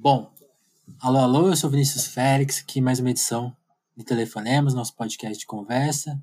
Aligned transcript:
Bom, 0.00 0.32
alô, 1.02 1.18
alô, 1.18 1.48
eu 1.48 1.56
sou 1.56 1.68
Vinícius 1.68 2.06
Félix, 2.06 2.60
aqui 2.60 2.80
mais 2.80 3.00
uma 3.00 3.10
edição 3.10 3.52
de 3.96 4.04
Telefonemos, 4.04 4.72
nosso 4.72 4.94
podcast 4.94 5.36
de 5.36 5.44
conversa. 5.44 6.22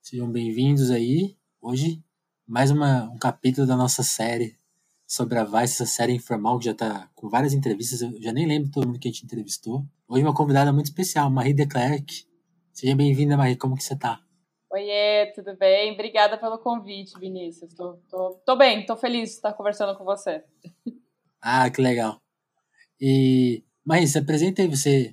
Sejam 0.00 0.30
bem-vindos 0.30 0.88
aí. 0.88 1.36
Hoje, 1.60 2.00
mais 2.46 2.70
uma, 2.70 3.10
um 3.10 3.18
capítulo 3.18 3.66
da 3.66 3.76
nossa 3.76 4.04
série 4.04 4.56
sobre 5.04 5.36
a 5.36 5.42
Vice, 5.42 5.82
essa 5.82 5.84
série 5.84 6.12
informal 6.12 6.60
que 6.60 6.66
já 6.66 6.70
está 6.70 7.10
com 7.16 7.28
várias 7.28 7.52
entrevistas. 7.52 8.02
Eu 8.02 8.22
já 8.22 8.30
nem 8.30 8.46
lembro 8.46 8.70
todo 8.70 8.86
mundo 8.86 9.00
que 9.00 9.08
a 9.08 9.10
gente 9.10 9.24
entrevistou. 9.24 9.84
Hoje 10.06 10.22
uma 10.22 10.32
convidada 10.32 10.72
muito 10.72 10.86
especial, 10.86 11.28
Marie 11.28 11.54
de 11.54 11.66
Klerk. 11.66 12.24
Seja 12.72 12.94
bem-vinda, 12.94 13.36
Marie. 13.36 13.56
Como 13.56 13.76
que 13.76 13.82
você 13.82 13.94
está? 13.94 14.20
Oiê, 14.70 15.32
tudo 15.34 15.56
bem? 15.56 15.92
Obrigada 15.92 16.38
pelo 16.38 16.56
convite, 16.56 17.18
Vinícius. 17.18 17.74
Tô, 17.74 17.94
tô, 18.08 18.40
tô 18.46 18.54
bem, 18.54 18.86
tô 18.86 18.96
feliz 18.96 19.30
de 19.30 19.34
estar 19.34 19.54
conversando 19.54 19.98
com 19.98 20.04
você. 20.04 20.44
Ah, 21.44 21.68
que 21.68 21.82
legal. 21.82 22.22
E, 23.04 23.64
Marie, 23.84 24.06
se 24.06 24.16
apresenta 24.16 24.62
aí, 24.62 24.68
você 24.68 25.12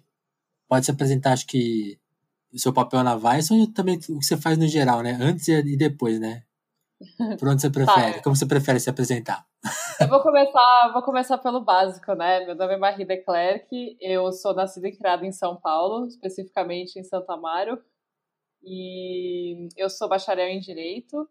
pode 0.67 0.85
se 0.85 0.91
apresentar, 0.91 1.33
acho 1.33 1.47
que 1.47 1.99
o 2.53 2.59
seu 2.59 2.71
papel 2.71 3.03
na 3.03 3.15
Vice 3.15 3.51
ou 3.51 3.65
também 3.73 3.95
o 3.95 3.99
que 3.99 4.13
você 4.13 4.37
faz 4.37 4.59
no 4.59 4.67
geral, 4.67 5.01
né? 5.01 5.17
Antes 5.19 5.47
e 5.47 5.75
depois, 5.75 6.19
né? 6.19 6.43
Por 7.39 7.47
onde 7.47 7.63
você 7.63 7.69
prefere? 7.71 8.13
Tá. 8.13 8.21
Como 8.21 8.35
você 8.35 8.45
prefere 8.45 8.79
se 8.79 8.91
apresentar? 8.91 9.43
Eu 9.99 10.07
vou 10.07 10.21
começar, 10.21 10.91
vou 10.93 11.01
começar 11.01 11.39
pelo 11.39 11.61
básico, 11.61 12.13
né? 12.13 12.45
Meu 12.45 12.55
nome 12.55 12.75
é 12.75 12.77
Marie 12.77 13.05
de 13.05 13.17
Klerk, 13.17 13.97
eu 13.99 14.31
sou 14.31 14.53
nascida 14.53 14.87
e 14.87 14.95
criada 14.95 15.25
em 15.25 15.31
São 15.31 15.59
Paulo, 15.59 16.05
especificamente 16.05 16.99
em 16.99 17.03
Santo 17.03 17.31
Amaro, 17.31 17.81
e 18.63 19.67
eu 19.75 19.89
sou 19.89 20.07
bacharel 20.07 20.47
em 20.47 20.59
Direito, 20.59 21.27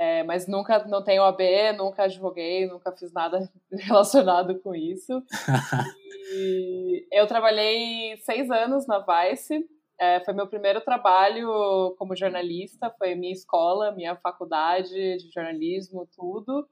é, 0.00 0.22
mas 0.22 0.48
nunca 0.48 0.82
não 0.86 1.04
tenho 1.04 1.22
OAB, 1.22 1.42
nunca 1.76 2.04
advoguei, 2.04 2.66
nunca 2.66 2.90
fiz 2.90 3.12
nada 3.12 3.38
relacionado 3.70 4.58
com 4.60 4.74
isso. 4.74 5.22
e 6.34 7.06
eu 7.12 7.26
trabalhei 7.26 8.16
seis 8.16 8.50
anos 8.50 8.86
na 8.86 8.98
Vice, 8.98 9.62
é, 10.00 10.18
foi 10.24 10.32
meu 10.32 10.46
primeiro 10.46 10.80
trabalho 10.80 11.94
como 11.98 12.16
jornalista, 12.16 12.88
foi 12.96 13.14
minha 13.14 13.34
escola, 13.34 13.92
minha 13.92 14.16
faculdade 14.16 14.88
de 14.88 15.30
jornalismo, 15.30 16.08
tudo. 16.16 16.66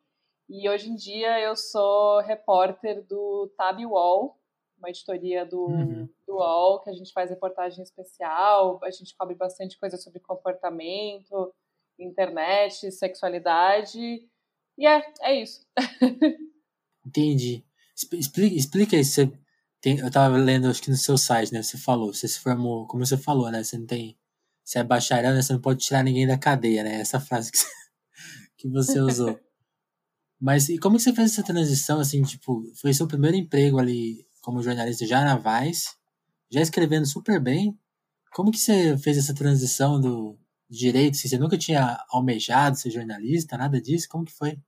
E 0.49 0.67
hoje 0.67 0.89
em 0.89 0.95
dia 0.95 1.39
eu 1.39 1.55
sou 1.55 2.21
repórter 2.21 3.07
do 3.07 3.53
Tab 3.59 3.79
Wall, 3.85 4.39
uma 4.79 4.89
editoria 4.89 5.45
do, 5.45 5.67
uhum. 5.67 6.09
do 6.27 6.37
UOL, 6.37 6.81
que 6.81 6.89
a 6.89 6.95
gente 6.95 7.13
faz 7.13 7.29
reportagem 7.29 7.83
especial, 7.83 8.81
a 8.83 8.91
gente 8.91 9.15
cobre 9.15 9.35
bastante 9.35 9.79
coisa 9.79 9.99
sobre 9.99 10.19
comportamento, 10.19 11.53
internet, 11.99 12.91
sexualidade. 12.93 13.99
E 14.77 14.87
é, 14.87 15.03
é 15.23 15.43
isso. 15.43 15.67
Entendi. 17.05 17.65
Explica, 18.13 18.55
explica 18.55 18.97
aí, 18.97 19.05
você 19.05 19.33
tem, 19.81 19.99
eu 19.99 20.11
tava 20.11 20.37
lendo, 20.37 20.69
acho 20.69 20.83
que 20.83 20.91
no 20.91 20.97
seu 20.97 21.17
site, 21.17 21.53
né? 21.53 21.63
Você 21.63 21.79
falou, 21.79 22.13
você 22.13 22.29
se 22.29 22.39
formou, 22.41 22.87
como 22.87 23.05
você 23.05 23.17
falou, 23.17 23.51
né? 23.51 23.63
Você 23.63 23.79
não 23.79 23.87
tem. 23.87 24.17
Você 24.65 24.79
é 24.79 24.85
bacharel, 24.85 25.35
né? 25.35 25.43
Você 25.43 25.53
não 25.53 25.61
pode 25.61 25.81
tirar 25.81 26.03
ninguém 26.03 26.27
da 26.27 26.39
cadeia, 26.39 26.83
né? 26.85 27.01
Essa 27.01 27.21
frase 27.21 27.51
que 27.51 27.59
você, 27.59 27.67
que 28.59 28.69
você 28.69 29.01
usou. 29.01 29.39
Mas 30.41 30.69
e 30.69 30.79
como 30.79 30.97
que 30.97 31.03
você 31.03 31.13
fez 31.13 31.33
essa 31.33 31.43
transição, 31.43 32.01
assim, 32.01 32.23
tipo, 32.23 32.63
foi 32.81 32.93
seu 32.95 33.09
primeiro 33.09 33.37
emprego 33.37 33.79
ali 33.79 34.25
como 34.41 34.63
jornalista 34.63 35.07
já 35.07 35.25
na 35.25 35.37
Vice, 35.37 35.91
já 36.51 36.61
escrevendo 36.61 37.07
super 37.07 37.41
bem. 37.41 37.79
Como 38.33 38.51
que 38.53 38.59
você 38.59 38.97
fez 38.99 39.19
essa 39.19 39.35
transição 39.35 40.01
do, 40.01 40.39
direito? 40.69 41.17
Se 41.17 41.29
você 41.29 41.39
nunca 41.39 41.57
tinha 41.57 42.05
almejado 42.11 42.77
ser 42.77 42.91
jornalista, 42.91 43.57
nada 43.57 43.81
disso, 43.81 44.09
como 44.09 44.25
que 44.25 44.33
foi? 44.33 44.59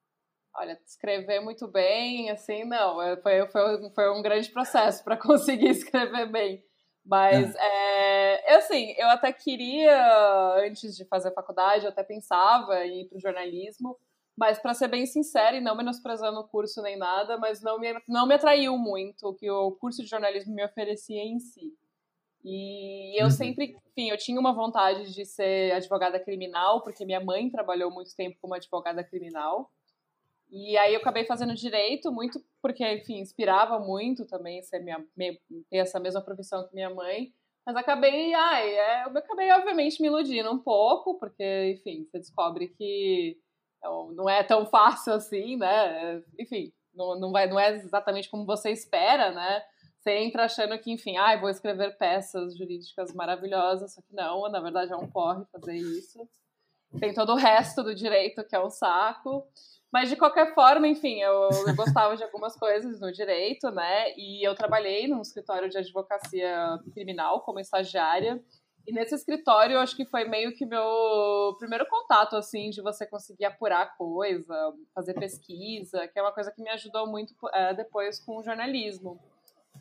Olha, 0.55 0.79
escrever 0.85 1.41
muito 1.41 1.69
bem, 1.69 2.31
assim, 2.31 2.65
não. 2.65 3.01
É, 3.01 3.17
foi, 3.17 3.47
foi, 3.49 3.91
foi 3.91 4.11
um 4.11 4.23
grande 4.23 4.51
processo 4.51 5.03
para 5.05 5.17
conseguir 5.19 5.69
escrever 5.69 6.31
bem. 6.31 6.63
Mas, 7.05 7.55
é. 7.55 8.53
é, 8.53 8.57
assim, 8.57 8.95
eu 8.99 9.09
até 9.09 9.33
queria, 9.33 10.57
antes 10.59 10.97
de 10.97 11.05
fazer 11.07 11.33
faculdade, 11.33 11.85
eu 11.85 11.91
até 11.91 12.03
pensava 12.03 12.85
em 12.85 13.03
ir 13.03 13.09
para 13.09 13.17
o 13.17 13.21
jornalismo, 13.21 13.97
mas, 14.37 14.59
para 14.59 14.75
ser 14.75 14.89
bem 14.89 15.07
sincera, 15.07 15.57
e 15.57 15.61
não 15.61 15.77
menosprezando 15.77 16.41
o 16.41 16.49
curso 16.49 16.81
nem 16.83 16.97
nada, 16.97 17.37
mas 17.39 17.63
não 17.63 17.79
me, 17.79 17.95
não 18.09 18.27
me 18.27 18.35
atraiu 18.35 18.77
muito 18.77 19.29
o 19.29 19.35
que 19.35 19.51
o 19.51 19.73
curso 19.73 20.03
de 20.03 20.09
jornalismo 20.09 20.55
me 20.55 20.65
oferecia 20.65 21.23
em 21.23 21.39
si. 21.39 21.73
E 22.45 23.21
eu 23.21 23.27
uhum. 23.27 23.31
sempre, 23.31 23.77
enfim, 23.91 24.11
eu 24.11 24.17
tinha 24.17 24.41
uma 24.41 24.53
vontade 24.53 25.13
de 25.13 25.25
ser 25.27 25.73
advogada 25.73 26.19
criminal, 26.19 26.83
porque 26.83 27.05
minha 27.05 27.21
mãe 27.21 27.51
trabalhou 27.51 27.91
muito 27.91 28.15
tempo 28.17 28.39
como 28.41 28.55
advogada 28.55 29.05
criminal. 29.05 29.71
E 30.51 30.77
aí 30.79 30.95
eu 30.95 31.01
acabei 31.01 31.25
fazendo 31.25 31.55
direito, 31.55 32.11
muito 32.11 32.43
porque, 32.61 32.85
enfim, 32.95 33.19
inspirava 33.19 33.79
muito 33.79 34.27
também 34.27 34.63
ser 34.63 34.81
minha, 34.81 35.05
ter 35.17 35.77
essa 35.77 36.01
mesma 36.01 36.21
profissão 36.21 36.67
que 36.67 36.75
minha 36.75 36.91
mãe. 36.91 37.33
Mas 37.65 37.77
acabei, 37.77 38.35
ai, 38.35 38.75
é, 38.75 39.05
eu 39.05 39.17
acabei, 39.17 39.53
obviamente, 39.53 40.01
me 40.01 40.09
iludindo 40.09 40.51
um 40.51 40.59
pouco, 40.59 41.19
porque, 41.19 41.77
enfim, 41.79 42.07
você 42.11 42.19
descobre 42.19 42.69
que 42.69 43.39
não 44.15 44.29
é 44.29 44.43
tão 44.43 44.67
fácil 44.67 45.13
assim, 45.15 45.57
né? 45.57 46.23
Enfim, 46.39 46.73
não, 46.95 47.19
não, 47.19 47.31
vai, 47.33 47.47
não 47.47 47.59
é 47.59 47.77
exatamente 47.77 48.29
como 48.29 48.45
você 48.45 48.71
espera, 48.71 49.31
né? 49.31 49.63
Você 50.01 50.17
entra 50.17 50.45
achando 50.45 50.79
que, 50.79 50.91
enfim, 50.91 51.19
ah, 51.19 51.37
vou 51.39 51.51
escrever 51.51 51.97
peças 51.99 52.57
jurídicas 52.57 53.13
maravilhosas, 53.13 53.93
só 53.93 54.01
que 54.01 54.15
não, 54.15 54.49
na 54.49 54.59
verdade 54.59 54.93
é 54.93 54.97
um 54.97 55.07
porre 55.07 55.45
fazer 55.53 55.77
isso. 55.77 56.27
Tem 56.99 57.13
todo 57.13 57.33
o 57.33 57.37
resto 57.37 57.83
do 57.83 57.95
direito 57.95 58.43
que 58.45 58.57
é 58.57 58.65
um 58.65 58.71
saco. 58.71 59.47
Mas 59.93 60.09
de 60.09 60.17
qualquer 60.17 60.55
forma, 60.55 60.89
enfim, 60.89 61.21
eu, 61.21 61.51
eu 61.67 61.77
gostava 61.77 62.17
de 62.17 62.23
algumas 62.23 62.57
coisas 62.57 63.01
no 63.01 63.13
direito, 63.13 63.71
né? 63.71 64.15
E 64.17 64.47
eu 64.47 64.55
trabalhei 64.55 65.07
num 65.07 65.21
escritório 65.21 65.69
de 65.69 65.77
advocacia 65.77 66.79
criminal 66.95 67.41
como 67.41 67.61
estagiária. 67.61 68.43
E 68.87 68.93
nesse 68.93 69.15
escritório, 69.15 69.75
eu 69.75 69.81
acho 69.81 69.95
que 69.95 70.07
foi 70.07 70.25
meio 70.25 70.55
que 70.55 70.65
meu 70.65 71.55
primeiro 71.59 71.87
contato, 71.87 72.37
assim, 72.37 72.71
de 72.71 72.81
você 72.81 73.07
conseguir 73.07 73.45
apurar 73.45 73.97
coisa, 73.97 74.55
fazer 74.95 75.15
pesquisa, 75.15 76.09
que 76.09 76.19
é 76.19 76.23
uma 76.23 76.33
coisa 76.33 76.51
que 76.51 76.63
me 76.63 76.71
ajudou 76.71 77.07
muito 77.07 77.35
é, 77.53 77.75
depois 77.75 78.19
com 78.19 78.39
o 78.39 78.43
jornalismo. 78.43 79.21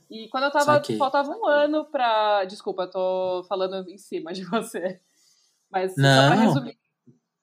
E 0.09 0.27
quando 0.29 0.45
eu 0.45 0.51
tava. 0.51 0.81
Faltava 0.97 1.31
um 1.31 1.45
ano 1.45 1.85
pra. 1.85 2.45
Desculpa, 2.45 2.83
eu 2.83 2.89
tô 2.89 3.43
falando 3.47 3.87
em 3.89 3.97
cima 3.97 4.33
de 4.33 4.43
você. 4.49 4.99
Mas 5.69 5.95
Não. 5.95 6.21
só 6.21 6.27
pra 6.27 6.35
resumir. 6.35 6.79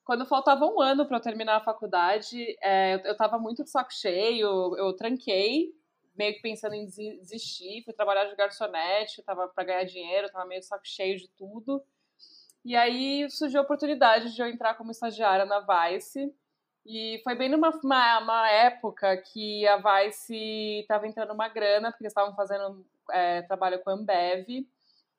Quando 0.05 0.27
faltava 0.27 0.65
um 0.67 0.81
ano 0.81 1.07
para 1.07 1.17
eu 1.17 1.23
terminar 1.23 1.57
a 1.57 1.65
faculdade, 1.65 2.57
é, 2.63 2.95
eu, 2.95 2.99
eu 3.01 3.17
tava 3.17 3.39
muito 3.39 3.65
de 3.65 3.71
saco 3.71 3.93
cheio, 3.93 4.47
eu, 4.47 4.77
eu 4.77 4.93
tranquei, 4.93 5.73
meio 6.17 6.33
que 6.35 6.41
pensando 6.41 6.75
em 6.75 6.87
desistir, 6.87 7.83
fui 7.85 7.93
trabalhar 7.93 8.25
de 8.27 8.37
garçonete, 8.37 9.23
tava 9.25 9.49
para 9.49 9.65
ganhar 9.65 9.85
dinheiro, 9.85 10.31
tava 10.31 10.47
meio 10.47 10.61
de 10.61 10.67
saco 10.67 10.87
cheio 10.87 11.19
de 11.19 11.29
tudo. 11.37 11.83
E 12.65 12.75
aí 12.77 13.29
surgiu 13.31 13.61
a 13.61 13.65
oportunidade 13.65 14.35
de 14.35 14.41
eu 14.41 14.47
entrar 14.47 14.75
como 14.75 14.91
estagiária 14.91 15.45
na 15.45 15.61
Vice. 15.61 16.33
E 16.89 17.21
foi 17.25 17.35
bem 17.35 17.49
numa 17.49 17.71
uma, 17.83 18.19
uma 18.21 18.49
época 18.49 19.17
que 19.17 19.67
a 19.67 19.77
Vice 19.77 20.81
estava 20.81 21.07
entrando 21.07 21.33
uma 21.33 21.49
grana, 21.49 21.91
porque 21.91 22.05
eles 22.05 22.13
estavam 22.13 22.33
fazendo 22.37 22.87
é, 23.11 23.43
trabalho 23.43 23.81
com 23.81 23.91
a 23.91 23.95
Ambev. 23.95 24.65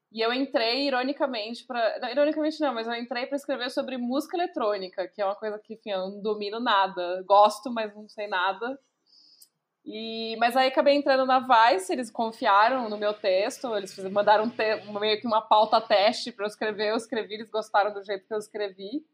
E 0.10 0.22
eu 0.22 0.32
entrei, 0.32 0.88
ironicamente, 0.88 1.66
para. 1.66 2.10
Ironicamente 2.10 2.62
não, 2.62 2.74
mas 2.74 2.88
eu 2.88 2.96
entrei 2.96 3.26
para 3.26 3.36
escrever 3.36 3.70
sobre 3.70 3.98
música 3.98 4.38
eletrônica, 4.38 5.10
que 5.10 5.22
é 5.22 5.26
uma 5.26 5.36
coisa 5.36 5.60
que, 5.60 5.74
enfim, 5.74 5.92
eu 5.92 6.10
não 6.10 6.22
domino 6.22 6.62
nada. 6.62 7.22
Gosto, 7.28 7.70
mas 7.70 7.94
não 7.94 8.08
sei 8.08 8.28
nada. 8.28 8.80
E, 9.86 10.38
mas 10.38 10.56
aí 10.56 10.70
acabei 10.70 10.96
entrando 10.96 11.26
na 11.26 11.40
Vice, 11.40 11.92
eles 11.92 12.10
confiaram 12.10 12.90
no 12.90 12.98
meu 12.98 13.14
texto, 13.14 13.76
eles 13.76 13.98
mandaram 14.10 14.52
meio 15.00 15.20
que 15.20 15.28
uma 15.28 15.42
pauta 15.42 15.80
teste 15.80 16.32
para 16.32 16.46
eu 16.46 16.48
escrever, 16.48 16.90
eu 16.92 16.98
escrevi, 16.98 17.36
eles 17.36 17.50
gostaram 17.50 17.94
do 17.94 18.04
jeito 18.04 18.26
que 18.26 18.34
eu 18.34 18.38
escrevi. 18.38 19.06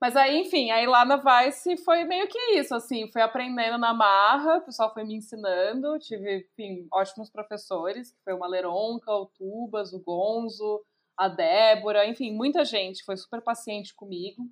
Mas 0.00 0.14
aí, 0.14 0.38
enfim, 0.38 0.70
aí 0.70 0.86
lá 0.86 1.04
na 1.04 1.16
Vice 1.16 1.76
foi 1.78 2.04
meio 2.04 2.28
que 2.28 2.38
isso, 2.52 2.72
assim, 2.74 3.10
fui 3.10 3.20
aprendendo 3.20 3.78
na 3.78 3.92
marra, 3.92 4.58
o 4.58 4.60
pessoal 4.62 4.92
foi 4.94 5.02
me 5.04 5.16
ensinando, 5.16 5.98
tive, 5.98 6.46
enfim, 6.52 6.86
ótimos 6.92 7.28
professores, 7.28 8.12
que 8.12 8.22
foi 8.22 8.32
o 8.32 8.38
Maleronca, 8.38 9.10
o 9.12 9.26
Tubas, 9.26 9.92
o 9.92 9.98
Gonzo, 9.98 10.84
a 11.16 11.26
Débora, 11.26 12.06
enfim, 12.06 12.32
muita 12.32 12.64
gente 12.64 13.04
foi 13.04 13.16
super 13.16 13.42
paciente 13.42 13.92
comigo. 13.92 14.48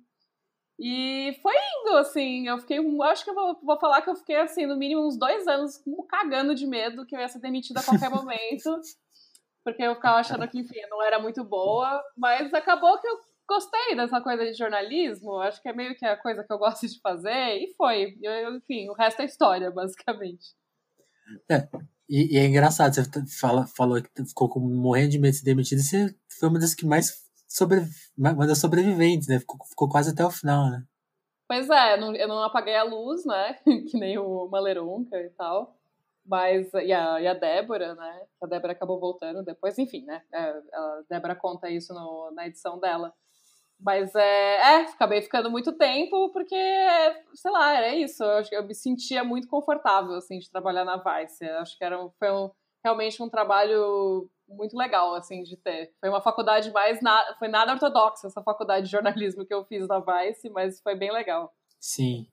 E 0.77 1.39
foi 1.41 1.53
indo, 1.55 1.95
assim, 1.97 2.47
eu 2.47 2.57
fiquei, 2.59 2.77
acho 3.03 3.23
que 3.23 3.29
eu 3.29 3.33
vou, 3.33 3.57
vou 3.63 3.79
falar 3.79 4.01
que 4.01 4.09
eu 4.09 4.15
fiquei, 4.15 4.35
assim, 4.35 4.65
no 4.65 4.77
mínimo 4.77 5.07
uns 5.07 5.17
dois 5.17 5.47
anos 5.47 5.81
cagando 6.09 6.53
de 6.53 6.67
medo 6.67 7.05
que 7.05 7.15
eu 7.15 7.19
ia 7.21 7.27
ser 7.27 7.39
demitida 7.39 7.79
a 7.79 7.83
qualquer 7.83 8.09
momento, 8.11 8.81
porque 9.63 9.81
eu 9.81 9.95
ficava 9.95 10.19
achando 10.19 10.47
que, 10.47 10.59
enfim, 10.59 10.81
não 10.89 11.01
era 11.01 11.19
muito 11.19 11.43
boa, 11.43 12.03
mas 12.17 12.53
acabou 12.53 12.99
que 12.99 13.07
eu 13.07 13.17
gostei 13.47 13.95
dessa 13.95 14.21
coisa 14.21 14.45
de 14.45 14.53
jornalismo, 14.53 15.39
acho 15.39 15.61
que 15.61 15.69
é 15.69 15.73
meio 15.73 15.95
que 15.95 16.05
a 16.05 16.17
coisa 16.17 16.43
que 16.43 16.51
eu 16.51 16.57
gosto 16.57 16.87
de 16.87 16.99
fazer, 16.99 17.57
e 17.57 17.73
foi. 17.75 18.17
Eu, 18.21 18.55
enfim, 18.57 18.89
o 18.89 18.93
resto 18.93 19.21
é 19.21 19.25
história, 19.25 19.71
basicamente. 19.71 20.55
É, 21.49 21.67
e, 22.09 22.35
e, 22.35 22.37
é 22.37 22.45
engraçado, 22.45 22.93
você 22.93 23.03
fala, 23.39 23.65
falou 23.67 24.01
que 24.01 24.25
ficou 24.25 24.49
com, 24.49 24.59
morrendo 24.59 25.11
de 25.11 25.19
medo 25.19 25.31
de 25.31 25.37
ser 25.39 25.45
demitida, 25.45 25.81
você 25.81 26.15
foi 26.39 26.49
uma 26.49 26.59
das 26.59 26.73
que 26.73 26.85
mais 26.85 27.25
sobre, 27.47 27.81
uma 28.17 28.45
das 28.45 28.59
sobreviventes, 28.59 29.27
né? 29.27 29.39
Ficou, 29.39 29.57
ficou 29.65 29.89
quase 29.89 30.11
até 30.11 30.25
o 30.25 30.31
final, 30.31 30.69
né? 30.69 30.83
Pois 31.47 31.69
é, 31.69 31.93
eu 31.93 32.01
não, 32.01 32.15
eu 32.15 32.27
não 32.27 32.43
apaguei 32.43 32.75
a 32.75 32.83
luz, 32.83 33.25
né? 33.25 33.53
que 33.89 33.97
nem 33.97 34.17
o 34.17 34.47
Maleronca 34.49 35.17
e 35.17 35.29
tal. 35.31 35.77
Mas, 36.25 36.73
e 36.73 36.91
a, 36.91 37.21
e 37.21 37.27
a 37.27 37.33
Débora, 37.33 37.95
né? 37.95 38.21
A 38.43 38.47
Débora 38.47 38.73
acabou 38.73 38.99
voltando 38.99 39.43
depois, 39.43 39.77
enfim, 39.77 40.03
né? 40.05 40.21
É, 40.33 40.39
a 40.39 41.03
Débora 41.09 41.35
conta 41.35 41.69
isso 41.69 41.93
no, 41.93 42.31
na 42.31 42.45
edição 42.47 42.77
dela. 42.79 43.13
Mas 43.79 44.13
é, 44.15 44.55
é, 44.55 44.75
acabei 44.81 45.21
ficando 45.21 45.51
muito 45.51 45.71
tempo 45.71 46.31
porque, 46.31 46.55
sei 47.35 47.51
lá, 47.51 47.73
era 47.73 47.95
isso. 47.95 48.23
Eu, 48.23 48.43
eu 48.51 48.63
me 48.65 48.73
sentia 48.73 49.23
muito 49.23 49.47
confortável, 49.47 50.15
assim, 50.15 50.39
de 50.39 50.49
trabalhar 50.49 50.83
na 50.83 50.97
Vice. 50.97 51.45
Eu 51.45 51.59
acho 51.59 51.77
que 51.77 51.83
era, 51.83 51.97
foi 52.17 52.31
um, 52.31 52.49
realmente 52.83 53.21
um 53.21 53.29
trabalho 53.29 54.29
muito 54.47 54.75
legal, 54.75 55.13
assim, 55.13 55.43
de 55.43 55.55
ter. 55.57 55.93
Foi 55.99 56.09
uma 56.09 56.21
faculdade 56.21 56.71
mais, 56.71 57.01
na, 57.01 57.35
foi 57.37 57.47
nada 57.47 57.73
ortodoxa, 57.73 58.27
essa 58.27 58.41
faculdade 58.41 58.85
de 58.85 58.91
jornalismo 58.91 59.45
que 59.45 59.53
eu 59.53 59.65
fiz 59.65 59.87
na 59.87 59.99
Vice, 59.99 60.49
mas 60.49 60.81
foi 60.81 60.95
bem 60.95 61.11
legal. 61.11 61.53
Sim. 61.79 62.27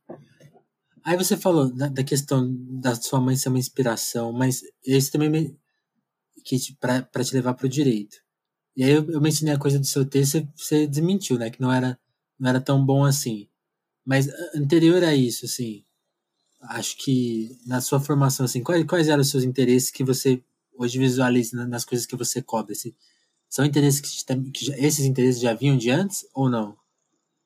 Aí 1.04 1.16
você 1.16 1.36
falou 1.36 1.70
da, 1.70 1.88
da 1.88 2.02
questão 2.02 2.48
da 2.80 2.94
sua 2.94 3.20
mãe 3.20 3.36
ser 3.36 3.50
uma 3.50 3.58
inspiração, 3.58 4.32
mas 4.32 4.62
esse 4.86 5.12
também 5.12 5.28
me, 5.28 5.58
que 6.44 6.56
para 6.80 7.24
te 7.24 7.34
levar 7.34 7.54
para 7.54 7.66
o 7.66 7.68
direito. 7.68 8.23
E 8.76 8.82
aí 8.84 8.90
eu, 8.90 9.08
eu, 9.10 9.20
mencionei 9.20 9.54
a 9.54 9.58
coisa 9.58 9.78
do 9.78 9.86
seu 9.86 10.04
texto, 10.04 10.32
você, 10.32 10.48
você 10.56 10.86
desmentiu, 10.86 11.38
né? 11.38 11.50
Que 11.50 11.60
não 11.60 11.72
era, 11.72 11.98
não 12.38 12.50
era 12.50 12.60
tão 12.60 12.84
bom 12.84 13.04
assim. 13.04 13.48
Mas 14.04 14.28
anterior 14.54 15.02
a 15.04 15.14
isso, 15.14 15.46
assim, 15.46 15.84
acho 16.62 16.96
que 16.98 17.58
na 17.66 17.80
sua 17.80 18.00
formação, 18.00 18.44
assim, 18.44 18.62
quais, 18.62 18.84
quais 18.84 19.08
eram 19.08 19.22
os 19.22 19.30
seus 19.30 19.44
interesses 19.44 19.90
que 19.90 20.04
você 20.04 20.42
hoje 20.76 20.98
visualiza 20.98 21.66
nas 21.66 21.84
coisas 21.84 22.06
que 22.06 22.16
você 22.16 22.42
cobre? 22.42 22.72
Assim, 22.72 22.94
são 23.48 23.64
interesses 23.64 24.00
que, 24.00 24.50
que 24.50 24.70
esses 24.72 25.04
interesses 25.04 25.40
já 25.40 25.54
vinham 25.54 25.76
de 25.76 25.90
antes 25.90 26.28
ou 26.34 26.50
não? 26.50 26.76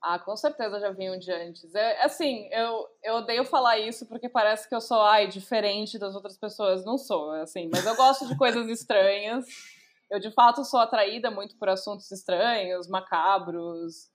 Ah, 0.00 0.18
com 0.18 0.36
certeza 0.36 0.78
já 0.78 0.90
vinham 0.90 1.18
de 1.18 1.30
antes. 1.30 1.74
É, 1.74 2.04
assim, 2.04 2.48
eu, 2.52 2.86
eu 3.02 3.14
odeio 3.16 3.44
falar 3.44 3.78
isso 3.78 4.06
porque 4.06 4.28
parece 4.28 4.68
que 4.68 4.74
eu 4.74 4.80
sou, 4.80 5.00
ai, 5.00 5.26
diferente 5.26 5.98
das 5.98 6.14
outras 6.14 6.38
pessoas. 6.38 6.84
Não 6.84 6.96
sou, 6.96 7.32
assim, 7.32 7.68
mas 7.70 7.84
eu 7.84 7.96
gosto 7.96 8.26
de 8.26 8.36
coisas 8.36 8.68
estranhas. 8.68 9.44
Eu, 10.10 10.18
de 10.18 10.30
fato, 10.32 10.64
sou 10.64 10.80
atraída 10.80 11.30
muito 11.30 11.56
por 11.58 11.68
assuntos 11.68 12.10
estranhos, 12.10 12.88
macabros, 12.88 14.10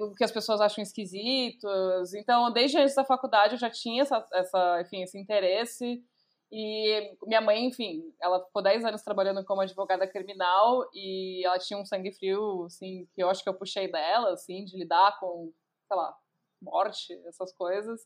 o 0.00 0.14
que 0.14 0.24
as 0.24 0.32
pessoas 0.32 0.60
acham 0.60 0.82
esquisitos. 0.82 2.12
Então, 2.14 2.52
desde 2.52 2.78
antes 2.78 2.94
da 2.94 3.04
faculdade, 3.04 3.54
eu 3.54 3.58
já 3.58 3.70
tinha 3.70 4.02
essa, 4.02 4.26
essa, 4.32 4.80
enfim, 4.80 5.02
esse 5.02 5.18
interesse. 5.18 6.02
E 6.50 7.16
minha 7.24 7.40
mãe, 7.40 7.66
enfim, 7.66 8.02
ela 8.20 8.42
ficou 8.44 8.62
10 8.62 8.84
anos 8.84 9.02
trabalhando 9.02 9.44
como 9.44 9.60
advogada 9.60 10.08
criminal 10.08 10.88
e 10.94 11.44
ela 11.44 11.58
tinha 11.58 11.78
um 11.78 11.84
sangue 11.84 12.10
frio, 12.12 12.64
assim, 12.64 13.06
que 13.14 13.22
eu 13.22 13.28
acho 13.28 13.42
que 13.42 13.48
eu 13.48 13.54
puxei 13.54 13.90
dela, 13.90 14.32
assim, 14.32 14.64
de 14.64 14.76
lidar 14.78 15.18
com, 15.20 15.52
sei 15.86 15.96
lá, 15.96 16.16
morte, 16.60 17.12
essas 17.26 17.52
coisas. 17.52 18.00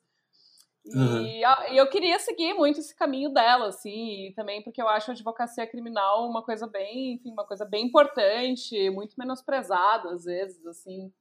Uhum. 0.85 1.25
E, 1.25 1.43
e, 1.71 1.77
eu 1.77 1.89
queria 1.89 2.19
seguir 2.19 2.55
muito 2.55 2.81
esse 2.81 2.95
caminho 2.95 3.33
dela, 3.33 3.69
assim, 3.69 4.27
e 4.27 4.35
também 4.35 4.63
porque 4.63 4.83
eu 4.83 4.89
acho 4.89 5.11
a 5.11 5.15
advocacia 5.15 5.67
criminal 5.67 6.29
uma 6.29 6.43
coisa 6.43 6.67
bem, 6.67 7.15
enfim, 7.15 7.31
uma 7.31 7.47
coisa 7.47 7.65
bem 7.65 7.87
importante, 7.87 8.91
muito 8.91 9.15
menosprezada 9.17 10.11
às 10.11 10.25
vezes, 10.25 10.67
assim, 10.67 11.13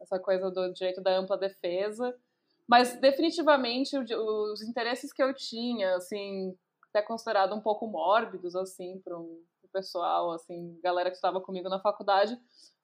essa 0.00 0.18
coisa 0.18 0.50
do 0.50 0.72
direito 0.72 1.02
da 1.02 1.18
ampla 1.18 1.36
defesa. 1.36 2.16
Mas 2.66 2.98
definitivamente 2.98 3.94
os 3.98 4.62
interesses 4.62 5.12
que 5.12 5.22
eu 5.22 5.34
tinha, 5.34 5.96
assim, 5.96 6.56
até 6.88 7.02
considerado 7.02 7.54
um 7.54 7.60
pouco 7.60 7.86
mórbidos, 7.86 8.56
assim, 8.56 9.00
para 9.04 9.18
o 9.18 9.44
pessoal, 9.70 10.30
assim, 10.30 10.78
galera 10.82 11.10
que 11.10 11.16
estava 11.16 11.40
comigo 11.40 11.68
na 11.68 11.80
faculdade, 11.80 12.38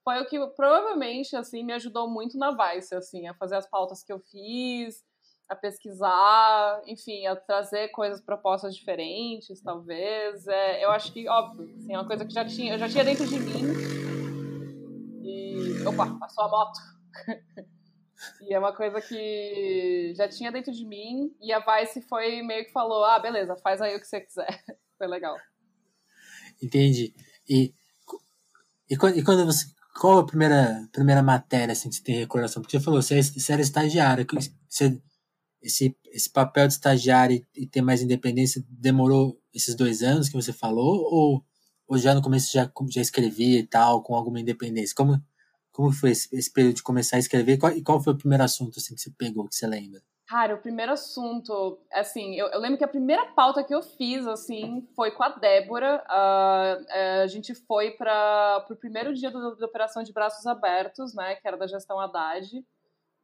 foi 0.04 0.20
o 0.20 0.26
que 0.26 0.38
provavelmente, 0.48 1.34
assim, 1.36 1.64
me 1.64 1.72
ajudou 1.72 2.10
muito 2.10 2.36
na 2.36 2.50
Vice, 2.50 2.94
assim, 2.94 3.26
a 3.26 3.34
fazer 3.34 3.56
as 3.56 3.66
pautas 3.66 4.02
que 4.02 4.12
eu 4.12 4.18
fiz, 4.18 5.02
a 5.50 5.56
pesquisar, 5.56 6.80
enfim, 6.86 7.26
a 7.26 7.34
trazer 7.34 7.88
coisas, 7.88 8.20
propostas 8.20 8.72
diferentes, 8.72 9.60
talvez. 9.60 10.46
É, 10.46 10.84
eu 10.84 10.92
acho 10.92 11.12
que, 11.12 11.28
óbvio, 11.28 11.68
assim, 11.76 11.92
é 11.92 11.98
uma 11.98 12.06
coisa 12.06 12.24
que 12.24 12.32
já 12.32 12.44
tinha, 12.44 12.74
eu 12.74 12.78
já 12.78 12.88
tinha 12.88 13.02
dentro 13.02 13.26
de 13.26 13.40
mim. 13.40 13.64
E. 15.24 15.82
Opa, 15.84 16.06
passou 16.20 16.44
a 16.44 16.48
moto. 16.48 16.78
e 18.42 18.54
é 18.54 18.58
uma 18.60 18.72
coisa 18.72 19.00
que 19.00 20.14
já 20.16 20.28
tinha 20.28 20.52
dentro 20.52 20.70
de 20.72 20.86
mim. 20.86 21.34
E 21.40 21.52
a 21.52 21.58
Vice 21.58 22.00
foi 22.02 22.42
meio 22.42 22.64
que 22.64 22.70
falou: 22.70 23.04
ah, 23.04 23.18
beleza, 23.18 23.56
faz 23.56 23.82
aí 23.82 23.96
o 23.96 24.00
que 24.00 24.06
você 24.06 24.20
quiser. 24.20 24.62
foi 24.96 25.08
legal. 25.08 25.36
Entendi. 26.62 27.12
E, 27.48 27.74
e, 28.88 28.94
e 28.94 29.24
quando 29.24 29.44
você. 29.44 29.66
Qual 30.00 30.20
a 30.20 30.26
primeira, 30.26 30.88
primeira 30.92 31.22
matéria 31.24 31.72
assim, 31.72 31.88
que 31.90 31.96
você 31.96 32.02
tem 32.04 32.14
recordação? 32.20 32.62
Porque 32.62 32.78
você 32.78 32.84
falou, 32.84 33.02
você, 33.02 33.20
você 33.20 33.52
era 33.52 33.60
estagiária. 33.60 34.24
Você, 34.68 35.02
esse, 35.62 35.96
esse 36.06 36.30
papel 36.30 36.66
de 36.66 36.74
estagiário 36.74 37.44
e, 37.54 37.66
ter 37.66 37.82
mais 37.82 38.02
independência 38.02 38.64
demorou 38.68 39.40
esses 39.54 39.74
dois 39.74 40.02
anos 40.02 40.28
que 40.28 40.34
você 40.34 40.52
falou? 40.52 41.02
Ou, 41.02 41.44
ou 41.86 41.98
já 41.98 42.14
no 42.14 42.22
começo 42.22 42.52
já, 42.52 42.70
já 42.88 43.00
escrevia 43.00 43.58
e 43.58 43.66
tal, 43.66 44.02
com 44.02 44.14
alguma 44.14 44.40
independência? 44.40 44.94
Como, 44.94 45.20
como 45.70 45.92
foi 45.92 46.10
esse, 46.10 46.28
esse 46.34 46.52
período 46.52 46.76
de 46.76 46.82
começar 46.82 47.16
a 47.16 47.20
escrever? 47.20 47.58
Qual, 47.58 47.72
e 47.72 47.82
qual 47.82 48.02
foi 48.02 48.12
o 48.14 48.18
primeiro 48.18 48.44
assunto 48.44 48.78
assim, 48.78 48.94
que 48.94 49.00
você 49.00 49.10
pegou, 49.10 49.48
que 49.48 49.54
você 49.54 49.66
lembra? 49.66 50.00
Cara, 50.26 50.54
o 50.54 50.58
primeiro 50.58 50.92
assunto, 50.92 51.80
assim, 51.92 52.36
eu, 52.36 52.46
eu, 52.46 52.60
lembro 52.60 52.78
que 52.78 52.84
a 52.84 52.88
primeira 52.88 53.26
pauta 53.32 53.64
que 53.64 53.74
eu 53.74 53.82
fiz, 53.82 54.28
assim, 54.28 54.86
foi 54.94 55.10
com 55.10 55.24
a 55.24 55.30
Débora. 55.30 56.04
Uh, 56.08 57.22
a 57.24 57.26
gente 57.26 57.52
foi 57.52 57.90
para 57.90 58.64
o 58.70 58.76
primeiro 58.76 59.12
dia 59.12 59.28
da 59.28 59.66
Operação 59.66 60.04
de 60.04 60.12
Braços 60.12 60.46
Abertos, 60.46 61.14
né, 61.14 61.34
que 61.34 61.48
era 61.48 61.56
da 61.56 61.66
gestão 61.66 61.98
Haddad 61.98 62.64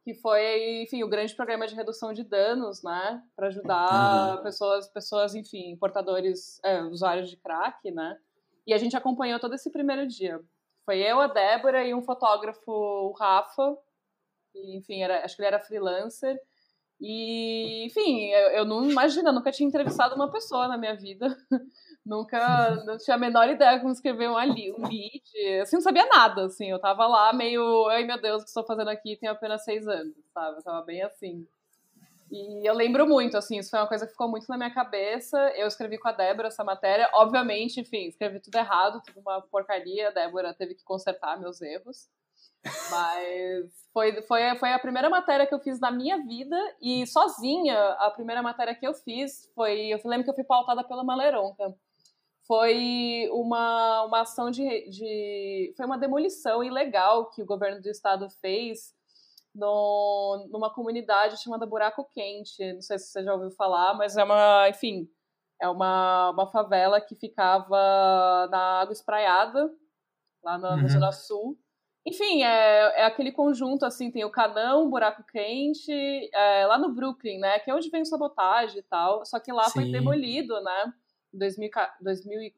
que 0.07 0.13
foi, 0.13 0.83
enfim, 0.83 1.03
o 1.03 1.09
grande 1.09 1.35
programa 1.35 1.67
de 1.67 1.75
redução 1.75 2.13
de 2.13 2.23
danos, 2.23 2.81
né, 2.81 3.21
para 3.35 3.47
ajudar 3.47 4.37
uhum. 4.37 4.43
pessoas, 4.43 4.87
pessoas, 4.87 5.35
enfim, 5.35 5.75
portadores, 5.75 6.61
é, 6.63 6.81
usuários 6.83 7.29
de 7.29 7.35
crack, 7.35 7.91
né, 7.91 8.17
e 8.65 8.73
a 8.73 8.77
gente 8.77 8.95
acompanhou 8.95 9.37
todo 9.37 9.53
esse 9.53 9.69
primeiro 9.69 10.07
dia. 10.07 10.39
Foi 10.85 10.99
eu, 10.99 11.19
a 11.19 11.27
Débora 11.27 11.85
e 11.85 11.93
um 11.93 12.01
fotógrafo, 12.01 12.71
o 12.71 13.11
Rafa, 13.19 13.77
e, 14.55 14.77
enfim, 14.77 15.03
era, 15.03 15.25
acho 15.25 15.35
que 15.35 15.41
ele 15.41 15.47
era 15.47 15.59
freelancer, 15.59 16.41
e, 17.01 17.85
enfim, 17.87 18.27
eu, 18.27 18.49
eu 18.51 18.65
não 18.65 18.89
imagino, 18.89 19.27
eu 19.27 19.33
nunca 19.33 19.51
tinha 19.51 19.67
entrevistado 19.67 20.15
uma 20.15 20.31
pessoa 20.31 20.69
na 20.69 20.77
minha 20.77 20.95
vida. 20.95 21.37
Nunca, 22.07 22.85
não 22.85 22.97
tinha 22.97 23.15
a 23.15 23.19
menor 23.19 23.49
ideia 23.49 23.81
como 23.81 23.91
escrever 23.91 24.29
um, 24.29 24.35
um 24.35 24.87
lead, 24.87 25.59
assim, 25.61 25.75
não 25.75 25.81
sabia 25.81 26.05
nada, 26.05 26.45
assim, 26.45 26.71
eu 26.71 26.79
tava 26.79 27.05
lá 27.05 27.33
meio, 27.33 27.85
ai 27.89 28.05
meu 28.05 28.19
Deus, 28.21 28.41
o 28.41 28.45
que 28.45 28.49
estou 28.49 28.65
fazendo 28.65 28.89
aqui, 28.89 29.17
tenho 29.17 29.33
apenas 29.33 29.65
seis 29.65 29.85
anos, 29.85 30.15
sabe, 30.33 30.57
eu 30.57 30.63
tava 30.63 30.85
bem 30.85 31.03
assim. 31.03 31.45
E 32.31 32.65
eu 32.65 32.73
lembro 32.73 33.05
muito, 33.05 33.35
assim, 33.35 33.57
isso 33.57 33.69
foi 33.69 33.79
uma 33.79 33.89
coisa 33.89 34.05
que 34.05 34.13
ficou 34.13 34.29
muito 34.29 34.47
na 34.47 34.55
minha 34.55 34.73
cabeça, 34.73 35.37
eu 35.57 35.67
escrevi 35.67 35.97
com 35.97 36.07
a 36.07 36.13
Débora 36.13 36.47
essa 36.47 36.63
matéria, 36.63 37.09
obviamente, 37.13 37.81
enfim, 37.81 38.07
escrevi 38.07 38.39
tudo 38.39 38.55
errado, 38.55 39.01
tudo 39.05 39.19
uma 39.19 39.41
porcaria, 39.41 40.07
a 40.07 40.11
Débora 40.11 40.53
teve 40.53 40.75
que 40.75 40.85
consertar 40.85 41.37
meus 41.37 41.61
erros, 41.61 42.07
mas 42.89 43.87
foi, 43.91 44.21
foi, 44.21 44.55
foi 44.55 44.71
a 44.71 44.79
primeira 44.79 45.09
matéria 45.09 45.45
que 45.45 45.53
eu 45.53 45.59
fiz 45.59 45.79
na 45.79 45.91
minha 45.91 46.17
vida. 46.23 46.57
E 46.81 47.05
sozinha, 47.07 47.77
a 47.99 48.11
primeira 48.11 48.41
matéria 48.41 48.75
que 48.75 48.85
eu 48.85 48.93
fiz 48.93 49.51
foi, 49.55 49.87
eu 49.87 49.99
lembro 50.05 50.23
que 50.23 50.29
eu 50.29 50.35
fui 50.35 50.43
pautada 50.43 50.83
pela 50.83 51.03
Maleronca, 51.03 51.73
foi 52.47 53.29
uma, 53.31 54.03
uma 54.05 54.21
ação 54.21 54.49
de, 54.49 54.89
de. 54.89 55.73
Foi 55.75 55.85
uma 55.85 55.97
demolição 55.97 56.63
ilegal 56.63 57.29
que 57.29 57.41
o 57.41 57.45
governo 57.45 57.81
do 57.81 57.89
estado 57.89 58.29
fez 58.41 58.95
no, 59.53 60.47
numa 60.49 60.73
comunidade 60.73 61.41
chamada 61.41 61.65
Buraco 61.65 62.07
Quente. 62.13 62.73
Não 62.73 62.81
sei 62.81 62.97
se 62.97 63.07
você 63.07 63.23
já 63.23 63.33
ouviu 63.33 63.51
falar, 63.51 63.95
mas 63.95 64.15
é 64.15 64.23
uma. 64.23 64.69
Enfim, 64.69 65.09
é 65.61 65.67
uma, 65.67 66.29
uma 66.29 66.47
favela 66.47 67.01
que 67.01 67.15
ficava 67.15 68.47
na 68.49 68.81
Água 68.81 68.93
Espraiada, 68.93 69.69
lá 70.41 70.57
na, 70.57 70.75
uhum. 70.75 70.87
Zona 70.87 71.11
Sul. 71.11 71.59
Enfim, 72.05 72.43
é, 72.43 73.01
é 73.01 73.05
aquele 73.05 73.33
conjunto, 73.33 73.85
assim, 73.85 74.09
tem 74.09 74.23
o 74.23 74.31
Canão, 74.31 74.89
Buraco 74.89 75.21
Quente, 75.29 75.91
é, 76.33 76.65
lá 76.65 76.77
no 76.77 76.93
Brooklyn, 76.93 77.37
né, 77.37 77.59
que 77.59 77.69
é 77.69 77.75
onde 77.75 77.89
vem 77.89 78.05
sabotagem 78.05 78.79
e 78.79 78.83
tal, 78.83 79.25
só 79.25 79.37
que 79.41 79.51
lá 79.51 79.65
Sim. 79.65 79.71
foi 79.81 79.91
demolido, 79.91 80.57
né, 80.61 80.93
2000, 81.37 81.69
2000, 82.01 82.51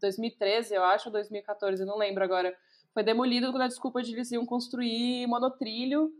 2013, 0.00 0.74
eu 0.74 0.84
acho, 0.84 1.08
ou 1.08 1.12
2014, 1.12 1.84
não 1.84 1.98
lembro 1.98 2.24
agora, 2.24 2.56
foi 2.92 3.02
demolido 3.02 3.52
com 3.52 3.58
a 3.58 3.68
desculpa 3.68 4.02
de 4.02 4.12
eles 4.12 4.30
iam 4.32 4.44
construir 4.44 5.26
monotrilho 5.26 6.12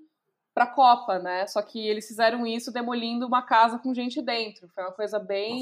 para 0.55 0.65
a 0.65 0.75
Copa, 0.75 1.19
né? 1.19 1.47
Só 1.47 1.63
que 1.63 1.89
eles 1.89 2.07
fizeram 2.07 2.47
isso 2.47 2.73
demolindo 2.73 3.27
uma 3.27 3.43
casa 3.43 3.79
com 3.79 3.95
gente 3.95 4.21
dentro. 4.21 4.69
Foi 4.69 4.85
uma 4.85 4.93
coisa 4.93 5.19
bem, 5.19 5.61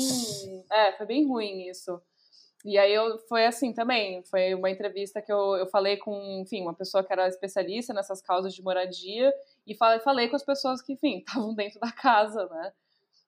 é, 0.71 0.93
foi 0.93 1.07
bem 1.07 1.27
ruim 1.27 1.69
isso. 1.69 2.01
E 2.65 2.77
aí 2.77 2.93
eu 2.93 3.19
foi 3.29 3.47
assim 3.47 3.73
também, 3.73 4.23
foi 4.25 4.53
uma 4.55 4.69
entrevista 4.69 5.23
que 5.23 5.33
eu, 5.33 5.57
eu 5.57 5.67
falei 5.69 5.97
com, 5.97 6.41
enfim, 6.43 6.63
uma 6.63 6.75
pessoa 6.75 7.05
que 7.05 7.13
era 7.13 7.29
especialista 7.29 7.95
nessas 7.95 8.21
causas 8.21 8.53
de 8.53 8.63
moradia 8.63 9.33
e 9.67 9.75
falei, 9.77 10.01
falei 10.01 10.29
com 10.29 10.35
as 10.35 10.43
pessoas 10.43 10.83
que, 10.83 10.93
enfim, 10.95 11.19
estavam 11.25 11.55
dentro 11.55 11.79
da 11.79 11.93
casa, 11.93 12.47
né? 12.47 12.73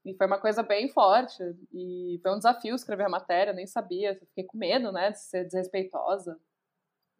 E 0.04 0.14
foi 0.14 0.26
uma 0.26 0.40
coisa 0.40 0.62
bem 0.62 0.88
forte. 0.88 1.42
E 1.72 2.18
foi 2.22 2.32
um 2.32 2.36
desafio 2.38 2.74
escrever 2.74 3.04
a 3.04 3.08
matéria, 3.08 3.52
nem 3.52 3.66
sabia. 3.66 4.14
Fiquei 4.14 4.44
com 4.44 4.58
medo, 4.58 4.92
né, 4.92 5.10
de 5.10 5.20
ser 5.20 5.44
desrespeitosa. 5.44 6.38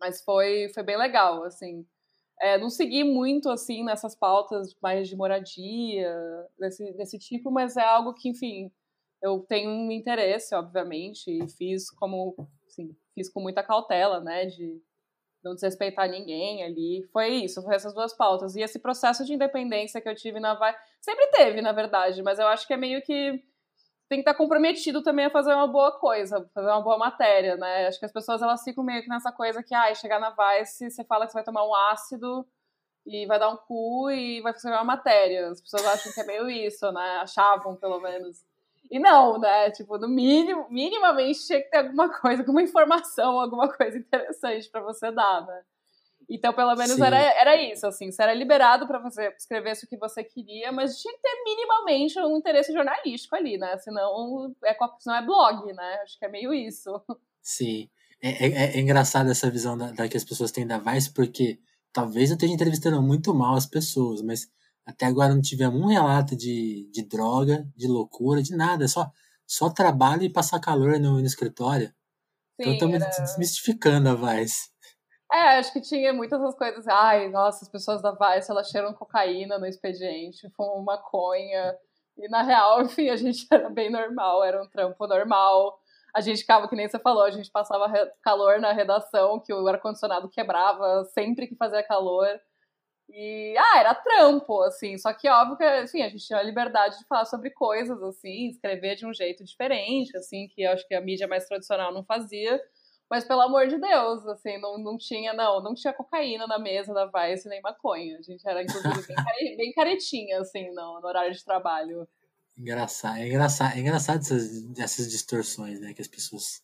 Mas 0.00 0.22
foi, 0.22 0.70
foi 0.72 0.82
bem 0.82 0.96
legal, 0.96 1.44
assim. 1.44 1.86
É, 2.40 2.56
não 2.56 2.70
segui 2.70 3.04
muito, 3.04 3.50
assim, 3.50 3.84
nessas 3.84 4.14
pautas 4.16 4.74
mais 4.82 5.08
de 5.08 5.14
moradia, 5.14 6.10
desse, 6.58 6.92
desse 6.94 7.18
tipo, 7.18 7.50
mas 7.50 7.76
é 7.76 7.84
algo 7.84 8.14
que, 8.14 8.30
enfim, 8.30 8.72
eu 9.22 9.40
tenho 9.40 9.70
um 9.70 9.90
interesse, 9.92 10.54
obviamente, 10.54 11.30
e 11.30 11.46
fiz 11.50 11.90
como, 11.90 12.34
assim, 12.66 12.96
fiz 13.14 13.28
com 13.28 13.40
muita 13.40 13.62
cautela, 13.62 14.20
né, 14.20 14.46
de 14.46 14.80
não 15.44 15.54
desrespeitar 15.54 16.08
ninguém 16.08 16.62
ali. 16.64 17.06
Foi 17.12 17.28
isso, 17.28 17.62
foi 17.62 17.74
essas 17.74 17.94
duas 17.94 18.14
pautas. 18.16 18.56
E 18.56 18.62
esse 18.62 18.78
processo 18.78 19.24
de 19.24 19.34
independência 19.34 20.00
que 20.00 20.08
eu 20.08 20.14
tive 20.14 20.40
na 20.40 20.54
Vai, 20.54 20.74
sempre 21.00 21.26
teve, 21.28 21.60
na 21.60 21.72
verdade, 21.72 22.22
mas 22.22 22.38
eu 22.38 22.46
acho 22.48 22.66
que 22.66 22.74
é 22.74 22.76
meio 22.76 23.02
que 23.02 23.42
tem 24.08 24.18
que 24.18 24.28
estar 24.28 24.34
comprometido 24.34 25.02
também 25.02 25.26
a 25.26 25.30
fazer 25.30 25.54
uma 25.54 25.68
boa 25.68 25.92
coisa, 25.98 26.48
fazer 26.52 26.66
uma 26.66 26.82
boa 26.82 26.98
matéria, 26.98 27.56
né? 27.56 27.86
Acho 27.86 27.98
que 27.98 28.06
as 28.06 28.12
pessoas 28.12 28.42
elas 28.42 28.62
ficam 28.64 28.82
meio 28.82 29.02
que 29.02 29.08
nessa 29.08 29.30
coisa 29.30 29.62
que, 29.62 29.72
ah, 29.72 29.94
chegar 29.94 30.18
na 30.18 30.30
Vice, 30.30 30.90
você 30.90 31.04
fala 31.04 31.26
que 31.26 31.32
você 31.32 31.38
vai 31.38 31.44
tomar 31.44 31.64
um 31.64 31.74
ácido 31.74 32.44
e 33.06 33.24
vai 33.26 33.38
dar 33.38 33.50
um 33.50 33.56
cu 33.56 34.10
e 34.10 34.40
vai 34.40 34.52
fazer 34.52 34.70
uma 34.70 34.84
matéria. 34.84 35.48
As 35.50 35.60
pessoas 35.60 35.86
acham 35.86 36.12
que 36.12 36.20
é 36.20 36.24
meio 36.26 36.50
isso, 36.50 36.90
né? 36.90 37.18
Achavam, 37.22 37.76
pelo 37.76 38.00
menos. 38.00 38.44
E 38.90 38.98
não, 38.98 39.38
né? 39.38 39.70
Tipo, 39.70 39.96
no 39.96 40.08
mínimo, 40.08 40.66
minimamente 40.68 41.46
tinha 41.46 41.62
que 41.62 41.70
ter 41.70 41.78
alguma 41.78 42.08
coisa, 42.20 42.42
alguma 42.42 42.62
informação, 42.62 43.40
alguma 43.40 43.72
coisa 43.72 43.96
interessante 43.96 44.68
para 44.68 44.80
você 44.80 45.12
dar, 45.12 45.46
né? 45.46 45.62
Então, 46.30 46.52
pelo 46.54 46.76
menos 46.76 46.96
era, 47.00 47.18
era 47.18 47.60
isso, 47.60 47.84
assim, 47.88 48.12
você 48.12 48.22
era 48.22 48.32
liberado 48.32 48.86
para 48.86 49.00
você 49.00 49.34
escrever 49.36 49.72
o 49.72 49.86
que 49.88 49.96
você 49.96 50.22
queria, 50.22 50.70
mas 50.70 50.96
tinha 51.00 51.12
que 51.12 51.20
ter 51.20 51.42
minimamente 51.44 52.20
um 52.20 52.36
interesse 52.36 52.72
jornalístico 52.72 53.34
ali, 53.34 53.58
né? 53.58 53.76
Senão 53.78 54.54
é, 54.64 54.76
senão 55.00 55.16
é 55.16 55.26
blog, 55.26 55.72
né? 55.72 55.98
Acho 56.04 56.16
que 56.16 56.24
é 56.24 56.28
meio 56.28 56.54
isso. 56.54 56.88
Sim. 57.42 57.90
É, 58.22 58.46
é, 58.46 58.76
é 58.76 58.80
engraçado 58.80 59.28
essa 59.28 59.50
visão 59.50 59.76
da, 59.76 59.90
da, 59.90 60.08
que 60.08 60.16
as 60.16 60.24
pessoas 60.24 60.52
têm 60.52 60.64
da 60.64 60.78
Vice, 60.78 61.12
porque 61.12 61.58
talvez 61.92 62.30
eu 62.30 62.34
esteja 62.34 62.54
entrevistando 62.54 63.02
muito 63.02 63.34
mal 63.34 63.56
as 63.56 63.66
pessoas, 63.66 64.22
mas 64.22 64.46
até 64.86 65.06
agora 65.06 65.34
não 65.34 65.40
tivemos 65.40 65.80
um 65.80 65.88
relato 65.88 66.36
de, 66.36 66.88
de 66.92 67.02
droga, 67.02 67.66
de 67.76 67.88
loucura, 67.88 68.40
de 68.40 68.54
nada. 68.54 68.86
Só, 68.86 69.10
só 69.44 69.68
trabalho 69.68 70.22
e 70.22 70.32
passar 70.32 70.60
calor 70.60 71.00
no, 71.00 71.18
no 71.18 71.26
escritório. 71.26 71.88
Sim, 72.60 72.70
então 72.70 72.88
estamos 72.88 73.02
era... 73.02 73.24
desmistificando 73.24 74.08
a 74.10 74.14
Vice. 74.14 74.69
É, 75.32 75.58
acho 75.58 75.72
que 75.72 75.80
tinha 75.80 76.12
muitas 76.12 76.40
das 76.40 76.54
coisas. 76.56 76.86
Ai, 76.88 77.28
nossa, 77.28 77.64
as 77.64 77.68
pessoas 77.70 78.02
da 78.02 78.10
Vice, 78.12 78.50
elas 78.50 78.68
cheiram 78.68 78.92
cocaína 78.92 79.58
no 79.58 79.66
expediente, 79.66 80.50
fumam 80.56 80.82
maconha. 80.82 81.76
E 82.16 82.28
na 82.28 82.42
real, 82.42 82.82
enfim, 82.82 83.08
a 83.10 83.16
gente 83.16 83.46
era 83.50 83.70
bem 83.70 83.90
normal, 83.90 84.42
era 84.44 84.60
um 84.62 84.66
trampo 84.68 85.06
normal. 85.06 85.78
A 86.14 86.20
gente 86.20 86.40
ficava, 86.40 86.68
que 86.68 86.74
nem 86.74 86.88
você 86.88 86.98
falou, 86.98 87.22
a 87.22 87.30
gente 87.30 87.48
passava 87.50 87.86
calor 88.22 88.58
na 88.60 88.72
redação, 88.72 89.38
que 89.40 89.52
o 89.54 89.66
ar-condicionado 89.68 90.28
quebrava 90.28 91.04
sempre 91.14 91.46
que 91.46 91.54
fazia 91.54 91.82
calor. 91.84 92.26
E, 93.08 93.54
ah, 93.58 93.78
era 93.80 93.94
trampo, 93.94 94.62
assim. 94.62 94.98
Só 94.98 95.12
que, 95.12 95.28
óbvio 95.28 95.56
que, 95.56 95.64
assim, 95.64 96.02
a 96.02 96.08
gente 96.08 96.26
tinha 96.26 96.38
a 96.38 96.42
liberdade 96.42 96.98
de 96.98 97.06
falar 97.06 97.24
sobre 97.26 97.50
coisas, 97.50 98.02
assim, 98.02 98.48
escrever 98.48 98.96
de 98.96 99.06
um 99.06 99.12
jeito 99.14 99.44
diferente, 99.44 100.16
assim, 100.16 100.48
que 100.48 100.62
eu 100.62 100.72
acho 100.72 100.86
que 100.88 100.94
a 100.94 101.00
mídia 101.00 101.28
mais 101.28 101.46
tradicional 101.46 101.92
não 101.92 102.04
fazia. 102.04 102.60
Mas 103.10 103.24
pelo 103.24 103.40
amor 103.40 103.66
de 103.66 103.76
Deus, 103.76 104.24
assim, 104.28 104.56
não, 104.60 104.78
não 104.78 104.96
tinha, 104.96 105.34
não, 105.34 105.60
não 105.60 105.74
tinha 105.74 105.92
cocaína 105.92 106.46
na 106.46 106.60
mesa 106.60 106.94
da 106.94 107.06
Vice 107.06 107.48
nem 107.48 107.60
maconha. 107.60 108.16
A 108.16 108.22
gente 108.22 108.48
era, 108.48 108.62
inclusive, 108.62 109.14
bem, 109.34 109.56
bem 109.58 109.72
caretinha, 109.72 110.40
assim, 110.40 110.68
no, 110.72 111.00
no, 111.00 111.08
horário 111.08 111.32
de 111.32 111.44
trabalho. 111.44 112.06
Engraçado, 112.56 113.18
é 113.18 113.26
engraçado, 113.26 113.76
é 113.76 113.80
engraçado 113.80 114.20
essas, 114.20 114.78
essas 114.78 115.10
distorções, 115.10 115.80
né, 115.80 115.92
que 115.92 116.00
as 116.00 116.06
pessoas 116.06 116.62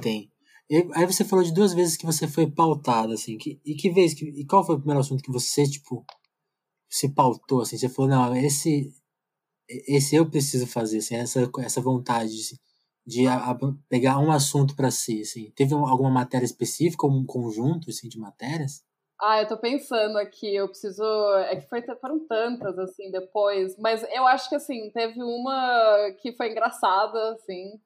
têm. 0.00 0.32
E 0.70 0.76
aí 0.94 1.04
você 1.04 1.22
falou 1.22 1.44
de 1.44 1.52
duas 1.52 1.74
vezes 1.74 1.98
que 1.98 2.06
você 2.06 2.26
foi 2.26 2.50
pautado, 2.50 3.12
assim, 3.12 3.36
que, 3.36 3.60
e 3.62 3.74
que 3.74 3.90
vez, 3.90 4.14
que, 4.14 4.24
e 4.24 4.46
qual 4.46 4.64
foi 4.64 4.76
o 4.76 4.78
primeiro 4.78 5.00
assunto 5.00 5.22
que 5.22 5.30
você, 5.30 5.64
tipo, 5.64 6.02
se 6.88 7.12
pautou, 7.12 7.60
assim, 7.60 7.76
você 7.76 7.90
falou, 7.90 8.10
não, 8.10 8.34
esse, 8.36 8.90
esse 9.68 10.16
eu 10.16 10.30
preciso 10.30 10.66
fazer, 10.66 10.98
assim, 10.98 11.16
essa, 11.16 11.50
essa 11.58 11.80
vontade, 11.82 12.32
assim, 12.32 12.56
de 13.06 13.26
a, 13.26 13.50
a 13.50 13.58
pegar 13.88 14.18
um 14.18 14.30
assunto 14.30 14.76
para 14.76 14.90
si, 14.90 15.22
assim. 15.22 15.50
Teve 15.56 15.74
alguma 15.74 16.10
matéria 16.10 16.46
específica 16.46 17.06
um 17.06 17.24
conjunto 17.24 17.90
assim 17.90 18.08
de 18.08 18.18
matérias? 18.18 18.84
Ah, 19.20 19.40
eu 19.40 19.46
tô 19.46 19.56
pensando 19.56 20.18
aqui, 20.18 20.52
eu 20.52 20.68
preciso. 20.68 21.04
É 21.48 21.54
que 21.56 21.68
foi, 21.68 21.80
foram 22.00 22.26
tantas, 22.26 22.76
assim, 22.78 23.08
depois. 23.10 23.78
Mas 23.78 24.02
eu 24.10 24.26
acho 24.26 24.48
que, 24.48 24.56
assim, 24.56 24.90
teve 24.90 25.22
uma 25.22 26.10
que 26.20 26.32
foi 26.32 26.50
engraçada, 26.50 27.32
assim, 27.34 27.80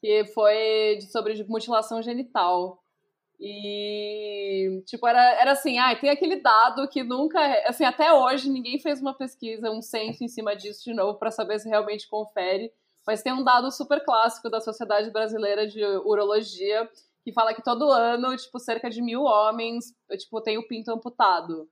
que 0.00 0.26
foi 0.26 1.00
sobre 1.10 1.42
mutilação 1.48 2.00
genital. 2.00 2.80
E, 3.40 4.82
tipo, 4.86 5.06
era, 5.08 5.20
era 5.40 5.52
assim, 5.52 5.78
ah, 5.78 5.96
tem 5.96 6.10
aquele 6.10 6.36
dado 6.36 6.86
que 6.88 7.02
nunca. 7.02 7.40
Assim, 7.66 7.84
até 7.84 8.12
hoje 8.12 8.48
ninguém 8.48 8.78
fez 8.78 9.00
uma 9.00 9.14
pesquisa, 9.14 9.70
um 9.70 9.82
censo 9.82 10.22
em 10.22 10.28
cima 10.28 10.54
disso 10.54 10.84
de 10.84 10.94
novo 10.94 11.18
para 11.18 11.30
saber 11.32 11.58
se 11.58 11.68
realmente 11.68 12.08
confere. 12.08 12.72
Mas 13.10 13.24
tem 13.24 13.32
um 13.32 13.42
dado 13.42 13.72
super 13.72 14.04
clássico 14.04 14.48
da 14.48 14.60
Sociedade 14.60 15.10
Brasileira 15.10 15.66
de 15.66 15.84
Urologia 15.84 16.88
que 17.24 17.32
fala 17.32 17.52
que 17.52 17.60
todo 17.60 17.90
ano, 17.90 18.36
tipo, 18.36 18.56
cerca 18.60 18.88
de 18.88 19.02
mil 19.02 19.24
homens, 19.24 19.92
tipo, 20.16 20.40
tem 20.40 20.56
o 20.58 20.68
pinto 20.68 20.92
amputado. 20.92 21.68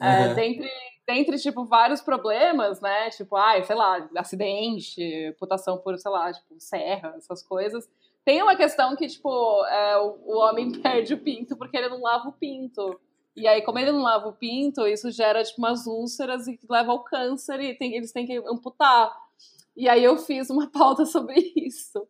Uhum. 0.00 0.06
É, 0.06 0.34
dentre, 0.34 0.70
dentre, 1.04 1.36
tipo, 1.38 1.64
vários 1.64 2.00
problemas, 2.00 2.80
né? 2.80 3.10
Tipo, 3.10 3.34
ai, 3.34 3.64
sei 3.64 3.74
lá, 3.74 4.08
acidente, 4.16 5.02
amputação 5.26 5.78
por, 5.78 5.98
sei 5.98 6.12
lá, 6.12 6.32
tipo, 6.32 6.54
serra, 6.60 7.12
essas 7.16 7.42
coisas. 7.42 7.90
Tem 8.24 8.40
uma 8.40 8.54
questão 8.54 8.94
que, 8.94 9.08
tipo, 9.08 9.28
é, 9.66 9.98
o, 9.98 10.18
o 10.26 10.38
homem 10.38 10.70
perde 10.80 11.12
o 11.12 11.18
pinto 11.18 11.56
porque 11.56 11.76
ele 11.76 11.88
não 11.88 12.00
lava 12.00 12.28
o 12.28 12.32
pinto. 12.32 13.00
E 13.34 13.48
aí, 13.48 13.62
como 13.62 13.80
ele 13.80 13.90
não 13.90 14.02
lava 14.02 14.28
o 14.28 14.32
pinto, 14.32 14.86
isso 14.86 15.10
gera, 15.10 15.42
tipo, 15.42 15.58
umas 15.58 15.88
úlceras 15.88 16.46
e 16.46 16.56
leva 16.70 16.92
ao 16.92 17.02
câncer 17.02 17.60
e 17.60 17.74
tem, 17.74 17.96
eles 17.96 18.12
têm 18.12 18.26
que 18.26 18.36
amputar. 18.46 19.27
E 19.78 19.88
aí 19.88 20.02
eu 20.02 20.16
fiz 20.16 20.50
uma 20.50 20.68
pauta 20.72 21.06
sobre 21.06 21.52
isso. 21.54 22.04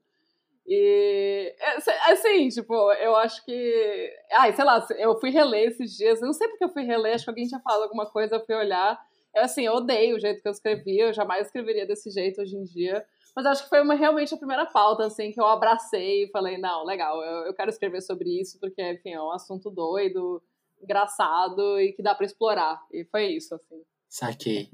E, 0.67 1.55
é, 1.61 2.13
assim, 2.13 2.49
tipo, 2.49 2.75
eu 2.95 3.15
acho 3.15 3.45
que. 3.45 4.11
Ai, 4.33 4.55
sei 4.55 4.65
lá, 4.65 4.87
eu 4.99 5.21
fui 5.21 5.31
reler 5.31 5.69
esses 5.69 5.95
dias. 5.95 6.21
Eu 6.21 6.27
não 6.27 6.33
sei 6.33 6.49
porque 6.49 6.65
eu 6.65 6.71
fui 6.71 6.83
reler, 6.83 7.15
acho 7.15 7.25
que 7.25 7.31
alguém 7.31 7.47
tinha 7.47 7.61
falado 7.61 7.83
alguma 7.83 8.07
coisa, 8.07 8.37
eu 8.37 8.45
fui 8.45 8.55
olhar. 8.55 8.99
Eu, 9.35 9.43
assim, 9.43 9.67
eu 9.67 9.75
odeio 9.75 10.17
o 10.17 10.19
jeito 10.19 10.41
que 10.41 10.49
eu 10.49 10.53
escrevi, 10.53 10.99
eu 10.99 11.13
jamais 11.13 11.47
escreveria 11.47 11.87
desse 11.87 12.11
jeito 12.11 12.41
hoje 12.41 12.57
em 12.57 12.65
dia. 12.65 13.05
Mas 13.37 13.45
acho 13.45 13.65
que 13.65 13.69
foi 13.69 13.83
uma, 13.83 13.95
realmente 13.95 14.35
a 14.35 14.39
primeira 14.39 14.65
pauta, 14.65 15.05
assim, 15.05 15.31
que 15.31 15.41
eu 15.41 15.47
abracei 15.47 16.25
e 16.25 16.31
falei: 16.31 16.57
não, 16.57 16.85
legal, 16.85 17.23
eu, 17.23 17.47
eu 17.47 17.55
quero 17.55 17.69
escrever 17.69 18.01
sobre 18.01 18.41
isso, 18.41 18.59
porque, 18.59 18.83
enfim, 18.93 19.13
é 19.13 19.23
um 19.23 19.31
assunto 19.31 19.71
doido, 19.71 20.43
engraçado 20.83 21.79
e 21.79 21.93
que 21.93 22.03
dá 22.03 22.15
para 22.15 22.25
explorar. 22.25 22.83
E 22.91 23.05
foi 23.05 23.27
isso, 23.27 23.55
assim. 23.55 23.83
Saquei. 24.09 24.71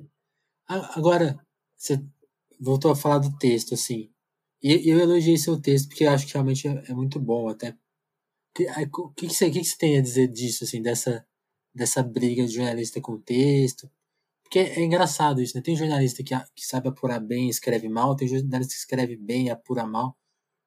Agora, 0.97 1.39
você 1.77 2.01
voltou 2.65 2.91
a 2.91 2.97
falar 2.97 3.19
do 3.19 3.37
texto, 3.39 3.75
assim. 3.75 4.11
E 4.63 4.89
eu 4.91 4.99
elogiei 4.99 5.37
seu 5.37 5.61
texto 5.61 5.89
porque 5.89 6.05
eu 6.05 6.11
acho 6.11 6.27
que 6.27 6.33
realmente 6.33 6.67
é, 6.67 6.85
é 6.89 6.95
muito 6.95 7.21
bom, 7.21 7.49
até. 7.49 7.71
O 7.71 7.77
que, 8.55 8.67
que, 9.17 9.35
você, 9.35 9.51
que, 9.51 9.63
você 9.63 9.77
tem 9.77 9.99
a 9.99 10.03
dizer 10.03 10.29
disso, 10.29 10.65
assim, 10.65 10.81
dessa, 10.81 11.27
dessa 11.75 12.03
briga 12.03 12.47
de 12.47 12.55
jornalista 12.55 13.01
com 13.01 13.21
texto? 13.21 13.91
Porque 14.43 14.59
é 14.61 14.83
engraçado 14.83 15.43
isso, 15.43 15.57
né? 15.57 15.63
Tem 15.63 15.77
jornalista 15.77 16.23
que, 16.23 16.35
que 16.55 16.67
sabe 16.67 16.89
apurar 16.89 17.21
bem, 17.21 17.49
escreve 17.49 17.89
mal, 17.89 18.17
tem 18.17 18.29
jornalista 18.29 18.73
que 18.75 18.79
escreve 18.79 19.17
bem 19.17 19.47
e 19.47 19.51
apura 19.51 19.87
mal. 19.87 20.17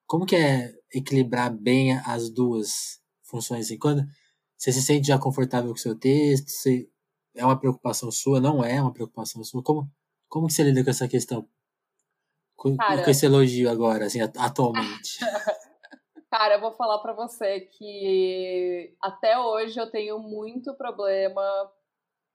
Como 0.06 0.26
que 0.26 0.36
é 0.36 0.74
equilibrar 0.94 1.56
bem 1.56 1.98
as 2.00 2.30
duas 2.30 3.00
funções? 3.24 3.66
Assim? 3.68 3.78
Quando 3.78 4.06
você 4.58 4.72
se 4.72 4.82
sente 4.82 5.08
já 5.08 5.18
confortável 5.18 5.70
com 5.72 5.78
o 5.78 5.82
seu 5.82 5.96
texto, 5.96 6.50
você, 6.50 6.90
é 7.36 7.46
uma 7.46 7.60
preocupação 7.60 8.12
sua, 8.12 8.42
não 8.42 8.64
é 8.64 8.82
uma 8.82 8.94
preocupação 8.94 9.44
sua? 9.44 9.64
Como, 9.64 9.90
como 10.30 10.48
que 10.48 10.54
você 10.54 10.64
lida 10.64 10.84
com 10.84 10.90
essa 10.90 11.08
questão? 11.08 11.48
Com, 12.58 12.76
Cara, 12.76 13.04
com 13.04 13.10
esse 13.10 13.26
elogio 13.26 13.70
agora, 13.70 14.08
assim, 14.08 14.20
atualmente. 14.20 15.20
Cara, 16.30 16.56
eu 16.56 16.60
vou 16.60 16.74
falar 16.74 16.98
para 17.00 17.14
você 17.14 17.62
que 17.62 18.94
até 19.02 19.40
hoje 19.40 19.80
eu 19.80 19.90
tenho 19.90 20.20
muito 20.20 20.74
problema 20.76 21.42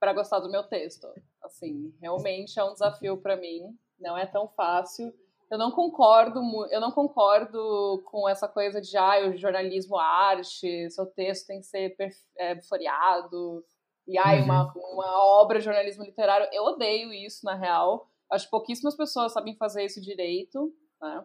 para 0.00 0.14
gostar 0.14 0.38
do 0.38 0.50
meu 0.50 0.62
texto. 0.62 1.06
Assim, 1.42 1.92
realmente 2.00 2.58
é 2.58 2.64
um 2.64 2.72
desafio 2.72 3.18
para 3.18 3.36
mim, 3.36 3.76
não 4.00 4.16
é 4.16 4.24
tão 4.24 4.48
fácil. 4.48 5.12
Eu 5.50 5.58
não 5.58 5.70
concordo, 5.70 6.40
eu 6.70 6.80
não 6.80 6.90
concordo 6.90 8.02
com 8.06 8.26
essa 8.26 8.48
coisa 8.48 8.80
de 8.80 8.96
ah, 8.96 9.28
o 9.28 9.36
jornalismo 9.36 9.98
arte, 9.98 10.88
seu 10.90 11.04
texto 11.04 11.48
tem 11.48 11.60
que 11.60 11.66
ser 11.66 11.94
é, 12.38 12.58
floreado, 12.62 13.62
e 14.06 14.18
ai, 14.18 14.40
uhum. 14.40 14.44
uma, 14.44 14.72
uma 14.74 15.24
obra 15.40 15.58
de 15.58 15.64
jornalismo 15.64 16.04
literário. 16.04 16.48
Eu 16.52 16.64
odeio 16.64 17.12
isso, 17.12 17.44
na 17.44 17.54
real. 17.54 18.08
Acho 18.32 18.46
que 18.46 18.50
pouquíssimas 18.50 18.96
pessoas 18.96 19.32
sabem 19.32 19.54
fazer 19.56 19.84
isso 19.84 20.00
direito, 20.00 20.74
né? 21.00 21.24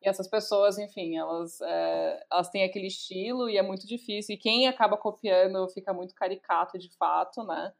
E 0.00 0.08
essas 0.08 0.28
pessoas, 0.28 0.78
enfim, 0.78 1.16
elas, 1.16 1.60
é, 1.62 2.26
elas 2.30 2.50
têm 2.50 2.62
aquele 2.62 2.86
estilo 2.86 3.48
e 3.48 3.56
é 3.56 3.62
muito 3.62 3.86
difícil. 3.86 4.34
E 4.34 4.38
quem 4.38 4.68
acaba 4.68 4.96
copiando 4.96 5.68
fica 5.70 5.92
muito 5.92 6.14
caricato 6.14 6.78
de 6.78 6.94
fato, 6.96 7.42
né? 7.42 7.72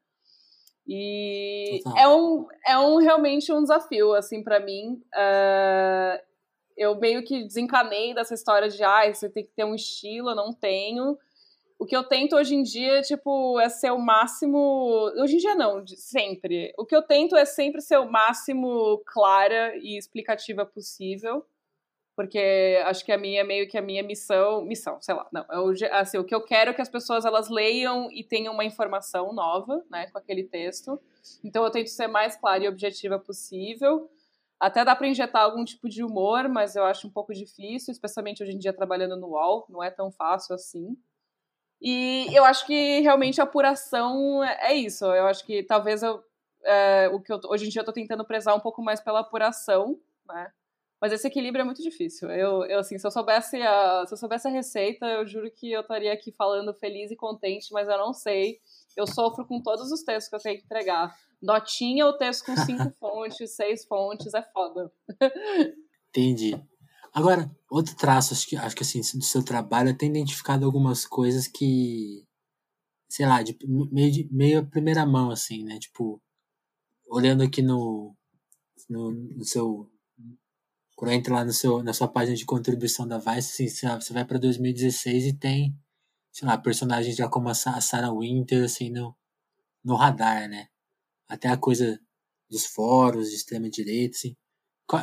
E 0.86 1.80
é 1.96 2.08
um, 2.08 2.46
é 2.66 2.78
um 2.78 2.96
realmente 2.96 3.52
um 3.52 3.62
desafio, 3.62 4.12
assim, 4.14 4.42
para 4.42 4.60
mim. 4.60 5.02
Uh, 5.14 6.22
eu 6.76 6.98
meio 6.98 7.24
que 7.24 7.44
desencanei 7.44 8.14
dessa 8.14 8.34
história 8.34 8.68
de, 8.68 8.82
ah, 8.82 9.12
você 9.12 9.30
tem 9.30 9.44
que 9.44 9.52
ter 9.52 9.64
um 9.64 9.74
estilo, 9.74 10.30
eu 10.30 10.34
não 10.34 10.52
tenho. 10.52 11.16
O 11.78 11.86
que 11.86 11.96
eu 11.96 12.04
tento 12.04 12.36
hoje 12.36 12.54
em 12.54 12.62
dia, 12.62 13.02
tipo, 13.02 13.58
é 13.60 13.68
ser 13.68 13.90
o 13.90 13.98
máximo. 13.98 15.10
Hoje 15.18 15.34
em 15.34 15.38
dia 15.38 15.54
não, 15.54 15.84
sempre. 15.86 16.72
O 16.78 16.86
que 16.86 16.94
eu 16.94 17.02
tento 17.02 17.36
é 17.36 17.44
sempre 17.44 17.80
ser 17.80 17.98
o 17.98 18.10
máximo 18.10 19.02
clara 19.06 19.76
e 19.76 19.98
explicativa 19.98 20.64
possível. 20.64 21.44
Porque 22.16 22.80
acho 22.84 23.04
que 23.04 23.10
a 23.10 23.18
minha, 23.18 23.44
meio 23.44 23.68
que 23.68 23.76
a 23.76 23.82
minha 23.82 24.02
missão. 24.02 24.64
Missão, 24.64 25.00
sei 25.00 25.14
lá. 25.14 25.28
Não. 25.32 25.44
Eu, 25.50 25.72
assim, 25.92 26.16
o 26.16 26.24
que 26.24 26.34
eu 26.34 26.42
quero 26.44 26.70
é 26.70 26.74
que 26.74 26.80
as 26.80 26.88
pessoas 26.88 27.24
elas 27.24 27.48
leiam 27.50 28.08
e 28.12 28.22
tenham 28.22 28.54
uma 28.54 28.64
informação 28.64 29.32
nova, 29.32 29.84
né, 29.90 30.08
com 30.10 30.18
aquele 30.18 30.44
texto. 30.44 31.00
Então 31.42 31.64
eu 31.64 31.70
tento 31.70 31.88
ser 31.88 32.06
mais 32.06 32.36
clara 32.36 32.64
e 32.64 32.68
objetiva 32.68 33.18
possível. 33.18 34.08
Até 34.60 34.84
dá 34.84 34.94
para 34.94 35.08
injetar 35.08 35.42
algum 35.42 35.64
tipo 35.64 35.88
de 35.88 36.04
humor, 36.04 36.48
mas 36.48 36.76
eu 36.76 36.84
acho 36.84 37.08
um 37.08 37.10
pouco 37.10 37.34
difícil, 37.34 37.92
especialmente 37.92 38.42
hoje 38.42 38.52
em 38.52 38.58
dia 38.58 38.72
trabalhando 38.72 39.16
no 39.16 39.28
UOL, 39.30 39.66
não 39.68 39.82
é 39.82 39.90
tão 39.90 40.10
fácil 40.10 40.54
assim. 40.54 40.96
E 41.86 42.34
eu 42.34 42.46
acho 42.46 42.64
que 42.64 43.00
realmente 43.00 43.42
a 43.42 43.44
apuração 43.44 44.42
é, 44.42 44.72
isso. 44.72 45.04
Eu 45.04 45.26
acho 45.26 45.44
que 45.44 45.62
talvez 45.62 46.02
eu, 46.02 46.24
é, 46.64 47.10
o 47.12 47.20
que 47.20 47.30
eu, 47.30 47.38
hoje 47.44 47.66
em 47.66 47.68
dia 47.68 47.80
eu 47.80 47.82
estou 47.82 47.92
tentando 47.92 48.24
prezar 48.24 48.56
um 48.56 48.60
pouco 48.60 48.82
mais 48.82 49.02
pela 49.02 49.20
apuração, 49.20 50.00
né? 50.26 50.50
Mas 50.98 51.12
esse 51.12 51.26
equilíbrio 51.26 51.60
é 51.60 51.64
muito 51.64 51.82
difícil. 51.82 52.30
Eu, 52.30 52.64
eu 52.64 52.78
assim, 52.78 52.96
se 52.96 53.06
eu 53.06 53.10
soubesse 53.10 53.60
a, 53.60 54.06
se 54.06 54.14
eu 54.14 54.16
soubesse 54.16 54.48
a 54.48 54.50
receita, 54.50 55.04
eu 55.04 55.26
juro 55.26 55.50
que 55.50 55.70
eu 55.70 55.82
estaria 55.82 56.10
aqui 56.10 56.32
falando 56.32 56.72
feliz 56.72 57.10
e 57.10 57.16
contente, 57.16 57.70
mas 57.70 57.86
eu 57.86 57.98
não 57.98 58.14
sei. 58.14 58.60
Eu 58.96 59.06
sofro 59.06 59.46
com 59.46 59.60
todos 59.60 59.92
os 59.92 60.02
textos 60.02 60.30
que 60.30 60.36
eu 60.36 60.40
tenho 60.40 60.58
que 60.58 60.64
entregar. 60.64 61.14
Notinha 61.42 62.06
ou 62.06 62.16
texto 62.16 62.46
com 62.46 62.56
cinco 62.56 62.90
fontes, 62.98 63.54
seis 63.54 63.84
fontes, 63.84 64.32
é 64.32 64.40
foda. 64.40 64.90
Entendi. 66.08 66.58
Agora, 67.14 67.48
outro 67.70 67.94
traço, 67.94 68.34
acho 68.34 68.46
que, 68.48 68.56
acho 68.56 68.74
que 68.74 68.82
assim, 68.82 69.00
do 69.00 69.24
seu 69.24 69.42
trabalho, 69.44 69.90
eu 69.90 69.96
tenho 69.96 70.10
identificado 70.10 70.66
algumas 70.66 71.06
coisas 71.06 71.46
que, 71.46 72.26
sei 73.08 73.26
lá, 73.26 73.42
de, 73.42 73.56
meio, 73.92 74.12
de, 74.12 74.28
meio 74.32 74.60
a 74.60 74.66
primeira 74.66 75.06
mão, 75.06 75.30
assim, 75.30 75.64
né? 75.64 75.78
Tipo, 75.78 76.20
olhando 77.08 77.42
aqui 77.44 77.62
no, 77.62 78.16
no, 78.90 79.12
no 79.12 79.44
seu. 79.44 79.90
Quando 80.96 81.12
entra 81.12 81.34
lá 81.34 81.44
no 81.44 81.52
seu, 81.52 81.82
na 81.82 81.92
sua 81.92 82.08
página 82.08 82.36
de 82.36 82.44
contribuição 82.44 83.06
da 83.06 83.18
Vice, 83.18 83.64
assim, 83.64 83.88
você 84.00 84.12
vai 84.12 84.24
para 84.24 84.38
2016 84.38 85.26
e 85.26 85.32
tem, 85.34 85.76
sei 86.32 86.48
lá, 86.48 86.58
personagens 86.58 87.16
já 87.16 87.28
como 87.28 87.48
a 87.48 87.54
Sarah 87.54 88.12
Winter, 88.12 88.64
assim, 88.64 88.90
no, 88.90 89.16
no 89.84 89.96
radar, 89.96 90.48
né? 90.48 90.68
Até 91.28 91.48
a 91.48 91.56
coisa 91.58 92.00
dos 92.50 92.66
fóruns 92.66 93.30
de 93.30 93.36
extrema-direita, 93.36 94.16
assim. 94.16 94.36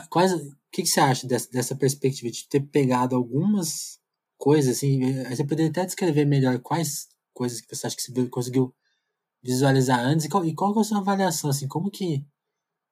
Quais, 0.09 0.33
o 0.71 0.73
que, 0.73 0.83
que 0.83 0.87
você 0.87 1.01
acha 1.01 1.27
dessa, 1.27 1.49
dessa 1.51 1.75
perspectiva 1.75 2.31
de 2.31 2.47
ter 2.47 2.61
pegado 2.61 3.13
algumas 3.13 3.99
coisas, 4.37 4.77
assim, 4.77 5.03
eh, 5.03 5.35
você 5.35 5.43
poderia 5.43 5.69
até 5.69 5.85
descrever 5.85 6.23
melhor 6.23 6.59
quais 6.59 7.09
coisas 7.33 7.59
que 7.59 7.75
você 7.75 7.87
acha 7.87 7.95
que 7.97 8.01
você 8.01 8.29
conseguiu 8.29 8.73
visualizar 9.43 9.99
antes? 9.99 10.25
E 10.25 10.29
qual, 10.29 10.45
e 10.45 10.55
qual 10.55 10.73
é 10.77 10.79
a 10.79 10.83
sua 10.85 10.99
avaliação, 10.99 11.49
assim, 11.49 11.67
como 11.67 11.91
que 11.91 12.25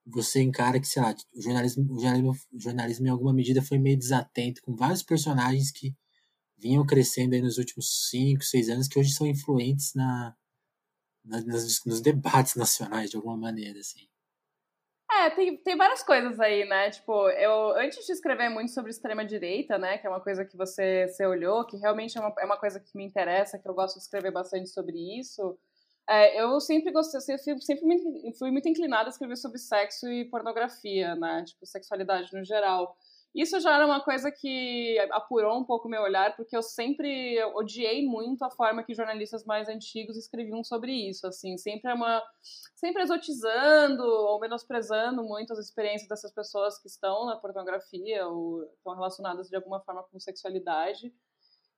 você 0.04 0.42
encara 0.42 0.78
que, 0.78 0.86
sei 0.86 1.00
lá, 1.00 1.14
o 1.34 1.40
jornalismo, 1.40 1.94
o 1.94 1.98
jornalismo, 1.98 2.36
o 2.52 2.60
jornalismo 2.60 3.06
em 3.06 3.10
alguma 3.10 3.32
medida 3.32 3.62
foi 3.62 3.78
meio 3.78 3.96
desatento 3.98 4.60
com 4.62 4.76
vários 4.76 5.02
personagens 5.02 5.70
que 5.70 5.94
vinham 6.58 6.84
crescendo 6.84 7.34
aí 7.34 7.40
nos 7.40 7.56
últimos 7.56 8.10
cinco, 8.10 8.44
seis 8.44 8.68
anos, 8.68 8.88
que 8.88 8.98
hoje 8.98 9.12
são 9.12 9.26
influentes 9.26 9.94
na, 9.94 10.36
na 11.24 11.40
nos, 11.40 11.82
nos 11.86 12.02
debates 12.02 12.56
nacionais, 12.56 13.08
de 13.08 13.16
alguma 13.16 13.38
maneira, 13.38 13.80
assim. 13.80 14.06
É, 15.20 15.28
tem, 15.28 15.56
tem 15.58 15.76
várias 15.76 16.02
coisas 16.02 16.40
aí, 16.40 16.64
né? 16.64 16.90
Tipo, 16.90 17.28
eu 17.30 17.76
antes 17.76 18.06
de 18.06 18.12
escrever 18.12 18.48
muito 18.48 18.72
sobre 18.72 18.90
extrema-direita, 18.90 19.76
né? 19.76 19.98
Que 19.98 20.06
é 20.06 20.10
uma 20.10 20.20
coisa 20.20 20.46
que 20.46 20.56
você, 20.56 21.06
você 21.08 21.26
olhou, 21.26 21.66
que 21.66 21.76
realmente 21.76 22.16
é 22.16 22.20
uma, 22.20 22.34
é 22.38 22.44
uma 22.46 22.56
coisa 22.56 22.80
que 22.80 22.96
me 22.96 23.04
interessa, 23.04 23.58
que 23.58 23.68
eu 23.68 23.74
gosto 23.74 23.96
de 23.96 24.02
escrever 24.02 24.30
bastante 24.30 24.70
sobre 24.70 24.96
isso. 25.18 25.58
É, 26.08 26.40
eu 26.42 26.58
sempre 26.60 26.90
gostei, 26.90 27.20
sempre, 27.38 27.62
sempre 27.62 28.32
fui 28.38 28.50
muito 28.50 28.68
inclinada 28.68 29.08
a 29.08 29.12
escrever 29.12 29.36
sobre 29.36 29.58
sexo 29.58 30.08
e 30.08 30.24
pornografia, 30.24 31.14
né? 31.16 31.44
Tipo, 31.46 31.66
sexualidade 31.66 32.32
no 32.32 32.44
geral. 32.44 32.96
Isso 33.34 33.60
já 33.60 33.76
era 33.76 33.86
uma 33.86 34.02
coisa 34.02 34.30
que 34.30 34.98
apurou 35.12 35.56
um 35.56 35.64
pouco 35.64 35.88
meu 35.88 36.02
olhar, 36.02 36.34
porque 36.34 36.56
eu 36.56 36.62
sempre 36.62 37.42
odiei 37.54 38.04
muito 38.04 38.44
a 38.44 38.50
forma 38.50 38.82
que 38.82 38.94
jornalistas 38.94 39.44
mais 39.44 39.68
antigos 39.68 40.16
escreviam 40.16 40.64
sobre 40.64 40.92
isso, 40.92 41.26
assim, 41.26 41.56
sempre 41.56 41.90
é 41.90 41.94
uma 41.94 42.22
sempre 42.74 43.02
exotizando 43.02 44.02
ou 44.02 44.40
menosprezando 44.40 45.22
muito 45.22 45.52
as 45.52 45.60
experiências 45.60 46.08
dessas 46.08 46.32
pessoas 46.32 46.80
que 46.80 46.88
estão 46.88 47.26
na 47.26 47.36
pornografia 47.36 48.26
ou 48.26 48.64
estão 48.64 48.94
relacionadas 48.94 49.48
de 49.48 49.54
alguma 49.54 49.80
forma 49.80 50.02
com 50.04 50.18
sexualidade. 50.18 51.14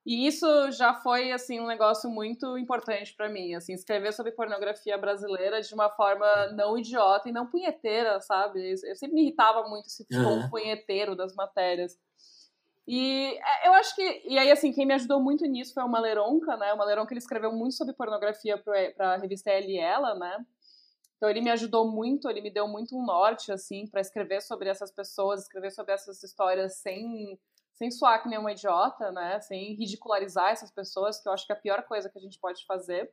E 0.05 0.27
isso 0.27 0.47
já 0.73 0.95
foi 0.95 1.31
assim 1.31 1.61
um 1.61 1.67
negócio 1.67 2.11
muito 2.11 2.59
importante 2.59 3.15
para 3.15 3.29
mim, 3.29 3.55
assim, 3.55 3.73
escrever 3.73 4.13
sobre 4.13 4.33
pornografia 4.33 4.99
brasileira 4.99 5.63
de 5.63 5.73
uma 5.73 5.89
forma 5.91 6.27
não 6.49 6.77
idiota 6.77 7.29
e 7.29 7.33
não 7.33 7.47
punheteira, 7.47 8.21
sabe? 8.21 8.73
Eu 8.85 8.97
sempre 8.97 9.15
me 9.15 9.23
irritava 9.23 9.69
muito 9.69 9.87
esse 9.87 10.05
tom 10.09 10.49
punheteiro 10.51 11.15
das 11.15 11.35
matérias. 11.37 11.97
E 12.87 13.39
é, 13.39 13.69
eu 13.69 13.73
acho 13.75 13.95
que. 13.95 14.23
E 14.27 14.39
aí, 14.39 14.51
assim, 14.51 14.73
quem 14.73 14.85
me 14.85 14.95
ajudou 14.95 15.21
muito 15.21 15.47
nisso 15.47 15.73
foi 15.73 15.85
o 15.85 15.89
Maleronca, 15.89 16.57
né? 16.57 16.73
O 16.73 16.79
Maleronca 16.79 17.13
ele 17.13 17.21
escreveu 17.21 17.53
muito 17.53 17.75
sobre 17.75 17.95
pornografia 17.95 18.59
para 18.59 19.15
a 19.15 19.17
revista 19.17 19.51
Ela 19.51 19.67
e 19.67 19.79
Ela, 19.79 20.15
né? 20.17 20.45
Então 21.17 21.31
ele 21.31 21.41
me 21.41 21.51
ajudou 21.51 21.89
muito, 21.89 22.29
ele 22.29 22.41
me 22.41 22.51
deu 22.51 22.67
muito 22.67 22.99
um 22.99 23.05
norte, 23.05 23.53
assim, 23.53 23.87
para 23.87 24.01
escrever 24.01 24.43
sobre 24.43 24.69
essas 24.69 24.91
pessoas, 24.91 25.43
escrever 25.43 25.71
sobre 25.71 25.95
essas 25.95 26.21
histórias 26.25 26.79
sem 26.79 27.39
sem 27.83 27.91
soar 27.91 28.23
que 28.23 28.29
nem 28.29 28.39
uma 28.39 28.53
idiota, 28.53 29.11
né? 29.11 29.41
Sem 29.41 29.75
ridicularizar 29.75 30.53
essas 30.53 30.71
pessoas, 30.71 31.21
que 31.21 31.29
eu 31.29 31.33
acho 31.33 31.45
que 31.45 31.53
é 31.53 31.57
a 31.57 31.59
pior 31.59 31.83
coisa 31.83 32.09
que 32.09 32.17
a 32.17 32.23
gente 32.23 32.39
pode 32.39 32.65
fazer. 32.65 33.11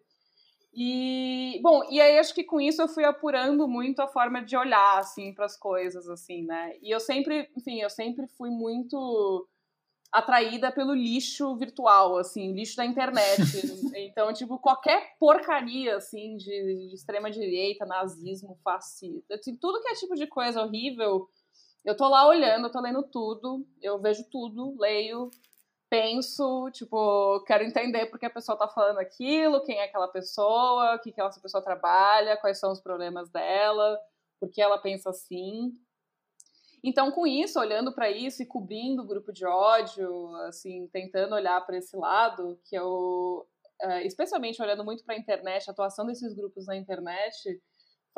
E, 0.72 1.60
bom, 1.64 1.84
e 1.90 2.00
aí 2.00 2.20
acho 2.20 2.36
que 2.36 2.44
com 2.44 2.62
isso 2.62 2.80
eu 2.80 2.88
fui 2.88 3.04
apurando 3.04 3.68
muito 3.68 4.00
a 4.00 4.08
forma 4.08 4.44
de 4.44 4.56
olhar, 4.56 5.00
assim, 5.00 5.34
para 5.34 5.46
as 5.46 5.58
coisas, 5.58 6.08
assim, 6.08 6.46
né? 6.46 6.74
E 6.84 6.94
eu 6.94 7.00
sempre, 7.00 7.50
enfim, 7.58 7.82
eu 7.82 7.90
sempre 7.90 8.28
fui 8.28 8.52
muito 8.52 9.48
atraída 10.12 10.72
pelo 10.72 10.94
lixo 10.94 11.56
virtual, 11.56 12.18
assim, 12.18 12.54
lixo 12.54 12.76
da 12.76 12.86
internet. 12.86 13.42
então, 13.98 14.32
tipo, 14.34 14.60
qualquer 14.60 15.16
porcaria, 15.20 15.96
assim, 15.96 16.38
de, 16.38 16.90
de 16.90 16.94
extrema-direita, 16.94 17.88
nazismo, 17.88 18.60
fascista, 18.64 19.34
assim, 19.34 19.56
tudo 19.56 19.82
que 19.82 19.90
é 19.90 19.96
tipo 19.96 20.14
de 20.14 20.28
coisa 20.28 20.62
horrível 20.62 21.28
eu 21.90 21.98
tô 21.98 22.08
lá 22.08 22.28
olhando, 22.28 22.68
eu 22.68 22.72
tô 22.72 22.80
lendo 22.80 23.04
tudo, 23.04 23.66
eu 23.82 24.00
vejo 24.00 24.24
tudo, 24.30 24.80
leio, 24.80 25.32
penso, 25.90 26.70
tipo, 26.72 27.44
quero 27.48 27.64
entender 27.64 28.06
porque 28.06 28.28
a 28.28 28.30
pessoa 28.30 28.58
tá 28.58 28.68
falando 28.68 29.00
aquilo, 29.00 29.64
quem 29.64 29.80
é 29.80 29.86
aquela 29.86 30.08
pessoa, 30.08 30.96
o 30.96 31.00
que, 31.00 31.12
que 31.12 31.20
essa 31.20 31.42
pessoa 31.42 31.64
trabalha, 31.64 32.38
quais 32.38 32.60
são 32.60 32.72
os 32.72 32.80
problemas 32.80 33.30
dela, 33.30 34.00
por 34.40 34.50
que 34.52 34.62
ela 34.62 34.78
pensa 34.78 35.10
assim. 35.10 35.74
Então, 36.84 37.12
com 37.12 37.26
isso, 37.26 37.60
olhando 37.60 37.92
para 37.92 38.10
isso 38.10 38.44
e 38.44 38.46
cobrindo 38.46 39.02
o 39.02 39.08
grupo 39.08 39.34
de 39.34 39.46
ódio, 39.46 40.36
assim, 40.48 40.88
tentando 40.94 41.34
olhar 41.36 41.60
para 41.66 41.78
esse 41.78 41.98
lado, 41.98 42.60
que 42.66 42.76
eu, 42.76 43.48
é, 43.82 44.06
especialmente 44.06 44.62
olhando 44.62 44.86
muito 44.86 45.04
para 45.04 45.16
a 45.16 45.18
internet, 45.18 45.68
a 45.68 45.72
atuação 45.72 46.06
desses 46.06 46.34
grupos 46.36 46.68
na 46.68 46.78
internet, 46.78 47.60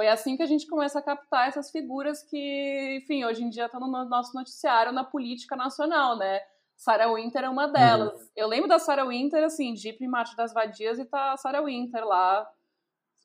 foi 0.02 0.08
assim 0.08 0.36
que 0.36 0.42
a 0.42 0.48
gente 0.48 0.66
começa 0.66 0.98
a 0.98 1.02
captar 1.02 1.48
essas 1.48 1.70
figuras 1.70 2.24
que, 2.24 2.98
enfim, 3.00 3.24
hoje 3.24 3.44
em 3.44 3.50
dia 3.50 3.66
estão 3.66 3.80
no 3.80 3.88
nosso 4.06 4.34
noticiário 4.34 4.92
na 4.92 5.04
política 5.04 5.56
nacional, 5.56 6.18
né? 6.18 6.40
Sarah 6.76 7.14
Winter 7.14 7.44
é 7.44 7.50
uma 7.50 7.68
delas. 7.68 8.20
Uhum. 8.20 8.28
Eu 8.36 8.48
lembro 8.48 8.68
da 8.68 8.80
Sarah 8.80 9.06
Winter, 9.06 9.44
assim, 9.44 9.76
de 9.76 9.94
pro 9.94 10.10
Marte 10.10 10.36
das 10.36 10.52
Vadias 10.56 10.98
e 10.98 11.06
tá 11.06 11.34
a 11.34 11.38
Sarah 11.38 11.62
Winter 11.62 12.04
lá, 12.04 12.50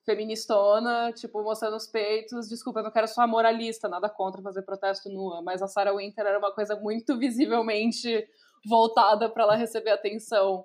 feministona, 0.05 1.13
tipo, 1.15 1.43
mostrando 1.43 1.77
os 1.77 1.87
peitos. 1.87 2.47
Desculpa, 2.47 2.81
eu 2.81 2.85
não 2.85 2.91
quero 2.91 3.09
só 3.09 3.27
moralista, 3.27 3.89
nada 3.89 4.11
contra 4.11 4.43
fazer 4.43 4.61
protesto 4.61 5.09
nua, 5.09 5.41
mas 5.41 5.63
a 5.63 5.67
Sarah 5.67 5.97
Winter 5.97 6.27
era 6.27 6.39
uma 6.39 6.53
coisa 6.53 6.77
muito 6.77 7.17
visivelmente 7.17 8.29
voltada 8.69 9.31
para 9.31 9.45
ela 9.45 9.57
receber 9.57 9.93
atenção. 9.93 10.63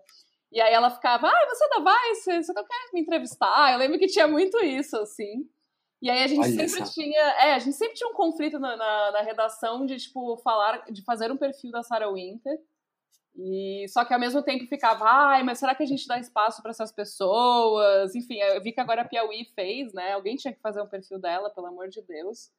E 0.52 0.60
aí 0.60 0.74
ela 0.74 0.90
ficava, 0.90 1.28
ai, 1.28 1.46
você 1.48 1.64
é 1.64 1.70
da 1.70 1.78
Vice, 1.80 2.44
você 2.44 2.52
não 2.52 2.66
quer 2.66 2.90
me 2.94 3.00
entrevistar? 3.00 3.72
Eu 3.72 3.80
lembro 3.80 3.98
que 3.98 4.08
tinha 4.08 4.28
muito 4.28 4.62
isso, 4.62 4.98
assim. 4.98 5.50
E 6.02 6.10
aí 6.10 6.24
a 6.24 6.28
gente 6.28 6.40
Olha 6.40 6.50
sempre 6.50 6.82
essa. 6.82 6.94
tinha. 6.94 7.20
É, 7.20 7.54
a 7.54 7.60
gente 7.60 7.76
sempre 7.76 7.94
tinha 7.94 8.10
um 8.10 8.14
conflito 8.14 8.58
na, 8.58 8.76
na, 8.76 9.12
na, 9.12 9.22
redação 9.22 9.86
de, 9.86 9.98
tipo, 9.98 10.36
falar, 10.38 10.84
de 10.92 11.04
fazer 11.04 11.32
um 11.32 11.38
perfil 11.38 11.72
da 11.72 11.84
Sarah 11.84 12.12
Winter. 12.12 12.60
E 13.36 13.86
só 13.88 14.04
que 14.04 14.14
ao 14.14 14.20
mesmo 14.20 14.42
tempo 14.42 14.66
ficava, 14.66 15.06
ai, 15.06 15.44
mas 15.44 15.60
será 15.60 15.74
que 15.74 15.84
a 15.84 15.86
gente 15.86 16.08
dá 16.08 16.20
espaço 16.20 16.62
para 16.62 16.72
essas 16.72 16.92
pessoas? 16.92 18.14
Enfim, 18.16 18.40
eu 18.40 18.62
vi 18.62 18.72
que 18.72 18.82
agora 18.82 19.04
a 19.04 19.08
Piauí 19.08 19.46
fez, 19.56 19.94
né? 19.94 20.14
Alguém 20.14 20.36
tinha 20.36 20.54
que 20.54 20.60
fazer 20.60 20.82
um 20.82 20.88
perfil 20.88 21.20
dela, 21.20 21.50
pelo 21.50 21.68
amor 21.68 21.88
de 21.88 22.02
Deus. 22.02 22.52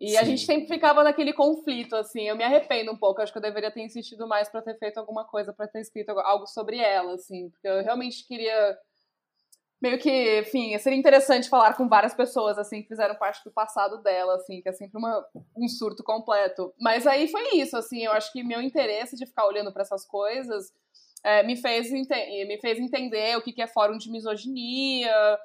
E 0.00 0.10
Sim. 0.10 0.16
a 0.16 0.24
gente 0.24 0.44
sempre 0.44 0.68
ficava 0.68 1.04
naquele 1.04 1.32
conflito, 1.32 1.94
assim. 1.96 2.22
Eu 2.22 2.36
me 2.36 2.44
arrependo 2.44 2.92
um 2.92 2.96
pouco, 2.96 3.20
acho 3.20 3.32
que 3.32 3.38
eu 3.38 3.42
deveria 3.42 3.70
ter 3.70 3.82
insistido 3.82 4.26
mais 4.26 4.48
para 4.48 4.62
ter 4.62 4.78
feito 4.78 4.98
alguma 4.98 5.24
coisa, 5.24 5.52
para 5.52 5.68
ter 5.68 5.80
escrito 5.80 6.10
algo 6.10 6.46
sobre 6.46 6.78
ela, 6.78 7.14
assim, 7.14 7.50
porque 7.50 7.68
eu 7.68 7.82
realmente 7.82 8.26
queria 8.26 8.78
meio 9.84 9.98
que, 9.98 10.40
enfim, 10.40 10.78
seria 10.78 10.98
interessante 10.98 11.46
falar 11.46 11.74
com 11.74 11.86
várias 11.86 12.14
pessoas, 12.14 12.56
assim, 12.56 12.80
que 12.80 12.88
fizeram 12.88 13.14
parte 13.16 13.44
do 13.44 13.50
passado 13.50 14.02
dela, 14.02 14.36
assim, 14.36 14.62
que 14.62 14.68
é 14.70 14.72
sempre 14.72 14.96
uma, 14.96 15.22
um 15.54 15.68
surto 15.68 16.02
completo. 16.02 16.72
Mas 16.80 17.06
aí 17.06 17.28
foi 17.28 17.58
isso, 17.58 17.76
assim, 17.76 18.02
eu 18.02 18.12
acho 18.12 18.32
que 18.32 18.42
meu 18.42 18.62
interesse 18.62 19.14
de 19.14 19.26
ficar 19.26 19.46
olhando 19.46 19.70
para 19.70 19.82
essas 19.82 20.06
coisas 20.06 20.72
é, 21.22 21.42
me, 21.42 21.54
fez 21.54 21.90
me 21.90 22.58
fez 22.62 22.78
entender 22.78 23.36
o 23.36 23.42
que, 23.42 23.52
que 23.52 23.60
é 23.60 23.66
fórum 23.66 23.98
de 23.98 24.10
misoginia, 24.10 25.38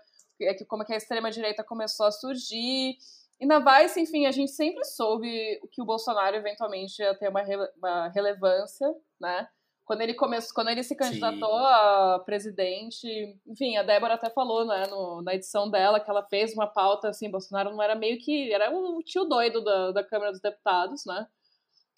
como 0.70 0.84
é 0.84 0.86
que 0.86 0.94
a 0.94 0.98
extrema-direita 0.98 1.62
começou 1.62 2.06
a 2.06 2.12
surgir. 2.12 2.96
E 3.42 3.46
na 3.46 3.60
Vice, 3.60 4.00
enfim, 4.00 4.26
a 4.26 4.32
gente 4.32 4.52
sempre 4.52 4.86
soube 4.86 5.60
que 5.70 5.82
o 5.82 5.86
Bolsonaro 5.86 6.38
eventualmente 6.38 7.02
ia 7.02 7.14
ter 7.14 7.28
uma, 7.28 7.44
uma 7.78 8.08
relevância, 8.08 8.88
né? 9.20 9.50
Quando 9.90 10.02
ele 10.02 10.14
começou, 10.14 10.54
quando 10.54 10.70
ele 10.70 10.84
se 10.84 10.96
candidatou 10.96 11.50
Sim. 11.50 11.66
a 11.66 12.22
presidente, 12.24 13.36
enfim, 13.48 13.76
a 13.76 13.82
Débora 13.82 14.14
até 14.14 14.30
falou, 14.30 14.64
né, 14.64 14.86
no, 14.86 15.20
na 15.24 15.34
edição 15.34 15.68
dela, 15.68 16.00
que 16.00 16.08
ela 16.08 16.22
fez 16.22 16.54
uma 16.54 16.68
pauta 16.68 17.10
assim, 17.10 17.28
Bolsonaro 17.28 17.72
não 17.72 17.82
era 17.82 17.96
meio 17.96 18.20
que, 18.20 18.54
era 18.54 18.70
o 18.72 19.02
tio 19.02 19.26
doido 19.26 19.64
da, 19.64 19.92
da 19.92 20.04
Câmara 20.04 20.30
dos 20.30 20.42
Deputados, 20.42 21.08
né? 21.08 21.26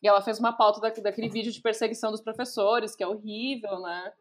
E 0.02 0.08
ela 0.08 0.22
fez 0.22 0.40
uma 0.40 0.54
pauta 0.54 0.80
da, 0.80 0.88
daquele 1.02 1.28
vídeo 1.28 1.52
de 1.52 1.62
perseguição 1.62 2.12
dos 2.12 2.22
professores, 2.22 2.96
que 2.96 3.04
é 3.04 3.08
horrível, 3.08 3.82
né? 3.82 4.14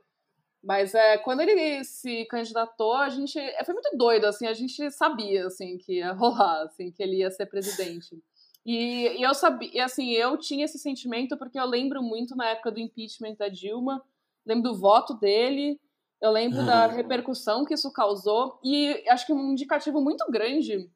Mas 0.61 0.93
é, 0.93 1.19
quando 1.19 1.39
ele 1.39 1.85
se 1.85 2.25
candidatou, 2.25 2.95
a 2.95 3.09
gente. 3.09 3.39
É, 3.39 3.63
foi 3.63 3.73
muito 3.73 3.97
doido, 3.97 4.25
assim, 4.25 4.49
a 4.49 4.53
gente 4.53 4.91
sabia 4.91 5.47
assim, 5.47 5.79
que 5.79 5.99
ia 5.99 6.11
rolar, 6.11 6.63
assim, 6.63 6.91
que 6.91 7.01
ele 7.01 7.19
ia 7.19 7.31
ser 7.31 7.47
presidente. 7.47 8.21
E, 8.65 9.19
e 9.19 9.23
eu 9.23 9.35
sabia, 9.35 9.71
e, 9.73 9.81
assim, 9.81 10.11
eu 10.11 10.37
tinha 10.37 10.65
esse 10.65 10.79
sentimento 10.79 11.37
porque 11.37 11.59
eu 11.59 11.65
lembro 11.65 12.03
muito 12.03 12.37
na 12.37 12.51
época 12.51 12.71
do 12.71 12.81
impeachment 12.81 13.35
da 13.37 13.49
Dilma, 13.49 14.03
lembro 14.45 14.71
do 14.71 14.79
voto 14.79 15.15
dele, 15.15 15.81
eu 16.21 16.31
lembro 16.31 16.61
uhum. 16.61 16.67
da 16.67 16.87
repercussão 16.87 17.65
que 17.65 17.73
isso 17.73 17.91
causou, 17.93 18.61
e 18.63 19.03
acho 19.09 19.27
que 19.27 19.33
um 19.33 19.53
indicativo 19.53 20.01
muito 20.01 20.25
grande 20.31 20.91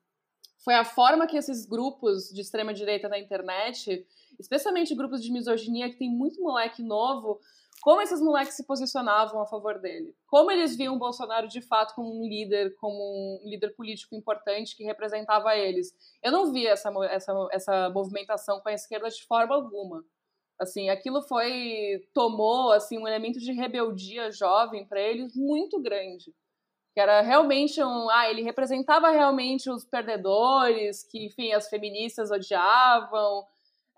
foi 0.58 0.74
a 0.74 0.84
forma 0.84 1.26
que 1.26 1.36
esses 1.36 1.66
grupos 1.66 2.30
de 2.30 2.40
extrema-direita 2.40 3.08
na 3.08 3.18
internet, 3.18 4.06
especialmente 4.38 4.94
grupos 4.94 5.22
de 5.22 5.30
misoginia, 5.30 5.90
que 5.90 5.98
tem 5.98 6.10
muito 6.10 6.42
moleque 6.42 6.82
novo, 6.82 7.38
como 7.84 8.00
esses 8.00 8.18
moleques 8.18 8.54
se 8.54 8.64
posicionavam 8.64 9.42
a 9.42 9.46
favor 9.46 9.78
dele. 9.78 10.16
Como 10.26 10.50
eles 10.50 10.74
viam 10.74 10.94
o 10.94 10.98
Bolsonaro 10.98 11.46
de 11.46 11.60
fato 11.60 11.94
como 11.94 12.18
um 12.18 12.26
líder, 12.26 12.74
como 12.76 12.96
um 12.96 13.46
líder 13.46 13.76
político 13.76 14.14
importante 14.14 14.74
que 14.74 14.82
representava 14.82 15.54
eles. 15.54 15.94
Eu 16.22 16.32
não 16.32 16.50
via 16.50 16.70
essa, 16.70 16.90
essa, 17.10 17.48
essa 17.52 17.90
movimentação 17.90 18.58
com 18.60 18.70
a 18.70 18.72
esquerda 18.72 19.10
de 19.10 19.22
forma 19.26 19.54
alguma. 19.54 20.02
Assim, 20.58 20.88
aquilo 20.88 21.20
foi 21.20 22.08
tomou 22.14 22.72
assim 22.72 22.96
um 22.96 23.06
elemento 23.06 23.38
de 23.38 23.52
rebeldia 23.52 24.30
jovem 24.30 24.86
para 24.86 25.02
eles 25.02 25.36
muito 25.36 25.78
grande. 25.78 26.34
Que 26.94 27.00
era 27.00 27.20
realmente 27.20 27.84
um, 27.84 28.08
ah, 28.08 28.30
ele 28.30 28.40
representava 28.40 29.10
realmente 29.10 29.68
os 29.68 29.84
perdedores, 29.84 31.04
que 31.04 31.26
enfim, 31.26 31.52
as 31.52 31.68
feministas 31.68 32.30
odiavam, 32.30 33.44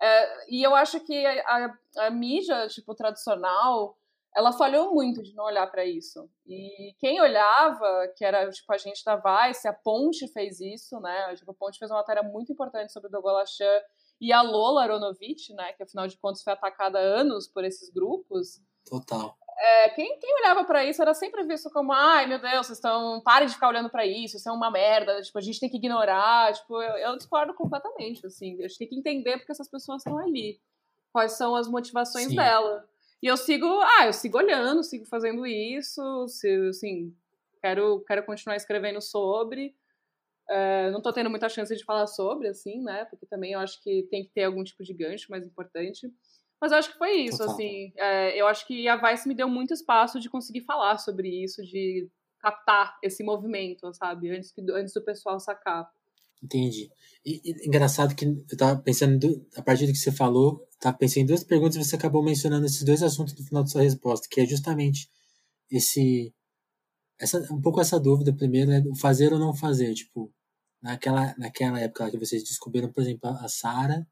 é, 0.01 0.51
e 0.51 0.63
eu 0.63 0.75
acho 0.75 0.99
que 0.99 1.25
a, 1.25 1.77
a, 1.97 2.09
mídia, 2.09 2.67
tipo, 2.67 2.93
tradicional, 2.93 3.97
ela 4.35 4.51
falhou 4.51 4.93
muito 4.93 5.23
de 5.23 5.33
não 5.33 5.45
olhar 5.45 5.65
para 5.67 5.85
isso. 5.85 6.29
E 6.45 6.93
quem 6.99 7.19
olhava, 7.19 8.07
que 8.15 8.23
era, 8.23 8.49
tipo, 8.51 8.71
a 8.71 8.77
gente 8.77 9.03
da 9.03 9.15
Vice, 9.15 9.67
a 9.67 9.73
Ponte 9.73 10.27
fez 10.27 10.59
isso, 10.59 10.99
né? 10.99 11.35
Tipo, 11.35 11.51
a 11.51 11.55
Ponte 11.55 11.79
fez 11.79 11.89
uma 11.89 11.97
matéria 11.97 12.23
muito 12.23 12.51
importante 12.51 12.93
sobre 12.93 13.09
o 13.09 13.11
Dogolachan 13.11 13.81
e 14.21 14.31
a 14.31 14.41
Lola 14.41 14.83
Aronovich, 14.83 15.53
né? 15.53 15.73
Que, 15.73 15.83
afinal 15.83 16.07
de 16.07 16.17
contas, 16.17 16.43
foi 16.43 16.53
atacada 16.53 16.99
há 16.99 17.01
anos 17.01 17.47
por 17.47 17.63
esses 17.63 17.89
grupos. 17.89 18.61
Total 18.87 19.35
é, 19.59 19.89
quem, 19.89 20.19
quem 20.19 20.35
olhava 20.35 20.63
para 20.65 20.85
isso 20.85 21.01
era 21.01 21.15
sempre 21.15 21.43
visto 21.43 21.69
como, 21.71 21.91
ai 21.91 22.27
meu 22.27 22.39
Deus, 22.39 22.67
vocês 22.67 22.77
estão. 22.77 23.19
Parem 23.21 23.47
de 23.47 23.55
ficar 23.55 23.69
olhando 23.69 23.89
para 23.89 24.05
isso, 24.05 24.37
isso 24.37 24.47
é 24.47 24.51
uma 24.51 24.69
merda, 24.69 25.19
tipo, 25.21 25.37
a 25.37 25.41
gente 25.41 25.59
tem 25.59 25.69
que 25.69 25.77
ignorar. 25.77 26.53
Tipo, 26.53 26.81
eu, 26.81 26.97
eu 26.97 27.17
discordo 27.17 27.53
completamente, 27.55 28.25
assim. 28.25 28.55
A 28.63 28.67
gente 28.67 28.77
tem 28.77 28.87
que 28.87 28.95
entender 28.95 29.37
porque 29.37 29.51
essas 29.51 29.69
pessoas 29.69 30.01
estão 30.01 30.17
ali. 30.19 30.59
Quais 31.11 31.33
são 31.33 31.55
as 31.55 31.67
motivações 31.67 32.27
Sim. 32.27 32.35
dela. 32.35 32.87
E 33.21 33.25
eu 33.25 33.35
sigo, 33.35 33.65
ah, 33.65 34.05
eu 34.05 34.13
sigo 34.13 34.37
olhando, 34.37 34.83
sigo 34.83 35.05
fazendo 35.05 35.45
isso, 35.47 36.27
se, 36.27 36.69
assim, 36.69 37.15
quero, 37.59 38.03
quero 38.05 38.23
continuar 38.23 38.55
escrevendo 38.55 39.01
sobre. 39.01 39.75
Uh, 40.47 40.91
não 40.91 41.01
tô 41.01 41.11
tendo 41.11 41.29
muita 41.29 41.49
chance 41.49 41.75
de 41.75 41.83
falar 41.83 42.05
sobre, 42.05 42.47
assim, 42.47 42.81
né? 42.83 43.05
Porque 43.05 43.25
também 43.25 43.53
eu 43.53 43.59
acho 43.59 43.81
que 43.81 44.03
tem 44.03 44.23
que 44.23 44.29
ter 44.29 44.43
algum 44.43 44.63
tipo 44.63 44.83
de 44.83 44.93
gancho 44.93 45.31
mais 45.31 45.45
importante. 45.45 46.13
Mas 46.59 46.71
eu 46.71 46.77
acho 46.77 46.91
que 46.91 46.97
foi 46.97 47.11
isso, 47.21 47.37
Total. 47.37 47.53
assim. 47.53 47.91
É, 47.95 48.39
eu 48.39 48.47
acho 48.47 48.65
que 48.65 48.87
a 48.87 48.95
Vice 48.97 49.27
me 49.27 49.35
deu 49.35 49.47
muito 49.47 49.73
espaço 49.73 50.19
de 50.19 50.29
conseguir 50.29 50.61
falar 50.61 50.97
sobre 50.97 51.29
isso, 51.43 51.61
de 51.63 52.09
captar 52.39 52.97
esse 53.03 53.23
movimento, 53.23 53.93
sabe? 53.93 54.31
Antes, 54.35 54.51
que, 54.51 54.61
antes 54.71 54.93
do 54.93 55.03
pessoal 55.03 55.39
sacar. 55.39 55.87
Entendi. 56.41 56.89
E, 57.25 57.41
e 57.43 57.67
engraçado 57.67 58.15
que 58.15 58.25
eu 58.25 58.57
tava 58.57 58.79
pensando, 58.81 59.45
a 59.55 59.61
partir 59.61 59.85
do 59.85 59.91
que 59.91 59.97
você 59.97 60.11
falou, 60.11 60.67
tava 60.79 60.97
pensando 60.97 61.23
em 61.23 61.25
duas 61.27 61.43
perguntas 61.43 61.75
e 61.75 61.83
você 61.83 61.95
acabou 61.95 62.23
mencionando 62.23 62.65
esses 62.65 62.83
dois 62.83 63.01
assuntos 63.01 63.35
no 63.35 63.45
final 63.45 63.63
da 63.63 63.69
sua 63.69 63.81
resposta, 63.81 64.27
que 64.29 64.41
é 64.41 64.45
justamente 64.45 65.09
esse. 65.69 66.33
Essa, 67.19 67.39
um 67.51 67.61
pouco 67.61 67.81
essa 67.81 67.99
dúvida 67.99 68.31
primeiro, 68.33 68.69
né? 68.69 68.83
Fazer 68.99 69.33
ou 69.33 69.39
não 69.39 69.53
fazer. 69.53 69.93
Tipo, 69.93 70.31
naquela, 70.81 71.35
naquela 71.37 71.79
época 71.79 72.11
que 72.11 72.17
vocês 72.17 72.43
descobriram, 72.43 72.91
por 72.91 73.01
exemplo, 73.01 73.29
a 73.29 73.47
Sara 73.47 74.07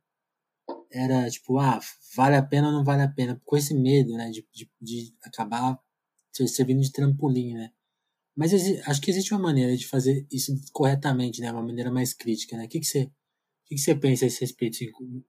era 0.92 1.30
tipo, 1.30 1.58
ah, 1.58 1.80
vale 2.16 2.36
a 2.36 2.44
pena 2.44 2.68
ou 2.68 2.74
não 2.74 2.84
vale 2.84 3.02
a 3.02 3.08
pena, 3.08 3.42
com 3.46 3.58
esse 3.58 3.74
medo, 3.74 4.14
né, 4.14 4.30
de, 4.30 4.48
de, 4.54 4.70
de 4.82 5.14
acabar 5.24 5.80
servindo 6.32 6.82
de 6.82 6.92
trampolim, 6.92 7.54
né. 7.54 7.72
Mas 8.36 8.52
acho 8.86 9.02
que 9.02 9.10
existe 9.10 9.34
uma 9.34 9.42
maneira 9.42 9.76
de 9.78 9.88
fazer 9.88 10.28
isso 10.32 10.54
corretamente, 10.74 11.42
né, 11.42 11.52
uma 11.52 11.64
maneira 11.64 11.92
mais 11.92 12.14
crítica, 12.14 12.58
né. 12.58 12.66
O 12.66 12.68
que, 12.68 12.80
que, 12.80 12.86
você, 12.86 13.04
o 13.04 13.12
que, 13.68 13.76
que 13.76 13.82
você 13.82 13.96
pensa 13.96 14.26
a 14.26 14.28
esse 14.28 14.42
respeito? 14.42 14.76
Assim, 14.76 15.24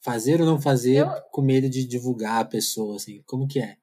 fazer 0.00 0.40
ou 0.40 0.46
não 0.46 0.60
fazer 0.60 0.98
eu... 0.98 1.22
com 1.30 1.42
medo 1.42 1.68
de 1.68 1.86
divulgar 1.86 2.40
a 2.40 2.44
pessoa, 2.44 2.96
assim, 2.96 3.22
como 3.26 3.46
que 3.46 3.60
é 3.60 3.76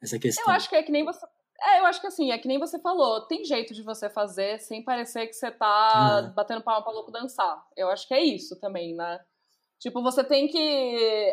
essa 0.00 0.18
questão? 0.18 0.44
Eu 0.46 0.52
acho 0.52 0.68
que 0.68 0.76
é 0.76 0.82
que 0.82 0.92
nem 0.92 1.04
você 1.04 1.26
é, 1.62 1.80
eu 1.80 1.86
acho 1.86 2.00
que 2.00 2.06
assim, 2.06 2.30
é 2.30 2.38
que 2.38 2.48
nem 2.48 2.58
você 2.58 2.78
falou, 2.78 3.26
tem 3.26 3.44
jeito 3.44 3.74
de 3.74 3.82
você 3.82 4.08
fazer 4.08 4.58
sem 4.60 4.82
parecer 4.82 5.26
que 5.26 5.34
você 5.34 5.50
tá 5.50 6.22
uhum. 6.24 6.32
batendo 6.32 6.62
palma 6.62 6.82
pra 6.82 6.92
louco 6.92 7.12
dançar. 7.12 7.62
Eu 7.76 7.90
acho 7.90 8.08
que 8.08 8.14
é 8.14 8.24
isso 8.24 8.58
também, 8.58 8.94
né? 8.94 9.20
Tipo, 9.80 10.02
você 10.02 10.22
tem 10.22 10.46
que. 10.46 10.58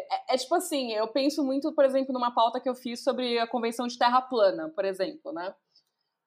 É, 0.09 0.33
é, 0.33 0.37
tipo 0.37 0.55
assim, 0.55 0.93
eu 0.93 1.05
penso 1.09 1.43
muito, 1.43 1.73
por 1.73 1.83
exemplo, 1.83 2.13
numa 2.13 2.33
pauta 2.33 2.61
que 2.61 2.69
eu 2.69 2.73
fiz 2.73 3.03
sobre 3.03 3.37
a 3.37 3.45
Convenção 3.45 3.87
de 3.87 3.97
Terra 3.97 4.21
Plana, 4.21 4.69
por 4.69 4.85
exemplo, 4.85 5.33
né? 5.33 5.53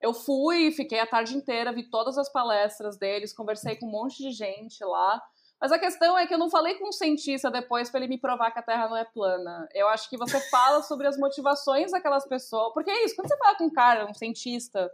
Eu 0.02 0.12
fui, 0.12 0.70
fiquei 0.70 1.00
a 1.00 1.06
tarde 1.06 1.34
inteira, 1.34 1.72
vi 1.72 1.82
todas 1.88 2.18
as 2.18 2.30
palestras 2.30 2.98
deles, 2.98 3.32
conversei 3.32 3.76
com 3.76 3.86
um 3.86 3.90
monte 3.90 4.18
de 4.18 4.32
gente 4.32 4.84
lá. 4.84 5.22
Mas 5.58 5.72
a 5.72 5.78
questão 5.78 6.16
é 6.16 6.26
que 6.26 6.34
eu 6.34 6.38
não 6.38 6.50
falei 6.50 6.74
com 6.74 6.88
um 6.88 6.92
cientista 6.92 7.50
depois 7.50 7.90
para 7.90 8.00
ele 8.00 8.08
me 8.08 8.18
provar 8.18 8.50
que 8.50 8.58
a 8.58 8.62
Terra 8.62 8.88
não 8.88 8.96
é 8.96 9.04
plana. 9.04 9.66
Eu 9.74 9.88
acho 9.88 10.08
que 10.08 10.16
você 10.16 10.38
fala 10.50 10.82
sobre 10.82 11.06
as 11.06 11.16
motivações 11.18 11.90
daquelas 11.90 12.26
pessoas. 12.26 12.72
Porque 12.74 12.90
é 12.90 13.04
isso, 13.04 13.16
quando 13.16 13.28
você 13.28 13.36
fala 13.38 13.56
com 13.56 13.64
um 13.64 13.72
cara, 13.72 14.06
um 14.06 14.14
cientista, 14.14 14.90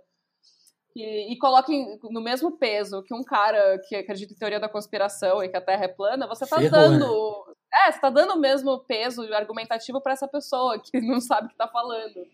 e, 0.96 1.30
e 1.30 1.36
coloque 1.36 1.98
no 2.04 2.22
mesmo 2.22 2.56
peso 2.56 3.02
que 3.02 3.12
um 3.12 3.22
cara 3.22 3.78
que 3.86 3.94
acredita 3.94 4.32
em 4.32 4.36
teoria 4.36 4.58
da 4.58 4.66
conspiração 4.66 5.44
e 5.44 5.48
que 5.50 5.56
a 5.56 5.60
Terra 5.60 5.84
é 5.84 5.88
plana, 5.88 6.26
você 6.26 6.46
tá 6.46 6.56
Ferrou, 6.56 6.70
dando. 6.70 7.44
Né? 7.46 7.54
É, 7.86 7.92
você 7.92 8.00
tá 8.00 8.08
dando 8.08 8.32
o 8.32 8.40
mesmo 8.40 8.78
peso 8.80 9.22
argumentativo 9.34 10.00
para 10.00 10.14
essa 10.14 10.26
pessoa 10.26 10.80
que 10.80 10.98
não 11.02 11.20
sabe 11.20 11.48
o 11.48 11.50
que 11.50 11.56
tá 11.56 11.68
falando. 11.68 12.26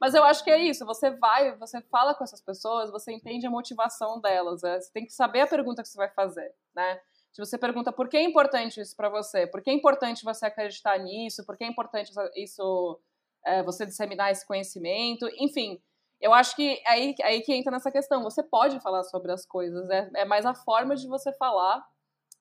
Mas 0.00 0.14
eu 0.14 0.22
acho 0.22 0.44
que 0.44 0.50
é 0.50 0.58
isso, 0.58 0.86
você 0.86 1.10
vai, 1.10 1.56
você 1.56 1.80
fala 1.80 2.14
com 2.14 2.22
essas 2.22 2.40
pessoas, 2.40 2.92
você 2.92 3.12
entende 3.12 3.44
a 3.44 3.50
motivação 3.50 4.20
delas. 4.20 4.62
É, 4.62 4.78
você 4.78 4.92
tem 4.92 5.04
que 5.04 5.12
saber 5.12 5.40
a 5.40 5.46
pergunta 5.48 5.82
que 5.82 5.88
você 5.88 5.96
vai 5.96 6.10
fazer, 6.10 6.54
né? 6.76 7.00
Se 7.32 7.44
você 7.44 7.58
pergunta 7.58 7.90
por 7.90 8.08
que 8.08 8.16
é 8.16 8.22
importante 8.22 8.80
isso 8.80 8.94
para 8.94 9.08
você, 9.08 9.48
por 9.48 9.60
que 9.60 9.68
é 9.68 9.72
importante 9.72 10.24
você 10.24 10.46
acreditar 10.46 10.96
nisso, 10.98 11.44
por 11.44 11.56
que 11.56 11.64
é 11.64 11.66
importante 11.66 12.12
isso, 12.36 13.00
é, 13.44 13.64
você 13.64 13.84
disseminar 13.84 14.30
esse 14.30 14.46
conhecimento, 14.46 15.28
enfim, 15.38 15.80
eu 16.20 16.32
acho 16.32 16.56
que 16.56 16.82
é 16.84 16.90
aí, 16.90 17.14
aí 17.22 17.40
que 17.42 17.52
entra 17.52 17.70
nessa 17.70 17.90
questão. 17.90 18.22
Você 18.22 18.42
pode 18.42 18.80
falar 18.80 19.04
sobre 19.04 19.32
as 19.32 19.46
coisas, 19.46 19.88
é, 19.90 20.10
é 20.16 20.24
mais 20.24 20.46
a 20.46 20.54
forma 20.54 20.96
de 20.96 21.06
você 21.06 21.32
falar 21.34 21.84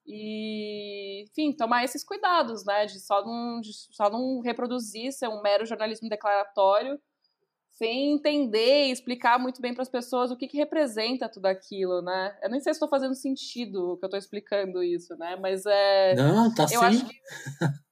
e, 0.06 1.24
enfim, 1.24 1.52
tomar 1.52 1.84
esses 1.84 2.04
cuidados, 2.04 2.64
né? 2.66 2.86
De 2.86 3.00
só 3.00 3.26
não, 3.26 3.60
de 3.60 3.72
só 3.92 4.10
não 4.10 4.40
reproduzir 4.42 5.12
ser 5.12 5.28
um 5.28 5.42
mero 5.42 5.66
jornalismo 5.66 6.08
declaratório, 6.08 7.00
sem 7.72 8.14
entender 8.14 8.88
e 8.88 8.92
explicar 8.92 9.38
muito 9.38 9.62
bem 9.62 9.74
para 9.74 9.82
as 9.82 9.90
pessoas 9.90 10.32
o 10.32 10.38
que, 10.38 10.48
que 10.48 10.58
representa 10.58 11.28
tudo 11.28 11.48
aquilo, 11.48 12.02
né? 12.02 12.38
Eu 12.42 12.50
nem 12.50 12.62
sei 12.62 12.74
se 12.74 12.78
estou 12.78 12.88
fazendo 12.88 13.16
sentido 13.16 13.98
que 13.98 14.06
eu 14.06 14.08
estou 14.08 14.20
explicando 14.20 14.82
isso, 14.84 15.16
né? 15.18 15.36
Mas 15.36 15.66
é. 15.66 16.16
Não, 16.16 16.54
tá 16.54 16.64
eu 16.64 16.68
sim. 16.70 16.86
Acho 16.86 17.06
que... 17.08 17.16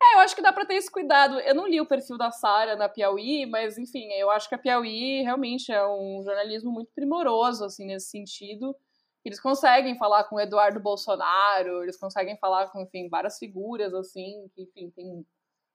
É, 0.00 0.14
eu 0.14 0.18
acho 0.20 0.34
que 0.34 0.42
dá 0.42 0.52
para 0.52 0.64
ter 0.64 0.74
esse 0.74 0.90
cuidado. 0.90 1.40
Eu 1.40 1.54
não 1.54 1.66
li 1.66 1.80
o 1.80 1.86
perfil 1.86 2.16
da 2.16 2.30
Sara 2.30 2.76
na 2.76 2.88
Piauí, 2.88 3.46
mas 3.46 3.76
enfim, 3.76 4.08
eu 4.12 4.30
acho 4.30 4.48
que 4.48 4.54
a 4.54 4.58
Piauí 4.58 5.22
realmente 5.22 5.72
é 5.72 5.84
um 5.86 6.22
jornalismo 6.24 6.70
muito 6.70 6.92
primoroso 6.94 7.64
assim 7.64 7.86
nesse 7.86 8.10
sentido. 8.10 8.76
Eles 9.24 9.40
conseguem 9.40 9.98
falar 9.98 10.24
com 10.24 10.40
Eduardo 10.40 10.80
Bolsonaro, 10.80 11.82
eles 11.82 11.98
conseguem 11.98 12.38
falar 12.38 12.68
com, 12.68 12.80
enfim, 12.80 13.08
várias 13.08 13.38
figuras 13.38 13.92
assim, 13.92 14.48
que 14.54 14.62
enfim, 14.62 14.90
tem 14.90 15.26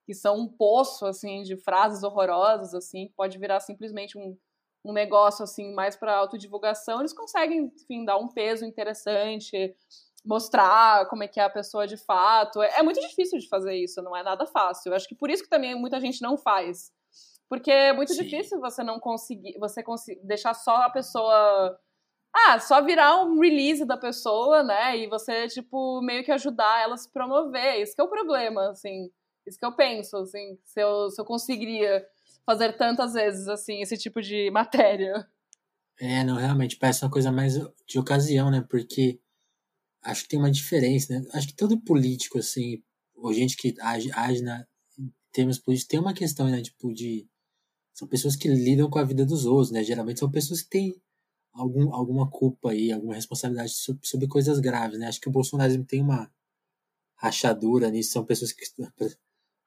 que 0.05 0.13
são 0.13 0.37
um 0.37 0.47
poço 0.49 1.05
assim 1.05 1.43
de 1.43 1.55
frases 1.57 2.03
horrorosas 2.03 2.73
assim, 2.73 3.07
que 3.07 3.13
pode 3.13 3.37
virar 3.37 3.59
simplesmente 3.61 4.17
um, 4.17 4.37
um 4.83 4.91
negócio 4.91 5.43
assim 5.43 5.73
mais 5.73 5.95
para 5.95 6.15
autodivulgação. 6.15 6.99
Eles 6.99 7.13
conseguem, 7.13 7.71
enfim, 7.75 8.03
dar 8.03 8.17
um 8.17 8.27
peso 8.27 8.65
interessante 8.65 9.75
mostrar 10.25 11.07
como 11.07 11.23
é 11.23 11.27
que 11.27 11.39
é 11.39 11.43
a 11.43 11.49
pessoa 11.49 11.85
de 11.85 11.97
fato. 11.97 12.61
É, 12.61 12.79
é 12.79 12.83
muito 12.83 12.99
difícil 12.99 13.39
de 13.39 13.47
fazer 13.47 13.75
isso, 13.75 14.01
não 14.01 14.15
é 14.15 14.23
nada 14.23 14.45
fácil. 14.45 14.91
Eu 14.91 14.95
acho 14.95 15.07
que 15.07 15.15
por 15.15 15.29
isso 15.29 15.43
que 15.43 15.49
também 15.49 15.75
muita 15.75 15.99
gente 15.99 16.21
não 16.21 16.37
faz. 16.37 16.91
Porque 17.49 17.69
é 17.69 17.93
muito 17.93 18.13
Sim. 18.13 18.23
difícil 18.23 18.59
você 18.59 18.83
não 18.83 18.99
conseguir, 18.99 19.57
você 19.59 19.83
conseguir 19.83 20.25
deixar 20.25 20.53
só 20.53 20.75
a 20.77 20.89
pessoa. 20.89 21.77
Ah, 22.35 22.59
só 22.59 22.81
virar 22.81 23.23
um 23.23 23.39
release 23.39 23.85
da 23.85 23.95
pessoa, 23.95 24.63
né? 24.63 24.97
E 24.97 25.07
você, 25.07 25.47
tipo, 25.47 26.01
meio 26.01 26.23
que 26.23 26.31
ajudar 26.31 26.81
ela 26.81 26.95
a 26.95 26.97
se 26.97 27.11
promover. 27.11 27.81
Isso 27.81 27.93
que 27.93 28.01
é 28.01 28.03
o 28.03 28.09
problema, 28.09 28.71
assim. 28.71 29.11
Isso 29.45 29.59
que 29.59 29.65
eu 29.65 29.75
penso, 29.75 30.17
assim, 30.17 30.57
se 30.63 30.81
eu, 30.81 31.11
se 31.11 31.21
eu 31.21 31.25
conseguiria 31.25 32.03
fazer 32.45 32.73
tantas 32.73 33.13
vezes, 33.13 33.47
assim, 33.47 33.81
esse 33.81 33.97
tipo 33.97 34.21
de 34.21 34.49
matéria. 34.51 35.27
É, 35.99 36.23
não, 36.23 36.37
realmente, 36.37 36.77
parece 36.77 37.03
uma 37.05 37.11
coisa 37.11 37.31
mais 37.31 37.53
de 37.85 37.99
ocasião, 37.99 38.49
né? 38.49 38.65
Porque 38.67 39.19
acho 40.03 40.23
que 40.23 40.29
tem 40.29 40.39
uma 40.39 40.51
diferença, 40.51 41.19
né? 41.19 41.25
Acho 41.33 41.47
que 41.47 41.55
todo 41.55 41.79
político, 41.79 42.37
assim, 42.37 42.83
ou 43.15 43.33
gente 43.33 43.57
que 43.57 43.73
age, 43.79 44.11
age 44.11 44.41
na, 44.41 44.65
em 44.99 45.11
termos 45.31 45.57
políticos, 45.59 45.87
tem 45.87 45.99
uma 45.99 46.13
questão, 46.13 46.49
né? 46.49 46.61
Tipo, 46.61 46.93
de 46.93 47.27
são 47.93 48.07
pessoas 48.07 48.35
que 48.35 48.47
lidam 48.47 48.89
com 48.89 48.99
a 48.99 49.03
vida 49.03 49.25
dos 49.25 49.45
outros, 49.45 49.71
né? 49.71 49.83
Geralmente 49.83 50.19
são 50.19 50.29
pessoas 50.29 50.61
que 50.61 50.69
têm 50.69 51.01
algum, 51.53 51.93
alguma 51.93 52.29
culpa 52.29 52.71
aí, 52.71 52.91
alguma 52.91 53.13
responsabilidade 53.13 53.73
sobre, 53.73 54.05
sobre 54.05 54.27
coisas 54.27 54.59
graves, 54.59 54.99
né? 54.99 55.07
Acho 55.07 55.21
que 55.21 55.29
o 55.29 55.31
bolsonarismo 55.31 55.85
tem 55.85 56.01
uma 56.01 56.31
rachadura 57.15 57.89
nisso, 57.89 58.11
são 58.11 58.25
pessoas 58.25 58.51
que 58.51 58.65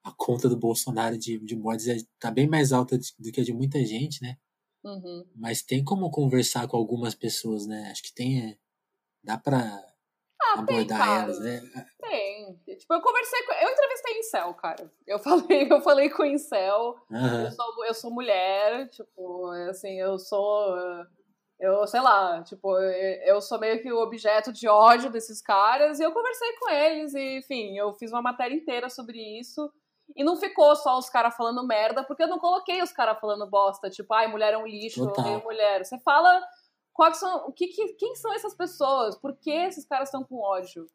a 0.03 0.11
conta 0.15 0.47
do 0.47 0.57
Bolsonaro 0.57 1.17
de, 1.17 1.39
de 1.39 1.55
mortes 1.55 1.87
está 1.87 2.29
bem 2.29 2.47
mais 2.47 2.71
alta 2.71 2.97
do 2.97 3.31
que 3.31 3.41
a 3.41 3.43
de 3.43 3.53
muita 3.53 3.83
gente, 3.85 4.21
né? 4.21 4.37
Uhum. 4.83 5.25
Mas 5.35 5.61
tem 5.61 5.83
como 5.83 6.09
conversar 6.09 6.67
com 6.67 6.77
algumas 6.77 7.15
pessoas, 7.15 7.65
né? 7.65 7.89
Acho 7.91 8.03
que 8.03 8.13
tem. 8.13 8.41
É, 8.41 8.57
dá 9.23 9.37
pra 9.37 9.86
ah, 10.53 10.59
abordar 10.59 11.07
tem, 11.07 11.15
elas, 11.15 11.39
né? 11.39 11.61
Tem. 12.01 12.55
Tipo, 12.77 12.93
eu 12.93 13.01
conversei 13.01 13.43
com. 13.43 13.53
Eu 13.53 13.69
entrevistei 13.69 14.19
Incel, 14.19 14.53
cara. 14.53 14.91
Eu 15.05 15.19
falei, 15.19 15.67
eu 15.71 15.81
falei 15.81 16.09
com 16.09 16.25
Incel. 16.25 16.95
Uhum. 17.09 17.45
Eu, 17.45 17.51
sou, 17.51 17.85
eu 17.85 17.93
sou 17.93 18.11
mulher, 18.11 18.89
tipo, 18.89 19.47
assim, 19.69 19.99
eu 19.99 20.17
sou. 20.17 20.77
Eu, 21.59 21.87
sei 21.87 22.01
lá, 22.01 22.43
tipo, 22.43 22.77
eu 22.79 23.41
sou 23.41 23.59
meio 23.59 23.81
que 23.81 23.91
o 23.91 23.99
objeto 23.99 24.53
de 24.53 24.67
ódio 24.67 25.09
desses 25.09 25.41
caras, 25.41 25.99
e 25.99 26.03
eu 26.03 26.11
conversei 26.11 26.53
com 26.59 26.69
eles, 26.69 27.15
e, 27.15 27.39
enfim, 27.39 27.75
eu 27.75 27.93
fiz 27.93 28.11
uma 28.11 28.21
matéria 28.21 28.53
inteira 28.53 28.89
sobre 28.91 29.17
isso. 29.39 29.71
E 30.15 30.23
não 30.23 30.37
ficou 30.37 30.75
só 30.75 30.97
os 30.97 31.09
caras 31.09 31.35
falando 31.35 31.65
merda, 31.65 32.03
porque 32.03 32.23
eu 32.23 32.27
não 32.27 32.37
coloquei 32.37 32.81
os 32.81 32.91
caras 32.91 33.19
falando 33.19 33.49
bosta, 33.49 33.89
tipo, 33.89 34.13
ai, 34.13 34.27
mulher 34.27 34.53
é 34.53 34.57
um 34.57 34.67
lixo, 34.67 35.01
eu 35.01 35.07
odeio 35.07 35.43
mulher. 35.43 35.83
Você 35.83 35.97
fala 35.99 36.41
quais 36.97 37.17
são, 37.17 37.45
o 37.45 37.53
que, 37.53 37.67
que, 37.67 37.93
quem 37.93 38.15
são 38.15 38.33
essas 38.33 38.55
pessoas? 38.55 39.15
Por 39.15 39.37
que 39.37 39.51
esses 39.51 39.85
caras 39.85 40.07
estão 40.09 40.23
com 40.23 40.39
ódio? 40.39 40.87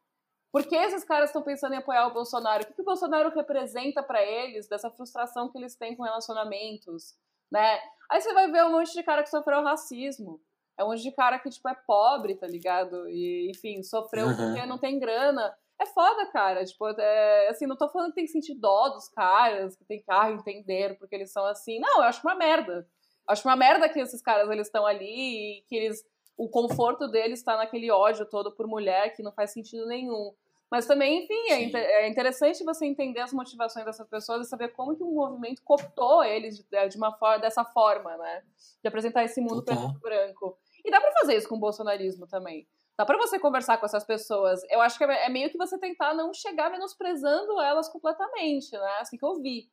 Por 0.51 0.67
que 0.67 0.75
esses 0.75 1.05
caras 1.05 1.31
estão 1.31 1.43
pensando 1.43 1.75
em 1.75 1.79
apoiar 1.79 2.09
o 2.09 2.12
Bolsonaro? 2.12 2.65
O 2.65 2.67
que, 2.67 2.75
que 2.75 2.83
o 2.83 2.85
Bolsonaro 2.85 3.31
representa 3.31 4.03
para 4.03 4.21
eles 4.21 4.69
dessa 4.69 4.91
frustração 4.91 5.49
que 5.49 5.57
eles 5.57 5.77
têm 5.77 5.97
com 5.97 6.03
relacionamentos, 6.03 7.17
né? 7.51 7.79
Aí 8.11 8.21
você 8.21 8.35
vai 8.35 8.51
ver 8.51 8.65
um 8.65 8.73
monte 8.73 8.93
de 8.93 9.03
cara 9.05 9.23
que 9.23 9.31
sofreu 9.31 9.62
racismo. 9.62 10.43
É 10.77 10.83
um 10.83 10.88
monte 10.88 11.03
de 11.03 11.12
cara 11.12 11.38
que, 11.38 11.49
tipo, 11.49 11.69
é 11.69 11.77
pobre, 11.87 12.35
tá 12.35 12.49
ligado? 12.49 13.09
E, 13.09 13.49
enfim, 13.49 13.83
sofreu 13.85 14.27
uhum. 14.27 14.37
porque 14.37 14.67
não 14.67 14.79
tem 14.79 14.99
grana. 14.99 15.57
É 15.81 15.87
foda, 15.87 16.27
cara. 16.33 16.65
Tipo, 16.65 16.88
é, 16.88 17.49
assim, 17.49 17.65
não 17.65 17.77
tô 17.77 17.88
falando 17.88 18.09
que 18.09 18.17
tem 18.17 18.25
que 18.25 18.33
sentir 18.33 18.55
dó 18.55 18.88
dos 18.88 19.09
caras, 19.09 19.77
que 19.77 19.85
tem 19.85 20.03
carro 20.03 20.35
entender 20.35 20.99
porque 20.99 21.15
eles 21.15 21.31
são 21.31 21.47
assim. 21.47 21.79
Não, 21.79 21.99
eu 21.99 22.03
acho 22.03 22.27
uma 22.27 22.35
merda. 22.35 22.88
Acho 23.26 23.46
uma 23.46 23.56
merda 23.56 23.88
que 23.88 24.00
esses 24.00 24.20
caras 24.20 24.50
eles 24.50 24.66
estão 24.66 24.87
ali 24.87 25.58
e 25.58 25.62
que 25.62 25.76
eles 25.76 26.04
o 26.37 26.48
conforto 26.48 27.08
deles 27.08 27.38
está 27.38 27.56
naquele 27.56 27.90
ódio 27.90 28.26
todo 28.26 28.52
por 28.52 28.66
mulher 28.66 29.14
que 29.14 29.22
não 29.22 29.32
faz 29.32 29.52
sentido 29.52 29.87
nenhum. 29.87 30.32
Mas 30.70 30.87
também, 30.87 31.22
enfim, 31.22 31.74
é, 31.74 32.04
é, 32.04 32.08
interessante 32.08 32.64
você 32.64 32.87
entender 32.87 33.20
as 33.20 33.30
motivações 33.30 33.85
dessas 33.85 34.08
pessoas 34.08 34.46
e 34.46 34.48
saber 34.48 34.68
como 34.68 34.96
que 34.96 35.02
o 35.02 35.12
movimento 35.12 35.61
cooptou 35.62 36.24
eles 36.24 36.56
de, 36.56 36.88
de 36.88 36.96
uma 36.96 37.12
forma, 37.12 37.38
dessa 37.38 37.62
forma, 37.62 38.16
né? 38.16 38.42
De 38.82 38.88
apresentar 38.88 39.22
esse 39.22 39.38
mundo 39.38 39.62
preto 39.62 39.92
branco. 40.00 40.58
E 40.82 40.90
dá 40.90 40.98
para 40.98 41.12
fazer 41.12 41.37
isso 41.37 41.46
com 41.46 41.56
o 41.56 41.61
bolsonarismo 41.61 42.26
também. 42.26 42.66
Dá 42.96 43.04
para 43.04 43.18
você 43.18 43.38
conversar 43.38 43.76
com 43.76 43.85
essas 43.85 44.02
pessoas. 44.02 44.62
Eu 44.70 44.80
acho 44.80 44.96
que 44.96 45.04
é, 45.04 45.26
é 45.26 45.28
meio 45.28 45.50
que 45.50 45.58
você 45.58 45.78
tentar 45.78 46.14
não 46.14 46.32
chegar 46.32 46.70
menosprezando 46.70 47.61
elas 47.61 47.90
completamente, 47.90 48.72
né? 48.72 48.96
Assim 48.98 49.18
que 49.18 49.24
eu 49.26 49.42
vi. 49.42 49.68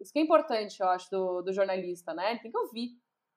Isso 0.00 0.12
que 0.12 0.18
é 0.18 0.22
importante, 0.22 0.80
eu 0.80 0.88
acho, 0.88 1.10
do, 1.10 1.42
do 1.42 1.52
jornalista, 1.52 2.14
né? 2.14 2.32
Ele 2.32 2.40
tem 2.40 2.50
que 2.50 2.58
ouvir. 2.58 2.90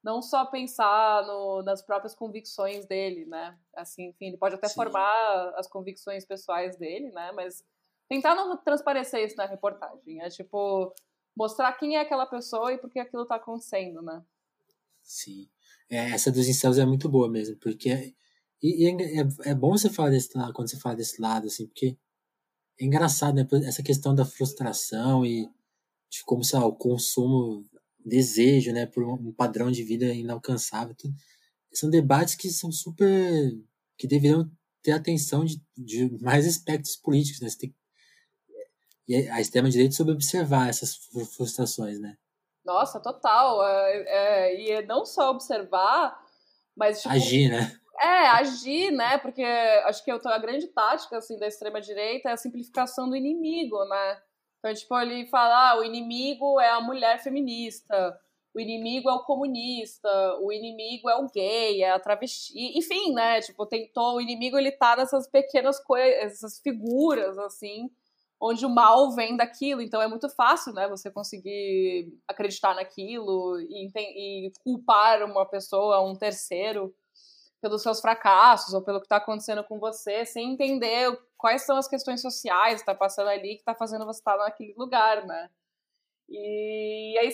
Não 0.03 0.21
só 0.21 0.45
pensar 0.45 1.25
no, 1.27 1.61
nas 1.61 1.81
próprias 1.81 2.15
convicções 2.15 2.85
dele, 2.85 3.25
né? 3.25 3.57
Assim, 3.75 4.09
enfim, 4.09 4.27
ele 4.27 4.37
pode 4.37 4.55
até 4.55 4.67
Sim. 4.67 4.75
formar 4.75 5.53
as 5.55 5.67
convicções 5.67 6.25
pessoais 6.25 6.75
dele, 6.77 7.11
né? 7.11 7.31
Mas 7.33 7.63
tentar 8.09 8.35
não 8.35 8.57
transparecer 8.57 9.25
isso 9.25 9.37
na 9.37 9.45
reportagem. 9.45 10.21
É 10.21 10.29
tipo, 10.29 10.93
mostrar 11.35 11.71
quem 11.73 11.97
é 11.97 12.01
aquela 12.01 12.25
pessoa 12.25 12.73
e 12.73 12.77
por 12.77 12.89
que 12.89 12.99
aquilo 12.99 13.25
tá 13.25 13.35
acontecendo, 13.35 14.01
né? 14.01 14.23
Sim. 15.03 15.49
É, 15.89 16.11
essa 16.11 16.31
dos 16.31 16.47
incels 16.47 16.77
é 16.77 16.85
muito 16.85 17.09
boa 17.09 17.29
mesmo, 17.29 17.57
porque 17.57 18.15
e, 18.61 18.85
e 18.85 18.87
é, 18.87 19.21
é, 19.21 19.51
é, 19.51 19.55
bom 19.55 19.71
você 19.71 19.89
falar 19.89 20.11
desse 20.11 20.37
lado, 20.37 20.53
quando 20.53 20.69
você 20.69 20.77
fala 20.77 20.95
desse 20.95 21.21
lado, 21.21 21.47
assim, 21.47 21.65
porque 21.67 21.97
é 22.79 22.85
engraçado, 22.85 23.35
né? 23.35 23.47
Essa 23.65 23.81
questão 23.81 24.13
da 24.13 24.23
frustração 24.23 25.25
e 25.25 25.49
de 26.11 26.23
como, 26.25 26.43
sei 26.43 26.59
lá, 26.59 26.65
o 26.65 26.75
consumo, 26.75 27.63
desejo, 28.05 28.73
né? 28.73 28.85
Por 28.85 29.03
um 29.03 29.31
padrão 29.31 29.71
de 29.71 29.83
vida 29.83 30.05
inalcançável. 30.13 30.93
Tudo. 30.95 31.13
São 31.73 31.89
debates 31.89 32.35
que 32.35 32.49
são 32.49 32.71
super. 32.71 33.51
que 33.97 34.07
deveriam 34.07 34.51
ter 34.83 34.91
atenção 34.91 35.45
de, 35.45 35.61
de 35.77 36.09
mais 36.21 36.45
aspectos 36.45 36.95
políticos, 36.95 37.39
né? 37.41 37.47
Tem, 37.57 37.73
e 39.07 39.27
a 39.29 39.41
extrema-direita 39.41 39.95
soube 39.95 40.11
observar 40.11 40.69
essas 40.69 40.95
frustrações, 41.35 41.99
né? 41.99 42.17
Nossa, 42.63 42.99
total. 42.99 43.65
É, 43.65 44.03
é, 44.07 44.61
e 44.61 44.85
não 44.85 45.05
só 45.05 45.31
observar, 45.31 46.17
mas. 46.75 47.01
Tipo, 47.01 47.13
Agir, 47.13 47.49
né? 47.49 47.77
É, 47.99 48.27
agir, 48.29 48.91
né? 48.91 49.17
Porque 49.17 49.43
acho 49.43 50.03
que 50.03 50.11
a 50.11 50.37
grande 50.37 50.67
tática 50.67 51.17
assim, 51.17 51.37
da 51.37 51.47
extrema-direita 51.47 52.29
é 52.29 52.31
a 52.31 52.37
simplificação 52.37 53.09
do 53.09 53.15
inimigo, 53.15 53.77
né? 53.85 54.21
Então, 54.61 54.73
tipo, 54.75 54.95
ele 54.99 55.25
fala, 55.25 55.71
ah, 55.71 55.79
o 55.79 55.83
inimigo 55.83 56.59
é 56.59 56.69
a 56.69 56.79
mulher 56.79 57.19
feminista, 57.21 58.15
o 58.53 58.59
inimigo 58.59 59.09
é 59.09 59.13
o 59.13 59.23
comunista, 59.23 60.07
o 60.39 60.51
inimigo 60.51 61.09
é 61.09 61.15
o 61.17 61.27
gay, 61.27 61.81
é 61.81 61.89
a 61.89 61.99
travesti, 61.99 62.77
enfim, 62.77 63.11
né? 63.11 63.41
Tipo, 63.41 63.65
tentou, 63.65 64.17
o 64.17 64.21
inimigo 64.21 64.57
ele 64.57 64.71
tá 64.71 64.95
nessas 64.95 65.27
pequenas 65.27 65.79
coisas, 65.83 66.33
essas 66.33 66.59
figuras, 66.59 67.39
assim, 67.39 67.89
onde 68.39 68.63
o 68.63 68.69
mal 68.69 69.15
vem 69.15 69.35
daquilo. 69.35 69.81
Então 69.81 69.99
é 69.99 70.07
muito 70.07 70.29
fácil, 70.29 70.73
né? 70.73 70.87
Você 70.89 71.09
conseguir 71.09 72.13
acreditar 72.27 72.75
naquilo 72.75 73.59
e, 73.61 73.89
e 73.95 74.51
culpar 74.63 75.23
uma 75.23 75.45
pessoa, 75.45 76.01
um 76.03 76.15
terceiro 76.15 76.93
pelos 77.61 77.83
seus 77.83 78.01
fracassos 78.01 78.73
ou 78.73 78.81
pelo 78.81 78.99
que 78.99 79.05
está 79.05 79.17
acontecendo 79.17 79.63
com 79.63 79.79
você, 79.79 80.25
sem 80.25 80.53
entender 80.53 81.17
quais 81.37 81.63
são 81.65 81.77
as 81.77 81.87
questões 81.87 82.21
sociais 82.21 82.75
que 82.75 82.81
está 82.81 82.95
passando 82.95 83.29
ali, 83.29 83.55
que 83.55 83.61
está 83.61 83.75
fazendo 83.75 84.05
você 84.05 84.19
estar 84.19 84.37
tá 84.37 84.43
naquele 84.45 84.73
lugar, 84.75 85.25
né? 85.25 85.49
E 86.33 87.17
aí 87.19 87.29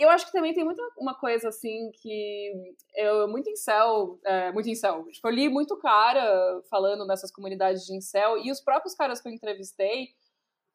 eu 0.00 0.10
acho 0.10 0.26
que 0.26 0.32
também 0.32 0.52
tem 0.52 0.64
muita 0.64 0.82
uma 0.98 1.14
coisa 1.14 1.48
assim 1.48 1.90
que 1.94 2.74
eu 2.94 3.26
muito 3.26 3.48
incel, 3.48 4.18
é, 4.22 4.52
muito 4.52 4.68
incel. 4.68 5.06
Tipo, 5.10 5.28
eu 5.28 5.32
li 5.32 5.48
muito 5.48 5.76
cara 5.78 6.60
falando 6.70 7.06
nessas 7.06 7.32
comunidades 7.32 7.86
de 7.86 7.96
incel 7.96 8.38
e 8.44 8.50
os 8.50 8.60
próprios 8.60 8.94
caras 8.94 9.20
que 9.20 9.28
eu 9.28 9.32
entrevistei 9.32 10.14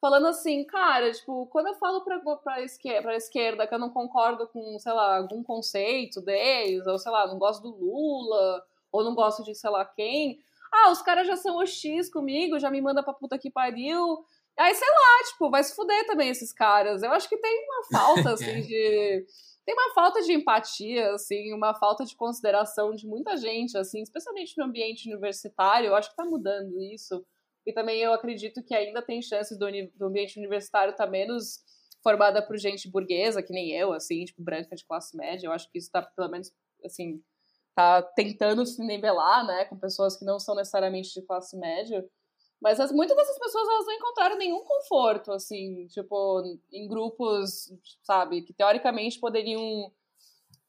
falando 0.00 0.26
assim, 0.26 0.64
cara, 0.64 1.12
tipo, 1.12 1.46
quando 1.46 1.68
eu 1.68 1.74
falo 1.74 2.02
pra, 2.02 2.18
pra, 2.36 2.62
esquerda, 2.62 3.14
esquerda 3.14 3.66
que 3.66 3.74
eu 3.74 3.78
não 3.78 3.90
concordo 3.90 4.48
com, 4.48 4.78
sei 4.78 4.92
lá, 4.92 5.18
algum 5.18 5.42
conceito 5.42 6.22
deles, 6.22 6.86
ou 6.86 6.98
sei 6.98 7.12
lá, 7.12 7.26
não 7.26 7.38
gosto 7.38 7.62
do 7.62 7.76
Lula, 7.76 8.64
ou 8.92 9.04
não 9.04 9.14
gosto 9.14 9.42
de 9.42 9.54
sei 9.54 9.70
lá 9.70 9.84
quem. 9.84 10.38
Ah, 10.72 10.90
os 10.90 11.02
caras 11.02 11.26
já 11.26 11.36
são 11.36 11.56
hostis 11.56 12.10
comigo, 12.10 12.58
já 12.58 12.70
me 12.70 12.80
manda 12.80 13.02
pra 13.02 13.12
puta 13.12 13.38
que 13.38 13.50
pariu. 13.50 14.24
Aí, 14.58 14.74
sei 14.74 14.88
lá, 14.88 15.24
tipo, 15.30 15.50
vai 15.50 15.64
se 15.64 15.74
fuder 15.74 16.06
também 16.06 16.28
esses 16.28 16.52
caras. 16.52 17.02
Eu 17.02 17.10
acho 17.12 17.28
que 17.28 17.36
tem 17.36 17.64
uma 17.64 17.98
falta, 17.98 18.32
assim, 18.34 18.62
de. 18.62 19.26
Tem 19.64 19.74
uma 19.74 19.94
falta 19.94 20.20
de 20.22 20.32
empatia, 20.32 21.12
assim, 21.12 21.52
uma 21.52 21.74
falta 21.74 22.04
de 22.04 22.16
consideração 22.16 22.94
de 22.94 23.06
muita 23.06 23.36
gente, 23.36 23.76
assim, 23.76 24.02
especialmente 24.02 24.56
no 24.56 24.64
ambiente 24.64 25.08
universitário. 25.08 25.88
Eu 25.88 25.96
acho 25.96 26.10
que 26.10 26.16
tá 26.16 26.24
mudando 26.24 26.80
isso. 26.80 27.24
E 27.66 27.72
também 27.72 28.00
eu 28.00 28.12
acredito 28.12 28.62
que 28.62 28.74
ainda 28.74 29.02
tem 29.02 29.22
chances 29.22 29.58
do, 29.58 29.66
do 29.94 30.06
ambiente 30.06 30.38
universitário 30.38 30.92
estar 30.92 31.04
tá 31.04 31.10
menos 31.10 31.60
formada 32.02 32.42
por 32.44 32.56
gente 32.56 32.90
burguesa, 32.90 33.42
que 33.42 33.52
nem 33.52 33.72
eu, 33.72 33.92
assim, 33.92 34.24
tipo, 34.24 34.42
branca 34.42 34.74
de 34.74 34.84
classe 34.84 35.16
média. 35.16 35.46
Eu 35.46 35.52
acho 35.52 35.70
que 35.70 35.78
isso 35.78 35.90
tá, 35.90 36.02
pelo 36.02 36.30
menos, 36.30 36.52
assim, 36.84 37.22
tá 37.74 38.02
tentando 38.02 38.64
se 38.66 38.82
nivelar, 38.84 39.46
né, 39.46 39.64
com 39.64 39.76
pessoas 39.76 40.16
que 40.16 40.24
não 40.24 40.38
são 40.38 40.54
necessariamente 40.54 41.12
de 41.12 41.22
classe 41.22 41.56
média. 41.56 42.04
Mas 42.60 42.78
as, 42.78 42.92
muitas 42.92 43.16
dessas 43.16 43.38
pessoas 43.38 43.66
elas 43.68 43.86
não 43.86 43.94
encontraram 43.94 44.36
nenhum 44.36 44.62
conforto, 44.62 45.32
assim, 45.32 45.86
tipo, 45.86 46.42
em 46.70 46.86
grupos, 46.86 47.72
sabe, 48.02 48.42
que 48.42 48.52
teoricamente 48.52 49.18
poderiam 49.18 49.90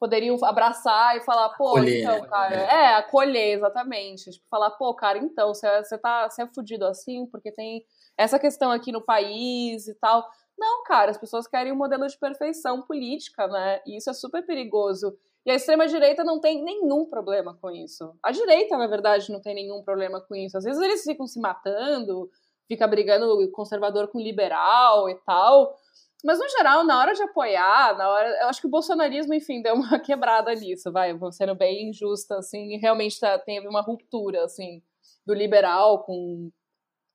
poderiam 0.02 0.36
abraçar 0.44 1.16
e 1.16 1.20
falar, 1.20 1.50
pô, 1.50 1.76
acolher, 1.76 2.00
então, 2.00 2.22
né? 2.22 2.28
cara, 2.28 2.56
é. 2.56 2.74
é, 2.74 2.94
acolher, 2.96 3.56
exatamente. 3.56 4.32
Tipo, 4.32 4.44
falar, 4.50 4.72
pô, 4.72 4.92
cara, 4.94 5.18
então, 5.18 5.54
você, 5.54 5.68
você 5.80 5.96
tá, 5.96 6.28
você 6.28 6.42
é 6.42 6.46
fudido 6.48 6.84
assim, 6.86 7.24
porque 7.26 7.52
tem 7.52 7.84
essa 8.18 8.36
questão 8.36 8.72
aqui 8.72 8.90
no 8.90 9.00
país 9.00 9.86
e 9.86 9.94
tal. 9.94 10.28
Não, 10.58 10.82
cara, 10.82 11.12
as 11.12 11.18
pessoas 11.18 11.46
querem 11.46 11.72
um 11.72 11.76
modelo 11.76 12.04
de 12.08 12.18
perfeição 12.18 12.82
política, 12.82 13.46
né? 13.46 13.80
E 13.86 13.96
isso 13.96 14.10
é 14.10 14.12
super 14.12 14.44
perigoso. 14.44 15.16
E 15.44 15.50
a 15.50 15.54
extrema-direita 15.54 16.22
não 16.22 16.40
tem 16.40 16.62
nenhum 16.62 17.06
problema 17.06 17.56
com 17.60 17.70
isso. 17.70 18.14
A 18.22 18.30
direita, 18.30 18.76
na 18.76 18.86
verdade, 18.86 19.32
não 19.32 19.40
tem 19.40 19.54
nenhum 19.54 19.82
problema 19.82 20.20
com 20.20 20.34
isso. 20.36 20.56
Às 20.56 20.64
vezes 20.64 20.80
eles 20.80 21.02
ficam 21.02 21.26
se 21.26 21.40
matando, 21.40 22.30
fica 22.68 22.86
brigando 22.86 23.50
conservador 23.50 24.08
com 24.08 24.20
liberal 24.20 25.08
e 25.08 25.14
tal. 25.26 25.76
Mas, 26.24 26.38
no 26.38 26.48
geral, 26.48 26.84
na 26.84 27.00
hora 27.00 27.12
de 27.14 27.22
apoiar, 27.22 27.96
na 27.98 28.08
hora. 28.08 28.28
Eu 28.42 28.48
acho 28.48 28.60
que 28.60 28.66
o 28.68 28.70
bolsonarismo, 28.70 29.34
enfim, 29.34 29.60
deu 29.60 29.74
uma 29.74 29.98
quebrada 30.00 30.54
nisso, 30.54 30.92
vai. 30.92 31.12
Vou 31.12 31.32
sendo 31.32 31.54
bem 31.54 31.88
injusta, 31.88 32.36
assim, 32.38 32.78
realmente 32.78 33.18
tá, 33.18 33.38
teve 33.38 33.66
uma 33.66 33.80
ruptura, 33.80 34.44
assim, 34.44 34.80
do 35.26 35.34
liberal 35.34 36.04
com, 36.04 36.50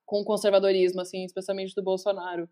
com 0.06 0.22
o 0.22 0.26
conservadorismo, 0.26 1.00
assim, 1.00 1.24
especialmente 1.24 1.74
do 1.74 1.84
Bolsonaro. 1.84 2.50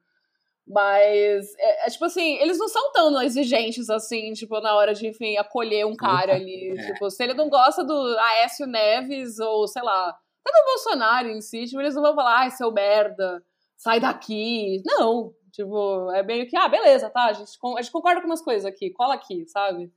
Mas, 0.68 1.54
é, 1.60 1.88
é, 1.88 1.90
tipo 1.92 2.06
assim, 2.06 2.38
eles 2.38 2.58
não 2.58 2.68
são 2.68 2.92
tão 2.92 3.22
exigentes 3.22 3.88
assim, 3.90 4.34
tipo, 4.34 4.60
na 4.60 4.76
hora 4.76 4.96
de, 4.96 5.08
enfim, 5.08 5.38
acolher 5.38 5.86
um 5.86 5.96
cara 5.96 6.34
ali. 6.34 6.72
É. 6.72 6.92
Tipo, 6.92 7.10
se 7.12 7.24
ele 7.24 7.36
não 7.36 7.50
gosta 7.50 7.84
do 7.84 8.18
Aécio 8.18 8.66
Neves 8.66 9.38
ou, 9.40 9.68
sei 9.68 9.84
lá, 9.84 10.10
até 10.10 10.60
do 10.60 10.66
Bolsonaro 10.66 11.30
em 11.30 11.40
si, 11.40 11.66
tipo, 11.66 11.80
eles 11.80 11.94
não 11.94 12.02
vão 12.02 12.16
falar, 12.16 12.40
ai, 12.40 12.52
seu 12.52 12.72
merda, 12.72 13.44
sai 13.78 14.00
daqui. 14.00 14.82
Não, 14.84 15.34
tipo, 15.52 16.12
é 16.12 16.24
meio 16.24 16.48
que, 16.48 16.58
ah, 16.58 16.68
beleza, 16.68 17.12
tá, 17.12 17.26
a 17.26 17.34
gente, 17.34 17.52
a 17.78 17.82
gente 17.82 17.92
concorda 17.92 18.22
com 18.22 18.28
umas 18.28 18.42
coisas 18.42 18.66
aqui, 18.66 18.90
cola 18.90 19.14
aqui, 19.14 19.46
sabe? 19.48 19.92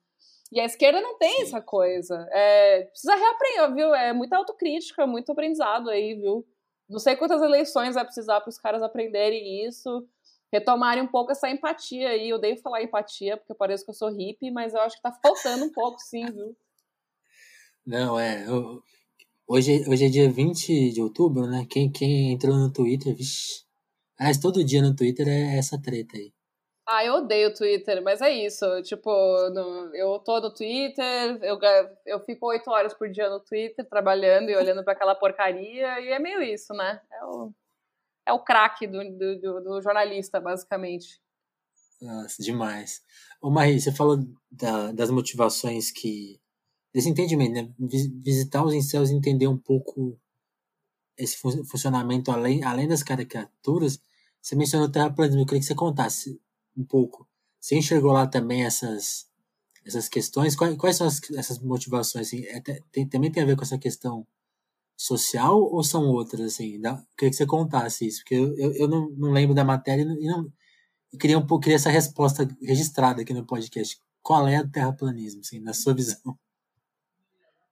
E 0.52 0.60
a 0.60 0.64
esquerda 0.64 1.00
não 1.00 1.16
tem 1.18 1.36
Sim. 1.36 1.42
essa 1.42 1.60
coisa. 1.62 2.26
É, 2.30 2.82
precisa 2.84 3.14
reaprender, 3.14 3.74
viu? 3.74 3.94
É 3.94 4.12
muita 4.12 4.36
autocrítica, 4.36 5.06
muito 5.06 5.32
aprendizado 5.32 5.88
aí, 5.88 6.14
viu? 6.14 6.46
Não 6.88 6.98
sei 6.98 7.16
quantas 7.16 7.42
eleições 7.42 7.94
vai 7.94 8.04
precisar 8.04 8.40
para 8.40 8.48
os 8.48 8.58
caras 8.58 8.82
aprenderem 8.82 9.66
isso 9.66 10.06
retomarem 10.52 11.02
um 11.02 11.08
pouco 11.08 11.32
essa 11.32 11.48
empatia 11.48 12.10
aí. 12.10 12.30
Eu 12.30 12.36
odeio 12.36 12.56
falar 12.60 12.82
empatia, 12.82 13.36
porque 13.36 13.54
parece 13.54 13.84
que 13.84 13.90
eu 13.90 13.94
sou 13.94 14.10
hippie, 14.10 14.50
mas 14.50 14.74
eu 14.74 14.80
acho 14.80 14.96
que 14.96 15.02
tá 15.02 15.12
faltando 15.22 15.64
um 15.64 15.72
pouco, 15.72 15.98
sim, 16.00 16.24
viu? 16.26 16.56
Não, 17.86 18.18
é. 18.18 18.46
Eu, 18.46 18.82
hoje, 19.46 19.84
hoje 19.88 20.06
é 20.06 20.08
dia 20.08 20.30
20 20.30 20.90
de 20.90 21.00
outubro, 21.00 21.46
né? 21.46 21.66
Quem, 21.68 21.90
quem 21.90 22.32
entrou 22.32 22.56
no 22.56 22.72
Twitter, 22.72 23.14
vixi. 23.14 23.66
Aliás, 24.18 24.38
todo 24.38 24.64
dia 24.64 24.82
no 24.82 24.94
Twitter 24.94 25.28
é 25.28 25.58
essa 25.58 25.80
treta 25.80 26.16
aí. 26.16 26.32
Ah, 26.90 27.04
eu 27.04 27.16
odeio 27.16 27.50
o 27.50 27.54
Twitter, 27.54 28.02
mas 28.02 28.22
é 28.22 28.30
isso. 28.30 28.64
Tipo, 28.82 29.10
no, 29.50 29.94
eu 29.94 30.18
tô 30.20 30.40
no 30.40 30.52
Twitter, 30.52 31.38
eu, 31.42 31.58
eu 32.06 32.20
fico 32.20 32.46
oito 32.46 32.70
horas 32.70 32.94
por 32.94 33.10
dia 33.10 33.28
no 33.28 33.40
Twitter, 33.40 33.86
trabalhando 33.86 34.48
e 34.48 34.56
olhando 34.56 34.82
para 34.82 34.94
aquela 34.94 35.14
porcaria, 35.14 36.00
e 36.00 36.08
é 36.08 36.18
meio 36.18 36.42
isso, 36.42 36.72
né? 36.72 36.98
É 37.12 37.24
o, 37.26 37.52
é 38.28 38.32
o 38.32 38.38
craque 38.38 38.86
do, 38.86 38.98
do, 39.16 39.60
do, 39.62 39.80
jornalista, 39.80 40.38
basicamente. 40.38 41.20
Nossa, 42.00 42.42
demais. 42.42 43.02
Ô 43.40 43.50
Marie, 43.50 43.80
você 43.80 43.90
falou 43.90 44.18
da, 44.50 44.92
das 44.92 45.10
motivações 45.10 45.90
que. 45.90 46.38
desse 46.92 47.08
entendimento, 47.08 47.54
né? 47.54 47.72
Visitar 48.22 48.62
os 48.62 48.74
incels 48.74 49.10
e 49.10 49.14
entender 49.14 49.48
um 49.48 49.56
pouco 49.56 50.20
esse 51.16 51.36
funcionamento 51.38 52.30
além, 52.30 52.62
além 52.62 52.86
das 52.86 53.02
caricaturas. 53.02 54.00
Você 54.40 54.54
mencionou 54.54 54.88
o 54.88 54.92
terraplanismo, 54.92 55.40
eu 55.40 55.46
queria 55.46 55.60
que 55.60 55.66
você 55.66 55.74
contasse 55.74 56.40
um 56.76 56.84
pouco. 56.84 57.26
Você 57.58 57.76
enxergou 57.76 58.12
lá 58.12 58.26
também 58.26 58.64
essas, 58.64 59.26
essas 59.84 60.08
questões? 60.08 60.54
Quais, 60.54 60.76
quais 60.76 60.96
são 60.96 61.06
as, 61.06 61.20
essas 61.32 61.58
motivações? 61.58 62.28
Assim, 62.28 62.44
é, 62.46 62.60
tem, 62.92 63.08
também 63.08 63.32
tem 63.32 63.42
a 63.42 63.46
ver 63.46 63.56
com 63.56 63.62
essa 63.62 63.78
questão 63.78 64.26
social 64.98 65.60
ou 65.62 65.82
são 65.84 66.08
outras, 66.08 66.40
assim? 66.40 66.80
Da, 66.80 66.96
queria 67.16 67.30
que 67.30 67.36
você 67.36 67.46
contasse 67.46 68.06
isso, 68.06 68.20
porque 68.20 68.34
eu, 68.34 68.54
eu, 68.58 68.72
eu 68.74 68.88
não, 68.88 69.08
não 69.10 69.30
lembro 69.30 69.54
da 69.54 69.64
matéria 69.64 70.02
e 70.02 70.26
não, 70.26 70.50
eu 71.12 71.18
queria 71.18 71.38
um 71.38 71.46
pouco 71.46 71.62
queria 71.62 71.76
essa 71.76 71.88
resposta 71.88 72.46
registrada 72.60 73.22
aqui 73.22 73.32
no 73.32 73.46
podcast. 73.46 73.96
Qual 74.20 74.46
é 74.48 74.60
o 74.60 74.70
terraplanismo, 74.70 75.40
assim, 75.40 75.60
na 75.60 75.72
sua 75.72 75.94
visão? 75.94 76.36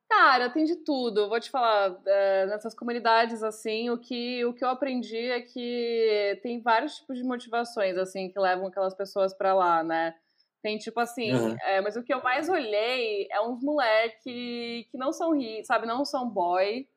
Cara, 0.08 0.48
tem 0.48 0.64
de 0.64 0.76
tudo. 0.76 1.28
Vou 1.28 1.40
te 1.40 1.50
falar, 1.50 2.00
é, 2.06 2.46
nessas 2.46 2.74
comunidades, 2.74 3.42
assim, 3.42 3.90
o 3.90 3.98
que, 3.98 4.44
o 4.44 4.54
que 4.54 4.64
eu 4.64 4.68
aprendi 4.68 5.18
é 5.18 5.40
que 5.42 6.40
tem 6.42 6.62
vários 6.62 6.96
tipos 6.96 7.18
de 7.18 7.24
motivações, 7.24 7.96
assim, 7.98 8.30
que 8.30 8.38
levam 8.38 8.68
aquelas 8.68 8.94
pessoas 8.94 9.34
para 9.34 9.52
lá, 9.52 9.82
né? 9.82 10.14
Tem 10.62 10.78
tipo 10.78 10.98
assim, 10.98 11.32
uhum. 11.32 11.56
é, 11.60 11.80
mas 11.80 11.96
o 11.96 12.02
que 12.02 12.12
eu 12.12 12.22
mais 12.22 12.48
olhei 12.48 13.28
é 13.30 13.40
uns 13.40 13.62
moleque 13.62 14.88
que 14.90 14.98
não 14.98 15.12
são 15.12 15.32
sabe? 15.64 15.86
Não 15.86 16.04
são 16.04 16.28
boy, 16.28 16.88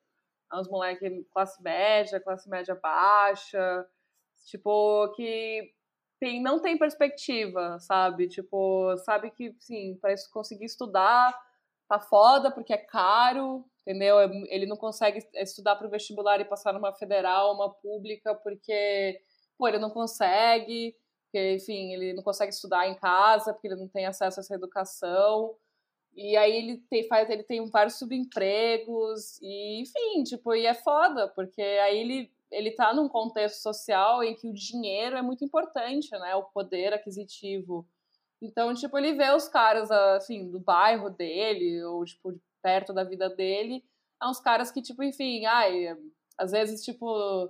uns 0.53 0.67
moleques 0.69 1.25
classe 1.31 1.62
média, 1.62 2.19
classe 2.19 2.49
média 2.49 2.75
baixa, 2.75 3.85
tipo, 4.45 5.12
que 5.15 5.71
tem, 6.19 6.41
não 6.41 6.62
tem 6.62 6.77
perspectiva, 6.77 7.79
sabe? 7.79 8.27
Tipo, 8.27 8.95
sabe 8.97 9.31
que, 9.31 9.55
sim, 9.59 9.97
para 10.01 10.13
conseguir 10.33 10.65
estudar 10.65 11.33
tá 11.89 11.99
foda 11.99 12.51
porque 12.51 12.71
é 12.71 12.77
caro, 12.77 13.65
entendeu? 13.81 14.19
É, 14.19 14.29
ele 14.49 14.67
não 14.67 14.77
consegue 14.77 15.19
estudar 15.35 15.75
para 15.75 15.88
o 15.88 15.89
vestibular 15.89 16.39
e 16.39 16.45
passar 16.45 16.71
numa 16.71 16.93
federal, 16.93 17.55
uma 17.55 17.73
pública, 17.73 18.35
porque, 18.35 19.19
pô, 19.57 19.67
ele 19.67 19.79
não 19.79 19.89
consegue, 19.89 20.95
porque, 21.25 21.55
enfim, 21.55 21.93
ele 21.93 22.13
não 22.13 22.21
consegue 22.23 22.53
estudar 22.53 22.88
em 22.88 22.95
casa, 22.95 23.53
porque 23.53 23.67
ele 23.67 23.75
não 23.75 23.88
tem 23.88 24.05
acesso 24.05 24.39
a 24.39 24.41
essa 24.41 24.53
educação. 24.53 25.55
E 26.15 26.36
aí 26.36 26.56
ele 26.56 26.78
tem, 26.89 27.08
faz, 27.08 27.30
ele 27.30 27.43
tem 27.43 27.65
vários 27.69 27.98
subempregos, 27.98 29.39
e 29.41 29.82
enfim, 29.82 30.24
tipo, 30.24 30.54
e 30.54 30.65
é 30.65 30.74
foda, 30.74 31.28
porque 31.30 31.62
aí 31.62 31.98
ele, 32.00 32.32
ele 32.52 32.72
tá 32.72 32.93
num 32.93 33.08
contexto 33.08 33.62
social 33.62 34.24
em 34.24 34.36
que 34.36 34.48
o 34.48 34.54
dinheiro 34.54 35.15
é 35.15 35.22
muito 35.22 35.45
importante, 35.45 36.12
né? 36.12 36.36
O 36.36 36.43
poder 36.43 36.93
aquisitivo. 36.93 37.88
Então, 38.41 38.74
tipo, 38.74 38.98
ele 38.98 39.13
vê 39.13 39.32
os 39.32 39.48
caras, 39.48 39.91
assim, 39.91 40.50
do 40.50 40.60
bairro 40.60 41.10
dele, 41.10 41.84
ou, 41.84 42.04
tipo, 42.06 42.39
perto 42.62 42.93
da 42.93 43.04
vida 43.04 43.30
dele, 43.30 43.84
há 44.19 44.30
uns 44.30 44.39
caras 44.39 44.72
que, 44.72 44.82
tipo, 44.82 45.04
enfim, 45.04 45.45
ai, 45.45 45.98
às 46.38 46.52
vezes, 46.52 46.84
tipo, 46.84 47.50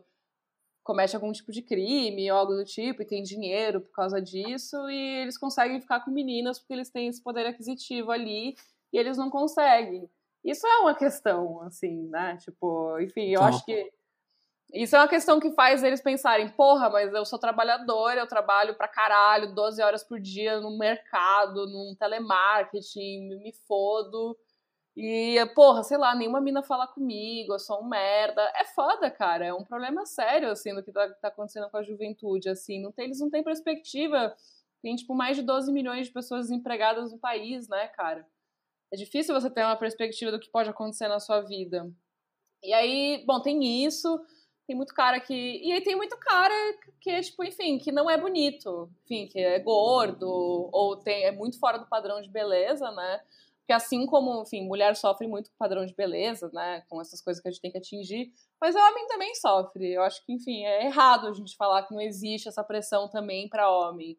comete 0.89 1.15
algum 1.15 1.31
tipo 1.31 1.51
de 1.51 1.61
crime 1.61 2.31
ou 2.31 2.37
algo 2.39 2.55
do 2.55 2.65
tipo 2.65 3.03
e 3.03 3.05
tem 3.05 3.21
dinheiro 3.21 3.79
por 3.79 3.91
causa 3.91 4.19
disso 4.19 4.89
e 4.89 5.21
eles 5.21 5.37
conseguem 5.37 5.79
ficar 5.79 5.99
com 5.99 6.09
meninas 6.09 6.57
porque 6.57 6.73
eles 6.73 6.89
têm 6.89 7.07
esse 7.07 7.21
poder 7.21 7.45
aquisitivo 7.45 8.09
ali 8.09 8.55
e 8.91 8.97
eles 8.97 9.15
não 9.15 9.29
conseguem. 9.29 10.09
Isso 10.43 10.65
é 10.65 10.77
uma 10.79 10.95
questão, 10.95 11.61
assim, 11.61 12.07
né? 12.07 12.37
Tipo, 12.37 12.99
enfim, 13.01 13.27
eu 13.27 13.43
acho 13.43 13.63
que 13.65 13.91
isso 14.73 14.95
é 14.95 14.99
uma 14.99 15.07
questão 15.07 15.39
que 15.39 15.51
faz 15.51 15.83
eles 15.83 16.01
pensarem, 16.01 16.49
porra, 16.49 16.89
mas 16.89 17.13
eu 17.13 17.23
sou 17.23 17.37
trabalhador, 17.37 18.17
eu 18.17 18.25
trabalho 18.25 18.73
pra 18.73 18.87
caralho, 18.87 19.53
12 19.53 19.83
horas 19.83 20.03
por 20.03 20.19
dia 20.19 20.59
no 20.59 20.75
mercado, 20.75 21.67
num 21.67 21.93
telemarketing, 21.99 23.37
me 23.43 23.53
fodo. 23.67 24.35
E, 25.01 25.45
porra, 25.55 25.81
sei 25.81 25.97
lá, 25.97 26.13
nenhuma 26.13 26.41
mina 26.41 26.61
fala 26.61 26.85
comigo, 26.85 27.53
eu 27.53 27.59
sou 27.59 27.81
um 27.81 27.87
merda. 27.87 28.41
É 28.53 28.65
foda, 28.65 29.09
cara. 29.09 29.45
É 29.45 29.53
um 29.53 29.63
problema 29.63 30.05
sério, 30.05 30.51
assim, 30.51 30.75
do 30.75 30.83
que 30.83 30.91
tá, 30.91 31.09
tá 31.21 31.29
acontecendo 31.29 31.69
com 31.69 31.77
a 31.77 31.83
juventude, 31.83 32.49
assim. 32.49 32.81
Não 32.81 32.91
tem, 32.91 33.05
eles 33.05 33.21
não 33.21 33.29
têm 33.29 33.41
perspectiva. 33.41 34.35
Tem, 34.81 34.93
tipo, 34.97 35.15
mais 35.15 35.37
de 35.37 35.43
12 35.43 35.71
milhões 35.71 36.07
de 36.07 36.11
pessoas 36.11 36.49
desempregadas 36.49 37.13
no 37.13 37.17
país, 37.17 37.69
né, 37.69 37.87
cara? 37.87 38.27
É 38.91 38.97
difícil 38.97 39.33
você 39.33 39.49
ter 39.49 39.63
uma 39.63 39.77
perspectiva 39.77 40.33
do 40.33 40.39
que 40.39 40.49
pode 40.49 40.69
acontecer 40.69 41.07
na 41.07 41.21
sua 41.21 41.39
vida. 41.39 41.89
E 42.61 42.73
aí, 42.73 43.23
bom, 43.25 43.39
tem 43.41 43.85
isso. 43.85 44.19
Tem 44.67 44.75
muito 44.75 44.93
cara 44.93 45.17
que. 45.21 45.33
E 45.33 45.71
aí 45.71 45.79
tem 45.81 45.95
muito 45.95 46.17
cara 46.17 46.53
que 46.99 47.21
tipo, 47.21 47.41
enfim, 47.45 47.77
que 47.77 47.89
não 47.89 48.09
é 48.09 48.17
bonito. 48.17 48.89
Enfim, 49.05 49.27
que 49.27 49.39
é 49.39 49.59
gordo, 49.59 50.27
ou 50.73 50.97
tem, 50.97 51.23
é 51.23 51.31
muito 51.31 51.57
fora 51.57 51.77
do 51.77 51.87
padrão 51.87 52.21
de 52.21 52.29
beleza, 52.29 52.91
né? 52.91 53.21
Porque 53.69 53.83
assim 53.83 54.07
como, 54.07 54.41
enfim, 54.41 54.65
mulher 54.65 54.95
sofre 54.95 55.27
muito 55.27 55.51
com 55.51 55.57
padrão 55.59 55.85
de 55.85 55.93
beleza, 55.93 56.49
né? 56.51 56.81
Com 56.89 56.99
essas 56.99 57.21
coisas 57.21 57.39
que 57.39 57.47
a 57.47 57.51
gente 57.51 57.61
tem 57.61 57.71
que 57.71 57.77
atingir, 57.77 58.33
mas 58.59 58.73
o 58.73 58.79
homem 58.79 59.05
também 59.05 59.35
sofre. 59.35 59.93
Eu 59.93 60.01
acho 60.01 60.25
que, 60.25 60.33
enfim, 60.33 60.65
é 60.65 60.87
errado 60.87 61.27
a 61.27 61.33
gente 61.33 61.55
falar 61.55 61.83
que 61.83 61.93
não 61.93 62.01
existe 62.01 62.47
essa 62.47 62.63
pressão 62.63 63.07
também 63.07 63.47
para 63.47 63.69
homem. 63.69 64.17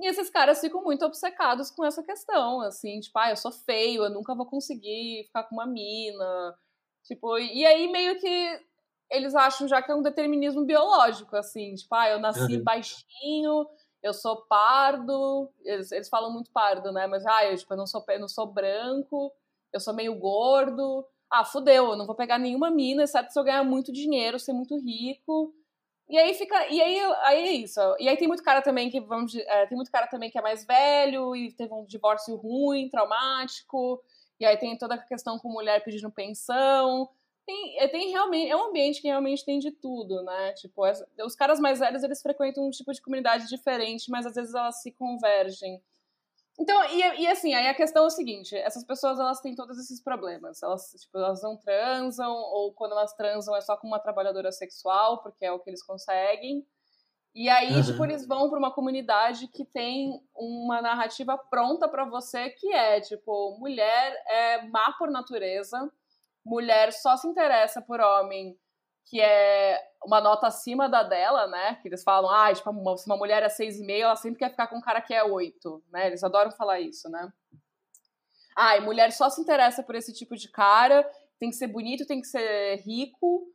E 0.00 0.08
esses 0.08 0.28
caras 0.28 0.60
ficam 0.60 0.82
muito 0.82 1.04
obcecados 1.04 1.70
com 1.70 1.84
essa 1.84 2.02
questão, 2.02 2.62
assim, 2.62 2.98
tipo, 2.98 3.16
ah, 3.16 3.30
eu 3.30 3.36
sou 3.36 3.52
feio, 3.52 4.02
eu 4.02 4.10
nunca 4.10 4.34
vou 4.34 4.44
conseguir 4.44 5.22
ficar 5.26 5.44
com 5.44 5.54
uma 5.54 5.66
mina. 5.66 6.58
Tipo, 7.04 7.38
e 7.38 7.64
aí 7.64 7.86
meio 7.92 8.18
que 8.18 8.60
eles 9.08 9.36
acham 9.36 9.68
já 9.68 9.80
que 9.82 9.92
é 9.92 9.94
um 9.94 10.02
determinismo 10.02 10.64
biológico, 10.64 11.36
assim, 11.36 11.76
tipo, 11.76 11.94
ah, 11.94 12.08
eu 12.08 12.18
nasci 12.18 12.56
uhum. 12.56 12.64
baixinho, 12.64 13.68
eu 14.04 14.12
sou 14.12 14.42
pardo, 14.42 15.50
eles, 15.64 15.90
eles 15.90 16.10
falam 16.10 16.30
muito 16.30 16.50
pardo, 16.50 16.92
né? 16.92 17.06
Mas, 17.06 17.24
ah, 17.26 17.46
eu, 17.46 17.56
tipo, 17.56 17.72
eu 17.72 17.78
não 17.78 17.86
sou, 17.86 18.04
eu 18.06 18.20
não 18.20 18.28
sou 18.28 18.46
branco, 18.46 19.32
eu 19.72 19.80
sou 19.80 19.94
meio 19.94 20.14
gordo. 20.14 21.06
Ah, 21.30 21.42
fudeu, 21.42 21.86
eu 21.92 21.96
não 21.96 22.04
vou 22.06 22.14
pegar 22.14 22.38
nenhuma 22.38 22.70
mina, 22.70 23.04
exceto 23.04 23.32
se 23.32 23.38
eu 23.38 23.42
ganhar 23.42 23.64
muito 23.64 23.90
dinheiro, 23.90 24.38
ser 24.38 24.52
muito 24.52 24.78
rico. 24.78 25.54
E 26.06 26.18
aí 26.18 26.34
fica. 26.34 26.68
E 26.68 26.82
aí, 26.82 26.98
aí 27.22 27.48
é 27.48 27.52
isso. 27.52 27.80
E 27.98 28.06
aí 28.06 28.16
tem 28.18 28.28
muito 28.28 28.42
cara 28.42 28.60
também 28.60 28.90
que, 28.90 29.00
vamos 29.00 29.34
é, 29.34 29.66
tem 29.66 29.76
muito 29.76 29.90
cara 29.90 30.06
também 30.06 30.30
que 30.30 30.38
é 30.38 30.42
mais 30.42 30.66
velho 30.66 31.34
e 31.34 31.50
teve 31.52 31.72
um 31.72 31.86
divórcio 31.86 32.36
ruim, 32.36 32.90
traumático. 32.90 34.02
E 34.38 34.44
aí 34.44 34.58
tem 34.58 34.76
toda 34.76 34.96
a 34.96 34.98
questão 34.98 35.38
com 35.38 35.48
mulher 35.48 35.82
pedindo 35.82 36.10
pensão. 36.10 37.08
Tem, 37.46 37.78
é, 37.78 37.88
tem 37.88 38.10
realmente, 38.10 38.50
é 38.50 38.56
um 38.56 38.68
ambiente 38.68 39.00
que 39.00 39.08
realmente 39.08 39.44
tem 39.44 39.58
de 39.58 39.70
tudo, 39.70 40.22
né? 40.22 40.52
Tipo, 40.52 40.82
os 41.24 41.34
caras 41.34 41.60
mais 41.60 41.78
velhos, 41.78 42.02
eles 42.02 42.22
frequentam 42.22 42.66
um 42.66 42.70
tipo 42.70 42.92
de 42.92 43.02
comunidade 43.02 43.48
diferente, 43.48 44.10
mas 44.10 44.26
às 44.26 44.34
vezes 44.34 44.54
elas 44.54 44.80
se 44.82 44.92
convergem. 44.92 45.82
Então, 46.58 46.84
e, 46.90 47.22
e 47.22 47.26
assim, 47.26 47.52
aí 47.52 47.66
a 47.66 47.74
questão 47.74 48.04
é 48.04 48.06
o 48.06 48.10
seguinte, 48.10 48.56
essas 48.56 48.84
pessoas, 48.84 49.18
elas 49.18 49.40
têm 49.40 49.54
todos 49.54 49.76
esses 49.78 50.00
problemas. 50.00 50.62
Elas, 50.62 50.90
tipo, 51.00 51.18
elas 51.18 51.42
não 51.42 51.56
transam, 51.56 52.32
ou 52.32 52.72
quando 52.72 52.92
elas 52.92 53.12
transam 53.14 53.56
é 53.56 53.60
só 53.60 53.76
com 53.76 53.88
uma 53.88 53.98
trabalhadora 53.98 54.52
sexual, 54.52 55.22
porque 55.22 55.44
é 55.44 55.52
o 55.52 55.58
que 55.58 55.68
eles 55.68 55.82
conseguem. 55.82 56.64
E 57.34 57.48
aí, 57.48 57.74
uhum. 57.74 57.82
tipo, 57.82 58.04
eles 58.04 58.24
vão 58.26 58.48
para 58.48 58.58
uma 58.58 58.72
comunidade 58.72 59.48
que 59.48 59.64
tem 59.64 60.22
uma 60.36 60.80
narrativa 60.80 61.36
pronta 61.36 61.88
para 61.88 62.04
você, 62.04 62.50
que 62.50 62.72
é, 62.72 63.00
tipo, 63.00 63.58
mulher 63.58 64.22
é 64.28 64.62
má 64.68 64.92
por 64.96 65.10
natureza, 65.10 65.90
mulher 66.44 66.92
só 66.92 67.16
se 67.16 67.26
interessa 67.26 67.80
por 67.80 68.00
homem 68.00 68.58
que 69.06 69.20
é 69.20 69.78
uma 70.02 70.20
nota 70.20 70.46
acima 70.46 70.88
da 70.88 71.02
dela, 71.02 71.46
né? 71.46 71.76
Que 71.82 71.88
eles 71.88 72.02
falam, 72.02 72.30
ah, 72.30 72.52
tipo, 72.52 72.96
se 72.96 73.06
uma 73.06 73.16
mulher 73.16 73.42
é 73.42 73.48
6,5, 73.48 74.00
ela 74.00 74.16
sempre 74.16 74.38
quer 74.38 74.50
ficar 74.50 74.66
com 74.66 74.78
um 74.78 74.80
cara 74.80 75.00
que 75.00 75.12
é 75.12 75.22
8, 75.22 75.82
né? 75.92 76.06
Eles 76.06 76.24
adoram 76.24 76.50
falar 76.50 76.80
isso, 76.80 77.08
né? 77.10 77.30
Ah, 78.56 78.76
e 78.76 78.80
mulher 78.80 79.12
só 79.12 79.28
se 79.28 79.40
interessa 79.40 79.82
por 79.82 79.94
esse 79.94 80.12
tipo 80.12 80.36
de 80.36 80.48
cara, 80.50 81.08
tem 81.38 81.50
que 81.50 81.56
ser 81.56 81.66
bonito, 81.66 82.06
tem 82.06 82.20
que 82.20 82.26
ser 82.26 82.76
rico, 82.76 83.46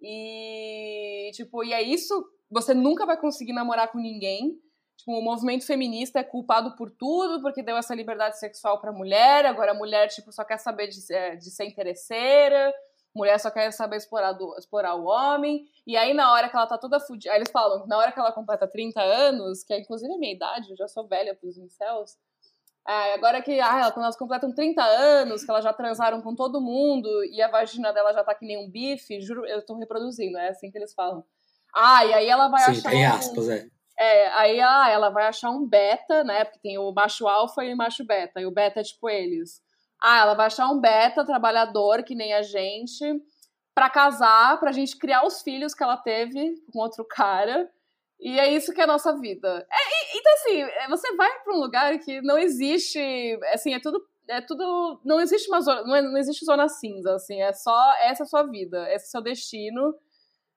e, 0.00 1.30
tipo, 1.34 1.62
e 1.62 1.72
é 1.72 1.82
isso, 1.82 2.28
você 2.50 2.74
nunca 2.74 3.06
vai 3.06 3.18
conseguir 3.18 3.52
namorar 3.52 3.92
com 3.92 3.98
ninguém, 3.98 4.58
Tipo, 4.96 5.12
o 5.12 5.22
movimento 5.22 5.66
feminista 5.66 6.18
é 6.18 6.24
culpado 6.24 6.74
por 6.74 6.90
tudo, 6.90 7.42
porque 7.42 7.62
deu 7.62 7.76
essa 7.76 7.94
liberdade 7.94 8.38
sexual 8.38 8.80
pra 8.80 8.92
mulher, 8.92 9.44
agora 9.44 9.72
a 9.72 9.74
mulher, 9.74 10.08
tipo, 10.08 10.32
só 10.32 10.42
quer 10.44 10.58
saber 10.58 10.88
de, 10.88 11.12
é, 11.12 11.36
de 11.36 11.50
ser 11.50 11.66
interesseira, 11.66 12.72
mulher 13.14 13.38
só 13.38 13.50
quer 13.50 13.70
saber 13.72 13.96
explorar, 13.96 14.32
do, 14.32 14.56
explorar 14.58 14.94
o 14.94 15.04
homem, 15.04 15.66
e 15.86 15.96
aí 15.96 16.14
na 16.14 16.32
hora 16.32 16.48
que 16.48 16.56
ela 16.56 16.66
tá 16.66 16.78
toda 16.78 16.98
fudida, 16.98 17.32
aí 17.32 17.38
eles 17.38 17.50
falam, 17.50 17.86
na 17.86 17.98
hora 17.98 18.10
que 18.10 18.18
ela 18.18 18.32
completa 18.32 18.66
30 18.66 19.00
anos, 19.00 19.62
que 19.62 19.74
é 19.74 19.80
inclusive 19.80 20.12
a 20.12 20.18
minha 20.18 20.32
idade, 20.32 20.70
eu 20.70 20.76
já 20.76 20.88
sou 20.88 21.06
velha 21.06 21.34
pros 21.34 21.58
incels, 21.58 22.16
é, 22.88 23.14
agora 23.14 23.42
que 23.42 23.58
ah, 23.58 23.90
quando 23.90 24.04
elas 24.04 24.16
completam 24.16 24.54
30 24.54 24.80
anos, 24.82 25.44
que 25.44 25.50
elas 25.50 25.64
já 25.64 25.72
transaram 25.72 26.22
com 26.22 26.36
todo 26.36 26.60
mundo 26.60 27.08
e 27.24 27.42
a 27.42 27.50
vagina 27.50 27.92
dela 27.92 28.12
já 28.12 28.22
tá 28.22 28.32
que 28.32 28.46
nem 28.46 28.64
um 28.64 28.70
bife, 28.70 29.20
juro, 29.20 29.44
eu 29.44 29.60
tô 29.64 29.76
reproduzindo, 29.76 30.38
é 30.38 30.50
assim 30.50 30.70
que 30.70 30.78
eles 30.78 30.94
falam. 30.94 31.24
Ah, 31.74 32.06
e 32.06 32.14
aí 32.14 32.28
ela 32.28 32.48
vai 32.48 32.62
Sim, 32.62 32.70
achar. 32.70 32.90
Tem 32.90 33.04
aspas, 33.04 33.48
um... 33.48 33.52
é. 33.52 33.68
É, 33.98 34.28
aí 34.28 34.60
ah, 34.60 34.88
ela 34.90 35.10
vai 35.10 35.26
achar 35.26 35.50
um 35.50 35.66
beta, 35.66 36.22
né? 36.22 36.44
Porque 36.44 36.60
tem 36.60 36.78
o 36.78 36.92
macho 36.92 37.26
alfa 37.26 37.64
e 37.64 37.72
o 37.72 37.76
macho 37.76 38.04
beta. 38.04 38.40
E 38.40 38.46
o 38.46 38.50
beta 38.50 38.80
é 38.80 38.82
tipo 38.82 39.08
eles. 39.08 39.62
Ah, 40.02 40.20
ela 40.20 40.34
vai 40.34 40.46
achar 40.46 40.68
um 40.68 40.80
beta 40.80 41.24
trabalhador, 41.24 42.02
que 42.02 42.14
nem 42.14 42.34
a 42.34 42.42
gente, 42.42 43.04
para 43.74 43.88
casar, 43.88 44.60
pra 44.60 44.72
gente 44.72 44.96
criar 44.98 45.24
os 45.26 45.40
filhos 45.40 45.74
que 45.74 45.82
ela 45.82 45.96
teve 45.96 46.54
com 46.72 46.78
outro 46.78 47.04
cara. 47.04 47.70
E 48.20 48.38
é 48.38 48.52
isso 48.52 48.72
que 48.72 48.80
é 48.80 48.84
a 48.84 48.86
nossa 48.86 49.16
vida. 49.18 49.66
É, 49.70 50.18
então, 50.18 50.32
assim, 50.34 50.88
você 50.88 51.14
vai 51.16 51.30
para 51.42 51.54
um 51.54 51.58
lugar 51.58 51.98
que 51.98 52.20
não 52.22 52.38
existe. 52.38 52.98
Assim, 53.52 53.74
é 53.74 53.80
tudo. 53.80 54.02
É 54.28 54.40
tudo. 54.40 55.00
Não 55.04 55.20
existe 55.20 55.48
uma 55.48 55.60
zona. 55.60 55.82
Não, 55.82 55.96
é, 55.96 56.02
não 56.02 56.16
existe 56.18 56.44
zona 56.44 56.68
cinza, 56.68 57.14
assim. 57.14 57.40
É 57.42 57.52
só. 57.52 57.94
Essa 58.00 58.22
é 58.22 58.24
a 58.24 58.28
sua 58.28 58.42
vida. 58.44 58.82
Esse 58.90 59.06
é 59.06 59.08
o 59.08 59.10
seu 59.10 59.22
destino. 59.22 59.94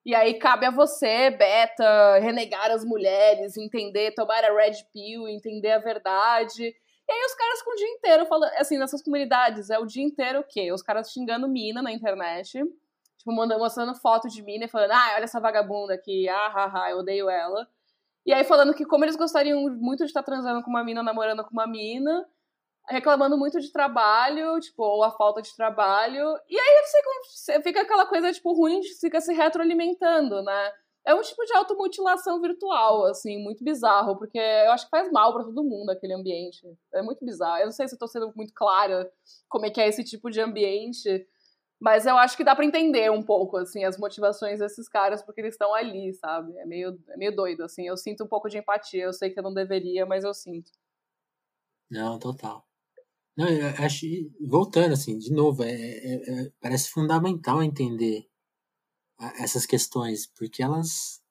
E 0.10 0.16
aí 0.16 0.40
cabe 0.40 0.66
a 0.66 0.72
você, 0.72 1.30
beta, 1.30 2.18
renegar 2.18 2.72
as 2.72 2.84
mulheres, 2.84 3.56
entender, 3.56 4.12
tomar 4.16 4.44
a 4.44 4.52
red 4.52 4.74
pill, 4.92 5.28
entender 5.28 5.70
a 5.70 5.78
verdade. 5.78 6.64
E 6.64 7.12
aí 7.12 7.26
os 7.28 7.36
caras 7.36 7.62
com 7.62 7.72
o 7.72 7.76
dia 7.76 7.88
inteiro 7.90 8.26
falando, 8.26 8.52
assim, 8.56 8.80
nessas 8.80 9.04
comunidades, 9.04 9.70
é 9.70 9.78
o 9.78 9.86
dia 9.86 10.04
inteiro 10.04 10.40
o 10.40 10.44
quê? 10.44 10.72
Os 10.72 10.82
caras 10.82 11.12
xingando 11.12 11.48
mina 11.48 11.84
na 11.84 11.92
internet, 11.92 12.54
tipo, 13.20 13.32
mandando, 13.32 13.60
mostrando 13.60 13.94
foto 13.94 14.28
de 14.28 14.42
mina 14.42 14.66
e 14.66 14.68
falando, 14.68 14.94
ah, 14.94 15.14
olha 15.14 15.26
essa 15.26 15.40
vagabunda 15.40 15.94
aqui, 15.94 16.28
ah, 16.28 16.48
ha, 16.56 16.86
ha, 16.86 16.90
eu 16.90 16.98
odeio 16.98 17.30
ela. 17.30 17.68
E 18.26 18.34
aí 18.34 18.44
falando 18.44 18.74
que 18.74 18.86
como 18.86 19.06
eles 19.06 19.16
gostariam 19.16 19.62
muito 19.78 20.00
de 20.00 20.10
estar 20.10 20.24
transando 20.24 20.64
com 20.64 20.72
uma 20.72 20.84
mina, 20.84 21.04
namorando 21.04 21.44
com 21.44 21.52
uma 21.52 21.68
mina, 21.68 22.26
reclamando 22.90 23.38
muito 23.38 23.60
de 23.60 23.72
trabalho, 23.72 24.60
tipo, 24.60 24.84
ou 24.84 25.04
a 25.04 25.12
falta 25.12 25.42
de 25.42 25.56
trabalho. 25.56 26.36
E 26.50 26.60
aí 26.60 26.84
você, 27.24 27.62
fica 27.62 27.82
aquela 27.82 28.06
coisa, 28.06 28.34
tipo, 28.34 28.52
ruim, 28.54 28.82
fica 29.00 29.22
se 29.22 29.34
retroalimentando, 29.34 30.42
né? 30.42 30.72
É 31.06 31.14
um 31.14 31.22
tipo 31.22 31.44
de 31.46 31.54
automutilação 31.54 32.42
virtual, 32.42 33.06
assim, 33.06 33.42
muito 33.42 33.64
bizarro, 33.64 34.18
porque 34.18 34.38
eu 34.38 34.72
acho 34.72 34.86
que 34.86 34.92
faz 34.92 35.12
mal 35.12 35.34
para 35.34 35.44
todo 35.44 35.64
mundo 35.64 35.90
aquele 35.90 36.14
ambiente. 36.14 36.62
É 36.94 37.02
muito 37.02 37.24
bizarro. 37.26 37.60
Eu 37.60 37.66
não 37.66 37.72
sei 37.72 37.88
se 37.88 37.96
eu 37.96 38.00
tô 38.00 38.08
sendo 38.08 38.34
muito 38.36 38.54
clara 38.54 39.10
como 39.48 39.66
é 39.66 39.70
que 39.70 39.80
é 39.80 39.88
esse 39.88 40.04
tipo 40.04 40.30
de 40.30 40.42
ambiente, 40.42 41.26
mas 41.80 42.06
eu 42.06 42.18
acho 42.18 42.36
que 42.36 42.44
dá 42.44 42.56
para 42.56 42.66
entender 42.66 43.10
um 43.12 43.24
pouco, 43.24 43.58
assim, 43.58 43.86
as 43.86 43.98
motivações 43.98 44.60
desses 44.60 44.90
caras, 44.90 45.24
porque 45.24 45.42
eles 45.42 45.54
estão 45.54 45.74
ali, 45.74 46.14
sabe? 46.14 46.56
É 46.58 46.66
meio, 46.66 47.00
é 47.10 47.18
meio 47.18 47.36
doido, 47.36 47.64
assim. 47.64 47.88
Eu 47.88 47.96
sinto 47.96 48.24
um 48.26 48.28
pouco 48.28 48.50
de 48.50 48.58
empatia. 48.58 49.06
Eu 49.06 49.14
sei 49.14 49.30
que 49.30 49.40
eu 49.40 49.44
não 49.44 49.54
deveria, 49.54 50.06
mas 50.06 50.24
eu 50.24 50.34
sinto. 50.34 50.72
Não, 51.90 52.20
total. 52.20 52.69
Não, 53.40 53.48
eu 53.48 53.68
acho, 53.86 54.06
voltando 54.42 54.92
assim, 54.92 55.18
de 55.18 55.32
novo, 55.32 55.64
é, 55.64 55.72
é, 55.72 56.16
é, 56.16 56.52
parece 56.60 56.90
fundamental 56.90 57.64
entender 57.64 58.28
essas 59.40 59.66
questões, 59.66 60.28
porque 60.28 60.62
elas, 60.62 61.22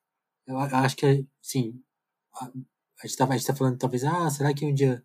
eu 0.47 0.59
acho 0.59 0.97
que, 0.97 1.27
sim, 1.43 1.83
a, 2.33 2.47
a 2.47 3.07
gente 3.07 3.11
está 3.11 3.53
tá 3.53 3.55
falando 3.55 3.77
talvez, 3.77 4.05
ah, 4.05 4.31
será 4.31 4.55
que 4.55 4.65
um 4.65 4.73
dia 4.73 5.05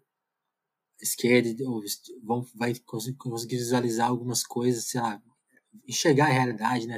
a 1.01 1.04
esquerda 1.04 1.49
ou, 1.70 1.82
vão, 2.24 2.41
vai 2.56 2.74
conseguir 3.18 3.58
visualizar 3.58 4.08
algumas 4.08 4.41
coisas, 4.41 4.86
sei 4.86 5.01
lá, 5.01 5.22
enxergar 5.86 6.28
a 6.28 6.30
realidade, 6.30 6.88
né? 6.88 6.97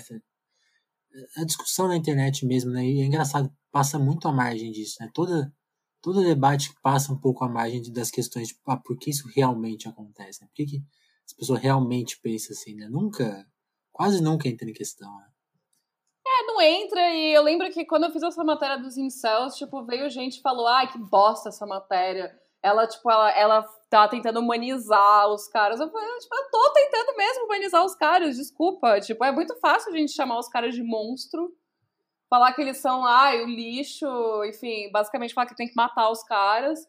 A 1.36 1.44
discussão 1.46 1.88
na 1.88 1.98
internet 1.98 2.46
mesmo, 2.46 2.70
né? 2.70 2.86
E 2.86 3.02
é 3.02 3.06
engraçado, 3.06 3.52
passa 3.72 3.98
muito 3.98 4.28
à 4.28 4.32
margem 4.32 4.72
disso, 4.72 4.98
né? 5.00 5.10
Toda 5.16 5.52
todo 6.06 6.24
debate 6.24 6.72
passa 6.84 7.12
um 7.12 7.20
pouco 7.20 7.44
à 7.44 7.50
margem 7.50 7.82
das 7.92 8.12
questões, 8.12 8.50
tipo, 8.50 8.62
ah, 8.68 8.78
por 8.78 8.96
que 8.96 9.10
isso 9.10 9.28
realmente 9.28 9.90
acontece? 9.90 10.40
Né? 10.40 10.48
Por 10.48 10.54
que, 10.54 10.66
que 10.68 10.84
as 11.26 11.34
pessoas 11.34 11.60
realmente 11.60 12.22
pensam 12.22 12.56
assim, 12.56 12.76
né? 12.76 12.88
Nunca, 12.88 13.44
quase 13.92 14.22
nunca 14.22 14.48
entra 14.48 14.70
em 14.70 14.74
questão, 14.74 15.12
né? 15.18 15.26
É, 16.28 16.46
não 16.46 16.62
entra, 16.62 17.10
e 17.12 17.34
eu 17.34 17.42
lembro 17.42 17.72
que 17.72 17.86
quando 17.86 18.04
eu 18.04 18.12
fiz 18.12 18.22
essa 18.22 18.44
matéria 18.44 18.78
dos 18.78 18.98
incels, 18.98 19.56
tipo, 19.56 19.84
veio 19.84 20.08
gente 20.12 20.38
e 20.38 20.42
falou, 20.42 20.68
ai, 20.68 20.92
que 20.92 21.00
bosta 21.00 21.50
essa 21.50 21.66
matéria. 21.66 22.32
Ela, 22.62 22.88
tipo, 22.88 23.10
ela, 23.10 23.32
ela 23.32 23.64
tá 23.90 24.08
tentando 24.08 24.40
humanizar 24.40 25.28
os 25.30 25.48
caras. 25.48 25.80
Eu 25.80 25.90
falei, 25.90 26.08
tipo, 26.20 26.36
eu 26.36 26.52
tô 26.52 26.74
tentando 26.74 27.18
mesmo 27.18 27.46
humanizar 27.46 27.84
os 27.84 27.96
caras, 27.96 28.38
desculpa. 28.38 29.00
Tipo, 29.02 29.24
é 29.24 29.32
muito 29.32 29.56
fácil 29.60 29.92
a 29.92 29.98
gente 29.98 30.12
chamar 30.12 30.38
os 30.38 30.50
caras 30.50 30.76
de 30.76 30.84
monstro 30.84 31.52
falar 32.36 32.52
que 32.52 32.62
eles 32.62 32.78
são, 32.78 33.06
ai, 33.06 33.42
o 33.42 33.48
lixo, 33.48 34.06
enfim, 34.44 34.92
basicamente 34.92 35.34
falar 35.34 35.48
que 35.48 35.56
tem 35.56 35.70
que 35.70 35.76
matar 35.76 36.10
os 36.10 36.22
caras. 36.24 36.86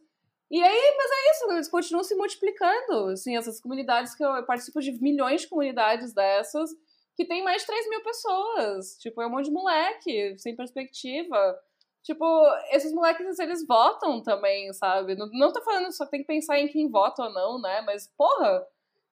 E 0.51 0.61
aí, 0.61 0.95
mas 0.97 1.11
é 1.11 1.31
isso, 1.31 1.53
eles 1.53 1.69
continuam 1.69 2.03
se 2.03 2.17
multiplicando. 2.17 3.11
Assim, 3.13 3.37
essas 3.37 3.61
comunidades 3.61 4.13
que 4.17 4.25
eu, 4.25 4.31
eu 4.31 4.45
participo 4.45 4.81
de 4.81 4.91
milhões 5.01 5.43
de 5.43 5.49
comunidades 5.49 6.13
dessas, 6.13 6.71
que 7.15 7.25
tem 7.25 7.45
mais 7.45 7.63
de 7.63 7.69
3 7.69 7.89
mil 7.89 8.03
pessoas. 8.03 8.97
Tipo, 8.99 9.23
é 9.23 9.27
um 9.29 9.31
monte 9.31 9.45
de 9.45 9.53
moleque, 9.53 10.37
sem 10.37 10.57
perspectiva. 10.57 11.57
Tipo, 12.03 12.25
esses 12.73 12.93
moleques, 12.93 13.39
eles 13.39 13.65
votam 13.65 14.21
também, 14.23 14.73
sabe? 14.73 15.15
Não, 15.15 15.29
não 15.33 15.53
tô 15.53 15.63
falando 15.63 15.93
só 15.93 16.07
tem 16.07 16.23
que 16.23 16.27
pensar 16.27 16.59
em 16.59 16.67
quem 16.67 16.91
vota 16.91 17.23
ou 17.23 17.33
não, 17.33 17.61
né? 17.61 17.83
Mas, 17.83 18.13
porra, 18.19 18.65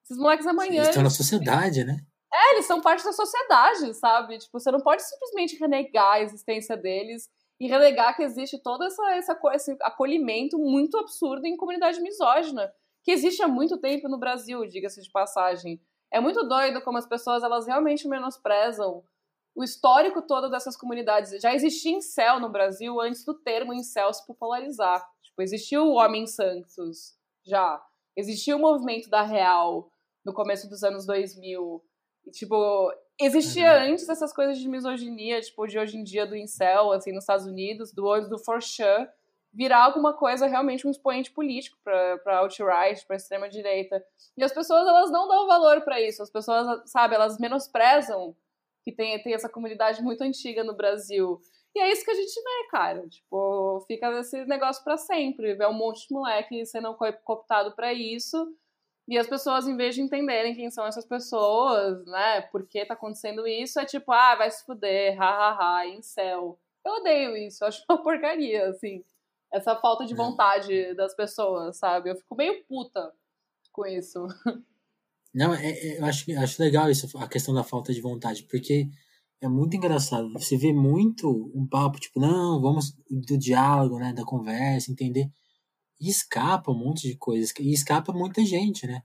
esses 0.03 0.19
moleques 0.19 0.49
amanhã. 0.49 0.79
Eles 0.79 0.89
estão 0.89 1.03
na 1.05 1.11
sociedade, 1.11 1.85
né? 1.85 1.99
É, 2.35 2.55
eles 2.55 2.67
são 2.67 2.81
parte 2.81 3.05
da 3.05 3.13
sociedade, 3.13 3.95
sabe? 3.95 4.39
Tipo, 4.39 4.59
você 4.59 4.73
não 4.73 4.81
pode 4.81 5.03
simplesmente 5.05 5.57
renegar 5.57 6.15
a 6.15 6.21
existência 6.21 6.77
deles 6.77 7.31
e 7.61 7.69
relegar 7.69 8.17
que 8.17 8.25
existe 8.25 8.59
todo 8.59 8.83
essa, 8.83 9.15
essa, 9.15 9.41
esse 9.53 9.77
acolhimento 9.81 10.59
muito 10.59 10.99
absurdo 10.99 11.47
em 11.47 11.57
comunidade 11.57 12.01
misógina, 12.01 12.75
que 13.05 13.13
existe 13.13 13.41
há 13.41 13.47
muito 13.47 13.79
tempo 13.79 14.09
no 14.09 14.19
Brasil, 14.19 14.67
diga-se 14.67 15.01
de 15.01 15.11
passagem. 15.13 15.81
É 16.13 16.19
muito 16.21 16.43
doido 16.49 16.83
como 16.83 16.99
as 16.99 17.07
pessoas 17.07 17.45
elas 17.45 17.69
realmente 17.69 18.09
menosprezam 18.09 19.05
o 19.55 19.63
histórico 19.63 20.21
todo 20.21 20.51
dessas 20.51 20.77
comunidades. 20.77 21.41
Já 21.41 21.55
existia 21.55 21.97
incel 21.97 22.41
no 22.41 22.49
Brasil 22.49 23.01
antes 23.01 23.25
do 23.25 23.35
termo 23.35 23.73
incel 23.73 24.13
se 24.13 24.27
popularizar. 24.27 25.07
Tipo, 25.23 25.41
existiu 25.41 25.85
o 25.85 25.95
Homem 25.95 26.27
Santos, 26.27 27.15
já. 27.45 27.81
Existia 28.17 28.57
o 28.57 28.61
movimento 28.61 29.09
da 29.09 29.23
Real 29.23 29.89
no 30.25 30.33
começo 30.33 30.69
dos 30.69 30.83
anos 30.83 31.07
2000 31.07 31.81
tipo, 32.33 32.93
existia 33.21 33.73
uhum. 33.73 33.93
antes 33.93 34.09
essas 34.09 34.33
coisas 34.33 34.59
de 34.59 34.69
misoginia, 34.69 35.41
tipo, 35.41 35.67
de 35.67 35.79
hoje 35.79 35.97
em 35.97 36.05
dia 36.05 36.27
do 36.27 36.37
incel, 36.37 36.93
assim, 36.93 37.13
nos 37.13 37.25
Estados 37.25 37.47
Unidos, 37.47 37.93
do 37.93 38.05
olho 38.07 38.29
do 38.29 38.39
for 38.39 38.63
sure, 38.63 39.09
virar 39.53 39.85
alguma 39.85 40.13
coisa 40.13 40.47
realmente 40.47 40.87
um 40.87 40.91
expoente 40.91 41.31
político 41.31 41.79
para 41.85 42.39
alt-right, 42.39 43.07
para 43.07 43.17
extrema 43.17 43.49
direita. 43.49 44.05
E 44.37 44.43
as 44.43 44.53
pessoas 44.53 44.87
elas 44.87 45.11
não 45.11 45.29
dão 45.29 45.47
valor 45.47 45.83
para 45.83 46.01
isso. 46.01 46.23
As 46.23 46.31
pessoas, 46.31 46.83
sabe, 46.91 47.15
elas 47.15 47.39
menosprezam 47.39 48.37
que 48.83 48.93
tem, 48.93 49.23
tem 49.23 49.33
essa 49.33 49.49
comunidade 49.49 50.03
muito 50.03 50.23
antiga 50.23 50.65
no 50.65 50.77
Brasil. 50.77 51.41
E 51.75 51.81
é 51.81 51.91
isso 51.91 52.05
que 52.05 52.11
a 52.11 52.15
gente 52.15 52.35
vê, 52.35 52.69
cara. 52.71 53.09
Tipo, 53.09 53.85
fica 53.87 54.11
esse 54.21 54.45
negócio 54.45 54.83
para 54.83 54.97
sempre. 54.97 55.55
Vê 55.55 55.67
um 55.67 55.73
monte 55.73 56.07
de 56.07 56.15
moleque 56.15 56.67
sendo 56.67 56.95
cooptado 57.25 57.75
para 57.75 57.93
isso 57.93 58.53
E 59.07 59.19
as 59.19 59.27
pessoas, 59.27 59.67
em 59.67 59.77
vez 59.77 59.95
de 59.95 60.01
entenderem 60.01 60.55
quem 60.55 60.71
são 60.71 60.87
essas 60.87 61.05
pessoas, 61.05 62.05
né, 62.07 62.41
por 62.43 62.67
que 62.67 62.87
tá 62.87 62.95
acontecendo 62.95 63.47
isso, 63.47 63.79
é 63.79 63.85
tipo, 63.85 64.11
ah, 64.11 64.35
vai 64.35 64.51
se 64.51 64.65
fuder, 64.65 65.17
hahaha, 65.19 65.87
em 65.87 66.01
céu. 66.01 66.59
Eu 66.85 66.93
odeio 66.95 67.37
isso, 67.37 67.65
acho 67.65 67.85
uma 67.89 68.03
porcaria, 68.03 68.69
assim. 68.69 69.05
Essa 69.53 69.77
falta 69.77 70.07
de 70.07 70.15
é. 70.15 70.17
vontade 70.17 70.95
das 70.95 71.15
pessoas, 71.15 71.77
sabe? 71.77 72.11
Eu 72.11 72.17
fico 72.17 72.35
meio 72.35 72.65
puta 72.65 73.13
com 73.73 73.87
isso. 73.87 74.27
Não, 75.35 75.53
é, 75.53 75.71
é, 75.71 75.99
eu 75.99 76.05
acho, 76.05 76.25
acho 76.39 76.63
legal 76.63 76.89
isso, 76.89 77.19
a 77.19 77.29
questão 77.29 77.53
da 77.53 77.65
falta 77.65 77.93
de 77.93 78.01
vontade, 78.01 78.45
porque 78.45 78.89
é 79.41 79.49
muito 79.49 79.77
engraçado. 79.77 80.33
Você 80.33 80.57
vê 80.57 80.73
muito 80.73 81.51
um 81.55 81.67
papo, 81.67 81.99
tipo, 81.99 82.21
não, 82.21 82.61
vamos 82.61 82.95
do 83.11 83.37
diálogo, 83.37 83.99
né, 83.99 84.13
da 84.13 84.25
conversa, 84.25 84.91
entender. 84.91 85.29
E 86.05 86.11
escapa 86.11 86.71
um 86.71 86.79
monte 86.79 87.09
de 87.09 87.17
coisas. 87.17 87.53
E 87.59 87.73
escapa 87.73 88.13
muita 88.13 88.45
gente, 88.45 88.87
né? 88.87 89.03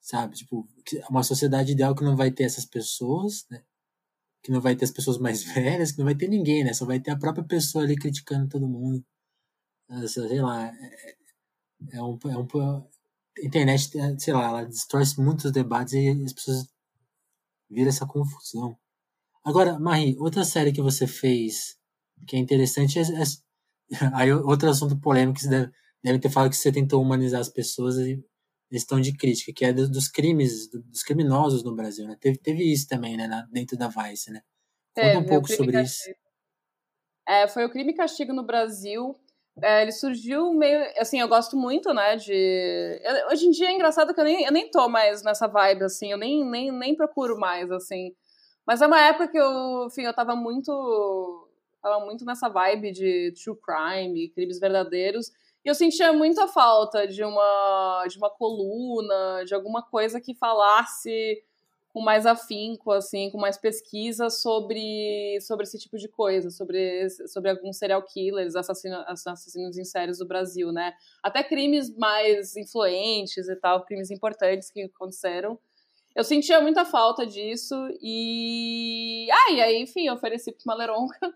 Sabe? 0.00 0.36
Tipo, 0.36 0.68
uma 1.08 1.22
sociedade 1.22 1.72
ideal 1.72 1.94
que 1.94 2.02
não 2.02 2.16
vai 2.16 2.30
ter 2.30 2.44
essas 2.44 2.64
pessoas, 2.66 3.46
né? 3.50 3.62
Que 4.42 4.50
não 4.50 4.60
vai 4.60 4.74
ter 4.74 4.84
as 4.84 4.90
pessoas 4.90 5.18
mais 5.18 5.42
velhas, 5.54 5.92
que 5.92 5.98
não 5.98 6.04
vai 6.06 6.14
ter 6.16 6.28
ninguém, 6.28 6.64
né? 6.64 6.72
Só 6.72 6.84
vai 6.84 7.00
ter 7.00 7.12
a 7.12 7.18
própria 7.18 7.44
pessoa 7.44 7.84
ali 7.84 7.96
criticando 7.96 8.48
todo 8.48 8.68
mundo. 8.68 9.04
Sei 10.08 10.40
lá. 10.40 10.66
É, 10.68 11.16
é 11.92 12.02
um, 12.02 12.18
é 12.24 12.36
um, 12.36 12.46
a 12.52 12.84
internet, 13.42 13.90
sei 14.18 14.34
lá, 14.34 14.44
ela 14.48 14.64
distorce 14.64 15.20
muitos 15.20 15.52
debates 15.52 15.94
e 15.94 16.08
as 16.24 16.32
pessoas 16.32 16.68
viram 17.70 17.88
essa 17.88 18.06
confusão. 18.06 18.76
Agora, 19.44 19.78
Marie, 19.78 20.16
outra 20.18 20.44
série 20.44 20.72
que 20.72 20.82
você 20.82 21.06
fez 21.06 21.78
que 22.26 22.36
é 22.36 22.38
interessante 22.38 22.98
é, 22.98 23.02
é 23.02 23.24
aí 24.14 24.32
outro 24.32 24.68
assunto 24.68 24.98
polêmico 24.98 25.36
que 25.36 25.44
você 25.44 25.48
deve, 25.48 25.72
deve 26.02 26.18
ter 26.18 26.30
falado 26.30 26.50
que 26.50 26.56
você 26.56 26.72
tentou 26.72 27.02
humanizar 27.02 27.40
as 27.40 27.48
pessoas 27.48 27.96
e 27.98 28.22
questão 28.70 29.00
de 29.00 29.16
crítica, 29.16 29.52
que 29.52 29.64
é 29.64 29.72
dos 29.72 30.08
crimes, 30.08 30.70
dos 30.70 31.02
criminosos 31.02 31.64
no 31.64 31.74
Brasil, 31.74 32.06
né? 32.06 32.16
Teve, 32.20 32.38
teve 32.38 32.70
isso 32.70 32.86
também, 32.86 33.16
né, 33.16 33.46
dentro 33.50 33.76
da 33.76 33.88
Vice, 33.88 34.30
né? 34.30 34.42
Conta 34.94 35.18
um 35.18 35.26
pouco 35.26 35.48
sobre 35.48 35.80
isso. 35.80 36.02
É, 37.26 37.46
foi 37.46 37.64
o 37.64 37.70
crime 37.70 37.92
e 37.92 37.94
castigo 37.94 38.32
no 38.32 38.42
Brasil. 38.42 39.18
É, 39.62 39.82
ele 39.82 39.92
surgiu 39.92 40.52
meio. 40.52 40.80
Assim, 40.98 41.20
eu 41.20 41.28
gosto 41.28 41.56
muito, 41.56 41.92
né? 41.92 42.16
De. 42.16 43.00
Eu, 43.02 43.28
hoje 43.28 43.46
em 43.46 43.50
dia 43.50 43.68
é 43.68 43.72
engraçado 43.72 44.14
que 44.14 44.20
eu 44.20 44.24
nem, 44.24 44.44
eu 44.44 44.52
nem 44.52 44.70
tô 44.70 44.88
mais 44.88 45.22
nessa 45.22 45.46
vibe, 45.46 45.84
assim, 45.84 46.10
eu 46.12 46.18
nem, 46.18 46.48
nem, 46.48 46.70
nem 46.72 46.94
procuro 46.94 47.38
mais, 47.38 47.70
assim. 47.70 48.14
Mas 48.66 48.80
é 48.80 48.86
uma 48.86 49.00
época 49.00 49.28
que 49.28 49.38
eu, 49.38 49.86
enfim, 49.86 50.02
eu 50.02 50.14
tava 50.14 50.34
muito. 50.36 51.48
Tava 51.82 52.04
muito 52.04 52.24
nessa 52.24 52.48
vibe 52.48 52.92
de 52.92 53.32
true 53.32 53.56
crime, 53.60 54.30
crimes 54.30 54.58
verdadeiros. 54.58 55.30
E 55.64 55.68
eu 55.68 55.74
sentia 55.74 56.12
muita 56.12 56.48
falta 56.48 57.06
de 57.06 57.22
uma, 57.24 58.06
de 58.08 58.16
uma 58.18 58.30
coluna, 58.30 59.44
de 59.44 59.54
alguma 59.54 59.82
coisa 59.82 60.20
que 60.20 60.34
falasse 60.34 61.42
com 61.88 62.00
mais 62.00 62.26
afinco, 62.26 62.92
assim, 62.92 63.30
com 63.30 63.38
mais 63.38 63.56
pesquisa 63.56 64.30
sobre, 64.30 65.38
sobre 65.40 65.64
esse 65.64 65.78
tipo 65.78 65.96
de 65.96 66.08
coisa, 66.08 66.50
sobre, 66.50 67.08
sobre 67.26 67.50
alguns 67.50 67.78
serial 67.78 68.02
killers, 68.02 68.54
assassinos, 68.54 69.04
assassinos 69.06 69.76
em 69.76 69.84
séries 69.84 70.18
do 70.18 70.26
Brasil, 70.26 70.70
né? 70.70 70.92
Até 71.22 71.42
crimes 71.42 71.94
mais 71.96 72.56
influentes 72.56 73.48
e 73.48 73.56
tal, 73.56 73.84
crimes 73.84 74.10
importantes 74.10 74.70
que 74.70 74.82
aconteceram. 74.82 75.58
Eu 76.14 76.24
sentia 76.24 76.60
muita 76.60 76.84
falta 76.84 77.26
disso 77.26 77.74
e. 78.00 79.28
Ah, 79.30 79.52
e 79.52 79.60
aí, 79.60 79.82
enfim, 79.82 80.06
eu 80.06 80.14
ofereci 80.14 80.52
pro 80.52 80.62
Maleronca. 80.66 81.34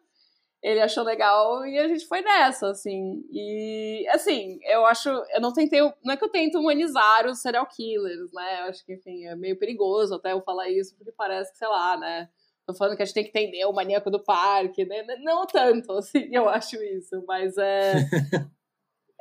Ele 0.63 0.81
achou 0.81 1.03
legal 1.03 1.67
e 1.67 1.77
a 1.77 1.89
gente 1.89 2.07
foi 2.07 2.23
nessa, 2.23 2.71
assim. 2.71 3.25
E, 3.33 4.07
assim, 4.11 4.61
eu 4.63 4.87
acho. 4.87 5.09
Eu 5.09 5.41
não 5.41 5.53
tentei. 5.53 5.81
Não 6.05 6.15
é 6.15 6.17
que 6.17 6.25
eu 6.25 6.29
tento 6.29 6.59
humanizar 6.59 7.27
os 7.27 7.43
serial 7.43 7.67
killers, 7.67 8.33
né? 8.33 8.61
Eu 8.61 8.65
acho 8.67 8.85
que, 8.87 8.93
enfim, 8.95 9.27
é 9.27 9.35
meio 9.35 9.59
perigoso 9.59 10.15
até 10.15 10.33
eu 10.33 10.41
falar 10.41 10.71
isso, 10.71 10.97
porque 10.97 11.11
parece 11.11 11.51
que, 11.51 11.59
sei 11.59 11.67
lá, 11.67 11.97
né? 11.97 12.29
Tô 12.65 12.73
falando 12.75 12.97
que 12.97 13.03
a 13.03 13.05
gente 13.05 13.15
tem 13.15 13.25
que 13.25 13.31
entender 13.31 13.65
o 13.65 13.73
maníaco 13.73 14.09
do 14.09 14.23
parque, 14.23 14.85
né? 14.85 15.05
Não 15.21 15.45
tanto, 15.47 15.93
assim, 15.99 16.29
eu 16.33 16.49
acho 16.49 16.77
isso, 16.83 17.25
mas 17.27 17.57
é. 17.59 17.95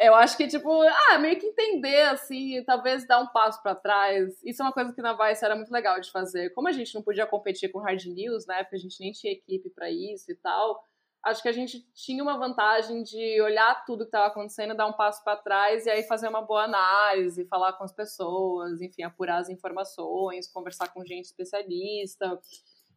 Eu 0.02 0.16
acho 0.16 0.36
que, 0.36 0.48
tipo, 0.48 0.68
ah, 0.82 1.20
meio 1.20 1.40
que 1.40 1.46
entender, 1.46 2.02
assim, 2.10 2.64
talvez 2.64 3.06
dar 3.06 3.20
um 3.20 3.28
passo 3.28 3.62
para 3.62 3.76
trás. 3.76 4.34
Isso 4.44 4.60
é 4.60 4.66
uma 4.66 4.72
coisa 4.72 4.92
que 4.92 5.02
na 5.02 5.14
Vice 5.14 5.46
era 5.46 5.56
muito 5.56 5.70
legal 5.70 6.02
de 6.02 6.12
fazer. 6.12 6.50
Como 6.56 6.68
a 6.68 6.72
gente 6.72 6.96
não 6.96 7.04
podia 7.04 7.28
competir 7.28 7.72
com 7.72 7.78
hard 7.78 8.04
news, 8.08 8.48
né? 8.48 8.64
Porque 8.64 8.78
a 8.78 8.80
gente 8.80 9.00
nem 9.00 9.12
tinha 9.12 9.32
equipe 9.32 9.70
para 9.70 9.92
isso 9.92 10.32
e 10.32 10.36
tal. 10.36 10.84
Acho 11.24 11.44
que 11.44 11.50
a 11.50 11.54
gente 11.54 11.88
tinha 11.94 12.24
uma 12.24 12.38
vantagem 12.38 13.04
de 13.04 13.40
olhar 13.42 13.86
tudo 13.86 14.06
que 14.06 14.08
estava 14.08 14.28
acontecendo, 14.28 14.76
dar 14.76 14.88
um 14.88 14.94
passo 14.94 15.24
para 15.24 15.38
trás 15.38 15.86
e 15.86 15.90
aí 15.90 16.02
fazer 16.04 16.28
uma 16.28 16.42
boa 16.42 16.64
análise, 16.64 17.46
falar 17.46 17.74
com 17.74 17.84
as 17.84 17.94
pessoas, 17.94 18.82
enfim, 18.82 19.04
apurar 19.04 19.38
as 19.38 19.50
informações, 19.50 20.48
conversar 20.52 20.92
com 20.92 21.06
gente 21.06 21.26
especialista. 21.26 22.40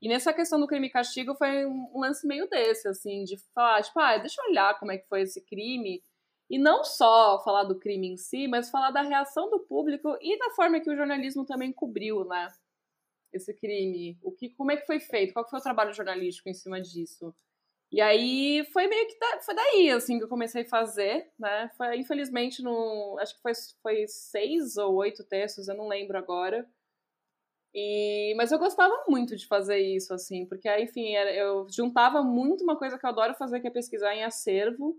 E 0.00 0.08
nessa 0.08 0.32
questão 0.32 0.58
do 0.58 0.66
crime 0.66 0.86
e 0.86 0.90
castigo 0.90 1.34
foi 1.34 1.66
um 1.66 2.00
lance 2.00 2.26
meio 2.26 2.48
desse, 2.48 2.88
assim, 2.88 3.24
de 3.24 3.36
falar, 3.54 3.82
tipo, 3.82 4.00
ah, 4.00 4.16
deixa 4.16 4.40
eu 4.40 4.50
olhar 4.50 4.78
como 4.78 4.92
é 4.92 4.98
que 4.98 5.08
foi 5.08 5.20
esse 5.22 5.40
crime 5.42 6.02
e 6.48 6.58
não 6.58 6.84
só 6.84 7.42
falar 7.42 7.64
do 7.64 7.78
crime 7.78 8.08
em 8.08 8.16
si, 8.16 8.46
mas 8.48 8.70
falar 8.70 8.90
da 8.90 9.02
reação 9.02 9.50
do 9.50 9.60
público 9.60 10.16
e 10.20 10.38
da 10.38 10.50
forma 10.50 10.80
que 10.80 10.90
o 10.90 10.96
jornalismo 10.96 11.44
também 11.44 11.72
cobriu, 11.72 12.24
né? 12.24 12.52
Esse 13.32 13.52
crime. 13.52 14.18
O 14.22 14.32
que, 14.32 14.50
como 14.50 14.70
é 14.72 14.76
que 14.76 14.86
foi 14.86 15.00
feito? 15.00 15.32
Qual 15.32 15.48
foi 15.48 15.58
o 15.58 15.62
trabalho 15.62 15.92
jornalístico 15.92 16.48
em 16.48 16.54
cima 16.54 16.80
disso? 16.80 17.34
E 17.94 18.00
aí 18.00 18.64
foi 18.72 18.88
meio 18.88 19.06
que 19.06 19.16
da, 19.20 19.40
foi 19.40 19.54
daí 19.54 19.88
assim 19.92 20.18
que 20.18 20.24
eu 20.24 20.28
comecei 20.28 20.62
a 20.62 20.68
fazer, 20.68 21.30
né? 21.38 21.70
Foi 21.76 21.96
infelizmente 21.96 22.60
no 22.60 23.16
acho 23.20 23.36
que 23.36 23.40
foi, 23.40 23.52
foi 23.80 24.04
seis 24.08 24.76
ou 24.76 24.96
oito 24.96 25.22
textos, 25.22 25.68
eu 25.68 25.76
não 25.76 25.86
lembro 25.86 26.18
agora. 26.18 26.68
E, 27.72 28.34
mas 28.36 28.50
eu 28.50 28.58
gostava 28.58 29.04
muito 29.06 29.36
de 29.36 29.46
fazer 29.46 29.78
isso, 29.78 30.12
assim, 30.12 30.44
porque 30.44 30.68
aí, 30.68 30.84
enfim, 30.84 31.12
eu 31.14 31.68
juntava 31.70 32.20
muito 32.22 32.64
uma 32.64 32.76
coisa 32.76 32.98
que 32.98 33.06
eu 33.06 33.10
adoro 33.10 33.34
fazer, 33.34 33.60
que 33.60 33.68
é 33.68 33.70
pesquisar 33.70 34.12
em 34.12 34.24
acervo, 34.24 34.96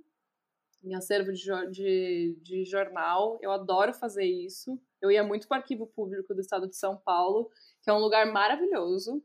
em 0.82 0.96
acervo 0.96 1.34
de, 1.34 1.44
de, 1.72 2.40
de 2.42 2.64
jornal. 2.64 3.38
Eu 3.42 3.52
adoro 3.52 3.94
fazer 3.94 4.24
isso. 4.26 4.80
Eu 5.02 5.12
ia 5.12 5.24
muito 5.24 5.50
para 5.50 5.58
o 5.58 5.60
Arquivo 5.60 5.86
Público 5.88 6.34
do 6.34 6.40
Estado 6.40 6.66
de 6.68 6.78
São 6.78 6.96
Paulo, 6.96 7.50
que 7.84 7.90
é 7.90 7.94
um 7.94 8.00
lugar 8.00 8.26
maravilhoso. 8.32 9.22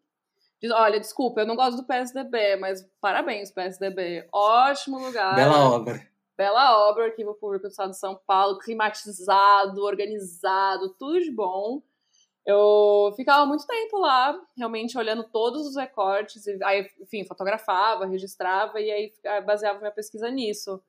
Olha, 0.73 1.01
desculpa, 1.01 1.41
eu 1.41 1.47
não 1.47 1.57
gosto 1.57 1.79
do 1.79 1.87
PSDB, 1.87 2.57
mas 2.57 2.87
parabéns, 3.01 3.51
PSDB. 3.51 4.29
Ótimo 4.33 4.99
lugar. 4.99 5.35
Bela 5.35 5.71
obra. 5.71 6.11
Bela 6.37 6.89
obra, 6.89 7.05
Arquivo 7.05 7.35
Público 7.35 7.67
do 7.67 7.71
Estado 7.71 7.91
de 7.91 7.99
São 7.99 8.19
Paulo, 8.27 8.59
climatizado, 8.59 9.83
organizado, 9.83 10.95
tudo 10.99 11.21
de 11.21 11.31
bom. 11.31 11.83
Eu 12.47 13.13
ficava 13.17 13.45
muito 13.47 13.67
tempo 13.67 13.99
lá, 13.99 14.39
realmente 14.57 14.97
olhando 14.97 15.25
todos 15.25 15.67
os 15.67 15.77
recortes, 15.77 16.47
e 16.47 16.59
aí, 16.65 16.91
enfim, 16.99 17.25
fotografava, 17.25 18.07
registrava 18.07 18.81
e 18.81 18.91
aí 18.91 19.13
baseava 19.45 19.79
minha 19.79 19.91
pesquisa 19.91 20.31
nisso. 20.31 20.83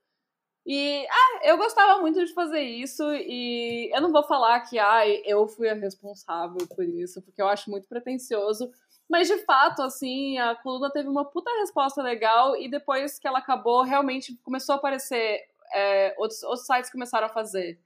E 0.66 1.06
ah, 1.10 1.40
eu 1.44 1.58
gostava 1.58 2.00
muito 2.00 2.24
de 2.24 2.34
fazer 2.34 2.62
isso 2.62 3.04
e 3.14 3.90
eu 3.94 4.00
não 4.00 4.12
vou 4.12 4.24
falar 4.24 4.60
que 4.62 4.78
ah, 4.78 5.08
eu 5.26 5.48
fui 5.48 5.68
a 5.68 5.74
responsável 5.74 6.68
por 6.76 6.86
isso, 6.86 7.22
porque 7.22 7.42
eu 7.42 7.48
acho 7.48 7.70
muito 7.70 7.88
pretencioso. 7.88 8.72
Mas 9.12 9.28
de 9.28 9.40
fato, 9.40 9.82
assim, 9.82 10.38
a 10.38 10.56
coluna 10.56 10.90
teve 10.90 11.10
uma 11.10 11.26
puta 11.26 11.52
resposta 11.60 12.02
legal 12.02 12.56
e 12.56 12.72
depois 12.72 13.20
que 13.20 13.28
ela 13.28 13.40
acabou, 13.40 13.84
realmente 13.84 14.38
começou 14.42 14.72
a 14.72 14.78
aparecer. 14.78 15.42
É, 15.74 16.16
outros, 16.18 16.42
outros 16.44 16.66
sites 16.66 16.90
começaram 16.90 17.26
a 17.28 17.30
fazer. 17.30 17.78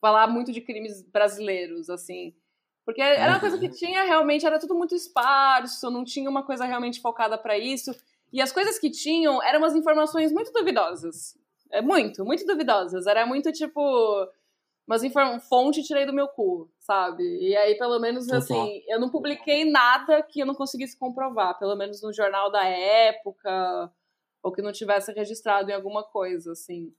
Falar 0.00 0.26
muito 0.26 0.50
de 0.50 0.60
crimes 0.60 1.00
brasileiros, 1.08 1.88
assim. 1.88 2.34
Porque 2.84 3.00
era 3.00 3.30
uma 3.30 3.38
coisa 3.38 3.56
que 3.60 3.68
tinha 3.68 4.02
realmente, 4.02 4.44
era 4.44 4.58
tudo 4.58 4.74
muito 4.74 4.92
esparso, 4.92 5.88
não 5.88 6.04
tinha 6.04 6.28
uma 6.28 6.42
coisa 6.42 6.64
realmente 6.64 7.00
focada 7.00 7.38
para 7.38 7.56
isso. 7.56 7.94
E 8.32 8.42
as 8.42 8.50
coisas 8.50 8.76
que 8.76 8.90
tinham 8.90 9.40
eram 9.40 9.60
umas 9.60 9.76
informações 9.76 10.32
muito 10.32 10.52
duvidosas. 10.52 11.38
É 11.70 11.80
muito, 11.80 12.24
muito 12.24 12.44
duvidosas. 12.44 13.06
Era 13.06 13.24
muito 13.24 13.52
tipo. 13.52 14.28
Mas 14.92 15.02
fonte 15.48 15.82
tirei 15.82 16.04
do 16.04 16.12
meu 16.12 16.28
cu, 16.28 16.70
sabe? 16.78 17.22
E 17.22 17.56
aí, 17.56 17.78
pelo 17.78 17.98
menos, 17.98 18.28
assim, 18.28 18.82
eu 18.86 19.00
não 19.00 19.08
publiquei 19.08 19.64
nada 19.64 20.22
que 20.22 20.40
eu 20.40 20.44
não 20.44 20.54
conseguisse 20.54 20.98
comprovar. 20.98 21.58
Pelo 21.58 21.74
menos 21.74 22.02
no 22.02 22.12
jornal 22.12 22.52
da 22.52 22.62
época, 22.62 23.90
ou 24.42 24.52
que 24.52 24.60
não 24.60 24.70
tivesse 24.70 25.10
registrado 25.10 25.70
em 25.70 25.72
alguma 25.72 26.04
coisa, 26.04 26.52
assim. 26.52 26.94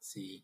Sim. 0.00 0.42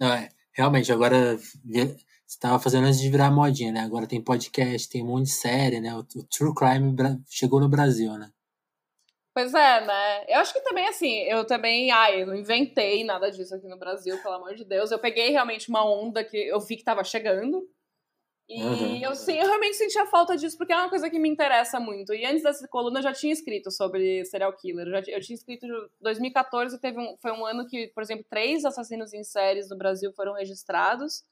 Não, 0.00 0.14
é, 0.14 0.30
realmente, 0.50 0.90
agora 0.90 1.36
você 1.36 1.96
estava 2.26 2.58
fazendo 2.58 2.86
antes 2.86 2.98
de 2.98 3.10
virar 3.10 3.30
modinha, 3.30 3.70
né? 3.70 3.80
Agora 3.80 4.06
tem 4.06 4.24
podcast, 4.24 4.88
tem 4.88 5.02
um 5.02 5.08
monte 5.08 5.26
de 5.26 5.32
série, 5.32 5.78
né? 5.78 5.94
O, 5.94 5.98
o 5.98 6.24
True 6.24 6.54
Crime 6.54 6.96
chegou 7.28 7.60
no 7.60 7.68
Brasil, 7.68 8.14
né? 8.14 8.32
Pois 9.34 9.54
é, 9.54 9.86
né? 9.86 10.24
Eu 10.28 10.40
acho 10.40 10.52
que 10.52 10.60
também, 10.60 10.86
assim, 10.88 11.22
eu 11.22 11.46
também, 11.46 11.90
ai, 11.90 12.22
eu 12.22 12.26
não 12.26 12.34
inventei 12.34 13.04
nada 13.04 13.30
disso 13.30 13.54
aqui 13.54 13.68
no 13.68 13.78
Brasil, 13.78 14.20
pelo 14.22 14.34
amor 14.34 14.54
de 14.54 14.64
Deus. 14.64 14.90
Eu 14.90 14.98
peguei 14.98 15.30
realmente 15.30 15.68
uma 15.68 15.84
onda 15.84 16.24
que 16.24 16.36
eu 16.36 16.58
vi 16.60 16.76
que 16.76 16.84
tava 16.84 17.04
chegando. 17.04 17.68
E 18.48 18.62
uhum. 18.62 18.96
eu, 19.02 19.14
sim, 19.14 19.36
eu 19.36 19.46
realmente 19.46 19.76
sentia 19.76 20.06
falta 20.06 20.34
disso, 20.34 20.56
porque 20.56 20.72
é 20.72 20.76
uma 20.76 20.88
coisa 20.88 21.10
que 21.10 21.18
me 21.18 21.28
interessa 21.28 21.78
muito. 21.78 22.14
E 22.14 22.24
antes 22.24 22.42
dessa 22.42 22.66
coluna 22.66 23.00
eu 23.00 23.02
já 23.02 23.12
tinha 23.12 23.32
escrito 23.32 23.70
sobre 23.70 24.24
serial 24.24 24.54
killer. 24.54 24.86
Eu, 24.86 24.90
já, 24.92 25.12
eu 25.12 25.20
tinha 25.20 25.36
escrito 25.36 25.66
em 25.66 25.88
2014, 26.00 26.80
teve 26.80 26.98
um, 26.98 27.14
foi 27.18 27.30
um 27.30 27.44
ano 27.44 27.66
que, 27.66 27.88
por 27.88 28.02
exemplo, 28.02 28.24
três 28.28 28.64
assassinos 28.64 29.12
em 29.12 29.22
séries 29.22 29.68
no 29.68 29.76
Brasil 29.76 30.10
foram 30.14 30.32
registrados. 30.32 31.24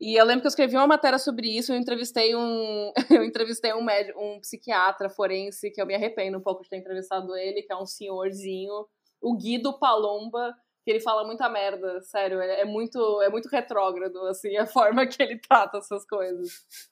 E 0.00 0.14
eu 0.14 0.24
lembro 0.24 0.42
que 0.42 0.46
eu 0.46 0.50
escrevi 0.50 0.76
uma 0.76 0.86
matéria 0.86 1.18
sobre 1.18 1.48
isso, 1.48 1.72
eu 1.72 1.76
entrevistei 1.76 2.34
um, 2.36 2.92
eu 3.10 3.24
entrevistei 3.24 3.72
um 3.74 3.82
médico, 3.82 4.20
um 4.20 4.40
psiquiatra 4.40 5.10
forense, 5.10 5.70
que 5.72 5.82
eu 5.82 5.86
me 5.86 5.94
arrependo 5.94 6.38
um 6.38 6.42
pouco 6.42 6.62
de 6.62 6.68
ter 6.68 6.76
entrevistado 6.76 7.36
ele, 7.36 7.62
que 7.62 7.72
é 7.72 7.76
um 7.76 7.86
senhorzinho, 7.86 8.86
o 9.20 9.36
Guido 9.36 9.76
Palomba, 9.78 10.54
que 10.84 10.92
ele 10.92 11.00
fala 11.00 11.24
muita 11.26 11.48
merda, 11.48 12.00
sério, 12.00 12.40
é 12.40 12.64
muito, 12.64 13.20
é 13.22 13.28
muito 13.28 13.48
retrógrado, 13.48 14.16
assim, 14.26 14.56
a 14.56 14.66
forma 14.66 15.06
que 15.06 15.22
ele 15.22 15.38
trata 15.38 15.78
essas 15.78 16.06
coisas. 16.06 16.48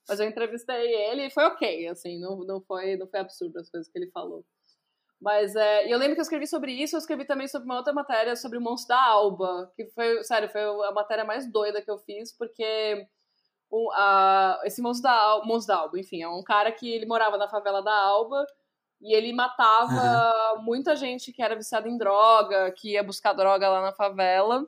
Mas 0.08 0.20
eu 0.20 0.26
entrevistei 0.26 0.92
ele 1.10 1.26
e 1.26 1.30
foi 1.30 1.44
ok, 1.44 1.88
assim, 1.88 2.18
não, 2.20 2.38
não, 2.40 2.60
foi, 2.60 2.96
não 2.96 3.06
foi 3.06 3.20
absurdo 3.20 3.58
as 3.58 3.70
coisas 3.70 3.88
que 3.90 3.98
ele 3.98 4.10
falou. 4.10 4.44
Mas 5.20 5.56
é, 5.56 5.90
eu 5.92 5.98
lembro 5.98 6.14
que 6.14 6.20
eu 6.20 6.24
escrevi 6.24 6.46
sobre 6.46 6.72
isso, 6.72 6.94
eu 6.94 6.98
escrevi 6.98 7.24
também 7.24 7.48
sobre 7.48 7.64
uma 7.64 7.76
outra 7.76 7.92
matéria 7.92 8.36
sobre 8.36 8.58
o 8.58 8.60
monstro 8.60 8.88
da 8.88 9.02
Alba, 9.02 9.72
que 9.74 9.86
foi, 9.86 10.22
sério, 10.24 10.48
foi 10.48 10.62
a 10.62 10.92
matéria 10.92 11.24
mais 11.24 11.50
doida 11.50 11.80
que 11.80 11.90
eu 11.90 11.98
fiz, 11.98 12.32
porque 12.36 13.06
o, 13.70 13.90
a, 13.92 14.60
esse 14.64 14.82
monstro 14.82 15.04
da, 15.04 15.42
monstro 15.44 15.74
da 15.74 15.80
Alba, 15.80 15.98
enfim, 15.98 16.22
é 16.22 16.28
um 16.28 16.42
cara 16.42 16.70
que 16.70 16.90
ele 16.90 17.06
morava 17.06 17.38
na 17.38 17.48
favela 17.48 17.82
da 17.82 17.94
Alba 17.94 18.44
e 19.00 19.14
ele 19.14 19.32
matava 19.32 20.54
uhum. 20.56 20.62
muita 20.62 20.94
gente 20.94 21.32
que 21.32 21.42
era 21.42 21.56
viciada 21.56 21.88
em 21.88 21.96
droga, 21.96 22.70
que 22.72 22.92
ia 22.92 23.02
buscar 23.02 23.32
droga 23.32 23.68
lá 23.68 23.80
na 23.80 23.92
favela. 23.92 24.66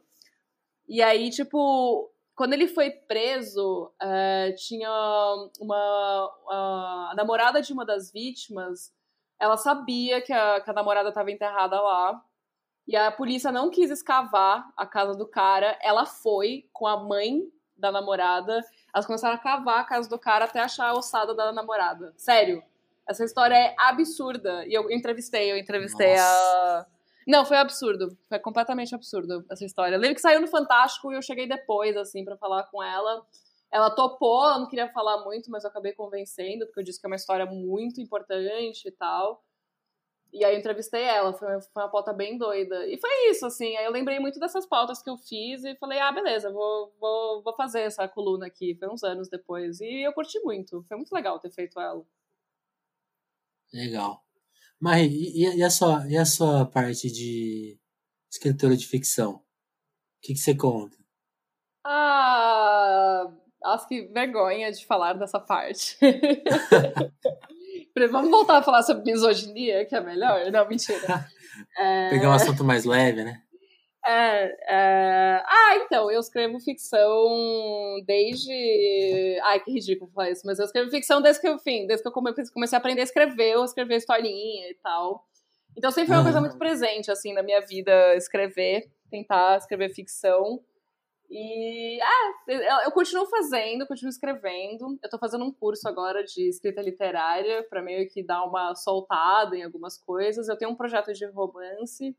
E 0.86 1.02
aí, 1.02 1.30
tipo, 1.30 2.10
quando 2.34 2.54
ele 2.54 2.66
foi 2.66 2.90
preso, 2.90 3.92
é, 4.00 4.52
tinha 4.52 4.90
uma. 5.60 6.30
A, 6.48 7.10
a 7.12 7.14
namorada 7.16 7.60
de 7.60 7.72
uma 7.72 7.84
das 7.84 8.10
vítimas 8.12 8.92
ela 9.40 9.56
sabia 9.56 10.20
que 10.20 10.32
a, 10.32 10.60
que 10.60 10.70
a 10.70 10.72
namorada 10.72 11.08
estava 11.10 11.30
enterrada 11.30 11.80
lá. 11.80 12.22
E 12.86 12.96
a 12.96 13.12
polícia 13.12 13.52
não 13.52 13.70
quis 13.70 13.90
escavar 13.90 14.66
a 14.76 14.86
casa 14.86 15.14
do 15.14 15.26
cara. 15.26 15.78
Ela 15.82 16.06
foi 16.06 16.68
com 16.72 16.86
a 16.86 16.96
mãe 16.96 17.42
da 17.76 17.92
namorada. 17.92 18.60
Elas 18.94 19.06
começaram 19.06 19.34
a 19.34 19.38
cavar 19.38 19.80
a 19.80 19.84
casa 19.84 20.08
do 20.08 20.18
cara 20.18 20.46
até 20.46 20.60
achar 20.60 20.88
a 20.88 20.94
ossada 20.94 21.34
da 21.34 21.52
namorada. 21.52 22.12
Sério. 22.16 22.62
Essa 23.06 23.24
história 23.24 23.54
é 23.54 23.74
absurda. 23.78 24.66
E 24.66 24.74
eu 24.74 24.90
entrevistei, 24.90 25.52
eu 25.52 25.56
entrevistei 25.56 26.16
Nossa. 26.16 26.22
a. 26.22 26.86
Não, 27.26 27.44
foi 27.44 27.58
absurdo. 27.58 28.16
Foi 28.26 28.38
completamente 28.38 28.94
absurdo 28.94 29.44
essa 29.50 29.64
história. 29.64 29.96
Eu 29.96 30.00
lembro 30.00 30.14
que 30.14 30.22
saiu 30.22 30.40
no 30.40 30.46
Fantástico 30.46 31.12
e 31.12 31.14
eu 31.14 31.22
cheguei 31.22 31.46
depois, 31.46 31.94
assim, 31.96 32.24
para 32.24 32.38
falar 32.38 32.64
com 32.64 32.82
ela. 32.82 33.22
Ela 33.70 33.90
topou, 33.90 34.44
ela 34.44 34.58
não 34.58 34.68
queria 34.68 34.90
falar 34.90 35.24
muito, 35.24 35.50
mas 35.50 35.64
eu 35.64 35.70
acabei 35.70 35.92
convencendo, 35.92 36.66
porque 36.66 36.80
eu 36.80 36.84
disse 36.84 37.00
que 37.00 37.06
é 37.06 37.10
uma 37.10 37.16
história 37.16 37.44
muito 37.46 38.00
importante 38.00 38.88
e 38.88 38.90
tal. 38.92 39.44
E 40.32 40.44
aí 40.44 40.54
eu 40.54 40.58
entrevistei 40.58 41.02
ela, 41.02 41.32
foi, 41.32 41.48
foi 41.60 41.82
uma 41.82 41.90
pauta 41.90 42.12
bem 42.12 42.36
doida. 42.36 42.86
E 42.86 42.98
foi 42.98 43.30
isso, 43.30 43.46
assim. 43.46 43.76
Aí 43.76 43.84
eu 43.84 43.92
lembrei 43.92 44.18
muito 44.18 44.38
dessas 44.38 44.66
pautas 44.66 45.02
que 45.02 45.08
eu 45.08 45.16
fiz 45.16 45.64
e 45.64 45.74
falei, 45.76 45.98
ah, 45.98 46.12
beleza, 46.12 46.50
vou, 46.52 46.94
vou, 47.00 47.42
vou 47.42 47.54
fazer 47.56 47.80
essa 47.80 48.06
coluna 48.06 48.46
aqui. 48.46 48.74
Foi 48.78 48.88
uns 48.88 49.02
anos 49.02 49.28
depois. 49.28 49.80
E 49.80 50.06
eu 50.06 50.12
curti 50.12 50.38
muito. 50.40 50.84
Foi 50.86 50.96
muito 50.96 51.12
legal 51.12 51.38
ter 51.38 51.50
feito 51.50 51.80
ela. 51.80 52.04
Legal. 53.72 54.22
Mas 54.78 55.10
e, 55.10 55.56
e, 55.56 55.62
a, 55.62 55.70
sua, 55.70 56.06
e 56.08 56.16
a 56.16 56.24
sua 56.24 56.66
parte 56.66 57.10
de 57.10 57.78
escritora 58.30 58.76
de 58.76 58.86
ficção? 58.86 59.36
O 59.36 59.42
que, 60.22 60.34
que 60.34 60.38
você 60.38 60.54
conta? 60.54 60.96
Ah, 61.84 63.32
acho 63.64 63.88
que 63.88 64.02
vergonha 64.08 64.70
de 64.70 64.84
falar 64.86 65.14
dessa 65.14 65.40
parte. 65.40 65.96
Vamos 68.10 68.30
voltar 68.30 68.58
a 68.58 68.62
falar 68.62 68.82
sobre 68.82 69.10
misoginia, 69.10 69.84
que 69.84 69.94
é 69.94 70.00
melhor? 70.00 70.50
Não, 70.52 70.68
mentira. 70.68 71.26
É... 71.76 72.10
Pegar 72.10 72.28
um 72.28 72.32
assunto 72.32 72.62
mais 72.62 72.84
leve, 72.84 73.24
né? 73.24 73.42
É, 74.06 74.56
é... 74.68 75.42
Ah, 75.44 75.76
então, 75.84 76.10
eu 76.10 76.20
escrevo 76.20 76.60
ficção 76.60 77.28
desde. 78.06 79.40
Ai, 79.42 79.60
que 79.60 79.72
ridículo 79.72 80.10
falar 80.12 80.30
isso, 80.30 80.42
mas 80.46 80.58
eu 80.58 80.64
escrevo 80.64 80.90
ficção 80.90 81.20
desde 81.20 81.40
que 81.40 81.48
eu, 81.48 81.54
enfim, 81.54 81.86
desde 81.86 82.02
que 82.02 82.08
eu 82.08 82.12
comecei 82.52 82.76
a 82.76 82.78
aprender 82.78 83.00
a 83.00 83.04
escrever, 83.04 83.54
eu 83.54 83.64
escrever 83.64 83.96
historinha 83.96 84.70
e 84.70 84.74
tal. 84.82 85.24
Então 85.76 85.90
sempre 85.90 86.08
foi 86.08 86.16
uma 86.16 86.24
coisa 86.24 86.40
muito 86.40 86.56
presente, 86.56 87.10
assim, 87.10 87.32
na 87.32 87.42
minha 87.42 87.60
vida, 87.60 88.14
escrever, 88.16 88.90
tentar 89.10 89.58
escrever 89.58 89.90
ficção. 89.90 90.60
E 91.30 92.00
ah, 92.00 92.82
eu 92.84 92.90
continuo 92.92 93.26
fazendo, 93.26 93.86
continuo 93.86 94.08
escrevendo. 94.08 94.98
Eu 95.02 95.10
tô 95.10 95.18
fazendo 95.18 95.44
um 95.44 95.52
curso 95.52 95.86
agora 95.86 96.24
de 96.24 96.48
escrita 96.48 96.80
literária 96.80 97.62
para 97.68 97.82
meio 97.82 98.08
que 98.08 98.22
dar 98.22 98.44
uma 98.44 98.74
soltada 98.74 99.56
em 99.56 99.62
algumas 99.62 99.98
coisas. 99.98 100.48
Eu 100.48 100.56
tenho 100.56 100.70
um 100.70 100.76
projeto 100.76 101.12
de 101.12 101.26
romance 101.26 102.16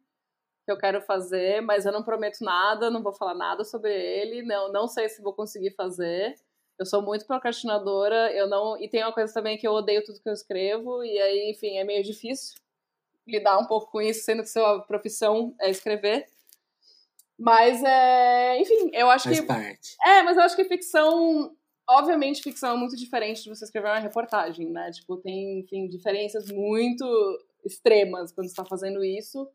que 0.66 0.72
eu 0.72 0.78
quero 0.78 1.02
fazer, 1.02 1.62
mas 1.62 1.86
eu 1.86 1.92
não 1.92 2.04
prometo 2.04 2.44
nada, 2.44 2.92
não 2.92 3.02
vou 3.02 3.14
falar 3.14 3.34
nada 3.34 3.64
sobre 3.64 3.92
ele, 3.92 4.44
não, 4.44 4.72
não 4.72 4.88
sei 4.88 5.10
se 5.10 5.22
vou 5.22 5.34
conseguir 5.34 5.72
fazer. 5.72 6.36
Eu 6.78 6.86
sou 6.86 7.02
muito 7.02 7.26
procrastinadora, 7.26 8.32
eu 8.34 8.48
não 8.48 8.78
e 8.80 8.88
tem 8.88 9.04
uma 9.04 9.12
coisa 9.14 9.34
também 9.34 9.58
que 9.58 9.68
eu 9.68 9.72
odeio 9.74 10.04
tudo 10.04 10.22
que 10.22 10.30
eu 10.30 10.34
escrevo 10.34 11.04
e 11.04 11.20
aí, 11.20 11.52
enfim, 11.52 11.78
é 11.78 11.84
meio 11.84 12.04
difícil 12.04 12.56
lidar 13.28 13.58
um 13.60 13.66
pouco 13.66 13.92
com 13.92 14.02
isso, 14.02 14.24
sendo 14.24 14.44
que 14.44 14.50
sua 14.50 14.82
profissão 14.82 15.56
é 15.60 15.70
escrever. 15.70 16.28
Mas, 17.40 17.82
é, 17.82 18.60
enfim, 18.60 18.92
eu 18.94 19.10
acho 19.10 19.24
Faz 19.24 19.40
que. 19.40 19.46
Parte. 19.46 19.96
É, 20.06 20.22
mas 20.24 20.36
eu 20.36 20.44
acho 20.44 20.58
que 20.58 20.66
ficção. 20.66 21.56
Obviamente, 21.90 22.44
ficção 22.44 22.76
é 22.76 22.78
muito 22.78 22.98
diferente 22.98 23.42
de 23.42 23.50
você 23.50 23.64
escrever 23.64 23.88
uma 23.88 24.00
reportagem, 24.00 24.70
né? 24.70 24.92
Tipo, 24.92 25.18
tem, 25.18 25.62
enfim, 25.62 25.88
diferenças 25.88 26.52
muito 26.52 27.06
extremas 27.64 28.32
quando 28.34 28.50
você 28.50 28.56
tá 28.56 28.66
fazendo 28.66 29.04
isso. 29.04 29.50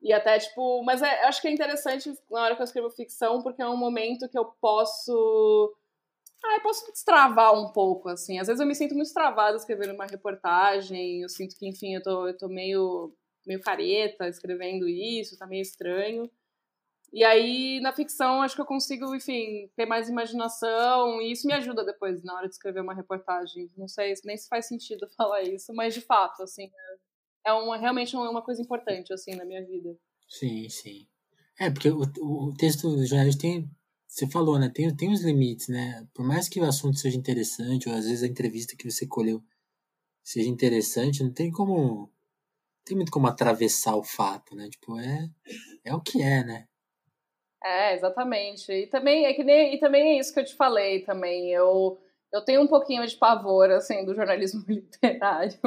E 0.00 0.10
até, 0.10 0.38
tipo. 0.38 0.82
Mas 0.84 1.02
é, 1.02 1.24
acho 1.24 1.42
que 1.42 1.48
é 1.48 1.52
interessante 1.52 2.10
na 2.30 2.42
hora 2.42 2.56
que 2.56 2.62
eu 2.62 2.64
escrevo 2.64 2.90
ficção, 2.90 3.42
porque 3.42 3.60
é 3.60 3.68
um 3.68 3.76
momento 3.76 4.28
que 4.28 4.38
eu 4.38 4.46
posso. 4.58 5.76
Ah, 6.42 6.54
eu 6.54 6.62
posso 6.62 6.90
destravar 6.90 7.52
um 7.52 7.72
pouco, 7.72 8.08
assim. 8.08 8.38
Às 8.38 8.46
vezes 8.46 8.60
eu 8.60 8.66
me 8.66 8.74
sinto 8.74 8.94
muito 8.94 9.12
travada 9.12 9.56
escrevendo 9.56 9.92
uma 9.92 10.06
reportagem. 10.06 11.20
Eu 11.20 11.28
sinto 11.28 11.56
que, 11.58 11.68
enfim, 11.68 11.94
eu 11.94 12.02
tô, 12.02 12.26
eu 12.28 12.38
tô 12.38 12.48
meio, 12.48 13.12
meio 13.46 13.60
careta 13.60 14.26
escrevendo 14.28 14.88
isso, 14.88 15.36
tá 15.36 15.46
meio 15.46 15.62
estranho. 15.62 16.30
E 17.12 17.24
aí, 17.24 17.80
na 17.80 17.92
ficção, 17.92 18.42
acho 18.42 18.54
que 18.54 18.60
eu 18.60 18.66
consigo, 18.66 19.14
enfim, 19.14 19.70
ter 19.74 19.86
mais 19.86 20.08
imaginação, 20.08 21.20
e 21.22 21.32
isso 21.32 21.46
me 21.46 21.54
ajuda 21.54 21.84
depois, 21.84 22.22
na 22.22 22.34
hora 22.34 22.46
de 22.46 22.54
escrever 22.54 22.80
uma 22.80 22.94
reportagem. 22.94 23.70
Não 23.76 23.88
sei 23.88 24.12
nem 24.24 24.36
se 24.36 24.48
faz 24.48 24.66
sentido 24.66 25.08
falar 25.16 25.42
isso, 25.42 25.72
mas 25.72 25.94
de 25.94 26.02
fato, 26.02 26.42
assim, 26.42 26.70
é 27.46 27.52
uma, 27.52 27.78
realmente 27.78 28.14
uma 28.14 28.42
coisa 28.42 28.60
importante, 28.60 29.12
assim, 29.12 29.34
na 29.34 29.44
minha 29.44 29.64
vida. 29.64 29.96
Sim, 30.28 30.68
sim. 30.68 31.08
É, 31.58 31.70
porque 31.70 31.90
o, 31.90 32.02
o 32.20 32.54
texto 32.54 32.88
do 32.90 33.06
jornalista 33.06 33.40
tem, 33.40 33.68
você 34.06 34.26
falou, 34.26 34.58
né, 34.58 34.70
tem, 34.72 34.94
tem 34.94 35.10
os 35.10 35.22
limites, 35.22 35.68
né? 35.68 36.06
Por 36.12 36.24
mais 36.26 36.48
que 36.48 36.60
o 36.60 36.64
assunto 36.64 36.98
seja 36.98 37.16
interessante, 37.16 37.88
ou 37.88 37.94
às 37.94 38.04
vezes 38.04 38.22
a 38.22 38.26
entrevista 38.26 38.76
que 38.76 38.88
você 38.88 39.06
colheu 39.06 39.42
seja 40.22 40.48
interessante, 40.48 41.22
não 41.24 41.32
tem 41.32 41.50
como, 41.50 42.12
tem 42.84 42.94
muito 42.94 43.10
como 43.10 43.26
atravessar 43.26 43.96
o 43.96 44.04
fato, 44.04 44.54
né? 44.54 44.68
Tipo, 44.68 44.98
é, 44.98 45.30
é 45.84 45.94
o 45.94 46.00
que 46.00 46.22
é, 46.22 46.44
né? 46.44 46.68
É, 47.62 47.94
exatamente. 47.94 48.70
E 48.72 48.86
também 48.86 49.26
é 49.26 49.34
que 49.34 49.42
nem, 49.42 49.74
e 49.74 49.80
também 49.80 50.16
é 50.16 50.20
isso 50.20 50.32
que 50.32 50.40
eu 50.40 50.44
te 50.44 50.54
falei 50.54 51.00
também. 51.00 51.50
Eu 51.50 51.98
eu 52.32 52.44
tenho 52.44 52.62
um 52.62 52.66
pouquinho 52.66 53.06
de 53.06 53.16
pavor 53.16 53.70
assim 53.70 54.04
do 54.04 54.14
jornalismo 54.14 54.62
literário. 54.68 55.58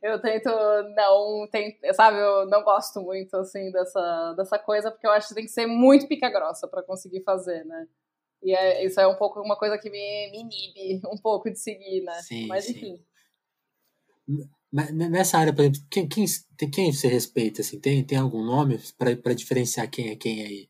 Eu 0.00 0.20
tento 0.20 0.48
não, 0.94 1.48
tem, 1.50 1.76
sabe, 1.92 2.18
eu 2.18 2.46
não 2.46 2.62
gosto 2.62 3.00
muito 3.00 3.36
assim 3.36 3.70
dessa 3.72 4.34
dessa 4.36 4.58
coisa 4.58 4.90
porque 4.90 5.06
eu 5.06 5.10
acho 5.10 5.28
que 5.28 5.34
tem 5.34 5.44
que 5.44 5.50
ser 5.50 5.66
muito 5.66 6.06
pica 6.06 6.30
grossa 6.30 6.68
para 6.68 6.82
conseguir 6.82 7.22
fazer, 7.22 7.64
né? 7.64 7.88
E 8.42 8.54
é, 8.54 8.84
isso 8.84 9.00
é 9.00 9.06
um 9.08 9.16
pouco 9.16 9.40
uma 9.40 9.56
coisa 9.56 9.76
que 9.78 9.90
me, 9.90 10.30
me 10.30 10.42
inibe 10.42 11.02
um 11.08 11.16
pouco 11.16 11.50
de 11.50 11.58
seguir, 11.58 12.02
né? 12.02 12.12
Sim, 12.22 12.46
Mas 12.46 12.66
sim. 12.66 12.72
enfim. 12.72 13.04
Nessa 14.72 15.38
área, 15.38 15.54
por 15.54 15.62
exemplo, 15.62 15.80
quem, 15.90 16.06
quem, 16.06 16.26
quem 16.70 16.92
você 16.92 17.08
respeita? 17.08 17.62
Assim? 17.62 17.80
Tem, 17.80 18.04
tem 18.04 18.18
algum 18.18 18.44
nome 18.44 18.78
para 18.98 19.34
diferenciar 19.34 19.90
quem 19.90 20.10
é 20.10 20.16
quem 20.16 20.44
aí? 20.44 20.68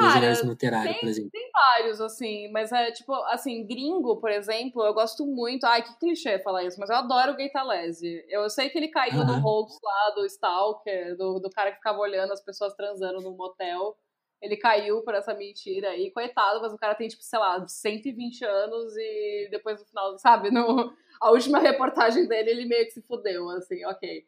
Cara, 0.00 0.12
jornalismo 0.12 0.50
literário, 0.50 0.92
tem, 0.92 1.00
por 1.00 1.08
exemplo. 1.08 1.30
Tem 1.30 1.50
vários, 1.52 2.00
assim, 2.00 2.50
mas 2.50 2.72
é 2.72 2.90
tipo, 2.90 3.12
assim, 3.24 3.66
gringo, 3.66 4.16
por 4.16 4.30
exemplo, 4.30 4.82
eu 4.82 4.94
gosto 4.94 5.26
muito. 5.26 5.64
Ai, 5.64 5.82
que 5.82 5.98
clichê 5.98 6.38
falar 6.38 6.64
isso, 6.64 6.78
mas 6.80 6.90
eu 6.90 6.96
adoro 6.96 7.32
o 7.32 7.36
Gaetalese. 7.36 8.24
Eu 8.28 8.48
sei 8.48 8.70
que 8.70 8.78
ele 8.78 8.88
caiu 8.88 9.24
no 9.24 9.46
hoax 9.46 9.78
lá 9.82 10.10
do 10.14 10.26
Stalker, 10.26 11.16
do, 11.16 11.38
do 11.38 11.50
cara 11.50 11.70
que 11.70 11.76
ficava 11.76 11.98
olhando 11.98 12.32
as 12.32 12.42
pessoas 12.42 12.74
transando 12.74 13.20
no 13.20 13.36
motel. 13.36 13.96
Ele 14.40 14.56
caiu 14.56 15.02
por 15.02 15.14
essa 15.14 15.34
mentira 15.34 15.90
aí, 15.90 16.10
coitado, 16.10 16.62
mas 16.62 16.72
o 16.72 16.78
cara 16.78 16.94
tem, 16.94 17.08
tipo, 17.08 17.22
sei 17.22 17.38
lá, 17.38 17.62
120 17.68 18.42
anos 18.42 18.96
e 18.96 19.48
depois 19.50 19.78
no 19.78 19.86
final, 19.86 20.16
sabe, 20.16 20.50
no, 20.50 20.90
a 21.20 21.30
última 21.30 21.58
reportagem 21.58 22.26
dele, 22.26 22.50
ele 22.50 22.64
meio 22.64 22.86
que 22.86 22.92
se 22.92 23.02
fudeu, 23.02 23.50
assim, 23.50 23.84
ok. 23.84 24.24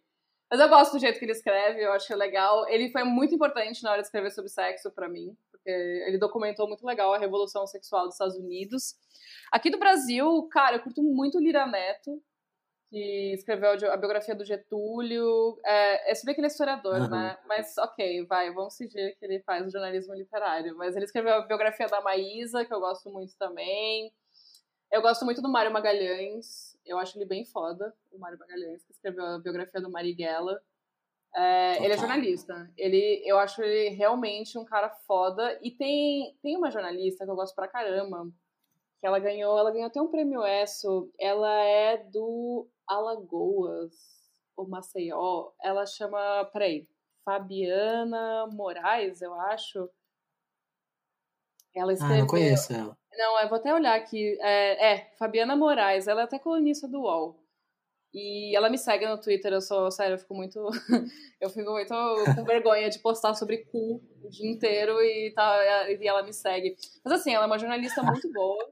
Mas 0.53 0.61
eu 0.61 0.69
gosto 0.69 0.93
do 0.93 0.99
jeito 0.99 1.19
que 1.19 1.25
ele 1.25 1.33
escreve, 1.33 1.83
eu 1.83 1.93
acho 1.93 2.15
legal. 2.15 2.69
Ele 2.69 2.93
foi 2.93 3.03
muito 3.03 3.35
importante 3.35 3.83
na 3.83 3.91
hora 3.91 4.03
de 4.03 4.07
escrever 4.07 4.31
sobre 4.31 4.51
sexo 4.51 4.91
para 4.91 5.09
mim 5.09 5.35
porque 5.63 5.71
ele 5.71 6.19
documentou 6.19 6.67
muito 6.67 6.85
legal 6.85 7.15
a 7.15 7.19
revolução 7.19 7.67
sexual 7.67 8.07
dos 8.07 8.15
Estados 8.15 8.37
Unidos. 8.37 8.97
Aqui 9.51 9.71
do 9.71 9.79
Brasil, 9.79 10.49
cara, 10.51 10.77
eu 10.77 10.83
curto 10.83 11.03
muito 11.03 11.39
Lira 11.39 11.67
Neto. 11.67 12.21
que 12.91 13.33
escreveu 13.33 13.71
a 13.91 13.97
biografia 13.97 14.35
do 14.35 14.45
Getúlio. 14.45 15.59
É, 15.65 16.11
eu 16.11 16.17
sabia 16.17 16.35
que 16.35 16.41
ele 16.41 16.49
é 16.49 16.51
historiador, 16.51 17.01
uhum. 17.03 17.09
né? 17.09 17.39
Mas, 17.47 17.79
ok, 17.79 18.27
vai, 18.27 18.53
vamos 18.53 18.77
fingir 18.77 19.17
que 19.19 19.25
ele 19.25 19.41
faz 19.41 19.71
jornalismo 19.73 20.15
literário. 20.15 20.77
Mas 20.77 20.97
ele 20.97 21.05
escreveu 21.05 21.35
a 21.35 21.47
biografia 21.47 21.87
da 21.87 22.01
Maísa, 22.01 22.65
que 22.65 22.75
eu 22.75 22.81
gosto 22.81 23.09
muito 23.11 23.35
também. 23.39 24.13
Eu 24.91 25.01
gosto 25.01 25.25
muito 25.25 25.41
do 25.41 25.49
Mário 25.49 25.73
Magalhães. 25.73 26.72
Eu 26.85 26.99
acho 26.99 27.17
ele 27.17 27.25
bem 27.25 27.45
foda, 27.45 27.95
o 28.11 28.19
Mário 28.19 28.39
Magalhães, 28.39 28.85
que 28.85 28.93
escreveu 28.93 29.25
a 29.25 29.39
biografia 29.39 29.81
do 29.81 29.91
Marighella. 29.91 30.61
É, 31.35 31.83
ele 31.83 31.95
é 31.95 31.99
jornalista. 31.99 32.71
Ele, 32.77 33.23
eu 33.25 33.39
acho 33.39 33.63
ele 33.63 33.91
realmente 33.91 34.59
um 34.59 34.65
cara 34.65 34.91
foda. 34.91 35.59
E 35.63 35.71
tem, 35.71 36.37
tem 36.43 36.57
uma 36.57 36.71
jornalista 36.71 37.25
que 37.25 37.31
eu 37.31 37.37
gosto 37.37 37.55
pra 37.55 37.69
caramba, 37.69 38.31
que 39.01 39.07
ela 39.07 39.19
ganhou, 39.19 39.59
ela 39.59 39.71
ganhou 39.71 39.87
até 39.87 40.01
um 40.01 40.09
prêmio 40.09 40.45
ESSO. 40.45 41.11
Ela 41.19 41.65
é 41.65 41.97
do 41.99 42.69
Alagoas, 42.87 43.95
ou 44.57 44.69
Maceió. 44.69 45.53
Ela 45.63 45.87
chama, 45.87 46.45
peraí, 46.53 46.87
Fabiana 47.25 48.47
Moraes, 48.49 49.23
eu 49.23 49.33
acho. 49.35 49.89
Ela 51.75 51.93
escreveu. 51.93 52.17
Ah, 52.17 52.21
não 52.21 52.27
conheço 52.27 52.73
ela. 52.73 52.99
Não, 53.17 53.41
eu 53.41 53.49
vou 53.49 53.59
até 53.59 53.73
olhar 53.73 53.95
aqui. 53.95 54.39
É, 54.41 54.93
é, 54.93 55.11
Fabiana 55.19 55.57
Moraes, 55.57 56.09
ela 56.09 56.23
é 56.23 56.25
até 56.25 56.39
colunista 56.39 56.89
do 56.89 57.03
UOL. 57.03 57.43
E 58.15 58.55
ela 58.55 58.69
me 58.69 58.77
segue 58.77 59.07
no 59.07 59.19
Twitter, 59.19 59.53
eu 59.53 59.61
sou, 59.63 59.91
sério, 59.91 60.15
eu 60.15 60.19
fico 60.19 60.35
muito. 60.35 60.59
eu 61.41 61.49
fico 61.49 61.71
muito 61.71 61.95
com 62.35 62.45
vergonha 62.45 62.91
de 62.91 62.99
postar 62.99 63.35
sobre 63.35 63.65
cu 63.65 64.03
o 64.23 64.29
dia 64.29 64.51
inteiro 64.51 65.01
e, 65.01 65.33
tá, 65.35 65.91
e 65.91 66.07
ela 66.07 66.23
me 66.23 66.33
segue. 66.33 66.77
Mas 67.03 67.15
assim, 67.15 67.35
ela 67.35 67.45
é 67.45 67.47
uma 67.47 67.59
jornalista 67.59 68.03
muito 68.03 68.31
boa. 68.33 68.71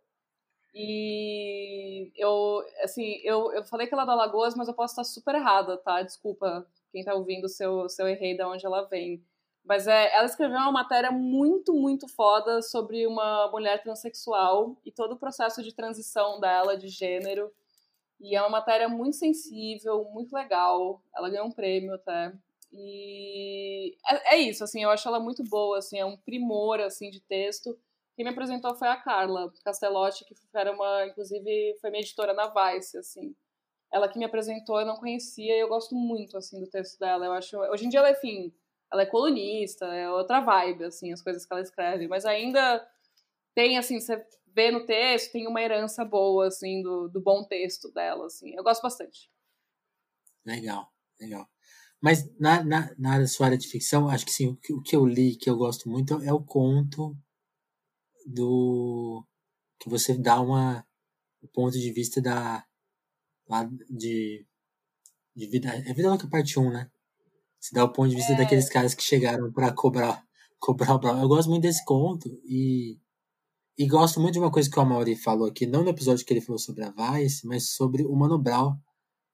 E 0.74 2.12
eu, 2.16 2.62
assim, 2.82 3.20
eu, 3.24 3.52
eu 3.52 3.64
falei 3.64 3.86
que 3.86 3.94
ela 3.94 4.04
é 4.04 4.06
da 4.06 4.14
Lagoas, 4.14 4.54
mas 4.54 4.68
eu 4.68 4.74
posso 4.74 4.92
estar 4.92 5.04
super 5.04 5.34
errada, 5.34 5.76
tá? 5.78 6.02
Desculpa 6.02 6.66
quem 6.92 7.02
tá 7.02 7.14
ouvindo 7.14 7.48
se 7.48 7.64
eu, 7.64 7.88
se 7.88 8.02
eu 8.02 8.08
errei 8.08 8.36
de 8.36 8.44
onde 8.44 8.64
ela 8.64 8.82
vem. 8.88 9.24
Mas 9.64 9.86
é, 9.86 10.14
ela 10.14 10.26
escreveu 10.26 10.58
uma 10.58 10.72
matéria 10.72 11.10
muito, 11.10 11.72
muito 11.74 12.08
foda 12.08 12.62
sobre 12.62 13.06
uma 13.06 13.50
mulher 13.50 13.82
transexual 13.82 14.76
e 14.84 14.90
todo 14.90 15.12
o 15.12 15.18
processo 15.18 15.62
de 15.62 15.74
transição 15.74 16.40
dela, 16.40 16.76
de 16.76 16.88
gênero. 16.88 17.52
E 18.20 18.36
é 18.36 18.40
uma 18.40 18.50
matéria 18.50 18.88
muito 18.88 19.16
sensível, 19.16 20.04
muito 20.12 20.32
legal. 20.34 21.02
Ela 21.14 21.30
ganhou 21.30 21.46
um 21.46 21.52
prêmio 21.52 21.94
até. 21.94 22.32
E 22.72 23.96
é, 24.08 24.36
é 24.36 24.38
isso, 24.38 24.62
assim, 24.62 24.82
eu 24.82 24.90
acho 24.90 25.08
ela 25.08 25.18
muito 25.18 25.42
boa, 25.44 25.78
assim, 25.78 25.98
é 25.98 26.04
um 26.04 26.16
primor, 26.16 26.80
assim, 26.80 27.10
de 27.10 27.20
texto. 27.20 27.76
Quem 28.14 28.24
me 28.24 28.30
apresentou 28.30 28.74
foi 28.74 28.88
a 28.88 28.96
Carla 28.96 29.52
Castellotti, 29.64 30.24
que 30.24 30.34
era 30.54 30.72
uma, 30.72 31.06
inclusive, 31.06 31.76
foi 31.80 31.90
minha 31.90 32.02
editora 32.02 32.32
na 32.32 32.46
Vice, 32.48 32.98
assim. 32.98 33.34
Ela 33.92 34.08
que 34.08 34.18
me 34.18 34.24
apresentou, 34.24 34.78
eu 34.78 34.86
não 34.86 34.96
conhecia 34.96 35.56
e 35.56 35.60
eu 35.60 35.68
gosto 35.68 35.94
muito, 35.94 36.36
assim, 36.36 36.60
do 36.60 36.68
texto 36.68 36.98
dela. 36.98 37.26
Eu 37.26 37.32
acho, 37.32 37.56
hoje 37.58 37.86
em 37.86 37.88
dia 37.88 38.00
ela, 38.00 38.10
enfim, 38.12 38.52
ela 38.92 39.02
é 39.02 39.06
colunista, 39.06 39.86
é 39.86 40.10
outra 40.10 40.40
vibe, 40.40 40.84
assim, 40.84 41.12
as 41.12 41.22
coisas 41.22 41.46
que 41.46 41.52
ela 41.52 41.62
escreve, 41.62 42.08
mas 42.08 42.24
ainda 42.24 42.86
tem, 43.54 43.78
assim, 43.78 44.00
você 44.00 44.24
vê 44.54 44.70
no 44.70 44.84
texto, 44.84 45.32
tem 45.32 45.46
uma 45.46 45.62
herança 45.62 46.04
boa, 46.04 46.48
assim, 46.48 46.82
do, 46.82 47.08
do 47.08 47.20
bom 47.20 47.44
texto 47.44 47.92
dela, 47.92 48.26
assim. 48.26 48.54
Eu 48.54 48.64
gosto 48.64 48.82
bastante. 48.82 49.30
Legal, 50.44 50.88
legal. 51.20 51.48
Mas 52.00 52.28
na, 52.38 52.64
na, 52.64 52.94
na 52.98 53.26
sua 53.26 53.46
área 53.46 53.58
de 53.58 53.68
ficção, 53.68 54.08
acho 54.08 54.24
que 54.24 54.32
sim, 54.32 54.48
o 54.48 54.56
que, 54.56 54.72
o 54.72 54.82
que 54.82 54.96
eu 54.96 55.06
li, 55.06 55.36
que 55.36 55.50
eu 55.50 55.56
gosto 55.56 55.88
muito, 55.88 56.14
é 56.22 56.32
o 56.32 56.42
conto 56.42 57.16
do 58.26 59.24
que 59.78 59.88
você 59.88 60.16
dá 60.16 60.40
uma 60.40 60.86
o 61.42 61.48
ponto 61.48 61.72
de 61.78 61.90
vista 61.92 62.20
da 62.20 62.64
lá 63.48 63.64
de 63.88 64.46
de 65.34 65.46
vida 65.46 65.68
é 65.70 65.92
vida 65.94 66.08
louca 66.08 66.28
parte 66.28 66.58
1, 66.58 66.70
né? 66.70 66.90
Você 67.60 67.74
dá 67.74 67.84
o 67.84 67.92
ponto 67.92 68.08
de 68.08 68.16
vista 68.16 68.32
é. 68.32 68.36
daqueles 68.36 68.68
caras 68.68 68.94
que 68.94 69.02
chegaram 69.02 69.52
para 69.52 69.70
cobrar 69.72 70.24
cobrar 70.58 70.94
o 70.94 70.98
Brown. 70.98 71.20
Eu 71.20 71.28
gosto 71.28 71.48
muito 71.48 71.62
desse 71.62 71.84
conto 71.84 72.28
e 72.44 72.98
e 73.78 73.86
gosto 73.86 74.20
muito 74.20 74.34
de 74.34 74.38
uma 74.38 74.50
coisa 74.50 74.70
que 74.70 74.78
o 74.78 74.82
Amaury 74.82 75.16
falou 75.16 75.48
aqui, 75.48 75.66
não 75.66 75.82
no 75.82 75.88
episódio 75.88 76.24
que 76.24 76.32
ele 76.34 76.42
falou 76.42 76.58
sobre 76.58 76.84
a 76.84 76.90
Vice, 76.90 77.46
mas 77.46 77.70
sobre 77.70 78.04
o 78.04 78.14
Mano 78.14 78.38
Brown, 78.38 78.76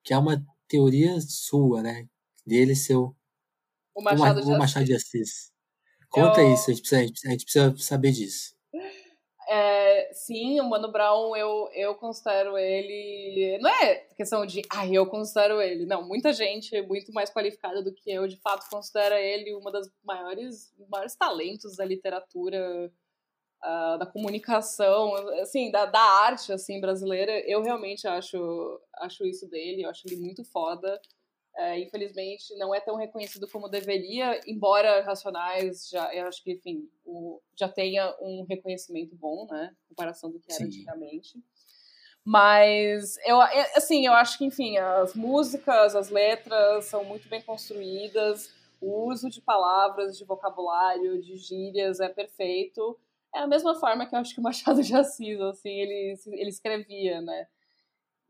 que 0.04 0.14
é 0.14 0.18
uma 0.18 0.40
teoria 0.68 1.20
sua, 1.20 1.82
né? 1.82 2.08
Dele 2.46 2.76
ser 2.76 2.94
o, 2.94 3.12
o 3.92 4.02
Machado, 4.02 4.40
o, 4.42 4.54
o 4.54 4.58
Machado 4.58 4.86
de 4.86 4.94
Assis. 4.94 5.50
Conta 6.08 6.42
Eu... 6.42 6.54
isso, 6.54 6.70
a 6.70 6.74
gente, 6.74 6.80
precisa, 6.80 7.00
a 7.26 7.30
gente 7.32 7.44
precisa 7.44 7.76
saber 7.78 8.12
disso. 8.12 8.54
É, 9.48 10.12
sim, 10.12 10.60
o 10.60 10.68
Mano 10.68 10.90
Brown, 10.90 11.36
eu, 11.36 11.68
eu 11.72 11.94
considero 11.94 12.58
ele. 12.58 13.58
Não 13.60 13.70
é 13.70 13.94
questão 14.16 14.44
de, 14.44 14.62
ah, 14.70 14.86
eu 14.86 15.06
considero 15.06 15.60
ele. 15.60 15.86
Não, 15.86 16.06
muita 16.06 16.32
gente 16.32 16.80
muito 16.82 17.12
mais 17.12 17.30
qualificada 17.30 17.80
do 17.82 17.94
que 17.94 18.10
eu, 18.10 18.26
de 18.26 18.36
fato, 18.36 18.68
considera 18.68 19.20
ele 19.20 19.54
uma 19.54 19.70
das 19.70 19.88
maiores, 20.04 20.74
maiores 20.90 21.14
talentos 21.14 21.76
da 21.76 21.84
literatura, 21.84 22.92
uh, 23.62 23.98
da 23.98 24.06
comunicação, 24.06 25.14
assim, 25.40 25.70
da, 25.70 25.86
da 25.86 26.00
arte 26.00 26.52
assim, 26.52 26.80
brasileira. 26.80 27.38
Eu 27.48 27.62
realmente 27.62 28.08
acho, 28.08 28.80
acho 28.94 29.24
isso 29.24 29.48
dele, 29.48 29.82
eu 29.82 29.90
acho 29.90 30.02
ele 30.06 30.16
muito 30.16 30.44
foda. 30.44 31.00
É, 31.58 31.80
infelizmente, 31.80 32.54
não 32.56 32.74
é 32.74 32.80
tão 32.80 32.96
reconhecido 32.96 33.48
como 33.48 33.66
deveria, 33.68 34.38
embora 34.46 35.00
Racionais 35.02 35.88
já, 35.88 36.14
eu 36.14 36.26
acho 36.26 36.44
que, 36.44 36.52
enfim, 36.52 36.86
o, 37.02 37.40
já 37.58 37.66
tenha 37.66 38.14
um 38.20 38.44
reconhecimento 38.46 39.16
bom, 39.16 39.46
né, 39.50 39.74
em 39.86 39.88
comparação 39.88 40.30
do 40.30 40.38
que 40.38 40.52
era 40.52 40.58
Sim. 40.58 40.66
antigamente. 40.66 41.42
Mas, 42.22 43.16
eu, 43.24 43.40
é, 43.40 43.72
assim, 43.74 44.04
eu 44.04 44.12
acho 44.12 44.36
que, 44.36 44.44
enfim, 44.44 44.76
as 44.76 45.14
músicas, 45.14 45.96
as 45.96 46.10
letras 46.10 46.84
são 46.86 47.04
muito 47.04 47.26
bem 47.26 47.40
construídas, 47.40 48.52
o 48.80 49.08
uso 49.08 49.30
de 49.30 49.40
palavras, 49.40 50.18
de 50.18 50.24
vocabulário, 50.24 51.22
de 51.22 51.36
gírias 51.36 52.00
é 52.00 52.08
perfeito. 52.08 52.98
É 53.34 53.38
a 53.38 53.46
mesma 53.46 53.74
forma 53.74 54.06
que 54.06 54.14
eu 54.14 54.18
acho 54.18 54.34
que 54.34 54.40
o 54.40 54.42
Machado 54.42 54.82
de 54.82 54.94
Assis, 54.94 55.40
assim, 55.40 55.70
ele, 55.70 56.14
ele 56.26 56.50
escrevia, 56.50 57.20
né? 57.20 57.46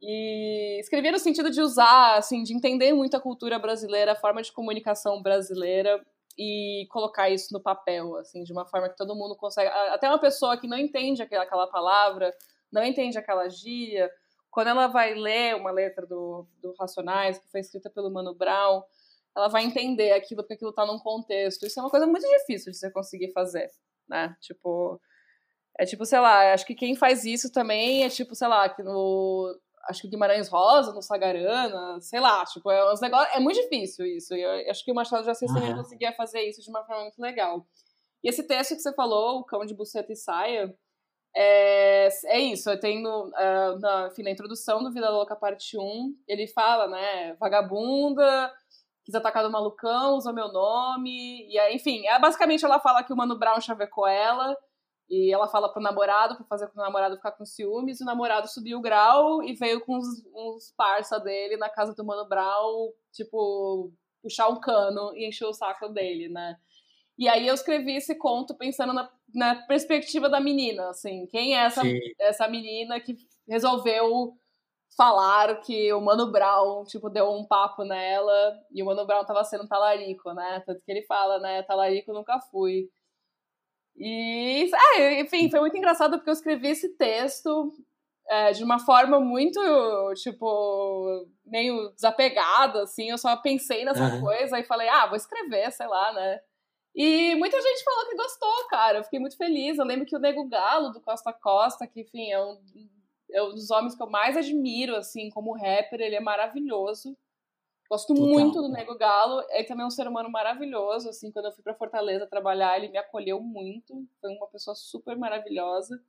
E 0.00 0.78
escrevia 0.80 1.12
no 1.12 1.18
sentido 1.18 1.50
de 1.50 1.60
usar, 1.60 2.16
assim, 2.16 2.42
de 2.42 2.54
entender 2.54 2.92
muito 2.92 3.16
a 3.16 3.20
cultura 3.20 3.58
brasileira, 3.58 4.12
a 4.12 4.16
forma 4.16 4.42
de 4.42 4.52
comunicação 4.52 5.22
brasileira 5.22 6.04
e 6.38 6.86
colocar 6.90 7.30
isso 7.30 7.52
no 7.52 7.62
papel, 7.62 8.16
assim, 8.16 8.42
de 8.44 8.52
uma 8.52 8.66
forma 8.66 8.88
que 8.88 8.96
todo 8.96 9.16
mundo 9.16 9.34
consegue. 9.36 9.70
Até 9.70 10.08
uma 10.08 10.18
pessoa 10.18 10.56
que 10.58 10.68
não 10.68 10.76
entende 10.76 11.22
aquela 11.22 11.66
palavra, 11.66 12.34
não 12.70 12.84
entende 12.84 13.16
aquela 13.16 13.48
gíria, 13.48 14.10
quando 14.56 14.68
ela 14.68 14.86
vai 14.86 15.12
ler 15.12 15.54
uma 15.54 15.70
letra 15.70 16.06
do, 16.06 16.46
do 16.62 16.74
Racionais, 16.80 17.38
que 17.38 17.46
foi 17.50 17.60
escrita 17.60 17.90
pelo 17.90 18.10
Mano 18.10 18.34
Brown, 18.34 18.82
ela 19.36 19.48
vai 19.48 19.62
entender 19.62 20.12
aquilo 20.12 20.42
porque 20.42 20.54
aquilo 20.54 20.70
está 20.70 20.86
num 20.86 20.98
contexto. 20.98 21.66
Isso 21.66 21.78
é 21.78 21.82
uma 21.82 21.90
coisa 21.90 22.06
muito 22.06 22.26
difícil 22.26 22.72
de 22.72 22.78
você 22.78 22.90
conseguir 22.90 23.32
fazer, 23.32 23.70
né? 24.08 24.34
Tipo. 24.40 24.98
É 25.78 25.84
tipo, 25.84 26.06
sei 26.06 26.18
lá, 26.20 26.54
acho 26.54 26.64
que 26.64 26.74
quem 26.74 26.96
faz 26.96 27.26
isso 27.26 27.52
também 27.52 28.02
é 28.02 28.08
tipo, 28.08 28.34
sei 28.34 28.48
lá, 28.48 28.66
que 28.66 28.82
no, 28.82 29.54
acho 29.88 30.02
que 30.02 30.08
Guimarães 30.08 30.48
Rosa, 30.48 30.92
no 30.92 31.02
Sagarana, 31.02 32.00
sei 32.00 32.20
lá, 32.20 32.44
tipo, 32.44 32.70
é 32.70 32.92
uns 32.92 33.00
negócios. 33.00 33.34
É 33.34 33.40
muito 33.40 33.60
difícil 33.60 34.06
isso. 34.06 34.34
E 34.34 34.42
eu 34.42 34.70
acho 34.70 34.84
que 34.84 34.92
o 34.92 34.94
Machado 34.94 35.24
de 35.24 35.30
Assis 35.30 35.50
uhum. 35.50 35.56
também 35.56 35.76
conseguia 35.76 36.12
fazer 36.12 36.42
isso 36.42 36.62
de 36.62 36.70
uma 36.70 36.84
forma 36.84 37.02
muito 37.02 37.18
legal. 37.20 37.66
E 38.22 38.28
esse 38.28 38.42
texto 38.42 38.74
que 38.74 38.80
você 38.80 38.92
falou, 38.92 39.40
o 39.40 39.44
Cão 39.44 39.64
de 39.64 39.74
Buceta 39.74 40.12
e 40.12 40.16
Saia, 40.16 40.74
é, 41.36 42.08
é 42.26 42.38
isso. 42.40 42.70
Eu 42.70 42.80
tenho, 42.80 43.28
uh, 43.28 43.78
na, 43.78 44.08
enfim, 44.10 44.22
na 44.22 44.30
introdução 44.30 44.82
do 44.82 44.92
Vida 44.92 45.10
Louca, 45.10 45.36
parte 45.36 45.78
1, 45.78 46.16
ele 46.26 46.46
fala, 46.46 46.88
né, 46.88 47.34
vagabunda, 47.34 48.52
quis 49.04 49.14
atacar 49.14 49.44
do 49.44 49.50
malucão, 49.50 50.16
usou 50.16 50.32
meu 50.32 50.50
nome, 50.50 51.46
e 51.48 51.58
aí, 51.58 51.76
enfim, 51.76 52.06
é, 52.06 52.18
basicamente 52.18 52.64
ela 52.64 52.80
fala 52.80 53.04
que 53.04 53.12
o 53.12 53.16
Mano 53.16 53.38
Brown 53.38 53.60
chavecou 53.60 54.06
ela, 54.06 54.56
e 55.08 55.32
ela 55.32 55.48
fala 55.48 55.72
pro 55.72 55.82
namorado, 55.82 56.36
pra 56.36 56.44
fazer 56.46 56.66
com 56.68 56.80
o 56.80 56.82
namorado 56.82 57.16
ficar 57.16 57.32
com 57.32 57.44
ciúmes, 57.44 58.00
e 58.00 58.02
o 58.02 58.06
namorado 58.06 58.48
subiu 58.48 58.78
o 58.78 58.82
grau 58.82 59.42
e 59.42 59.54
veio 59.54 59.80
com 59.80 59.96
uns, 59.96 60.06
uns 60.34 60.74
parça 60.76 61.20
dele 61.20 61.56
na 61.56 61.68
casa 61.68 61.94
do 61.94 62.04
Mano 62.04 62.28
Brown, 62.28 62.92
tipo, 63.12 63.92
puxar 64.22 64.48
um 64.48 64.60
cano 64.60 65.12
e 65.16 65.28
encher 65.28 65.46
o 65.46 65.52
saco 65.52 65.88
dele, 65.88 66.28
né? 66.28 66.56
E 67.18 67.28
aí 67.28 67.46
eu 67.46 67.54
escrevi 67.54 67.96
esse 67.96 68.14
conto 68.16 68.54
pensando 68.54 68.92
na, 68.92 69.10
na 69.34 69.54
perspectiva 69.66 70.28
da 70.28 70.40
menina, 70.40 70.90
assim, 70.90 71.26
quem 71.28 71.56
é 71.56 71.60
essa, 71.60 71.82
essa 72.18 72.48
menina 72.48 73.00
que 73.00 73.16
resolveu 73.48 74.36
falar 74.96 75.60
que 75.60 75.92
o 75.92 76.00
Mano 76.00 76.30
Brown, 76.32 76.84
tipo, 76.84 77.10
deu 77.10 77.30
um 77.30 77.46
papo 77.46 77.84
nela 77.84 78.58
e 78.72 78.82
o 78.82 78.86
Mano 78.86 79.06
Brown 79.06 79.24
tava 79.24 79.44
sendo 79.44 79.68
talarico, 79.68 80.32
né? 80.32 80.62
Tanto 80.66 80.80
que 80.82 80.90
ele 80.90 81.02
fala, 81.02 81.38
né, 81.38 81.62
talarico 81.62 82.12
nunca 82.12 82.40
fui. 82.50 82.88
E, 83.98 84.70
é, 84.96 85.20
enfim, 85.20 85.50
foi 85.50 85.60
muito 85.60 85.76
engraçado 85.76 86.16
porque 86.16 86.28
eu 86.28 86.34
escrevi 86.34 86.68
esse 86.68 86.96
texto 86.96 87.72
é, 88.28 88.52
de 88.52 88.62
uma 88.62 88.78
forma 88.78 89.18
muito, 89.20 89.60
tipo, 90.14 91.26
meio 91.44 91.90
desapegada, 91.94 92.82
assim. 92.82 93.10
Eu 93.10 93.18
só 93.18 93.36
pensei 93.36 93.84
nessa 93.84 94.04
uhum. 94.04 94.20
coisa 94.20 94.58
e 94.58 94.64
falei, 94.64 94.88
ah, 94.88 95.06
vou 95.06 95.16
escrever, 95.16 95.70
sei 95.72 95.86
lá, 95.86 96.12
né? 96.12 96.40
E 96.94 97.34
muita 97.36 97.60
gente 97.60 97.84
falou 97.84 98.08
que 98.08 98.16
gostou, 98.16 98.68
cara. 98.68 98.98
Eu 98.98 99.04
fiquei 99.04 99.20
muito 99.20 99.36
feliz. 99.36 99.78
Eu 99.78 99.84
lembro 99.84 100.06
que 100.06 100.16
o 100.16 100.18
Nego 100.18 100.48
Galo, 100.48 100.90
do 100.90 101.00
Costa 101.00 101.32
Costa, 101.32 101.86
que, 101.86 102.00
enfim, 102.00 102.30
é 102.30 102.42
um 102.42 102.58
é 103.32 103.42
um 103.42 103.50
dos 103.50 103.70
homens 103.70 103.94
que 103.94 104.02
eu 104.02 104.08
mais 104.08 104.36
admiro, 104.36 104.94
assim, 104.96 105.30
como 105.30 105.56
rapper, 105.56 106.00
ele 106.00 106.16
é 106.16 106.20
maravilhoso. 106.20 107.16
Gosto 107.88 108.14
Total. 108.14 108.28
muito 108.28 108.60
do 108.60 108.68
Nego 108.68 108.96
Galo. 108.96 109.42
Ele 109.50 109.64
também 109.64 109.84
é 109.84 109.86
um 109.86 109.90
ser 109.90 110.08
humano 110.08 110.30
maravilhoso, 110.30 111.08
assim, 111.08 111.30
quando 111.30 111.46
eu 111.46 111.52
fui 111.52 111.62
para 111.62 111.74
Fortaleza 111.74 112.26
trabalhar, 112.26 112.76
ele 112.76 112.88
me 112.88 112.98
acolheu 112.98 113.40
muito. 113.40 114.06
Foi 114.20 114.30
uma 114.30 114.48
pessoa 114.48 114.74
super 114.74 115.16
maravilhosa. 115.16 116.00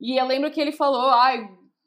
E 0.00 0.16
eu 0.16 0.26
lembro 0.26 0.50
que 0.50 0.60
ele 0.60 0.72
falou, 0.72 1.10
ai, 1.10 1.46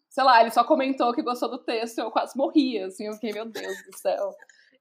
sei 0.10 0.24
lá, 0.24 0.40
ele 0.42 0.52
só 0.52 0.64
comentou 0.64 1.14
que 1.14 1.24
gostou 1.24 1.50
do 1.50 1.58
texto, 1.58 1.98
eu 1.98 2.12
quase 2.12 2.38
morria, 2.38 2.86
assim, 2.86 3.08
eu 3.08 3.14
fiquei, 3.14 3.34
meu 3.34 3.46
Deus 3.46 3.76
do 3.86 3.98
céu. 3.98 4.36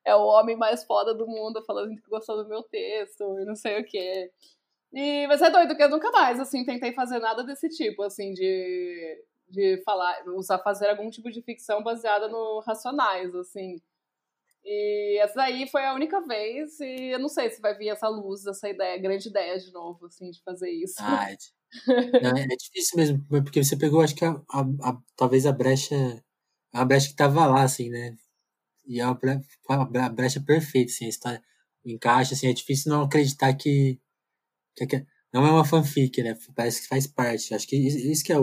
É 0.04 0.14
o 0.14 0.26
homem 0.26 0.56
mais 0.56 0.84
foda 0.84 1.14
do 1.14 1.26
mundo 1.26 1.62
falando 1.64 1.96
que 1.96 2.10
gostou 2.10 2.36
do 2.42 2.48
meu 2.48 2.62
texto 2.62 3.38
e 3.40 3.44
não 3.46 3.54
sei 3.54 3.80
o 3.80 3.84
quê. 3.84 4.30
E, 4.92 5.26
mas 5.26 5.40
é 5.40 5.48
doido 5.48 5.74
que 5.74 5.82
eu 5.82 5.88
nunca 5.88 6.10
mais, 6.10 6.38
assim, 6.38 6.64
tentei 6.66 6.92
fazer 6.92 7.18
nada 7.18 7.42
desse 7.42 7.68
tipo, 7.70 8.02
assim, 8.02 8.34
de, 8.34 9.24
de 9.48 9.82
falar, 9.84 10.22
usar, 10.36 10.58
fazer 10.58 10.90
algum 10.90 11.08
tipo 11.08 11.30
de 11.30 11.40
ficção 11.40 11.82
baseada 11.82 12.28
no 12.28 12.60
Racionais, 12.60 13.34
assim. 13.34 13.80
E 14.64 15.18
essa 15.20 15.34
daí 15.34 15.68
foi 15.68 15.84
a 15.84 15.94
única 15.94 16.20
vez, 16.20 16.78
e 16.80 17.12
eu 17.12 17.18
não 17.18 17.28
sei 17.28 17.50
se 17.50 17.60
vai 17.60 17.76
vir 17.76 17.88
essa 17.88 18.08
luz, 18.08 18.46
essa 18.46 18.68
ideia, 18.68 19.00
grande 19.00 19.28
ideia 19.28 19.58
de 19.58 19.72
novo, 19.72 20.06
assim, 20.06 20.30
de 20.30 20.40
fazer 20.42 20.70
isso. 20.70 20.94
Ah, 20.98 21.28
é, 21.90 22.20
não, 22.20 22.36
é 22.36 22.46
difícil 22.56 22.96
mesmo, 22.96 23.26
porque 23.28 23.62
você 23.62 23.76
pegou, 23.76 24.00
acho 24.00 24.14
que 24.14 24.24
a, 24.24 24.30
a, 24.50 24.60
a 24.90 24.98
talvez 25.16 25.46
a 25.46 25.52
brecha, 25.52 26.22
a 26.72 26.84
brecha 26.84 27.08
que 27.08 27.16
tava 27.16 27.46
lá, 27.46 27.62
assim, 27.62 27.88
né? 27.90 28.16
E 28.86 29.00
é 29.00 29.06
uma 29.06 30.10
brecha 30.10 30.40
perfeita, 30.40 30.92
assim, 30.92 31.08
a 31.26 31.40
o 31.84 31.90
encaixe, 31.90 32.34
assim, 32.34 32.48
é 32.48 32.52
difícil 32.52 32.92
não 32.92 33.02
acreditar 33.02 33.52
que, 33.54 34.00
que, 34.76 34.86
que 34.86 35.06
não 35.32 35.46
é 35.46 35.50
uma 35.50 35.64
fanfic, 35.64 36.22
né? 36.22 36.36
Parece 36.54 36.82
que 36.82 36.88
faz 36.88 37.06
parte. 37.06 37.54
Acho 37.54 37.66
que 37.66 37.76
isso 37.76 38.24
que 38.24 38.32
é 38.32 38.36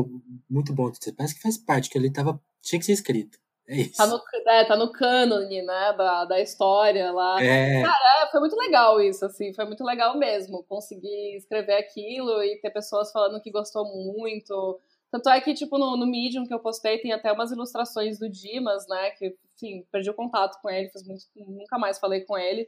muito 0.50 0.74
bom. 0.74 0.92
Parece 1.16 1.36
que 1.36 1.42
faz 1.42 1.58
parte, 1.58 1.90
que 1.90 1.98
ele 1.98 2.12
tava, 2.12 2.42
tinha 2.62 2.80
que 2.80 2.86
ser 2.86 2.94
escrito. 2.94 3.40
É 3.70 3.82
isso. 3.82 3.98
Tá 3.98 4.08
no, 4.08 4.20
é, 4.48 4.66
tá 4.66 4.76
no 4.76 4.92
cânone, 4.92 5.62
né, 5.62 5.94
da, 5.96 6.26
da 6.26 6.42
história 6.42 7.12
lá. 7.12 7.42
É. 7.42 7.84
Cara, 7.84 8.24
é, 8.24 8.32
foi 8.32 8.40
muito 8.40 8.56
legal 8.56 9.00
isso, 9.00 9.24
assim, 9.24 9.54
foi 9.54 9.66
muito 9.66 9.84
legal 9.84 10.18
mesmo. 10.18 10.64
Conseguir 10.64 11.36
escrever 11.38 11.76
aquilo 11.76 12.44
e 12.44 12.60
ter 12.60 12.72
pessoas 12.72 13.12
falando 13.12 13.40
que 13.40 13.52
gostou 13.52 13.86
muito. 13.86 14.80
Tanto 15.12 15.30
é 15.30 15.40
que, 15.40 15.54
tipo, 15.54 15.78
no, 15.78 15.96
no 15.96 16.08
Medium 16.08 16.48
que 16.48 16.54
eu 16.54 16.60
postei, 16.60 16.98
tem 16.98 17.12
até 17.12 17.32
umas 17.32 17.52
ilustrações 17.52 18.18
do 18.18 18.28
Dimas, 18.28 18.88
né, 18.88 19.12
que, 19.12 19.36
enfim, 19.56 19.86
perdi 19.92 20.10
o 20.10 20.16
contato 20.16 20.60
com 20.62 20.70
ele, 20.70 20.90
muito, 21.06 21.26
nunca 21.36 21.78
mais 21.78 22.00
falei 22.00 22.22
com 22.22 22.36
ele. 22.38 22.68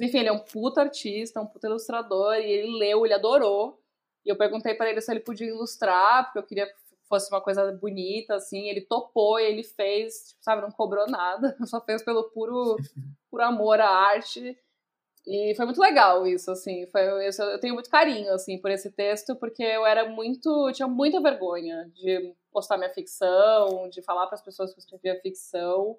Enfim, 0.00 0.18
ele 0.18 0.28
é 0.28 0.32
um 0.32 0.38
puta 0.38 0.82
artista, 0.82 1.40
um 1.40 1.46
puta 1.46 1.66
ilustrador, 1.66 2.34
e 2.34 2.44
ele 2.44 2.78
leu, 2.78 3.04
ele 3.04 3.14
adorou. 3.14 3.80
E 4.24 4.28
eu 4.28 4.36
perguntei 4.36 4.74
para 4.74 4.88
ele 4.88 5.00
se 5.00 5.10
ele 5.10 5.20
podia 5.20 5.48
ilustrar, 5.48 6.24
porque 6.24 6.38
eu 6.38 6.42
queria 6.44 6.72
fosse 7.08 7.30
uma 7.32 7.40
coisa 7.40 7.72
bonita, 7.72 8.34
assim, 8.36 8.68
ele 8.68 8.82
topou, 8.82 9.38
ele 9.38 9.62
fez, 9.62 10.28
tipo, 10.28 10.44
sabe, 10.44 10.62
não 10.62 10.70
cobrou 10.70 11.06
nada, 11.08 11.56
só 11.66 11.80
fez 11.80 12.02
pelo 12.02 12.24
puro, 12.30 12.76
puro 13.30 13.42
amor 13.42 13.80
à 13.80 13.88
arte. 13.88 14.56
E 15.26 15.54
foi 15.56 15.66
muito 15.66 15.80
legal 15.80 16.26
isso, 16.26 16.50
assim, 16.50 16.86
foi, 16.86 17.02
eu 17.02 17.60
tenho 17.60 17.74
muito 17.74 17.90
carinho, 17.90 18.32
assim, 18.32 18.58
por 18.58 18.70
esse 18.70 18.90
texto, 18.90 19.36
porque 19.36 19.62
eu 19.62 19.84
era 19.84 20.08
muito, 20.08 20.72
tinha 20.72 20.88
muita 20.88 21.20
vergonha 21.20 21.90
de 21.94 22.34
postar 22.50 22.78
minha 22.78 22.88
ficção, 22.90 23.88
de 23.90 24.00
falar 24.00 24.26
para 24.26 24.36
as 24.36 24.42
pessoas 24.42 24.72
que 24.72 24.78
eu 24.78 24.82
escrevia 24.82 25.20
ficção. 25.20 25.98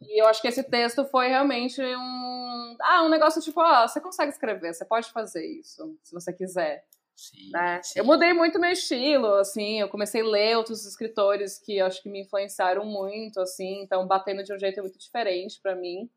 E 0.00 0.22
eu 0.22 0.26
acho 0.26 0.40
que 0.40 0.48
esse 0.48 0.62
texto 0.62 1.04
foi 1.04 1.28
realmente 1.28 1.82
um, 1.82 2.76
ah, 2.80 3.02
um 3.02 3.10
negócio 3.10 3.42
tipo, 3.42 3.60
ah, 3.60 3.86
você 3.86 4.00
consegue 4.00 4.32
escrever, 4.32 4.72
você 4.72 4.84
pode 4.84 5.10
fazer 5.10 5.44
isso, 5.44 5.94
se 6.02 6.14
você 6.14 6.32
quiser. 6.32 6.84
Sim, 7.16 7.50
né? 7.50 7.82
sim. 7.82 7.98
Eu 7.98 8.04
mudei 8.04 8.34
muito 8.34 8.60
meu 8.60 8.70
estilo, 8.70 9.26
assim, 9.34 9.80
eu 9.80 9.88
comecei 9.88 10.20
a 10.20 10.24
ler 10.24 10.56
outros 10.56 10.84
escritores 10.84 11.58
que 11.58 11.80
acho 11.80 12.02
que 12.02 12.10
me 12.10 12.20
influenciaram 12.20 12.84
muito, 12.84 13.40
assim, 13.40 13.80
então 13.82 14.06
batendo 14.06 14.44
de 14.44 14.52
um 14.52 14.58
jeito 14.58 14.82
muito 14.82 14.98
diferente 14.98 15.58
para 15.62 15.74
mim. 15.74 16.10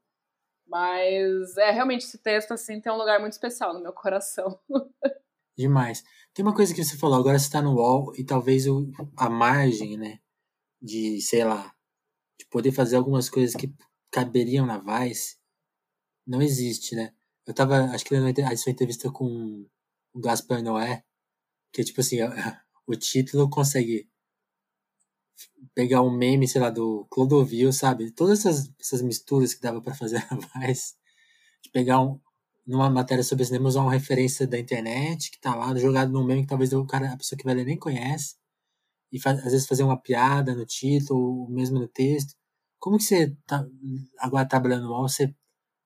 Mas 0.68 1.58
é 1.58 1.72
realmente 1.72 2.06
esse 2.06 2.18
texto 2.18 2.52
assim 2.52 2.80
tem 2.80 2.92
um 2.92 2.98
lugar 2.98 3.20
muito 3.20 3.34
especial 3.34 3.74
no 3.74 3.82
meu 3.82 3.94
coração. 3.94 4.60
Demais. 5.58 6.04
Tem 6.34 6.46
uma 6.46 6.54
coisa 6.54 6.74
que 6.76 6.84
você 6.84 6.98
falou, 6.98 7.18
agora 7.18 7.40
você 7.40 7.50
tá 7.50 7.62
no 7.62 7.76
UOL 7.76 8.14
e 8.16 8.24
talvez 8.24 8.68
o, 8.68 8.92
a 9.18 9.30
margem, 9.30 9.98
né, 9.98 10.20
de, 10.82 11.20
sei 11.22 11.44
lá, 11.44 11.74
de 12.38 12.46
poder 12.46 12.72
fazer 12.72 12.98
algumas 12.98 13.30
coisas 13.30 13.56
que 13.56 13.74
caberiam 14.12 14.66
na 14.66 14.78
Vice, 14.78 15.38
não 16.26 16.42
existe, 16.42 16.96
né? 16.96 17.14
Eu 17.46 17.54
tava, 17.54 17.86
acho 17.86 18.06
que 18.06 18.16
lendo 18.16 18.40
a 18.46 18.56
sua 18.56 18.72
entrevista 18.72 19.12
com 19.12 19.66
o 20.14 20.20
Gaspar 20.20 20.62
Noé, 20.64 21.04
que 21.72 21.82
é 21.82 21.84
tipo 21.84 22.02
assim, 22.02 22.18
o 22.88 22.96
título 22.96 23.50
consegue 23.50 24.10
pegar 25.74 26.02
um 26.02 26.12
meme, 26.12 26.48
sei 26.48 26.62
lá, 26.62 26.70
do 26.70 27.06
Clodovil, 27.10 27.72
sabe? 27.72 28.12
Todas 28.12 28.40
essas, 28.40 28.72
essas 28.80 29.02
misturas 29.02 29.54
que 29.54 29.62
dava 29.62 29.82
para 29.82 29.96
fazer 29.96 30.26
mais, 30.56 30.96
de 31.62 31.70
pegar 31.72 32.02
um, 32.02 32.20
numa 32.66 32.90
matéria 32.90 33.24
sobre 33.24 33.46
cinema, 33.46 33.70
usar 33.70 33.82
uma 33.82 33.92
referência 33.92 34.48
da 34.48 34.60
internet 34.60 35.32
que 35.32 35.40
tá 35.40 35.56
lá, 35.56 35.76
jogado 35.78 36.12
num 36.12 36.24
meme 36.24 36.44
que 36.44 36.48
talvez 36.48 36.74
o 36.74 36.86
cara, 36.86 37.14
a 37.14 37.18
pessoa 37.18 37.38
que 37.38 37.46
vai 37.46 37.56
ler 37.56 37.66
nem 37.66 37.78
conhece, 37.78 38.36
e 39.12 39.20
faz, 39.20 39.40
às 39.40 39.52
vezes 39.52 39.68
fazer 39.68 39.84
uma 39.84 40.00
piada 40.00 40.56
no 40.56 40.66
título, 40.66 41.42
ou 41.42 41.50
mesmo 41.50 41.80
no 41.80 41.88
texto. 41.88 42.36
Como 42.80 42.98
que 42.98 43.04
você 43.04 43.36
tá, 43.46 43.66
agora 44.20 44.48
trabalhando 44.48 44.84
no 44.84 44.92
UOL, 44.92 45.10
você, 45.10 45.34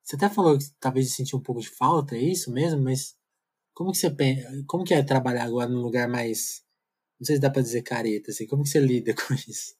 você 0.03 0.15
até 0.15 0.29
falou 0.29 0.57
que 0.57 0.65
talvez 0.79 1.13
sentiu 1.13 1.39
um 1.39 1.41
pouco 1.41 1.61
de 1.61 1.69
falta, 1.69 2.15
é 2.15 2.21
isso 2.21 2.51
mesmo, 2.51 2.81
mas 2.81 3.15
como 3.73 3.91
que 3.91 3.97
você 3.97 4.15
como 4.67 4.83
que 4.83 4.93
é 4.93 5.03
trabalhar 5.03 5.45
agora 5.45 5.69
num 5.69 5.81
lugar 5.81 6.07
mais 6.07 6.63
não 7.19 7.25
sei 7.25 7.35
se 7.35 7.41
dá 7.41 7.49
para 7.49 7.61
dizer 7.61 7.83
careta 7.83 8.31
assim, 8.31 8.47
como 8.47 8.63
que 8.63 8.69
você 8.69 8.79
lida 8.79 9.13
com 9.15 9.33
isso? 9.33 9.75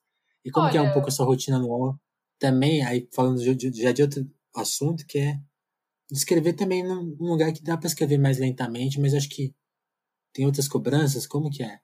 E 0.46 0.52
como 0.52 0.66
Olha, 0.66 0.72
que 0.72 0.78
é 0.78 0.82
um 0.82 0.94
pouco 0.94 1.08
a 1.08 1.12
sua 1.12 1.26
rotina 1.26 1.60
no 1.60 1.68
UOL? 1.68 1.96
Também 2.40 2.84
aí 2.86 3.08
falando 3.14 3.42
já 3.42 3.92
de 3.92 4.02
outro 4.02 4.30
assunto 4.56 5.06
que 5.06 5.18
é 5.18 5.40
escrever 6.12 6.54
também 6.54 6.84
num 6.84 7.16
lugar 7.20 7.52
que 7.54 7.64
dá 7.64 7.78
para 7.78 7.88
escrever 7.88 8.18
mais 8.18 8.38
lentamente, 8.38 9.00
mas 9.00 9.14
acho 9.14 9.30
que 9.30 9.56
tem 10.34 10.46
outras 10.46 10.68
cobranças, 10.68 11.28
como 11.28 11.50
que 11.50 11.64
é? 11.64 11.80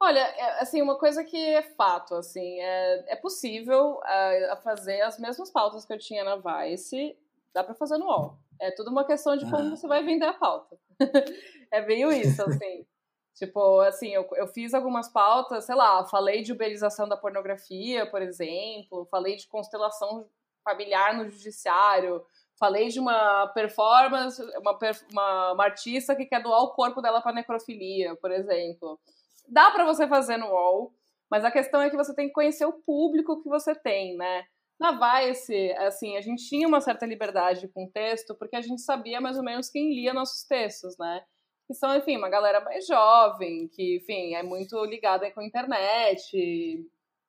Olha, 0.00 0.20
é, 0.20 0.60
assim, 0.60 0.82
uma 0.82 0.98
coisa 0.98 1.24
que 1.24 1.36
é 1.36 1.62
fato, 1.62 2.14
assim, 2.14 2.60
é, 2.60 3.12
é 3.14 3.16
possível 3.16 3.98
uh, 3.98 4.62
fazer 4.62 5.00
as 5.00 5.18
mesmas 5.18 5.50
pautas 5.50 5.84
que 5.84 5.92
eu 5.92 5.98
tinha 5.98 6.22
na 6.24 6.36
Vice, 6.36 7.16
dá 7.54 7.64
para 7.64 7.74
fazer 7.74 7.96
no 7.96 8.06
UOL. 8.06 8.38
É 8.64 8.70
tudo 8.70 8.90
uma 8.90 9.04
questão 9.04 9.36
de 9.36 9.44
como 9.44 9.68
ah. 9.68 9.76
você 9.76 9.86
vai 9.86 10.02
vender 10.02 10.24
a 10.24 10.32
pauta. 10.32 10.76
é 11.70 11.84
meio 11.84 12.10
isso, 12.10 12.42
assim. 12.42 12.86
tipo, 13.36 13.80
assim, 13.80 14.08
eu, 14.14 14.26
eu 14.36 14.46
fiz 14.46 14.72
algumas 14.72 15.08
pautas, 15.08 15.64
sei 15.64 15.74
lá, 15.74 16.04
falei 16.06 16.42
de 16.42 16.52
uberização 16.52 17.06
da 17.06 17.16
pornografia, 17.16 18.10
por 18.10 18.22
exemplo, 18.22 19.06
falei 19.10 19.36
de 19.36 19.46
constelação 19.48 20.26
familiar 20.64 21.14
no 21.14 21.28
judiciário, 21.28 22.24
falei 22.58 22.88
de 22.88 22.98
uma 22.98 23.48
performance, 23.48 24.42
uma, 24.58 24.78
uma, 25.12 25.52
uma 25.52 25.64
artista 25.64 26.16
que 26.16 26.24
quer 26.24 26.42
doar 26.42 26.62
o 26.62 26.72
corpo 26.72 27.02
dela 27.02 27.20
para 27.20 27.34
necrofilia, 27.34 28.16
por 28.16 28.30
exemplo. 28.30 28.98
Dá 29.46 29.70
para 29.70 29.84
você 29.84 30.08
fazer 30.08 30.38
no 30.38 30.46
UOL, 30.46 30.94
mas 31.30 31.44
a 31.44 31.50
questão 31.50 31.82
é 31.82 31.90
que 31.90 31.96
você 31.96 32.14
tem 32.14 32.28
que 32.28 32.32
conhecer 32.32 32.64
o 32.64 32.72
público 32.72 33.42
que 33.42 33.48
você 33.48 33.74
tem, 33.74 34.16
né? 34.16 34.46
Na 34.78 34.92
Vice, 34.92 35.72
assim, 35.78 36.16
a 36.16 36.20
gente 36.20 36.48
tinha 36.48 36.66
uma 36.66 36.80
certa 36.80 37.06
liberdade 37.06 37.68
com 37.68 37.84
o 37.84 37.90
texto, 37.90 38.34
porque 38.34 38.56
a 38.56 38.60
gente 38.60 38.82
sabia 38.82 39.20
mais 39.20 39.36
ou 39.36 39.44
menos 39.44 39.70
quem 39.70 39.94
lia 39.94 40.12
nossos 40.12 40.44
textos, 40.44 40.96
né? 40.98 41.24
Que 41.66 41.74
são, 41.74 41.96
enfim, 41.96 42.16
uma 42.16 42.28
galera 42.28 42.60
mais 42.60 42.86
jovem, 42.86 43.68
que, 43.68 43.96
enfim, 43.96 44.34
é 44.34 44.42
muito 44.42 44.84
ligada 44.84 45.30
com 45.30 45.40
a 45.40 45.44
internet, 45.44 46.84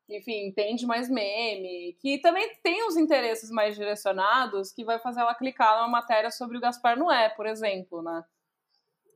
enfim, 0.10 0.48
entende 0.48 0.86
mais 0.86 1.10
meme, 1.10 1.94
que 2.02 2.20
também 2.20 2.56
tem 2.64 2.86
os 2.88 2.98
interesses 2.98 3.50
mais 3.52 3.76
direcionados, 3.76 4.72
que 4.72 4.84
vai 4.84 5.00
fazer 5.00 5.22
ela 5.22 5.36
clicar 5.36 5.78
numa 5.78 5.88
matéria 5.88 6.32
sobre 6.32 6.58
o 6.58 6.62
Gaspar 6.62 6.98
Noé, 6.98 7.30
por 7.30 7.46
exemplo, 7.46 8.02
né? 8.02 8.24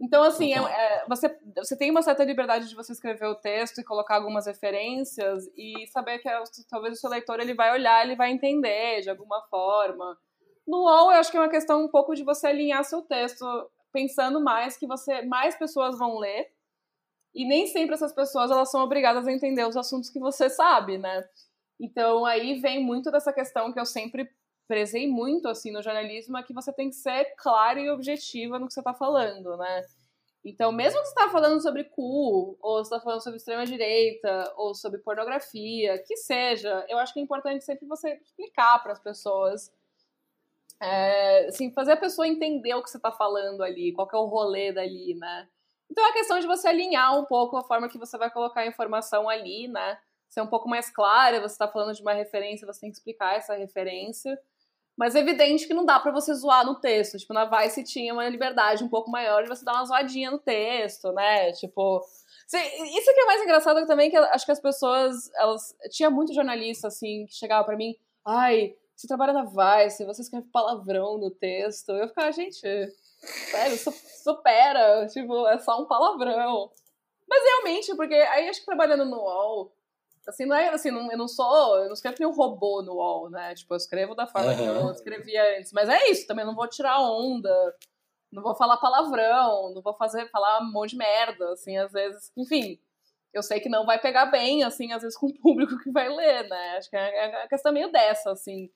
Então, 0.02 0.24
assim, 0.24 0.54
é, 0.54 0.58
é, 0.58 1.06
você, 1.08 1.38
você 1.56 1.78
tem 1.78 1.92
uma 1.92 2.02
certa 2.02 2.24
liberdade 2.24 2.70
de 2.70 2.76
você 2.76 2.94
escrever 2.94 3.26
o 3.26 3.36
texto 3.36 3.80
e 3.80 3.84
colocar 3.84 4.16
algumas 4.16 4.46
referências 4.46 5.46
e 5.58 5.86
saber 5.88 6.20
que 6.20 6.30
é, 6.30 6.42
talvez 6.70 6.98
o 6.98 7.02
seu 7.02 7.10
leitor 7.10 7.40
ele 7.40 7.54
vai 7.54 7.74
olhar, 7.74 8.06
ele 8.06 8.16
vai 8.16 8.32
entender 8.32 9.02
de 9.02 9.10
alguma 9.10 9.42
forma. 9.50 10.18
No 10.66 10.84
UOL, 10.84 11.12
eu 11.12 11.20
acho 11.20 11.30
que 11.30 11.36
é 11.38 11.42
uma 11.42 11.50
questão 11.50 11.84
um 11.84 11.90
pouco 11.90 12.16
de 12.16 12.24
você 12.24 12.48
alinhar 12.48 12.84
seu 12.86 13.02
texto 13.02 13.46
pensando 13.92 14.40
mais 14.40 14.78
que 14.78 14.88
você 14.88 15.24
mais 15.24 15.56
pessoas 15.56 15.98
vão 15.98 16.20
ler 16.20 16.48
e 17.34 17.46
nem 17.46 17.68
sempre 17.68 17.96
essas 17.96 18.14
pessoas 18.14 18.52
elas 18.52 18.70
são 18.72 18.82
obrigadas 18.82 19.28
a 19.28 19.32
entender 19.32 19.68
os 19.68 19.76
assuntos 19.76 20.10
que 20.10 20.20
você 20.20 20.50
sabe, 20.50 20.98
né? 20.98 21.28
Então 21.80 22.26
aí 22.26 22.60
vem 22.60 22.84
muito 22.84 23.12
dessa 23.12 23.34
questão 23.34 23.74
que 23.74 23.80
eu 23.80 23.86
sempre 23.86 24.30
prezei 24.70 25.08
muito 25.08 25.48
assim 25.48 25.72
no 25.72 25.82
jornalismo 25.82 26.38
é 26.38 26.44
que 26.44 26.54
você 26.54 26.72
tem 26.72 26.90
que 26.90 26.96
ser 26.96 27.34
clara 27.36 27.80
e 27.80 27.90
objetiva 27.90 28.60
no 28.60 28.68
que 28.68 28.74
você 28.74 28.82
está 28.82 28.94
falando, 28.94 29.58
né? 29.58 29.82
Então, 30.46 30.72
mesmo 30.72 31.02
que 31.02 31.08
você 31.08 31.12
está 31.12 31.30
falando 31.30 31.60
sobre 31.60 31.84
cu, 31.86 32.56
ou 32.62 32.78
você 32.78 32.94
está 32.94 33.02
falando 33.02 33.22
sobre 33.22 33.38
extrema-direita, 33.38 34.54
ou 34.56 34.76
sobre 34.76 35.00
pornografia, 35.00 36.02
que 36.06 36.16
seja, 36.16 36.86
eu 36.88 37.00
acho 37.00 37.12
que 37.14 37.20
é 37.20 37.24
importante 37.24 37.66
sempre 37.66 37.88
você 37.88 38.14
explicar 38.24 38.82
para 38.82 38.94
as 38.94 39.00
pessoas, 39.00 39.74
é, 40.80 41.48
assim, 41.48 41.74
fazer 41.74 41.94
a 41.94 41.98
pessoa 41.98 42.28
entender 42.28 42.76
o 42.76 42.84
que 42.84 42.92
você 42.92 42.98
está 42.98 43.12
falando 43.12 43.64
ali, 43.64 43.92
qual 43.92 44.08
é 44.14 44.18
o 44.18 44.26
rolê 44.26 44.72
dali, 44.72 45.16
né? 45.16 45.50
Então 45.90 46.06
é 46.06 46.10
a 46.12 46.14
questão 46.14 46.40
de 46.40 46.46
você 46.46 46.68
alinhar 46.68 47.20
um 47.20 47.26
pouco 47.26 47.58
a 47.58 47.64
forma 47.64 47.90
que 47.90 47.98
você 47.98 48.18
vai 48.20 48.30
colocar 48.30 48.62
a 48.62 48.68
informação 48.68 49.28
ali, 49.28 49.68
né? 49.68 49.98
Ser 50.30 50.42
um 50.42 50.48
pouco 50.48 50.70
mais 50.70 50.92
clara, 50.92 51.42
você 51.42 51.56
está 51.56 51.68
falando 51.68 51.96
de 51.96 52.04
uma 52.04 52.14
referência, 52.14 52.68
você 52.68 52.82
tem 52.82 52.92
que 52.92 52.98
explicar 52.98 53.36
essa 53.36 53.56
referência. 53.56 54.40
Mas 55.00 55.16
é 55.16 55.20
evidente 55.20 55.66
que 55.66 55.74
não 55.74 55.86
dá 55.86 55.98
para 55.98 56.12
você 56.12 56.34
zoar 56.34 56.66
no 56.66 56.76
texto. 56.76 57.18
Tipo, 57.18 57.34
na 57.34 57.46
Vice 57.46 57.86
tinha 57.86 58.14
uma 58.14 58.28
liberdade 58.28 58.84
um 58.84 58.90
pouco 58.90 59.10
maior 59.10 59.42
de 59.42 59.48
você 59.48 59.64
dar 59.64 59.76
uma 59.76 59.86
zoadinha 59.86 60.30
no 60.30 60.38
texto, 60.38 61.14
né? 61.14 61.54
Tipo. 61.54 62.02
Isso 62.52 63.14
que 63.14 63.22
é 63.22 63.26
mais 63.26 63.42
engraçado 63.42 63.88
também, 63.88 64.10
que 64.10 64.18
acho 64.18 64.46
que 64.46 64.52
as 64.52 64.60
pessoas, 64.60 65.32
elas. 65.36 65.74
Tinha 65.90 66.10
muito 66.10 66.34
jornalista, 66.34 66.90
assim, 66.90 67.26
que 67.28 67.34
chegava 67.34 67.64
para 67.64 67.78
mim, 67.78 67.96
ai, 68.26 68.76
você 68.94 69.08
trabalha 69.08 69.32
na 69.32 69.46
Vice, 69.46 70.04
você 70.04 70.22
escreve 70.22 70.48
palavrão 70.52 71.18
no 71.18 71.32
texto. 71.32 71.94
Eu 71.94 72.10
ficava, 72.10 72.30
gente, 72.34 72.60
sério, 72.60 73.78
supera, 74.22 75.08
tipo, 75.08 75.48
é 75.48 75.60
só 75.60 75.82
um 75.82 75.86
palavrão. 75.86 76.70
Mas 77.26 77.42
realmente, 77.42 77.96
porque 77.96 78.16
aí 78.16 78.50
acho 78.50 78.60
que 78.60 78.66
trabalhando 78.66 79.06
no 79.06 79.16
UOL, 79.16 79.72
assim, 80.28 80.46
não 80.46 80.56
é 80.56 80.70
assim, 80.70 80.92
não, 80.92 81.12
eu 81.12 81.18
não 81.18 81.28
sou, 81.28 81.80
eu 81.80 81.86
não 81.86 81.94
escrevo 81.94 82.18
nem 82.20 82.28
um 82.28 82.34
robô 82.34 82.82
no 82.82 82.96
UOL, 82.96 83.30
né? 83.30 83.56
Tipo, 83.56 83.74
eu 83.74 83.78
escrevo 83.78 84.16
da 84.16 84.28
forma 84.28 84.52
uhum. 84.52 84.58
que 84.58 84.64
eu 84.64 84.92
escrevia 84.92 85.58
antes. 85.58 85.72
Mas 85.72 85.90
é 85.90 86.10
isso, 86.10 86.28
também 86.28 86.46
não 86.46 86.56
vou 86.56 86.68
tirar 86.68 87.02
onda, 87.02 87.76
não 88.32 88.44
vou 88.44 88.56
falar 88.56 88.78
palavrão, 88.78 89.74
não 89.74 89.82
vou 89.82 89.94
fazer, 89.96 90.30
falar 90.30 90.62
um 90.62 90.72
monte 90.72 90.92
de 90.92 90.98
merda, 90.98 91.52
assim, 91.52 91.78
às 91.78 91.92
vezes, 91.92 92.32
enfim. 92.38 92.80
Eu 93.34 93.44
sei 93.44 93.60
que 93.60 93.70
não 93.70 93.86
vai 93.86 94.00
pegar 94.00 94.26
bem, 94.28 94.64
assim, 94.64 94.92
às 94.92 95.04
vezes 95.04 95.18
com 95.18 95.28
o 95.28 95.40
público 95.40 95.78
que 95.80 95.92
vai 95.92 96.10
ler, 96.10 96.48
né? 96.50 96.78
Acho 96.78 96.90
que 96.90 96.98
é, 96.98 97.26
é 97.26 97.44
a 97.44 97.48
questão 97.48 97.72
meio 97.72 97.92
dessa, 97.92 98.32
assim. 98.32 98.70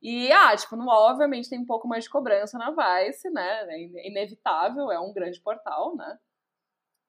E, 0.00 0.30
ah, 0.32 0.56
tipo, 0.56 0.76
no 0.76 0.86
UOL, 0.86 1.10
obviamente, 1.10 1.50
tem 1.50 1.58
um 1.58 1.66
pouco 1.66 1.88
mais 1.88 2.04
de 2.04 2.10
cobrança 2.10 2.56
na 2.56 2.70
Vice, 2.70 3.28
né? 3.30 3.66
É 3.68 4.08
inevitável, 4.08 4.90
é 4.92 5.00
um 5.00 5.12
grande 5.12 5.40
portal, 5.40 5.96
né? 5.96 6.18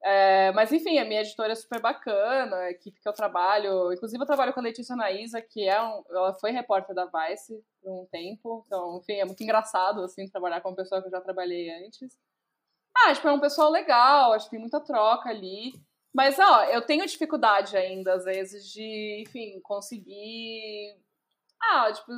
É, 0.02 0.50
mas 0.52 0.72
enfim, 0.72 0.98
a 0.98 1.04
minha 1.04 1.20
editora 1.20 1.52
é 1.52 1.54
super 1.54 1.80
bacana, 1.80 2.56
a 2.56 2.70
equipe 2.70 3.00
que 3.00 3.08
eu 3.08 3.12
trabalho. 3.12 3.92
Inclusive, 3.92 4.22
eu 4.22 4.26
trabalho 4.26 4.52
com 4.52 4.60
a 4.60 4.62
Letícia 4.62 4.96
Naísa, 4.96 5.42
que 5.42 5.68
é 5.68 5.80
um, 5.82 6.02
ela 6.10 6.34
foi 6.34 6.50
repórter 6.50 6.94
da 6.94 7.04
Vice 7.04 7.62
por 7.82 8.02
um 8.02 8.06
tempo. 8.06 8.64
Então, 8.66 8.98
enfim, 8.98 9.14
é 9.14 9.24
muito 9.24 9.42
engraçado 9.42 10.02
assim, 10.02 10.28
trabalhar 10.28 10.60
com 10.62 10.70
uma 10.70 10.76
pessoa 10.76 11.02
que 11.02 11.08
eu 11.08 11.10
já 11.10 11.20
trabalhei 11.20 11.70
antes. 11.84 12.18
Ah, 12.96 13.14
tipo, 13.14 13.28
é 13.28 13.32
um 13.32 13.40
pessoal 13.40 13.70
legal, 13.70 14.32
acho 14.32 14.46
que 14.46 14.52
tem 14.52 14.60
muita 14.60 14.80
troca 14.80 15.28
ali. 15.28 15.72
Mas, 16.14 16.38
ó, 16.38 16.64
eu 16.64 16.82
tenho 16.82 17.06
dificuldade 17.06 17.76
ainda, 17.76 18.14
às 18.14 18.24
vezes, 18.24 18.66
de, 18.72 19.22
enfim, 19.26 19.60
conseguir. 19.62 20.96
Ah, 21.62 21.92
tipo, 21.92 22.10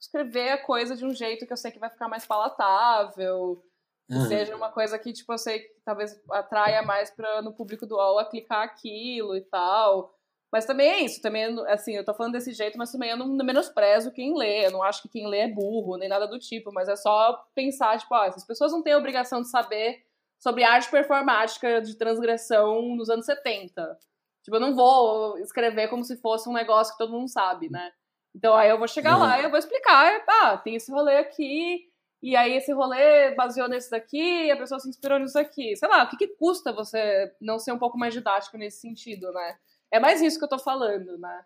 escrever 0.00 0.50
a 0.50 0.64
coisa 0.64 0.96
de 0.96 1.04
um 1.04 1.14
jeito 1.14 1.46
que 1.46 1.52
eu 1.52 1.56
sei 1.56 1.70
que 1.70 1.78
vai 1.78 1.90
ficar 1.90 2.08
mais 2.08 2.26
palatável. 2.26 3.62
Uhum. 4.10 4.26
Seja 4.26 4.56
uma 4.56 4.70
coisa 4.70 4.98
que, 4.98 5.12
tipo, 5.12 5.32
eu 5.32 5.38
sei 5.38 5.60
que 5.60 5.74
talvez 5.84 6.18
atraia 6.30 6.82
mais 6.82 7.10
para 7.10 7.42
no 7.42 7.52
público 7.52 7.86
do 7.86 7.96
UOL 7.96 8.18
a 8.18 8.24
clicar 8.24 8.62
aquilo 8.62 9.36
e 9.36 9.42
tal. 9.42 10.14
Mas 10.50 10.64
também 10.64 10.88
é 10.88 11.00
isso, 11.00 11.20
também, 11.20 11.44
assim, 11.68 11.94
eu 11.94 12.04
tô 12.04 12.14
falando 12.14 12.32
desse 12.32 12.52
jeito, 12.54 12.78
mas 12.78 12.90
também 12.90 13.10
eu 13.10 13.18
não 13.18 13.44
menosprezo 13.44 14.10
quem 14.10 14.34
lê, 14.34 14.64
eu 14.64 14.70
não 14.70 14.82
acho 14.82 15.02
que 15.02 15.08
quem 15.08 15.26
lê 15.26 15.40
é 15.40 15.48
burro, 15.48 15.98
nem 15.98 16.08
nada 16.08 16.26
do 16.26 16.38
tipo, 16.38 16.72
mas 16.72 16.88
é 16.88 16.96
só 16.96 17.44
pensar, 17.54 17.98
tipo, 17.98 18.14
ó, 18.14 18.24
essas 18.24 18.46
pessoas 18.46 18.72
não 18.72 18.82
têm 18.82 18.94
a 18.94 18.98
obrigação 18.98 19.42
de 19.42 19.50
saber 19.50 20.02
sobre 20.38 20.64
arte 20.64 20.90
performática 20.90 21.82
de 21.82 21.94
transgressão 21.96 22.96
nos 22.96 23.10
anos 23.10 23.26
70. 23.26 23.98
Tipo, 24.42 24.56
eu 24.56 24.60
não 24.60 24.74
vou 24.74 25.36
escrever 25.38 25.88
como 25.88 26.02
se 26.02 26.16
fosse 26.16 26.48
um 26.48 26.54
negócio 26.54 26.94
que 26.94 26.98
todo 26.98 27.12
mundo 27.12 27.28
sabe, 27.28 27.68
né? 27.68 27.92
Então 28.34 28.54
aí 28.54 28.70
eu 28.70 28.78
vou 28.78 28.88
chegar 28.88 29.16
uhum. 29.16 29.24
lá 29.24 29.38
e 29.40 29.44
eu 29.44 29.50
vou 29.50 29.58
explicar, 29.58 30.24
ah, 30.26 30.56
tem 30.56 30.76
esse 30.76 30.90
rolê 30.90 31.18
aqui, 31.18 31.87
e 32.22 32.34
aí 32.34 32.54
esse 32.54 32.72
rolê 32.72 33.34
baseou 33.34 33.68
nesse 33.68 33.90
daqui, 33.90 34.46
e 34.46 34.50
a 34.50 34.56
pessoa 34.56 34.80
se 34.80 34.88
inspirou 34.88 35.18
nisso 35.18 35.38
aqui. 35.38 35.76
Sei 35.76 35.88
lá, 35.88 36.04
o 36.04 36.08
que, 36.08 36.16
que 36.16 36.28
custa 36.28 36.72
você 36.72 37.32
não 37.40 37.58
ser 37.58 37.72
um 37.72 37.78
pouco 37.78 37.96
mais 37.96 38.12
didático 38.12 38.56
nesse 38.58 38.80
sentido, 38.80 39.32
né? 39.32 39.58
É 39.90 40.00
mais 40.00 40.20
isso 40.20 40.38
que 40.38 40.44
eu 40.44 40.48
tô 40.48 40.58
falando, 40.58 41.16
né? 41.18 41.44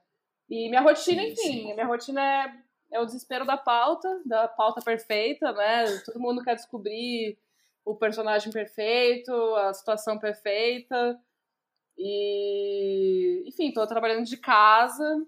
E 0.48 0.68
minha 0.68 0.80
rotina, 0.80 1.22
sim, 1.22 1.28
enfim, 1.28 1.42
sim. 1.42 1.74
minha 1.74 1.86
rotina 1.86 2.22
é, 2.22 2.54
é 2.92 3.00
o 3.00 3.04
desespero 3.04 3.44
da 3.44 3.56
pauta, 3.56 4.20
da 4.24 4.48
pauta 4.48 4.80
perfeita, 4.80 5.52
né? 5.52 5.84
Todo 6.04 6.20
mundo 6.20 6.42
quer 6.42 6.56
descobrir 6.56 7.38
o 7.84 7.94
personagem 7.94 8.52
perfeito, 8.52 9.32
a 9.56 9.72
situação 9.74 10.18
perfeita. 10.18 11.20
E, 11.96 13.44
enfim, 13.46 13.72
tô 13.72 13.86
trabalhando 13.86 14.24
de 14.24 14.36
casa, 14.36 15.24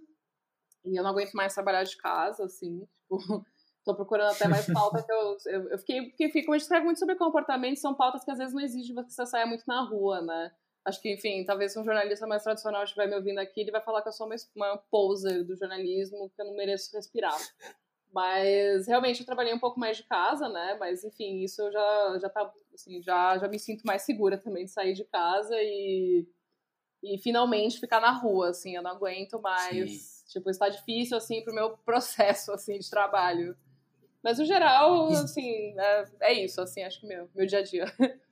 e 0.84 0.96
eu 0.96 1.02
não 1.02 1.10
aguento 1.10 1.32
mais 1.32 1.54
trabalhar 1.54 1.84
de 1.84 1.96
casa, 1.96 2.44
assim, 2.44 2.80
tipo, 3.08 3.46
Tô 3.84 3.94
procurando 3.94 4.32
até 4.32 4.48
mais 4.48 4.66
pauta 4.72 5.02
que 5.02 5.12
eu, 5.12 5.36
eu, 5.46 5.68
eu 5.70 5.78
fiquei, 5.78 6.02
porque 6.08 6.28
fico, 6.30 6.52
a 6.52 6.56
gente 6.56 6.62
escreve 6.62 6.84
muito 6.84 6.98
sobre 6.98 7.16
comportamento, 7.16 7.76
são 7.78 7.94
pautas 7.94 8.24
que 8.24 8.30
às 8.30 8.38
vezes 8.38 8.54
não 8.54 8.62
exigem 8.62 8.94
que 8.94 9.12
você 9.12 9.26
saia 9.26 9.46
muito 9.46 9.64
na 9.66 9.82
rua, 9.82 10.20
né? 10.22 10.52
Acho 10.84 11.00
que, 11.00 11.12
enfim, 11.12 11.44
talvez 11.44 11.72
se 11.72 11.78
um 11.78 11.84
jornalista 11.84 12.26
mais 12.26 12.42
tradicional 12.42 12.84
estiver 12.84 13.08
me 13.08 13.16
ouvindo 13.16 13.38
aqui, 13.38 13.60
ele 13.60 13.70
vai 13.70 13.80
falar 13.80 14.02
que 14.02 14.08
eu 14.08 14.12
sou 14.12 14.26
uma, 14.26 14.36
uma 14.54 14.76
poser 14.90 15.42
do 15.42 15.56
jornalismo, 15.56 16.30
que 16.30 16.40
eu 16.40 16.46
não 16.46 16.54
mereço 16.54 16.94
respirar. 16.94 17.38
Mas 18.12 18.86
realmente 18.86 19.20
eu 19.20 19.26
trabalhei 19.26 19.52
um 19.52 19.58
pouco 19.58 19.80
mais 19.80 19.96
de 19.96 20.04
casa, 20.04 20.48
né? 20.48 20.76
Mas 20.78 21.02
enfim, 21.02 21.40
isso 21.42 21.62
eu 21.62 21.72
já 21.72 22.18
já 22.20 22.28
tá 22.28 22.52
assim, 22.72 23.02
já 23.02 23.38
já 23.38 23.48
me 23.48 23.58
sinto 23.58 23.82
mais 23.84 24.02
segura 24.02 24.38
também 24.38 24.66
de 24.66 24.70
sair 24.70 24.92
de 24.92 25.04
casa 25.04 25.56
e 25.58 26.26
e 27.02 27.18
finalmente 27.18 27.80
ficar 27.80 28.00
na 28.00 28.12
rua, 28.12 28.50
assim, 28.50 28.76
eu 28.76 28.82
não 28.82 28.92
aguento 28.92 29.40
mais. 29.40 30.02
Sim. 30.02 30.24
Tipo, 30.28 30.48
está 30.48 30.68
difícil 30.68 31.16
assim 31.16 31.42
pro 31.42 31.54
meu 31.54 31.76
processo 31.78 32.52
assim 32.52 32.78
de 32.78 32.88
trabalho. 32.88 33.56
Mas 34.24 34.38
no 34.38 34.46
geral, 34.46 35.08
assim, 35.08 35.78
é, 35.78 36.06
é 36.22 36.44
isso, 36.44 36.58
assim, 36.58 36.82
acho 36.82 36.98
que 36.98 37.06
meu, 37.06 37.28
meu 37.34 37.46
dia 37.46 37.58
a 37.58 37.62
dia. 37.62 37.84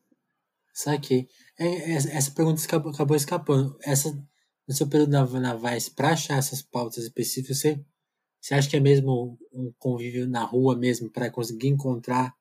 Saquei. 0.72 1.28
É, 1.58 1.66
é, 1.66 1.92
essa 1.92 2.30
pergunta 2.30 2.64
acabou, 2.64 2.90
acabou 2.90 3.14
escapando. 3.14 3.76
Essa, 3.82 4.10
no 4.66 4.74
seu 4.74 4.88
período 4.88 5.10
na, 5.10 5.26
na 5.26 5.54
Vice, 5.54 5.90
para 5.90 6.12
achar 6.12 6.38
essas 6.38 6.62
pautas 6.62 7.04
específicas, 7.04 7.58
você, 7.58 7.84
você 8.40 8.54
acha 8.54 8.70
que 8.70 8.76
é 8.76 8.80
mesmo 8.80 9.38
um 9.52 9.70
convívio 9.78 10.26
na 10.26 10.42
rua 10.42 10.74
mesmo, 10.74 11.10
para 11.10 11.30
conseguir 11.30 11.68
encontrar 11.68 12.34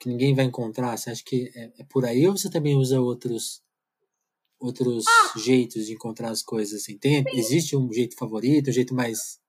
que 0.00 0.08
ninguém 0.08 0.34
vai 0.34 0.46
encontrar? 0.46 0.96
Você 0.96 1.10
acha 1.10 1.22
que 1.24 1.52
é, 1.54 1.70
é 1.78 1.84
por 1.84 2.04
aí 2.04 2.26
ou 2.26 2.36
você 2.36 2.50
também 2.50 2.74
usa 2.74 3.00
outros 3.00 3.62
outros 4.58 5.04
ah. 5.06 5.38
jeitos 5.38 5.86
de 5.86 5.92
encontrar 5.92 6.30
as 6.30 6.42
coisas 6.42 6.82
assim? 6.82 6.98
Tem, 6.98 7.22
existe 7.32 7.76
um 7.76 7.92
jeito 7.92 8.16
favorito, 8.16 8.70
um 8.70 8.72
jeito 8.72 8.92
mais 8.92 9.40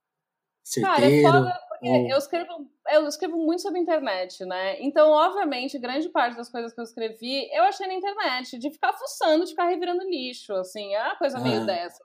certeiro? 0.64 0.96
Cara, 0.96 1.12
é 1.12 1.22
foda 1.24 1.64
ou... 1.90 2.10
eu 2.10 2.18
escrevo 2.18 2.68
eu 2.90 3.08
escrevo 3.08 3.38
muito 3.38 3.62
sobre 3.62 3.80
internet, 3.80 4.46
né? 4.46 4.82
Então, 4.82 5.10
obviamente, 5.10 5.80
grande 5.80 6.10
parte 6.10 6.36
das 6.36 6.50
coisas 6.50 6.74
que 6.74 6.80
eu 6.80 6.84
escrevi, 6.84 7.50
eu 7.52 7.64
achei 7.64 7.88
na 7.88 7.94
internet, 7.94 8.58
de 8.58 8.70
ficar 8.70 8.94
fuçando, 8.94 9.46
de 9.46 9.52
ficar 9.52 9.68
revirando 9.68 10.04
lixo, 10.04 10.54
assim, 10.54 10.94
é 10.94 11.02
uma 11.02 11.16
coisa 11.16 11.40
meio 11.40 11.62
ah. 11.62 11.66
dessa. 11.66 12.04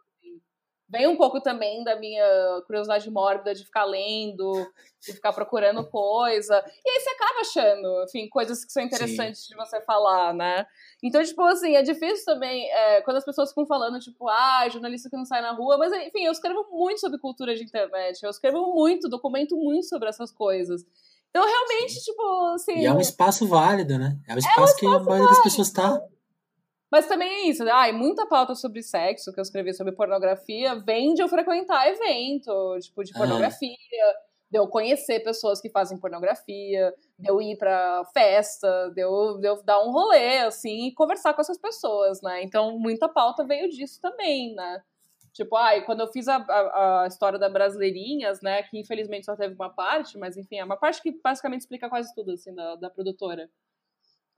Vem 0.90 1.06
um 1.06 1.16
pouco 1.16 1.38
também 1.38 1.84
da 1.84 1.96
minha 1.96 2.62
curiosidade 2.66 3.10
mórbida 3.10 3.54
de 3.54 3.62
ficar 3.62 3.84
lendo, 3.84 4.52
de 4.98 5.12
ficar 5.12 5.34
procurando 5.34 5.84
coisa. 5.84 6.64
E 6.84 6.90
aí 6.90 7.00
você 7.00 7.10
acaba 7.10 7.40
achando, 7.40 8.04
enfim, 8.04 8.26
coisas 8.30 8.64
que 8.64 8.72
são 8.72 8.82
interessantes 8.82 9.42
Sim. 9.42 9.48
de 9.50 9.56
você 9.56 9.82
falar, 9.82 10.32
né? 10.32 10.66
Então, 11.02 11.22
tipo 11.22 11.42
assim, 11.42 11.76
é 11.76 11.82
difícil 11.82 12.24
também 12.24 12.70
é, 12.70 13.02
quando 13.02 13.18
as 13.18 13.24
pessoas 13.24 13.50
ficam 13.50 13.66
falando, 13.66 13.98
tipo, 14.00 14.28
ah, 14.28 14.66
jornalista 14.70 15.10
que 15.10 15.16
não 15.16 15.26
sai 15.26 15.42
na 15.42 15.52
rua, 15.52 15.76
mas 15.76 15.92
enfim, 15.92 16.24
eu 16.24 16.32
escrevo 16.32 16.66
muito 16.70 17.00
sobre 17.00 17.18
cultura 17.18 17.54
de 17.54 17.62
internet, 17.62 18.22
eu 18.22 18.30
escrevo 18.30 18.72
muito, 18.72 19.10
documento 19.10 19.56
muito 19.56 19.86
sobre 19.86 20.08
essas 20.08 20.32
coisas. 20.32 20.86
Então, 21.28 21.44
realmente, 21.44 21.92
Sim. 21.92 22.00
tipo, 22.00 22.22
assim. 22.54 22.78
E 22.78 22.86
é 22.86 22.92
um 22.92 23.00
espaço 23.00 23.46
válido, 23.46 23.98
né? 23.98 24.16
É 24.26 24.34
um 24.34 24.38
espaço, 24.38 24.58
é 24.58 24.62
um 24.62 24.64
espaço 24.64 24.76
que 24.76 24.86
a 24.86 25.00
maioria 25.00 25.28
das 25.28 25.42
pessoas 25.42 25.70
tá. 25.70 26.00
Mas 26.90 27.06
também 27.06 27.28
é 27.28 27.48
isso, 27.48 27.62
ah, 27.68 27.92
muita 27.92 28.26
pauta 28.26 28.54
sobre 28.54 28.82
sexo 28.82 29.32
que 29.32 29.38
eu 29.38 29.42
escrevi 29.42 29.74
sobre 29.74 29.92
pornografia 29.92 30.74
vem 30.76 31.12
de 31.12 31.22
eu 31.22 31.28
frequentar 31.28 31.86
evento, 31.86 32.78
tipo, 32.80 33.04
de 33.04 33.12
pornografia 33.12 33.76
de 34.50 34.58
eu 34.58 34.66
conhecer 34.66 35.20
pessoas 35.20 35.60
que 35.60 35.68
fazem 35.68 35.98
pornografia, 35.98 36.94
de 37.18 37.28
eu 37.28 37.40
ir 37.40 37.56
pra 37.58 38.04
festa, 38.14 38.90
de 38.94 39.02
eu, 39.02 39.38
de 39.38 39.46
eu 39.46 39.62
dar 39.62 39.80
um 39.80 39.90
rolê, 39.90 40.38
assim, 40.38 40.86
e 40.86 40.94
conversar 40.94 41.34
com 41.34 41.40
essas 41.40 41.58
pessoas, 41.58 42.22
né? 42.22 42.42
Então, 42.42 42.78
muita 42.78 43.08
pauta 43.08 43.44
veio 43.44 43.68
disso 43.68 44.00
também, 44.00 44.54
né? 44.54 44.82
Tipo, 45.32 45.54
ai, 45.56 45.84
quando 45.84 46.00
eu 46.00 46.08
fiz 46.08 46.26
a, 46.28 46.36
a, 46.36 47.02
a, 47.02 47.06
história 47.06 47.38
da 47.38 47.48
Brasileirinhas, 47.48 48.40
né, 48.40 48.62
que 48.62 48.78
infelizmente 48.78 49.26
só 49.26 49.36
teve 49.36 49.54
uma 49.54 49.70
parte, 49.70 50.18
mas 50.18 50.36
enfim, 50.36 50.56
é 50.56 50.64
uma 50.64 50.76
parte 50.76 51.00
que 51.02 51.12
basicamente 51.22 51.60
explica 51.60 51.88
quase 51.88 52.12
tudo, 52.14 52.32
assim, 52.32 52.52
da, 52.54 52.74
da 52.76 52.90
produtora. 52.90 53.48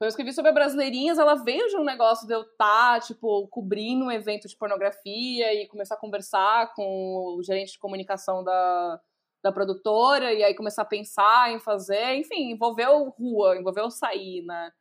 Quando 0.00 0.06
eu 0.06 0.12
escrevi 0.12 0.32
sobre 0.32 0.50
a 0.50 0.54
Brasileirinhas, 0.54 1.18
ela 1.18 1.34
veio 1.34 1.68
de 1.68 1.76
um 1.76 1.84
negócio 1.84 2.26
de 2.26 2.32
eu 2.32 2.40
estar, 2.40 2.94
tá, 2.94 3.00
tipo, 3.00 3.46
cobrindo 3.48 4.06
um 4.06 4.10
evento 4.10 4.48
de 4.48 4.56
pornografia 4.56 5.52
e 5.52 5.68
começar 5.68 5.96
a 5.96 5.98
conversar 5.98 6.72
com 6.72 7.36
o 7.36 7.42
gerente 7.42 7.72
de 7.72 7.78
comunicação 7.78 8.42
da, 8.42 8.98
da 9.44 9.52
produtora 9.52 10.32
e 10.32 10.42
aí 10.42 10.54
começar 10.54 10.80
a 10.80 10.86
pensar 10.86 11.52
em 11.52 11.60
fazer, 11.60 12.14
enfim, 12.14 12.50
envolveu 12.50 13.10
rua, 13.10 13.58
envolveu 13.58 13.90
sair, 13.90 14.42
né? 14.46 14.72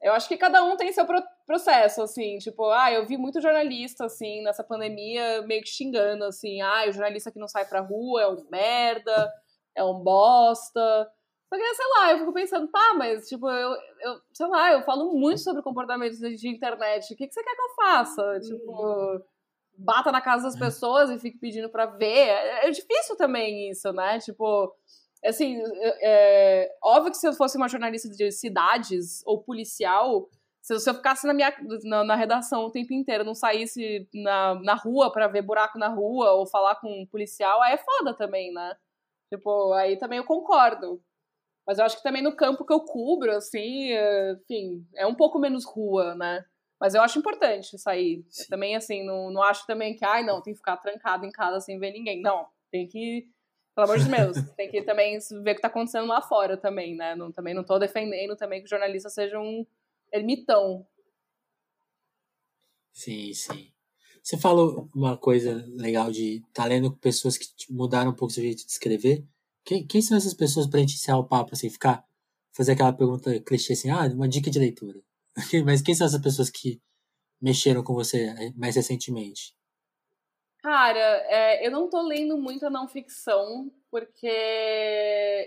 Eu 0.00 0.12
acho 0.12 0.28
que 0.28 0.36
cada 0.36 0.62
um 0.62 0.76
tem 0.76 0.92
seu 0.92 1.04
processo, 1.44 2.00
assim, 2.00 2.38
tipo, 2.38 2.70
ah, 2.70 2.92
eu 2.92 3.04
vi 3.04 3.16
muito 3.16 3.40
jornalista, 3.40 4.04
assim, 4.04 4.40
nessa 4.44 4.62
pandemia, 4.62 5.42
meio 5.42 5.62
que 5.62 5.68
xingando, 5.68 6.22
assim, 6.22 6.60
ah, 6.60 6.84
o 6.88 6.92
jornalista 6.92 7.32
que 7.32 7.40
não 7.40 7.48
sai 7.48 7.64
pra 7.66 7.80
rua 7.80 8.22
é 8.22 8.28
um 8.28 8.46
merda, 8.48 9.32
é 9.74 9.82
um 9.82 9.98
bosta, 9.98 11.10
Só 11.48 11.56
que, 11.56 11.74
sei 11.74 11.86
lá, 11.96 12.12
eu 12.12 12.18
fico 12.18 12.32
pensando, 12.32 12.68
tá, 12.68 12.94
mas, 12.94 13.26
tipo, 13.26 13.48
eu, 13.48 13.74
eu 14.00 14.20
sei 14.34 14.46
lá, 14.46 14.72
eu 14.72 14.82
falo 14.82 15.14
muito 15.14 15.40
sobre 15.40 15.62
comportamentos 15.62 16.18
de 16.18 16.48
internet. 16.48 17.12
O 17.12 17.16
que, 17.16 17.26
que 17.26 17.32
você 17.32 17.42
quer 17.42 17.54
que 17.54 17.62
eu 17.62 17.74
faça? 17.74 18.40
Tipo, 18.40 19.24
bata 19.78 20.12
na 20.12 20.20
casa 20.20 20.44
das 20.44 20.56
é. 20.56 20.58
pessoas 20.58 21.10
e 21.10 21.18
fique 21.18 21.38
pedindo 21.38 21.70
pra 21.70 21.86
ver. 21.86 22.28
É, 22.28 22.66
é 22.66 22.70
difícil 22.70 23.16
também 23.16 23.70
isso, 23.70 23.90
né? 23.92 24.18
Tipo, 24.18 24.74
assim, 25.24 25.58
é, 26.02 26.70
óbvio 26.82 27.12
que 27.12 27.16
se 27.16 27.26
eu 27.26 27.32
fosse 27.32 27.56
uma 27.56 27.68
jornalista 27.68 28.10
de 28.10 28.30
cidades 28.30 29.22
ou 29.24 29.42
policial, 29.42 30.28
se 30.60 30.74
eu 30.74 30.94
ficasse 30.94 31.26
na 31.26 31.32
minha 31.32 31.54
na, 31.84 32.04
na 32.04 32.14
redação 32.14 32.64
o 32.64 32.70
tempo 32.70 32.92
inteiro, 32.92 33.24
não 33.24 33.34
saísse 33.34 34.06
na, 34.12 34.54
na 34.56 34.74
rua 34.74 35.10
para 35.10 35.28
ver 35.28 35.40
buraco 35.40 35.78
na 35.78 35.88
rua 35.88 36.32
ou 36.32 36.46
falar 36.46 36.76
com 36.76 37.02
um 37.02 37.06
policial, 37.06 37.62
aí 37.62 37.72
é 37.72 37.78
foda 37.78 38.12
também, 38.12 38.52
né? 38.52 38.76
Tipo, 39.32 39.72
aí 39.72 39.96
também 39.96 40.18
eu 40.18 40.24
concordo. 40.24 41.02
Mas 41.68 41.78
eu 41.78 41.84
acho 41.84 41.98
que 41.98 42.02
também 42.02 42.22
no 42.22 42.34
campo 42.34 42.64
que 42.64 42.72
eu 42.72 42.80
cubro, 42.80 43.30
assim, 43.30 43.92
é, 43.92 44.32
enfim, 44.32 44.86
é 44.94 45.06
um 45.06 45.14
pouco 45.14 45.38
menos 45.38 45.66
rua, 45.66 46.14
né? 46.14 46.42
Mas 46.80 46.94
eu 46.94 47.02
acho 47.02 47.18
importante 47.18 47.76
sair. 47.76 48.24
também, 48.48 48.74
assim, 48.74 49.04
não, 49.04 49.30
não 49.30 49.42
acho 49.42 49.66
também 49.66 49.94
que, 49.94 50.02
ai, 50.02 50.24
não, 50.24 50.40
tem 50.40 50.54
que 50.54 50.60
ficar 50.60 50.78
trancado 50.78 51.26
em 51.26 51.30
casa 51.30 51.60
sem 51.60 51.78
ver 51.78 51.92
ninguém. 51.92 52.22
Não, 52.22 52.46
tem 52.70 52.86
que, 52.86 53.28
pelo 53.74 53.84
amor 53.84 53.98
de 53.98 54.08
Deus, 54.08 54.36
tem 54.56 54.70
que 54.70 54.80
também 54.80 55.18
ver 55.42 55.52
o 55.52 55.54
que 55.56 55.60
tá 55.60 55.68
acontecendo 55.68 56.06
lá 56.06 56.22
fora 56.22 56.56
também, 56.56 56.96
né? 56.96 57.14
Não, 57.14 57.30
também 57.30 57.52
não 57.52 57.62
tô 57.62 57.78
defendendo 57.78 58.34
também 58.34 58.60
que 58.60 58.66
o 58.66 58.70
jornalista 58.70 59.10
seja 59.10 59.38
um 59.38 59.66
ermitão. 60.10 60.86
Sim, 62.94 63.34
sim. 63.34 63.70
Você 64.22 64.38
falou 64.38 64.88
uma 64.94 65.18
coisa 65.18 65.66
legal 65.76 66.10
de 66.10 66.42
tá 66.54 66.64
lendo 66.64 66.90
com 66.90 66.96
pessoas 66.96 67.36
que 67.36 67.46
mudaram 67.70 68.12
um 68.12 68.14
pouco 68.14 68.32
o 68.32 68.34
seu 68.34 68.42
jeito 68.42 68.64
de 68.64 68.70
escrever. 68.70 69.22
Quem, 69.68 69.86
quem 69.86 70.00
são 70.00 70.16
essas 70.16 70.32
pessoas 70.32 70.66
para 70.66 70.80
gente 70.80 70.94
encerrar 70.94 71.18
o 71.18 71.28
papo, 71.28 71.50
assim, 71.52 71.68
ficar, 71.68 72.02
fazer 72.56 72.72
aquela 72.72 72.90
pergunta 72.90 73.38
clichê 73.40 73.74
assim, 73.74 73.90
ah, 73.90 74.06
uma 74.14 74.26
dica 74.26 74.50
de 74.50 74.58
leitura. 74.58 74.98
Mas 75.66 75.82
quem 75.82 75.94
são 75.94 76.06
essas 76.06 76.22
pessoas 76.22 76.48
que 76.48 76.80
mexeram 77.38 77.84
com 77.84 77.92
você 77.92 78.28
eh, 78.28 78.52
mais 78.56 78.76
recentemente? 78.76 79.54
Cara, 80.62 80.98
é, 80.98 81.66
eu 81.66 81.70
não 81.70 81.90
tô 81.90 82.00
lendo 82.00 82.38
muita 82.38 82.70
não 82.70 82.88
ficção, 82.88 83.70
porque 83.90 84.26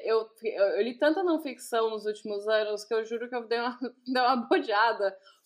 eu, 0.05 0.29
eu, 0.43 0.83
li 0.83 0.99
tanta 0.99 1.23
não 1.23 1.41
ficção 1.41 1.89
nos 1.89 2.05
últimos 2.05 2.47
anos 2.47 2.85
que 2.85 2.93
eu 2.93 3.03
juro 3.03 3.27
que 3.27 3.35
eu 3.35 3.47
dei 3.47 3.59
uma, 3.59 3.75
dei 4.05 4.21
uma. 4.21 4.47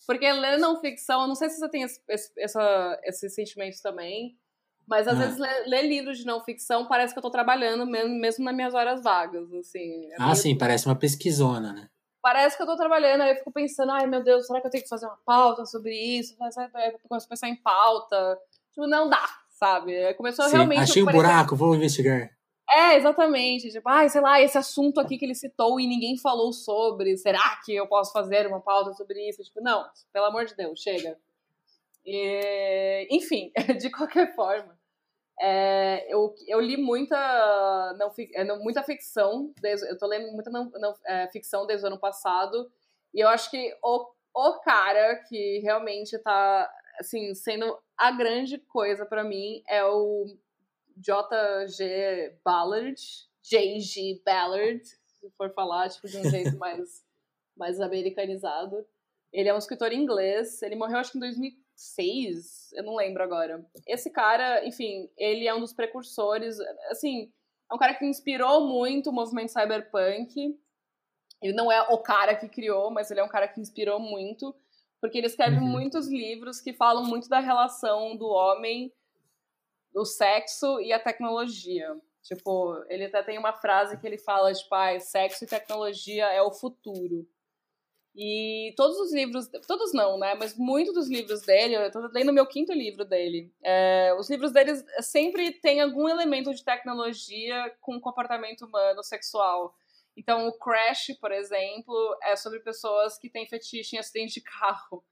Porque 0.06 0.30
ler 0.30 0.58
não 0.58 0.82
ficção, 0.82 1.22
eu 1.22 1.28
não 1.28 1.34
sei 1.34 1.48
se 1.48 1.58
você 1.58 1.70
tem 1.70 1.82
esse, 1.82 1.98
esse, 2.10 2.30
essa, 2.38 3.00
esses 3.04 3.34
sentimentos 3.34 3.80
também, 3.80 4.38
mas 4.86 5.08
às 5.08 5.18
ah. 5.18 5.24
vezes 5.24 5.38
ler, 5.38 5.64
ler, 5.66 5.82
livros 5.82 6.18
de 6.18 6.24
não 6.24 6.40
ficção 6.40 6.86
parece 6.86 7.12
que 7.12 7.18
eu 7.18 7.22
tô 7.22 7.30
trabalhando 7.30 7.86
mesmo, 7.86 8.14
mesmo 8.14 8.44
nas 8.44 8.54
minhas 8.54 8.74
horas 8.74 9.02
vagas, 9.02 9.52
assim. 9.52 10.06
É 10.12 10.16
ah, 10.18 10.24
meio... 10.26 10.36
sim, 10.36 10.56
parece 10.56 10.86
uma 10.86 10.96
pesquisona, 10.96 11.72
né? 11.72 11.88
Parece 12.22 12.56
que 12.56 12.62
eu 12.62 12.66
tô 12.66 12.76
trabalhando, 12.76 13.22
aí 13.22 13.30
eu 13.30 13.36
fico 13.36 13.52
pensando, 13.52 13.92
ai 13.92 14.06
meu 14.06 14.22
Deus, 14.22 14.46
será 14.46 14.60
que 14.60 14.66
eu 14.66 14.70
tenho 14.70 14.82
que 14.82 14.88
fazer 14.88 15.06
uma 15.06 15.18
pauta 15.24 15.64
sobre 15.64 15.94
isso? 15.94 16.34
Eu 16.34 16.98
começo 17.08 17.26
a 17.26 17.28
pensar 17.28 17.48
em 17.48 17.56
pauta. 17.56 18.38
Tipo, 18.72 18.86
não 18.86 19.08
dá, 19.08 19.24
sabe? 19.50 20.12
Começou 20.14 20.44
sim, 20.46 20.52
realmente... 20.52 20.80
Achei 20.80 21.02
um 21.02 21.06
buraco, 21.06 21.54
vou 21.54 21.74
investigar. 21.74 22.36
É, 22.68 22.96
exatamente. 22.96 23.70
Tipo, 23.70 23.88
ai, 23.88 24.08
sei 24.08 24.20
lá, 24.20 24.40
esse 24.40 24.58
assunto 24.58 25.00
aqui 25.00 25.16
que 25.16 25.24
ele 25.24 25.34
citou 25.34 25.78
e 25.78 25.86
ninguém 25.86 26.18
falou 26.18 26.52
sobre. 26.52 27.16
Será 27.16 27.60
que 27.64 27.74
eu 27.74 27.86
posso 27.86 28.12
fazer 28.12 28.46
uma 28.46 28.60
pauta 28.60 28.92
sobre 28.94 29.28
isso? 29.28 29.42
Tipo, 29.42 29.60
não, 29.60 29.84
pelo 30.12 30.26
amor 30.26 30.46
de 30.46 30.56
Deus, 30.56 30.80
chega. 30.80 31.16
E, 32.04 33.06
enfim, 33.10 33.52
de 33.80 33.90
qualquer 33.90 34.34
forma, 34.34 34.75
é, 35.40 36.06
eu, 36.12 36.34
eu 36.46 36.60
li 36.60 36.76
muita, 36.76 37.16
não, 37.98 38.12
é, 38.34 38.44
muita 38.58 38.82
ficção, 38.82 39.52
desde, 39.60 39.86
eu 39.88 39.98
tô 39.98 40.06
lendo 40.06 40.32
muita 40.32 40.50
não, 40.50 40.70
não, 40.70 40.94
é, 41.04 41.28
ficção 41.28 41.66
desde 41.66 41.84
o 41.84 41.88
ano 41.88 41.98
passado, 41.98 42.70
e 43.12 43.20
eu 43.20 43.28
acho 43.28 43.50
que 43.50 43.76
o, 43.82 44.08
o 44.34 44.60
cara 44.60 45.16
que 45.28 45.58
realmente 45.60 46.18
tá, 46.18 46.70
assim, 46.98 47.34
sendo 47.34 47.78
a 47.96 48.10
grande 48.10 48.58
coisa 48.58 49.04
para 49.04 49.24
mim 49.24 49.62
é 49.68 49.84
o 49.84 50.26
J.G. 50.96 52.38
Ballard, 52.44 53.00
J.G. 53.42 54.22
Ballard, 54.24 54.82
se 54.86 55.30
for 55.36 55.52
falar, 55.52 55.90
tipo, 55.90 56.08
de 56.08 56.18
um 56.18 56.30
jeito 56.30 56.56
mais, 56.58 57.04
mais 57.56 57.80
americanizado. 57.80 58.86
Ele 59.32 59.48
é 59.48 59.54
um 59.54 59.58
escritor 59.58 59.92
inglês, 59.92 60.62
ele 60.62 60.76
morreu 60.76 60.98
acho 60.98 61.12
que 61.12 61.18
em 61.18 61.56
2006, 61.76 62.72
eu 62.72 62.82
não 62.82 62.96
lembro 62.96 63.22
agora. 63.22 63.64
Esse 63.86 64.10
cara, 64.10 64.66
enfim, 64.66 65.10
ele 65.16 65.46
é 65.46 65.54
um 65.54 65.60
dos 65.60 65.74
precursores, 65.74 66.58
assim, 66.90 67.30
é 67.70 67.74
um 67.74 67.78
cara 67.78 67.94
que 67.94 68.06
inspirou 68.06 68.66
muito 68.66 69.10
o 69.10 69.12
movimento 69.12 69.52
cyberpunk. 69.52 70.58
Ele 71.42 71.52
não 71.52 71.70
é 71.70 71.82
o 71.82 71.98
cara 71.98 72.34
que 72.34 72.48
criou, 72.48 72.90
mas 72.90 73.10
ele 73.10 73.20
é 73.20 73.24
um 73.24 73.28
cara 73.28 73.46
que 73.46 73.60
inspirou 73.60 74.00
muito, 74.00 74.54
porque 75.00 75.18
ele 75.18 75.26
escreve 75.26 75.58
uhum. 75.58 75.66
muitos 75.66 76.08
livros 76.08 76.60
que 76.60 76.72
falam 76.72 77.04
muito 77.04 77.28
da 77.28 77.40
relação 77.40 78.16
do 78.16 78.26
homem, 78.26 78.90
do 79.92 80.04
sexo 80.04 80.80
e 80.80 80.92
a 80.92 80.98
tecnologia. 80.98 81.94
Tipo, 82.22 82.82
ele 82.88 83.04
até 83.04 83.22
tem 83.22 83.38
uma 83.38 83.52
frase 83.52 83.98
que 83.98 84.06
ele 84.06 84.18
fala, 84.18 84.52
tipo, 84.52 84.74
ah, 84.74 84.98
sexo 84.98 85.44
e 85.44 85.46
tecnologia 85.46 86.26
é 86.32 86.42
o 86.42 86.50
futuro. 86.50 87.28
E 88.18 88.72
todos 88.78 88.98
os 88.98 89.12
livros, 89.12 89.46
todos 89.68 89.92
não, 89.92 90.18
né? 90.18 90.34
Mas 90.34 90.56
muitos 90.56 90.94
dos 90.94 91.06
livros 91.06 91.42
dele, 91.42 91.76
eu 91.76 91.90
tô 91.90 92.00
lendo 92.14 92.32
meu 92.32 92.46
quinto 92.46 92.72
livro 92.72 93.04
dele. 93.04 93.52
É, 93.62 94.14
os 94.18 94.30
livros 94.30 94.52
dele 94.52 94.72
sempre 95.00 95.52
têm 95.52 95.82
algum 95.82 96.08
elemento 96.08 96.54
de 96.54 96.64
tecnologia 96.64 97.70
com 97.78 98.00
comportamento 98.00 98.64
humano, 98.64 99.04
sexual. 99.04 99.74
Então, 100.16 100.48
o 100.48 100.58
Crash, 100.58 101.14
por 101.20 101.30
exemplo, 101.30 102.16
é 102.22 102.34
sobre 102.36 102.60
pessoas 102.60 103.18
que 103.18 103.28
têm 103.28 103.46
fetiche 103.46 103.96
em 103.96 103.98
acidente 103.98 104.34
de 104.34 104.40
carro. 104.40 105.04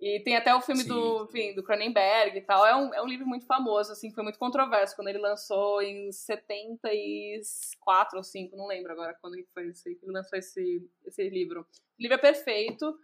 E 0.00 0.20
tem 0.20 0.36
até 0.36 0.54
o 0.54 0.60
filme 0.60 0.82
Sim. 0.82 0.88
do, 0.88 1.24
enfim, 1.24 1.54
do 1.54 1.62
Cronenberg 1.62 2.36
e 2.36 2.42
tal. 2.42 2.66
É 2.66 2.76
um, 2.76 2.94
é 2.94 3.02
um 3.02 3.06
livro 3.06 3.26
muito 3.26 3.46
famoso, 3.46 3.92
assim, 3.92 4.10
foi 4.10 4.22
muito 4.22 4.38
controverso 4.38 4.94
quando 4.96 5.08
ele 5.08 5.18
lançou 5.18 5.80
em 5.80 6.10
74 6.10 8.18
ou 8.18 8.24
5, 8.24 8.56
não 8.56 8.66
lembro 8.66 8.92
agora 8.92 9.16
quando 9.20 9.36
foi 9.52 9.68
esse, 9.68 9.94
que 9.94 10.04
ele 10.04 10.12
lançou 10.12 10.38
esse, 10.38 10.82
esse 11.06 11.28
livro. 11.28 11.62
O 11.62 12.02
livro 12.02 12.16
é 12.16 12.20
perfeito. 12.20 12.98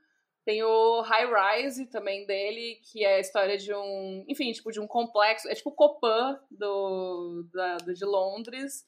Tem 0.45 0.63
o 0.63 1.01
High 1.03 1.63
Rise 1.63 1.87
também 1.87 2.27
dele, 2.27 2.81
que 2.83 3.05
é 3.05 3.17
a 3.17 3.21
história 3.21 3.59
de 3.59 3.73
um, 3.75 4.25
enfim, 4.27 4.51
tipo, 4.53 4.73
de 4.73 4.81
um 4.81 4.87
complexo, 4.87 5.49
é 5.49 5.55
tipo 5.55 5.71
o 5.71 5.75
Copan 5.75 6.41
do, 6.51 7.45
da, 7.53 7.77
de 7.77 8.05
Londres, 8.05 8.87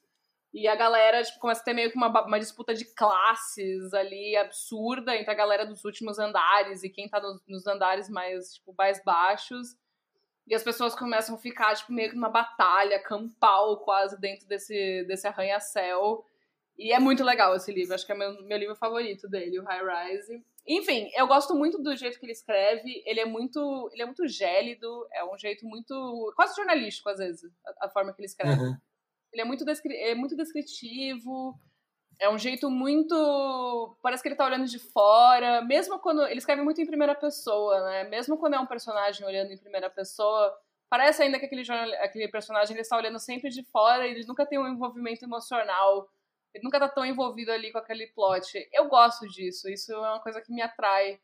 e 0.53 0.69
a 0.69 0.77
galera, 0.77 1.23
tipo, 1.23 1.39
começa 1.39 1.63
a 1.63 1.65
ter 1.65 1.73
meio 1.73 1.91
que 1.91 1.97
uma, 1.97 2.09
uma 2.27 2.39
disputa 2.39 2.75
de 2.75 2.85
classes 2.85 3.95
ali 3.95 4.37
absurda 4.37 5.17
entre 5.17 5.31
a 5.31 5.35
galera 5.35 5.65
dos 5.65 5.83
últimos 5.85 6.19
andares 6.19 6.83
e 6.83 6.91
quem 6.91 7.09
tá 7.09 7.19
nos, 7.21 7.41
nos 7.49 7.67
andares 7.67 8.09
mais, 8.11 8.55
tipo, 8.55 8.75
mais 8.77 9.03
baixos. 9.03 9.77
E 10.47 10.55
as 10.55 10.63
pessoas 10.63 10.95
começam 10.95 11.37
a 11.37 11.39
ficar, 11.39 11.75
tipo, 11.75 11.91
meio 11.93 12.11
que 12.11 12.17
numa 12.17 12.29
batalha 12.29 13.03
campal 13.03 13.79
quase 13.79 14.21
dentro 14.21 14.47
desse, 14.47 15.05
desse 15.05 15.27
arranha-céu. 15.27 16.23
E 16.77 16.93
é 16.93 16.99
muito 16.99 17.25
legal 17.25 17.55
esse 17.57 17.73
livro, 17.73 17.95
acho 17.95 18.05
que 18.05 18.13
é 18.13 18.15
meu, 18.15 18.43
meu 18.43 18.59
livro 18.59 18.77
favorito 18.77 19.29
dele, 19.29 19.59
o 19.59 19.65
High 19.65 20.11
Rise. 20.11 20.45
Enfim, 20.67 21.11
eu 21.15 21.27
gosto 21.27 21.55
muito 21.55 21.83
do 21.83 21.97
jeito 21.97 22.19
que 22.19 22.27
ele 22.27 22.33
escreve, 22.33 23.03
ele 23.07 23.21
é 23.21 23.25
muito, 23.25 23.89
ele 23.93 24.03
é 24.03 24.07
muito 24.07 24.29
gélido, 24.29 25.07
é 25.13 25.25
um 25.25 25.37
jeito 25.39 25.67
muito, 25.67 26.33
quase 26.37 26.55
jornalístico 26.55 27.09
às 27.09 27.19
vezes, 27.19 27.51
a, 27.67 27.87
a 27.87 27.89
forma 27.89 28.13
que 28.13 28.21
ele 28.21 28.27
escreve. 28.27 28.61
Uhum. 28.61 28.77
Ele 29.33 29.43
é 29.43 29.45
muito, 29.45 29.65
descri 29.65 29.97
é 29.97 30.15
muito 30.15 30.37
descritivo, 30.37 31.59
é 32.21 32.29
um 32.29 32.39
jeito 32.39 32.71
muito. 32.71 33.97
Parece 34.03 34.23
que 34.23 34.29
ele 34.29 34.37
tá 34.37 34.45
olhando 34.47 34.67
de 34.67 34.79
fora. 34.79 35.63
Mesmo 35.63 35.99
quando. 35.99 36.27
Ele 36.27 36.39
escreve 36.39 36.63
muito 36.63 36.81
em 36.81 36.87
primeira 36.87 37.15
pessoa, 37.15 37.83
né? 37.85 38.05
Mesmo 38.05 38.39
quando 38.39 38.55
é 38.55 38.61
um 38.61 38.67
personagem 38.67 39.27
olhando 39.27 39.53
em 39.53 39.59
primeira 39.59 39.91
pessoa, 39.91 40.57
parece 40.89 41.23
ainda 41.23 41.39
que 41.39 41.47
aquele, 41.47 41.63
aquele 41.97 42.29
personagem 42.29 42.75
ele 42.75 42.83
está 42.83 42.97
olhando 42.97 43.19
sempre 43.19 43.51
de 43.51 43.65
fora 43.65 44.07
e 44.07 44.13
ele 44.13 44.27
nunca 44.27 44.47
tem 44.47 44.59
um 44.59 44.69
envolvimento 44.69 45.25
emocional. 45.25 46.09
Ele 46.55 46.65
nunca 46.65 46.79
tá 46.79 46.89
tão 46.89 47.05
envolvido 47.05 47.51
ali 47.51 47.73
com 47.73 47.79
aquele 47.79 48.07
plot. 48.09 48.69
Eu 48.73 48.89
gosto 48.89 49.27
disso. 49.27 49.69
Isso 49.69 49.93
é 49.93 49.99
uma 49.99 50.21
coisa 50.21 50.41
que 50.41 50.53
me 50.53 50.63
atrai. 50.63 51.21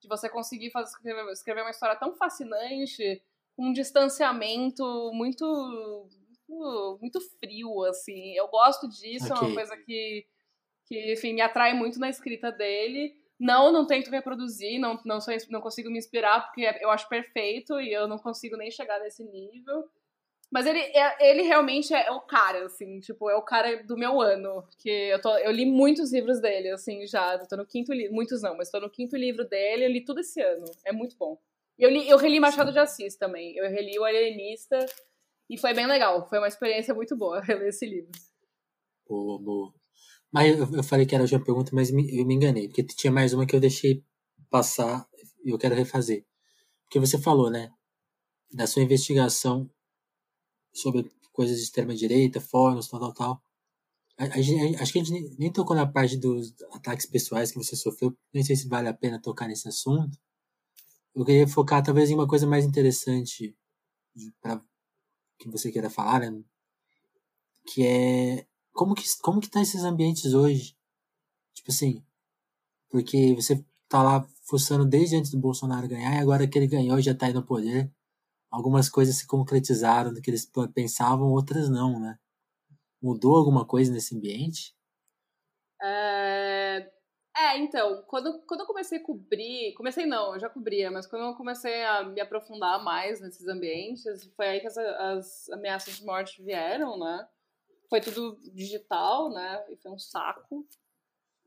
De 0.00 0.08
você 0.08 0.30
conseguir 0.30 0.70
fazer, 0.70 0.96
escrever 1.30 1.60
uma 1.60 1.70
história 1.70 1.94
tão 1.94 2.14
fascinante, 2.14 3.22
um 3.58 3.70
distanciamento 3.70 4.82
muito 5.12 6.08
muito, 6.50 6.98
muito 7.00 7.20
frio, 7.38 7.84
assim. 7.84 8.34
Eu 8.34 8.48
gosto 8.48 8.88
disso, 8.88 9.32
okay. 9.32 9.36
é 9.36 9.40
uma 9.46 9.54
coisa 9.54 9.76
que, 9.76 10.26
que, 10.86 11.12
enfim, 11.12 11.34
me 11.34 11.40
atrai 11.40 11.72
muito 11.72 11.98
na 11.98 12.08
escrita 12.08 12.50
dele. 12.50 13.14
Não, 13.38 13.72
não 13.72 13.86
tento 13.86 14.10
reproduzir, 14.10 14.78
não, 14.78 15.00
não, 15.04 15.20
sou, 15.20 15.32
não 15.48 15.60
consigo 15.60 15.90
me 15.90 15.98
inspirar, 15.98 16.42
porque 16.42 16.62
eu 16.80 16.90
acho 16.90 17.08
perfeito 17.08 17.80
e 17.80 17.90
eu 17.92 18.06
não 18.06 18.18
consigo 18.18 18.56
nem 18.56 18.70
chegar 18.70 19.00
nesse 19.00 19.24
nível. 19.24 19.88
Mas 20.50 20.66
ele, 20.66 20.80
é, 20.80 21.30
ele 21.30 21.42
realmente 21.42 21.94
é, 21.94 22.10
o 22.10 22.20
cara, 22.20 22.66
assim, 22.66 22.98
tipo, 22.98 23.30
é 23.30 23.36
o 23.36 23.42
cara 23.42 23.84
do 23.84 23.96
meu 23.96 24.20
ano. 24.20 24.66
Que 24.76 24.90
eu, 24.90 25.20
tô, 25.20 25.38
eu 25.38 25.52
li 25.52 25.64
muitos 25.64 26.12
livros 26.12 26.40
dele, 26.40 26.70
assim, 26.70 27.06
já. 27.06 27.38
Tô 27.46 27.56
no 27.56 27.64
quinto 27.64 27.92
livro. 27.92 28.12
Muitos 28.12 28.42
não, 28.42 28.56
mas 28.56 28.68
tô 28.68 28.80
no 28.80 28.90
quinto 28.90 29.16
livro 29.16 29.44
dele, 29.48 29.84
eu 29.84 29.90
li 29.90 30.04
tudo 30.04 30.20
esse 30.20 30.42
ano. 30.42 30.64
É 30.84 30.92
muito 30.92 31.16
bom. 31.16 31.38
Eu, 31.78 31.88
li, 31.88 32.06
eu 32.08 32.18
reli 32.18 32.40
Machado 32.40 32.72
de 32.72 32.78
Assis 32.80 33.16
também. 33.16 33.56
Eu 33.56 33.70
reli 33.70 33.96
o 33.98 34.04
Alienista. 34.04 34.84
E 35.50 35.58
foi 35.58 35.74
bem 35.74 35.88
legal, 35.88 36.28
foi 36.28 36.38
uma 36.38 36.46
experiência 36.46 36.94
muito 36.94 37.16
boa 37.16 37.42
ler 37.48 37.68
esse 37.68 37.84
livro. 37.84 38.12
Boa, 39.04 39.36
boa. 39.42 39.74
Mas 40.30 40.56
eu, 40.56 40.84
falei 40.84 41.04
que 41.04 41.12
era 41.12 41.22
a 41.22 41.24
última 41.24 41.44
pergunta, 41.44 41.72
mas 41.74 41.90
eu 41.90 42.24
me 42.24 42.34
enganei, 42.34 42.68
porque 42.68 42.84
tinha 42.84 43.12
mais 43.12 43.34
uma 43.34 43.44
que 43.44 43.56
eu 43.56 43.58
deixei 43.58 44.04
passar 44.48 45.08
e 45.44 45.50
eu 45.50 45.58
quero 45.58 45.74
refazer. 45.74 46.24
Porque 46.84 47.00
você 47.00 47.18
falou, 47.18 47.50
né, 47.50 47.68
da 48.52 48.64
sua 48.68 48.82
investigação 48.82 49.68
sobre 50.72 51.10
coisas 51.32 51.56
de 51.56 51.64
extrema-direita, 51.64 52.40
fóruns, 52.40 52.86
tal, 52.86 53.00
tal, 53.00 53.12
tal. 53.12 53.42
Acho 54.80 54.92
que 54.92 55.00
a 55.00 55.04
gente 55.04 55.36
nem 55.36 55.52
tocou 55.52 55.74
na 55.74 55.86
parte 55.86 56.16
dos 56.16 56.54
ataques 56.72 57.06
pessoais 57.06 57.50
que 57.50 57.58
você 57.58 57.74
sofreu, 57.74 58.16
nem 58.32 58.44
sei 58.44 58.54
se 58.54 58.68
vale 58.68 58.86
a 58.86 58.94
pena 58.94 59.20
tocar 59.20 59.48
nesse 59.48 59.66
assunto. 59.66 60.16
Eu 61.12 61.24
queria 61.24 61.48
focar 61.48 61.82
talvez 61.82 62.08
em 62.08 62.14
uma 62.14 62.28
coisa 62.28 62.46
mais 62.46 62.64
interessante 62.64 63.56
para 64.40 64.62
que 65.40 65.48
você 65.50 65.72
queira 65.72 65.90
falar, 65.90 66.20
né? 66.20 66.44
Que 67.66 67.86
é 67.86 68.46
como 68.72 68.94
que 68.94 69.04
como 69.22 69.40
que 69.40 69.50
tá 69.50 69.60
esses 69.62 69.82
ambientes 69.84 70.34
hoje? 70.34 70.76
Tipo 71.54 71.70
assim, 71.70 72.04
porque 72.90 73.34
você 73.34 73.64
tá 73.88 74.02
lá 74.02 74.28
fuçando 74.44 74.84
desde 74.84 75.16
antes 75.16 75.30
do 75.30 75.38
Bolsonaro 75.38 75.88
ganhar 75.88 76.14
e 76.14 76.18
agora 76.18 76.46
que 76.46 76.58
ele 76.58 76.66
ganhou 76.66 77.00
já 77.00 77.14
tá 77.14 77.26
aí 77.26 77.32
no 77.32 77.44
poder, 77.44 77.90
algumas 78.50 78.88
coisas 78.88 79.16
se 79.16 79.26
concretizaram 79.26 80.12
do 80.12 80.20
que 80.20 80.30
eles 80.30 80.50
pensavam, 80.74 81.28
outras 81.32 81.68
não, 81.68 81.98
né? 82.00 82.18
Mudou 83.02 83.36
alguma 83.36 83.64
coisa 83.64 83.92
nesse 83.92 84.14
ambiente? 84.14 84.74
É, 85.82 86.39
é 87.36 87.58
então, 87.58 88.02
quando, 88.06 88.40
quando 88.42 88.60
eu 88.60 88.66
comecei 88.66 88.98
a 88.98 89.02
cobrir, 89.02 89.72
comecei 89.74 90.06
não, 90.06 90.34
eu 90.34 90.40
já 90.40 90.48
cobria, 90.48 90.90
mas 90.90 91.06
quando 91.06 91.26
eu 91.26 91.34
comecei 91.34 91.84
a 91.84 92.04
me 92.04 92.20
aprofundar 92.20 92.82
mais 92.82 93.20
nesses 93.20 93.46
ambientes, 93.46 94.24
foi 94.36 94.48
aí 94.48 94.60
que 94.60 94.66
as, 94.66 94.76
as 94.76 95.50
ameaças 95.50 95.96
de 95.96 96.04
morte 96.04 96.42
vieram, 96.42 96.98
né? 96.98 97.28
Foi 97.88 98.00
tudo 98.00 98.38
digital, 98.52 99.30
né? 99.30 99.64
E 99.70 99.76
foi 99.76 99.90
um 99.90 99.98
saco. 99.98 100.66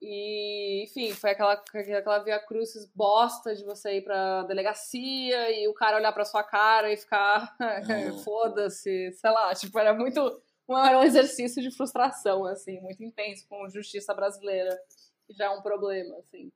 E, 0.06 0.84
enfim, 0.84 1.14
foi 1.14 1.32
aquela, 1.32 1.54
aquela 1.54 2.20
via 2.20 2.38
crucis 2.40 2.86
bosta 2.94 3.56
de 3.56 3.64
você 3.64 3.98
ir 3.98 4.02
pra 4.04 4.44
delegacia 4.44 5.50
e 5.58 5.66
o 5.70 5.74
cara 5.74 5.96
olhar 5.96 6.12
pra 6.12 6.26
sua 6.26 6.44
cara 6.44 6.92
e 6.92 6.98
ficar 6.98 7.56
ah. 7.60 8.24
foda-se, 8.24 9.12
sei 9.14 9.32
lá, 9.32 9.54
tipo, 9.56 9.80
era 9.80 9.94
muito. 9.94 10.42
Era 10.70 11.00
um 11.00 11.04
exercício 11.04 11.62
de 11.62 11.72
frustração, 11.72 12.46
assim, 12.46 12.80
muito 12.82 13.04
intenso 13.04 13.46
com 13.48 13.70
justiça 13.70 14.14
brasileira, 14.14 14.78
já 15.30 15.46
é 15.46 15.50
um 15.50 15.62
problema, 15.62 16.18
assim. 16.18 16.52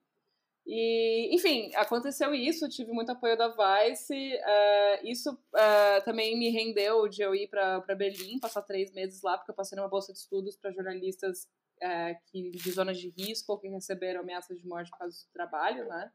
E, 0.65 1.33
enfim, 1.33 1.73
aconteceu 1.75 2.35
isso, 2.35 2.67
tive 2.67 2.91
muito 2.91 3.09
apoio 3.11 3.37
da 3.37 3.47
Vice. 3.47 4.13
Uh, 4.13 5.07
isso 5.07 5.31
uh, 5.31 6.03
também 6.03 6.37
me 6.37 6.49
rendeu 6.49 7.07
de 7.07 7.21
eu 7.21 7.33
ir 7.33 7.47
para 7.47 7.79
Berlim, 7.95 8.37
passar 8.39 8.61
três 8.63 8.91
meses 8.91 9.21
lá, 9.21 9.37
porque 9.37 9.51
eu 9.51 9.55
passei 9.55 9.77
numa 9.77 9.87
bolsa 9.87 10.11
de 10.11 10.19
estudos 10.19 10.57
para 10.57 10.71
jornalistas 10.71 11.47
é, 11.81 12.15
que, 12.25 12.51
de 12.51 12.71
zonas 12.71 12.97
de 12.97 13.09
risco 13.09 13.51
ou 13.53 13.59
que 13.59 13.67
receberam 13.69 14.21
ameaças 14.21 14.59
de 14.59 14.67
morte 14.67 14.89
por 14.89 14.97
causa 14.99 15.15
do 15.15 15.31
trabalho, 15.31 15.85
né? 15.87 16.11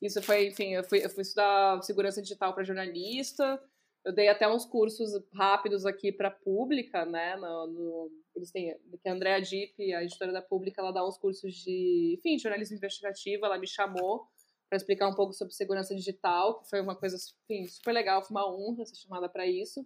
Isso 0.00 0.22
foi, 0.22 0.48
enfim, 0.48 0.74
eu 0.74 0.84
fui, 0.84 1.04
eu 1.04 1.10
fui 1.10 1.22
estudar 1.22 1.82
segurança 1.82 2.22
digital 2.22 2.54
para 2.54 2.64
jornalista. 2.64 3.60
Eu 4.06 4.12
dei 4.12 4.28
até 4.28 4.48
uns 4.48 4.64
cursos 4.64 5.20
rápidos 5.34 5.84
aqui 5.84 6.12
para 6.12 6.30
pública, 6.30 7.04
né? 7.04 7.34
No, 7.34 7.66
no, 7.66 8.10
eles 8.36 8.52
têm, 8.52 8.72
que 9.02 9.08
a 9.08 9.12
Andrea 9.12 9.42
Dipp, 9.42 9.92
a 9.92 10.04
editora 10.04 10.32
da 10.32 10.40
pública, 10.40 10.80
ela 10.80 10.92
dá 10.92 11.04
uns 11.04 11.18
cursos 11.18 11.52
de, 11.56 12.14
enfim, 12.16 12.38
jornalismo 12.38 12.76
investigativo. 12.76 13.44
Ela 13.44 13.58
me 13.58 13.66
chamou 13.66 14.28
para 14.68 14.76
explicar 14.76 15.08
um 15.08 15.14
pouco 15.14 15.32
sobre 15.32 15.54
segurança 15.54 15.92
digital, 15.92 16.60
que 16.60 16.70
foi 16.70 16.80
uma 16.80 16.94
coisa, 16.94 17.16
enfim, 17.50 17.66
super 17.66 17.90
legal, 17.90 18.22
foi 18.22 18.30
uma 18.30 18.48
honra 18.48 18.86
ser 18.86 18.94
chamada 18.94 19.28
para 19.28 19.44
isso. 19.44 19.84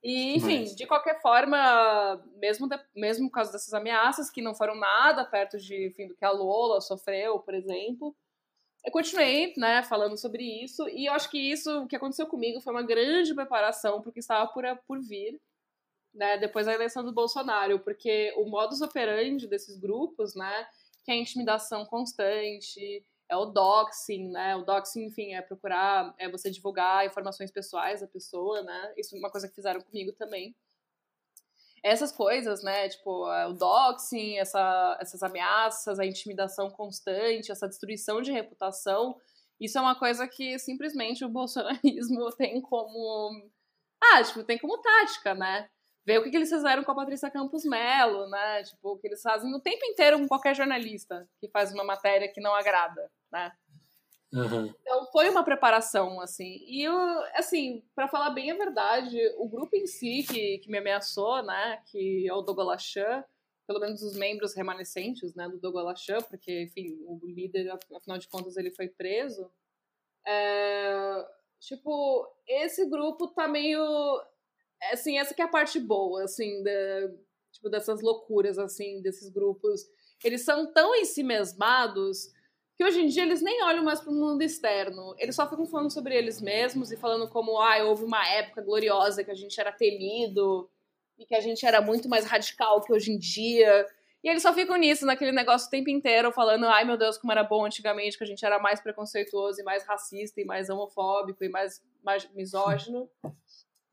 E, 0.00 0.36
enfim, 0.36 0.60
Mas... 0.60 0.76
de 0.76 0.86
qualquer 0.86 1.20
forma, 1.20 2.24
mesmo, 2.36 2.68
de, 2.68 2.78
mesmo 2.94 3.28
por 3.28 3.34
causa 3.34 3.50
dessas 3.50 3.74
ameaças, 3.74 4.30
que 4.30 4.40
não 4.40 4.54
foram 4.54 4.76
nada 4.76 5.24
perto 5.24 5.58
de, 5.58 5.88
enfim, 5.88 6.06
do 6.06 6.14
que 6.14 6.24
a 6.24 6.30
Lola 6.30 6.80
sofreu, 6.80 7.40
por 7.40 7.52
exemplo, 7.52 8.14
eu 8.84 8.92
continuei, 8.92 9.52
né, 9.56 9.82
falando 9.82 10.16
sobre 10.16 10.42
isso, 10.64 10.88
e 10.88 11.06
eu 11.06 11.12
acho 11.12 11.30
que 11.30 11.38
isso, 11.38 11.86
que 11.86 11.96
aconteceu 11.96 12.26
comigo, 12.26 12.60
foi 12.60 12.72
uma 12.72 12.82
grande 12.82 13.34
preparação 13.34 14.00
para 14.00 14.10
o 14.10 14.12
que 14.12 14.20
estava 14.20 14.50
por, 14.52 14.64
por 14.86 15.00
vir, 15.00 15.40
né, 16.14 16.38
depois 16.38 16.66
da 16.66 16.74
eleição 16.74 17.04
do 17.04 17.12
Bolsonaro, 17.12 17.78
porque 17.80 18.32
o 18.36 18.48
modus 18.48 18.80
operandi 18.80 19.46
desses 19.46 19.78
grupos, 19.78 20.34
né, 20.34 20.66
que 21.04 21.10
é 21.10 21.14
a 21.14 21.18
intimidação 21.18 21.84
constante, 21.86 23.04
é 23.30 23.36
o 23.36 23.46
doxing, 23.46 24.28
né? 24.28 24.56
O 24.56 24.64
doxing, 24.64 25.04
enfim, 25.04 25.34
é 25.34 25.40
procurar, 25.40 26.12
é 26.18 26.28
você 26.28 26.50
divulgar 26.50 27.06
informações 27.06 27.50
pessoais 27.50 28.00
da 28.00 28.06
pessoa, 28.08 28.60
né? 28.62 28.92
Isso 28.96 29.14
é 29.14 29.18
uma 29.18 29.30
coisa 29.30 29.48
que 29.48 29.54
fizeram 29.54 29.80
comigo 29.80 30.12
também. 30.12 30.54
Essas 31.82 32.12
coisas, 32.12 32.62
né? 32.62 32.88
Tipo, 32.88 33.26
o 33.26 33.52
doxing, 33.54 34.36
essa, 34.36 34.98
essas 35.00 35.22
ameaças, 35.22 35.98
a 35.98 36.06
intimidação 36.06 36.70
constante, 36.70 37.50
essa 37.50 37.68
destruição 37.68 38.20
de 38.20 38.32
reputação, 38.32 39.16
isso 39.58 39.78
é 39.78 39.80
uma 39.80 39.94
coisa 39.94 40.26
que 40.28 40.58
simplesmente 40.58 41.24
o 41.24 41.28
bolsonarismo 41.28 42.30
tem 42.36 42.60
como. 42.60 43.50
Ah, 44.02 44.22
tipo, 44.22 44.44
tem 44.44 44.58
como 44.58 44.78
tática, 44.78 45.34
né? 45.34 45.68
ver 46.04 46.18
o 46.18 46.22
que, 46.22 46.30
que 46.30 46.36
eles 46.36 46.48
fizeram 46.48 46.82
com 46.82 46.92
a 46.92 46.94
Patrícia 46.94 47.30
Campos 47.30 47.64
Melo, 47.64 48.28
né? 48.28 48.62
Tipo, 48.64 48.92
o 48.92 48.98
que 48.98 49.06
eles 49.06 49.22
fazem 49.22 49.54
o 49.54 49.60
tempo 49.60 49.84
inteiro 49.84 50.18
com 50.18 50.26
qualquer 50.26 50.54
jornalista 50.56 51.28
que 51.40 51.48
faz 51.48 51.72
uma 51.72 51.84
matéria 51.84 52.30
que 52.32 52.40
não 52.40 52.54
agrada, 52.54 53.10
né? 53.32 53.52
Uhum. 54.32 54.72
Então 54.80 55.06
foi 55.12 55.28
uma 55.28 55.44
preparação, 55.44 56.20
assim. 56.20 56.62
E 56.66 56.82
eu, 56.82 56.94
assim, 57.34 57.82
para 57.94 58.08
falar 58.08 58.30
bem 58.30 58.50
a 58.50 58.56
verdade, 58.56 59.18
o 59.36 59.48
grupo 59.48 59.76
em 59.76 59.86
si 59.86 60.24
que, 60.28 60.58
que 60.58 60.70
me 60.70 60.78
ameaçou, 60.78 61.42
né? 61.42 61.82
Que 61.90 62.28
é 62.28 62.32
o 62.32 62.42
Dogolachan, 62.42 63.24
pelo 63.66 63.80
menos 63.80 64.02
os 64.02 64.16
membros 64.16 64.54
remanescentes, 64.54 65.34
né? 65.34 65.48
Do 65.48 65.58
Dogolachan, 65.58 66.18
porque, 66.22 66.62
enfim, 66.62 66.96
o 67.06 67.20
líder, 67.24 67.70
afinal 67.96 68.18
de 68.18 68.28
contas, 68.28 68.56
ele 68.56 68.70
foi 68.70 68.88
preso. 68.88 69.50
É, 70.26 71.26
tipo, 71.58 72.26
esse 72.46 72.88
grupo 72.88 73.28
tá 73.28 73.48
meio 73.48 73.82
assim, 74.92 75.18
essa 75.18 75.34
que 75.34 75.42
é 75.42 75.44
a 75.44 75.48
parte 75.48 75.78
boa, 75.78 76.24
assim, 76.24 76.62
da, 76.62 76.70
tipo, 77.52 77.68
dessas 77.68 78.00
loucuras, 78.00 78.58
assim, 78.58 79.02
desses 79.02 79.28
grupos. 79.28 79.86
Eles 80.24 80.42
são 80.42 80.72
tão 80.72 80.94
em 80.94 81.04
si 81.04 81.22
mesmados 81.22 82.32
que 82.80 82.84
hoje 82.84 83.02
em 83.02 83.08
dia 83.08 83.24
eles 83.24 83.42
nem 83.42 83.62
olham 83.62 83.84
mais 83.84 84.00
para 84.00 84.10
o 84.10 84.14
mundo 84.14 84.40
externo. 84.40 85.14
Eles 85.18 85.36
só 85.36 85.46
ficam 85.46 85.66
falando 85.66 85.92
sobre 85.92 86.16
eles 86.16 86.40
mesmos 86.40 86.90
e 86.90 86.96
falando 86.96 87.28
como, 87.28 87.60
ah, 87.60 87.76
houve 87.84 88.04
uma 88.04 88.26
época 88.26 88.62
gloriosa 88.62 89.22
que 89.22 89.30
a 89.30 89.34
gente 89.34 89.60
era 89.60 89.70
temido 89.70 90.66
e 91.18 91.26
que 91.26 91.34
a 91.34 91.40
gente 91.40 91.66
era 91.66 91.82
muito 91.82 92.08
mais 92.08 92.24
radical 92.24 92.80
que 92.80 92.90
hoje 92.90 93.12
em 93.12 93.18
dia. 93.18 93.86
E 94.24 94.30
eles 94.30 94.40
só 94.40 94.54
ficam 94.54 94.78
nisso, 94.78 95.04
naquele 95.04 95.30
negócio 95.30 95.68
o 95.68 95.70
tempo 95.70 95.90
inteiro, 95.90 96.32
falando, 96.32 96.64
ai 96.64 96.86
meu 96.86 96.96
Deus, 96.96 97.18
como 97.18 97.30
era 97.30 97.44
bom 97.44 97.66
antigamente, 97.66 98.16
que 98.16 98.24
a 98.24 98.26
gente 98.26 98.46
era 98.46 98.58
mais 98.58 98.80
preconceituoso 98.80 99.60
e 99.60 99.62
mais 99.62 99.84
racista 99.84 100.40
e 100.40 100.46
mais 100.46 100.70
homofóbico 100.70 101.44
e 101.44 101.50
mais, 101.50 101.84
mais 102.02 102.26
misógino. 102.32 103.10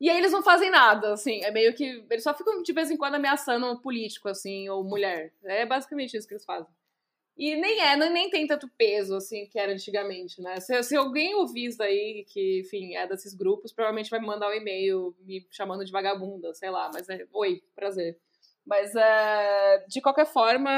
E 0.00 0.08
aí 0.08 0.16
eles 0.16 0.32
não 0.32 0.42
fazem 0.42 0.70
nada, 0.70 1.12
assim, 1.12 1.44
é 1.44 1.50
meio 1.50 1.74
que. 1.74 2.06
Eles 2.08 2.22
só 2.22 2.32
ficam 2.32 2.62
de 2.62 2.72
vez 2.72 2.90
em 2.90 2.96
quando 2.96 3.16
ameaçando 3.16 3.66
um 3.66 3.76
político, 3.76 4.30
assim, 4.30 4.66
ou 4.70 4.82
mulher. 4.82 5.34
É 5.44 5.66
basicamente 5.66 6.16
isso 6.16 6.26
que 6.26 6.32
eles 6.32 6.44
fazem. 6.46 6.72
E 7.38 7.54
nem 7.54 7.80
é, 7.80 7.96
nem 7.96 8.28
tem 8.28 8.48
tanto 8.48 8.68
peso, 8.76 9.14
assim, 9.14 9.46
que 9.46 9.58
era 9.58 9.72
antigamente, 9.72 10.42
né? 10.42 10.58
Se, 10.58 10.82
se 10.82 10.96
alguém 10.96 11.36
ouvir 11.36 11.66
isso 11.66 11.78
daí, 11.78 12.24
que, 12.28 12.60
enfim, 12.60 12.96
é 12.96 13.06
desses 13.06 13.32
grupos, 13.32 13.72
provavelmente 13.72 14.10
vai 14.10 14.18
me 14.18 14.26
mandar 14.26 14.48
um 14.48 14.54
e-mail 14.54 15.14
me 15.20 15.46
chamando 15.48 15.84
de 15.84 15.92
vagabunda, 15.92 16.52
sei 16.52 16.68
lá, 16.68 16.90
mas 16.92 17.08
é. 17.08 17.24
Oi, 17.32 17.62
prazer. 17.76 18.18
Mas, 18.66 18.92
é, 18.96 19.84
de 19.88 20.00
qualquer 20.00 20.26
forma, 20.26 20.70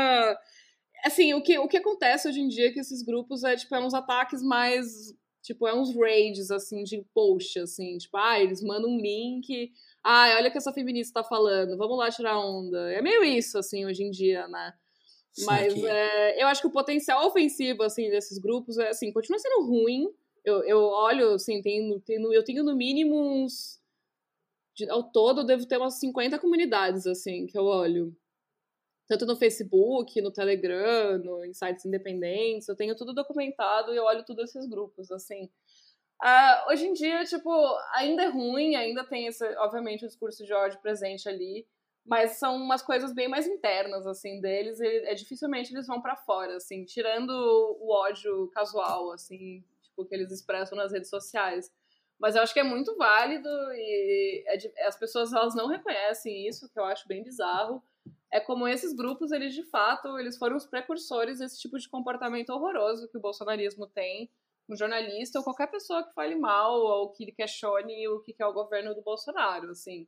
assim, 1.03 1.33
o 1.33 1.43
que, 1.43 1.59
o 1.59 1.67
que 1.67 1.79
acontece 1.79 2.29
hoje 2.29 2.41
em 2.41 2.49
dia 2.49 2.69
é 2.69 2.73
que 2.73 2.81
esses 2.81 3.03
grupos 3.03 3.43
é, 3.43 3.57
tipo, 3.57 3.75
é 3.75 3.81
uns 3.81 3.95
ataques 3.95 4.43
mais 4.43 5.15
Tipo, 5.43 5.67
é 5.67 5.75
uns 5.75 5.97
raids, 5.97 6.51
assim, 6.51 6.85
de 6.85 7.03
post, 7.15 7.59
assim. 7.59 7.97
Tipo, 7.97 8.19
ah, 8.19 8.39
eles 8.39 8.63
mandam 8.63 8.91
um 8.91 8.99
link. 9.01 9.73
Ah, 10.05 10.35
olha 10.37 10.49
o 10.49 10.53
que 10.53 10.59
essa 10.59 10.73
feminista 10.73 11.23
tá 11.23 11.29
falando. 11.29 11.79
Vamos 11.79 11.97
lá 11.97 12.11
tirar 12.11 12.39
onda. 12.39 12.93
É 12.93 13.01
meio 13.01 13.25
isso, 13.25 13.59
assim, 13.59 13.87
hoje 13.87 14.03
em 14.05 14.11
dia, 14.11 14.47
né? 14.49 14.75
Mas 15.45 15.75
é, 15.85 16.43
eu 16.43 16.47
acho 16.49 16.61
que 16.61 16.67
o 16.67 16.73
potencial 16.73 17.27
ofensivo, 17.27 17.83
assim, 17.83 18.11
desses 18.11 18.39
grupos, 18.39 18.79
é, 18.79 18.89
assim, 18.89 19.13
continua 19.13 19.39
sendo 19.39 19.65
ruim. 19.67 20.13
Eu, 20.45 20.63
eu 20.65 20.81
olho, 20.81 21.35
assim, 21.35 21.61
tenho, 21.63 22.01
tenho, 22.01 22.33
eu 22.33 22.45
tenho 22.45 22.65
no 22.65 22.75
mínimo 22.75 23.17
uns... 23.17 23.81
Ao 24.89 25.03
todo, 25.03 25.43
eu 25.43 25.45
devo 25.45 25.67
ter 25.67 25.77
umas 25.77 25.99
50 26.01 26.39
comunidades, 26.39 27.07
assim, 27.07 27.47
que 27.47 27.59
eu 27.59 27.65
olho 27.65 28.17
tanto 29.11 29.27
no 29.27 29.37
Facebook, 29.37 30.21
no 30.23 30.31
Telegram, 30.31 31.19
no, 31.19 31.45
em 31.45 31.53
sites 31.53 31.85
independentes, 31.85 32.69
eu 32.69 32.77
tenho 32.77 32.95
tudo 32.95 33.13
documentado 33.13 33.93
e 33.93 33.97
eu 33.97 34.05
olho 34.05 34.25
todos 34.25 34.45
esses 34.45 34.69
grupos, 34.69 35.11
assim. 35.11 35.51
Uh, 36.23 36.71
hoje 36.71 36.87
em 36.87 36.93
dia, 36.93 37.25
tipo, 37.25 37.51
ainda 37.95 38.23
é 38.23 38.29
ruim, 38.29 38.77
ainda 38.77 39.03
tem 39.03 39.27
esse, 39.27 39.45
obviamente, 39.57 40.05
o 40.05 40.09
discurso 40.09 40.45
de 40.45 40.53
ódio 40.53 40.79
presente 40.81 41.29
ali, 41.29 41.67
mas 42.05 42.33
são 42.39 42.57
umas 42.57 42.83
coisas 42.83 43.13
bem 43.13 43.29
mais 43.29 43.47
internas, 43.47 44.07
assim, 44.07 44.41
deles, 44.41 44.81
e 44.81 44.87
é, 44.87 45.15
dificilmente 45.15 45.73
eles 45.73 45.87
vão 45.87 46.01
para 46.01 46.17
fora, 46.17 46.57
assim, 46.57 46.85
tirando 46.85 47.31
o 47.31 47.93
ódio 47.93 48.49
casual, 48.49 49.13
assim, 49.13 49.65
tipo, 49.83 50.05
que 50.05 50.15
eles 50.15 50.31
expressam 50.33 50.77
nas 50.77 50.93
redes 50.93 51.11
sociais. 51.11 51.71
Mas 52.19 52.37
eu 52.37 52.43
acho 52.43 52.53
que 52.53 52.61
é 52.61 52.65
muito 52.65 52.97
válido 52.97 53.49
e 53.73 54.45
é, 54.47 54.87
as 54.87 54.99
pessoas, 54.99 55.33
elas 55.33 55.55
não 55.55 55.67
reconhecem 55.67 56.47
isso, 56.47 56.71
que 56.71 56.79
eu 56.79 56.85
acho 56.85 57.07
bem 57.09 57.23
bizarro, 57.23 57.83
é 58.33 58.39
como 58.39 58.69
esses 58.69 58.95
grupos, 58.95 59.33
eles 59.33 59.55
de 59.55 59.65
fato, 59.65 60.19
eles 60.19 60.39
foram 60.39 60.57
os 60.57 60.67
precursores 60.67 61.41
desse 61.41 61.61
tipo 61.61 61.79
de 61.79 61.89
comportamento 61.89 62.51
horroroso 62.51 63.09
que 63.09 63.19
o 63.19 63.21
bolsonarismo 63.21 63.87
tem 63.87 64.31
um 64.69 64.77
jornalista 64.77 65.39
ou 65.39 65.45
qualquer 65.45 65.67
pessoa 65.69 66.05
que 66.05 66.15
fale 66.15 66.37
mal 66.37 66.81
ou 66.81 67.11
que 67.11 67.33
questione 67.33 68.07
o 68.09 68.21
que 68.21 68.35
é 68.39 68.47
o 68.47 68.53
governo 68.53 68.95
do 68.95 69.03
Bolsonaro, 69.03 69.71
assim. 69.71 70.07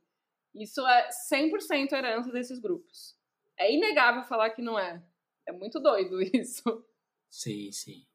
Isso 0.55 0.85
é 0.85 1.09
100% 1.31 1.93
herança 1.93 2.31
desses 2.31 2.59
grupos. 2.59 3.15
É 3.57 3.73
inegável 3.73 4.23
falar 4.23 4.51
que 4.51 4.61
não 4.61 4.77
é. 4.77 5.03
É 5.47 5.51
muito 5.51 5.79
doido 5.79 6.21
isso. 6.33 6.63
Sim, 7.29 7.71
sim. 7.71 8.05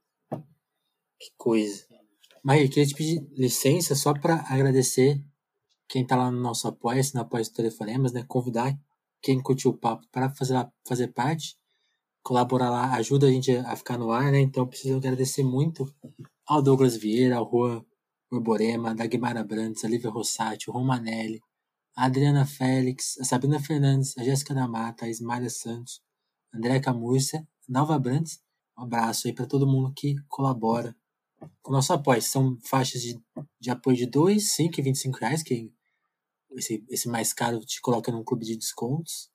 Que 1.18 1.32
coisa. 1.36 1.86
Maria, 2.42 2.64
eu 2.64 2.68
queria 2.68 2.86
te 2.86 2.94
pedir 2.94 3.28
licença 3.32 3.94
só 3.94 4.14
para 4.14 4.44
agradecer 4.48 5.20
quem 5.88 6.06
tá 6.06 6.16
lá 6.16 6.30
no 6.30 6.40
nosso 6.40 6.68
apoia-se, 6.68 7.14
no 7.14 7.22
apoia-se 7.22 7.52
Telefonemas, 7.52 8.12
né? 8.12 8.24
Convidar 8.28 8.78
quem 9.20 9.42
curtiu 9.42 9.72
o 9.72 9.76
papo 9.76 10.06
para 10.12 10.30
fazer, 10.30 10.54
fazer 10.86 11.08
parte, 11.08 11.58
colaborar 12.22 12.70
lá, 12.70 12.94
ajuda 12.94 13.26
a 13.26 13.30
gente 13.30 13.50
a 13.56 13.74
ficar 13.74 13.98
no 13.98 14.12
ar, 14.12 14.30
né? 14.30 14.40
Então 14.40 14.62
eu 14.62 14.68
preciso 14.68 14.96
agradecer 14.96 15.42
muito 15.42 15.92
ao 16.46 16.62
Douglas 16.62 16.96
Vieira, 16.96 17.36
ao 17.36 17.50
Juan 17.50 17.84
Urborema, 18.30 18.90
a 18.90 18.94
Dagmar 18.94 19.36
Abrantes, 19.36 19.84
a 19.84 19.88
Lívia 19.88 20.10
Rossati, 20.10 20.70
o 20.70 20.72
Romanelli, 20.72 21.42
a 21.98 22.04
Adriana 22.04 22.46
Félix, 22.46 23.18
a 23.18 23.24
Sabrina 23.24 23.58
Fernandes, 23.58 24.16
a 24.16 24.22
Jéssica 24.22 24.54
da 24.54 24.68
Mata, 24.68 25.04
a 25.04 25.08
Ismália 25.08 25.50
Santos, 25.50 26.00
a 26.52 26.56
André 26.56 26.78
Camurcia, 26.78 27.44
Nova 27.68 27.96
Abrantes. 27.96 28.40
Um 28.78 28.82
abraço 28.84 29.26
aí 29.26 29.32
para 29.32 29.48
todo 29.48 29.66
mundo 29.66 29.92
que 29.92 30.14
colabora 30.28 30.94
com 31.60 31.72
o 31.72 31.74
nosso 31.74 31.92
apoio. 31.92 32.22
São 32.22 32.56
faixas 32.62 33.02
de, 33.02 33.20
de 33.58 33.70
apoio 33.70 33.96
de 33.96 34.06
2, 34.06 34.48
5 34.48 34.78
e 34.78 34.82
25 34.84 35.18
reais, 35.18 35.42
que 35.42 35.72
esse, 36.52 36.84
esse 36.88 37.08
mais 37.08 37.32
caro 37.32 37.58
te 37.66 37.80
coloca 37.80 38.12
num 38.12 38.22
clube 38.22 38.46
de 38.46 38.56
descontos. 38.56 39.28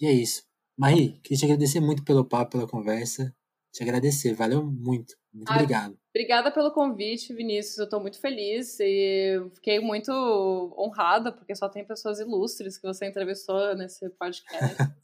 E 0.00 0.06
é 0.06 0.12
isso. 0.12 0.44
Marie, 0.78 1.18
queria 1.18 1.38
te 1.38 1.44
agradecer 1.46 1.80
muito 1.80 2.04
pelo 2.04 2.24
papo, 2.24 2.52
pela 2.52 2.68
conversa. 2.68 3.34
Te 3.72 3.82
agradecer, 3.82 4.34
valeu 4.34 4.64
muito. 4.64 5.16
Muito 5.34 5.50
ah, 5.50 5.56
obrigado. 5.56 5.98
Obrigada 6.16 6.50
pelo 6.50 6.70
convite, 6.70 7.34
Vinícius. 7.34 7.76
Eu 7.76 7.84
estou 7.84 8.00
muito 8.00 8.18
feliz 8.18 8.80
e 8.80 9.38
fiquei 9.54 9.80
muito 9.80 10.10
honrada, 10.74 11.30
porque 11.30 11.54
só 11.54 11.68
tem 11.68 11.84
pessoas 11.84 12.18
ilustres 12.18 12.78
que 12.78 12.86
você 12.86 13.04
entrevistou 13.04 13.76
nesse 13.76 14.08
podcast. 14.08 14.58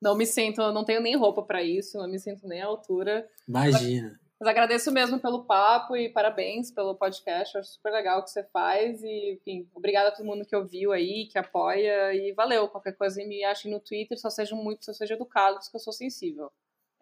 não 0.00 0.16
me 0.16 0.24
sinto, 0.24 0.62
não 0.72 0.82
tenho 0.82 1.02
nem 1.02 1.16
roupa 1.16 1.42
para 1.42 1.62
isso, 1.62 1.98
não 1.98 2.08
me 2.08 2.18
sinto 2.18 2.48
nem 2.48 2.62
à 2.62 2.66
altura. 2.66 3.28
Imagina. 3.46 4.18
Mas 4.40 4.48
agradeço 4.48 4.90
mesmo 4.90 5.20
pelo 5.20 5.44
papo 5.44 5.98
e 5.98 6.08
parabéns 6.08 6.70
pelo 6.70 6.94
podcast. 6.94 7.58
acho 7.58 7.72
super 7.72 7.92
legal 7.92 8.20
o 8.20 8.24
que 8.24 8.30
você 8.30 8.42
faz. 8.44 9.02
E, 9.02 9.34
enfim, 9.34 9.68
obrigada 9.74 10.08
a 10.08 10.12
todo 10.12 10.24
mundo 10.24 10.46
que 10.46 10.56
ouviu 10.56 10.92
aí, 10.92 11.26
que 11.26 11.38
apoia. 11.38 12.14
E 12.14 12.32
valeu. 12.32 12.68
Qualquer 12.68 12.96
coisa 12.96 13.22
me 13.22 13.44
achem 13.44 13.70
no 13.70 13.80
Twitter. 13.80 14.18
Só 14.18 14.30
sejam 14.30 14.56
muito, 14.56 14.86
só 14.86 14.94
sejam 14.94 15.16
educados, 15.16 15.68
que 15.68 15.76
eu 15.76 15.80
sou 15.80 15.92
sensível. 15.92 16.50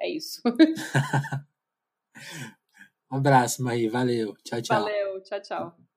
É 0.01 0.11
isso. 0.11 0.43
um 3.13 3.17
abraço, 3.17 3.63
Maí. 3.63 3.89
Valeu. 3.89 4.35
Tchau, 4.43 4.63
tchau. 4.63 4.83
Valeu. 4.83 5.21
Tchau, 5.23 5.41
tchau. 5.41 5.92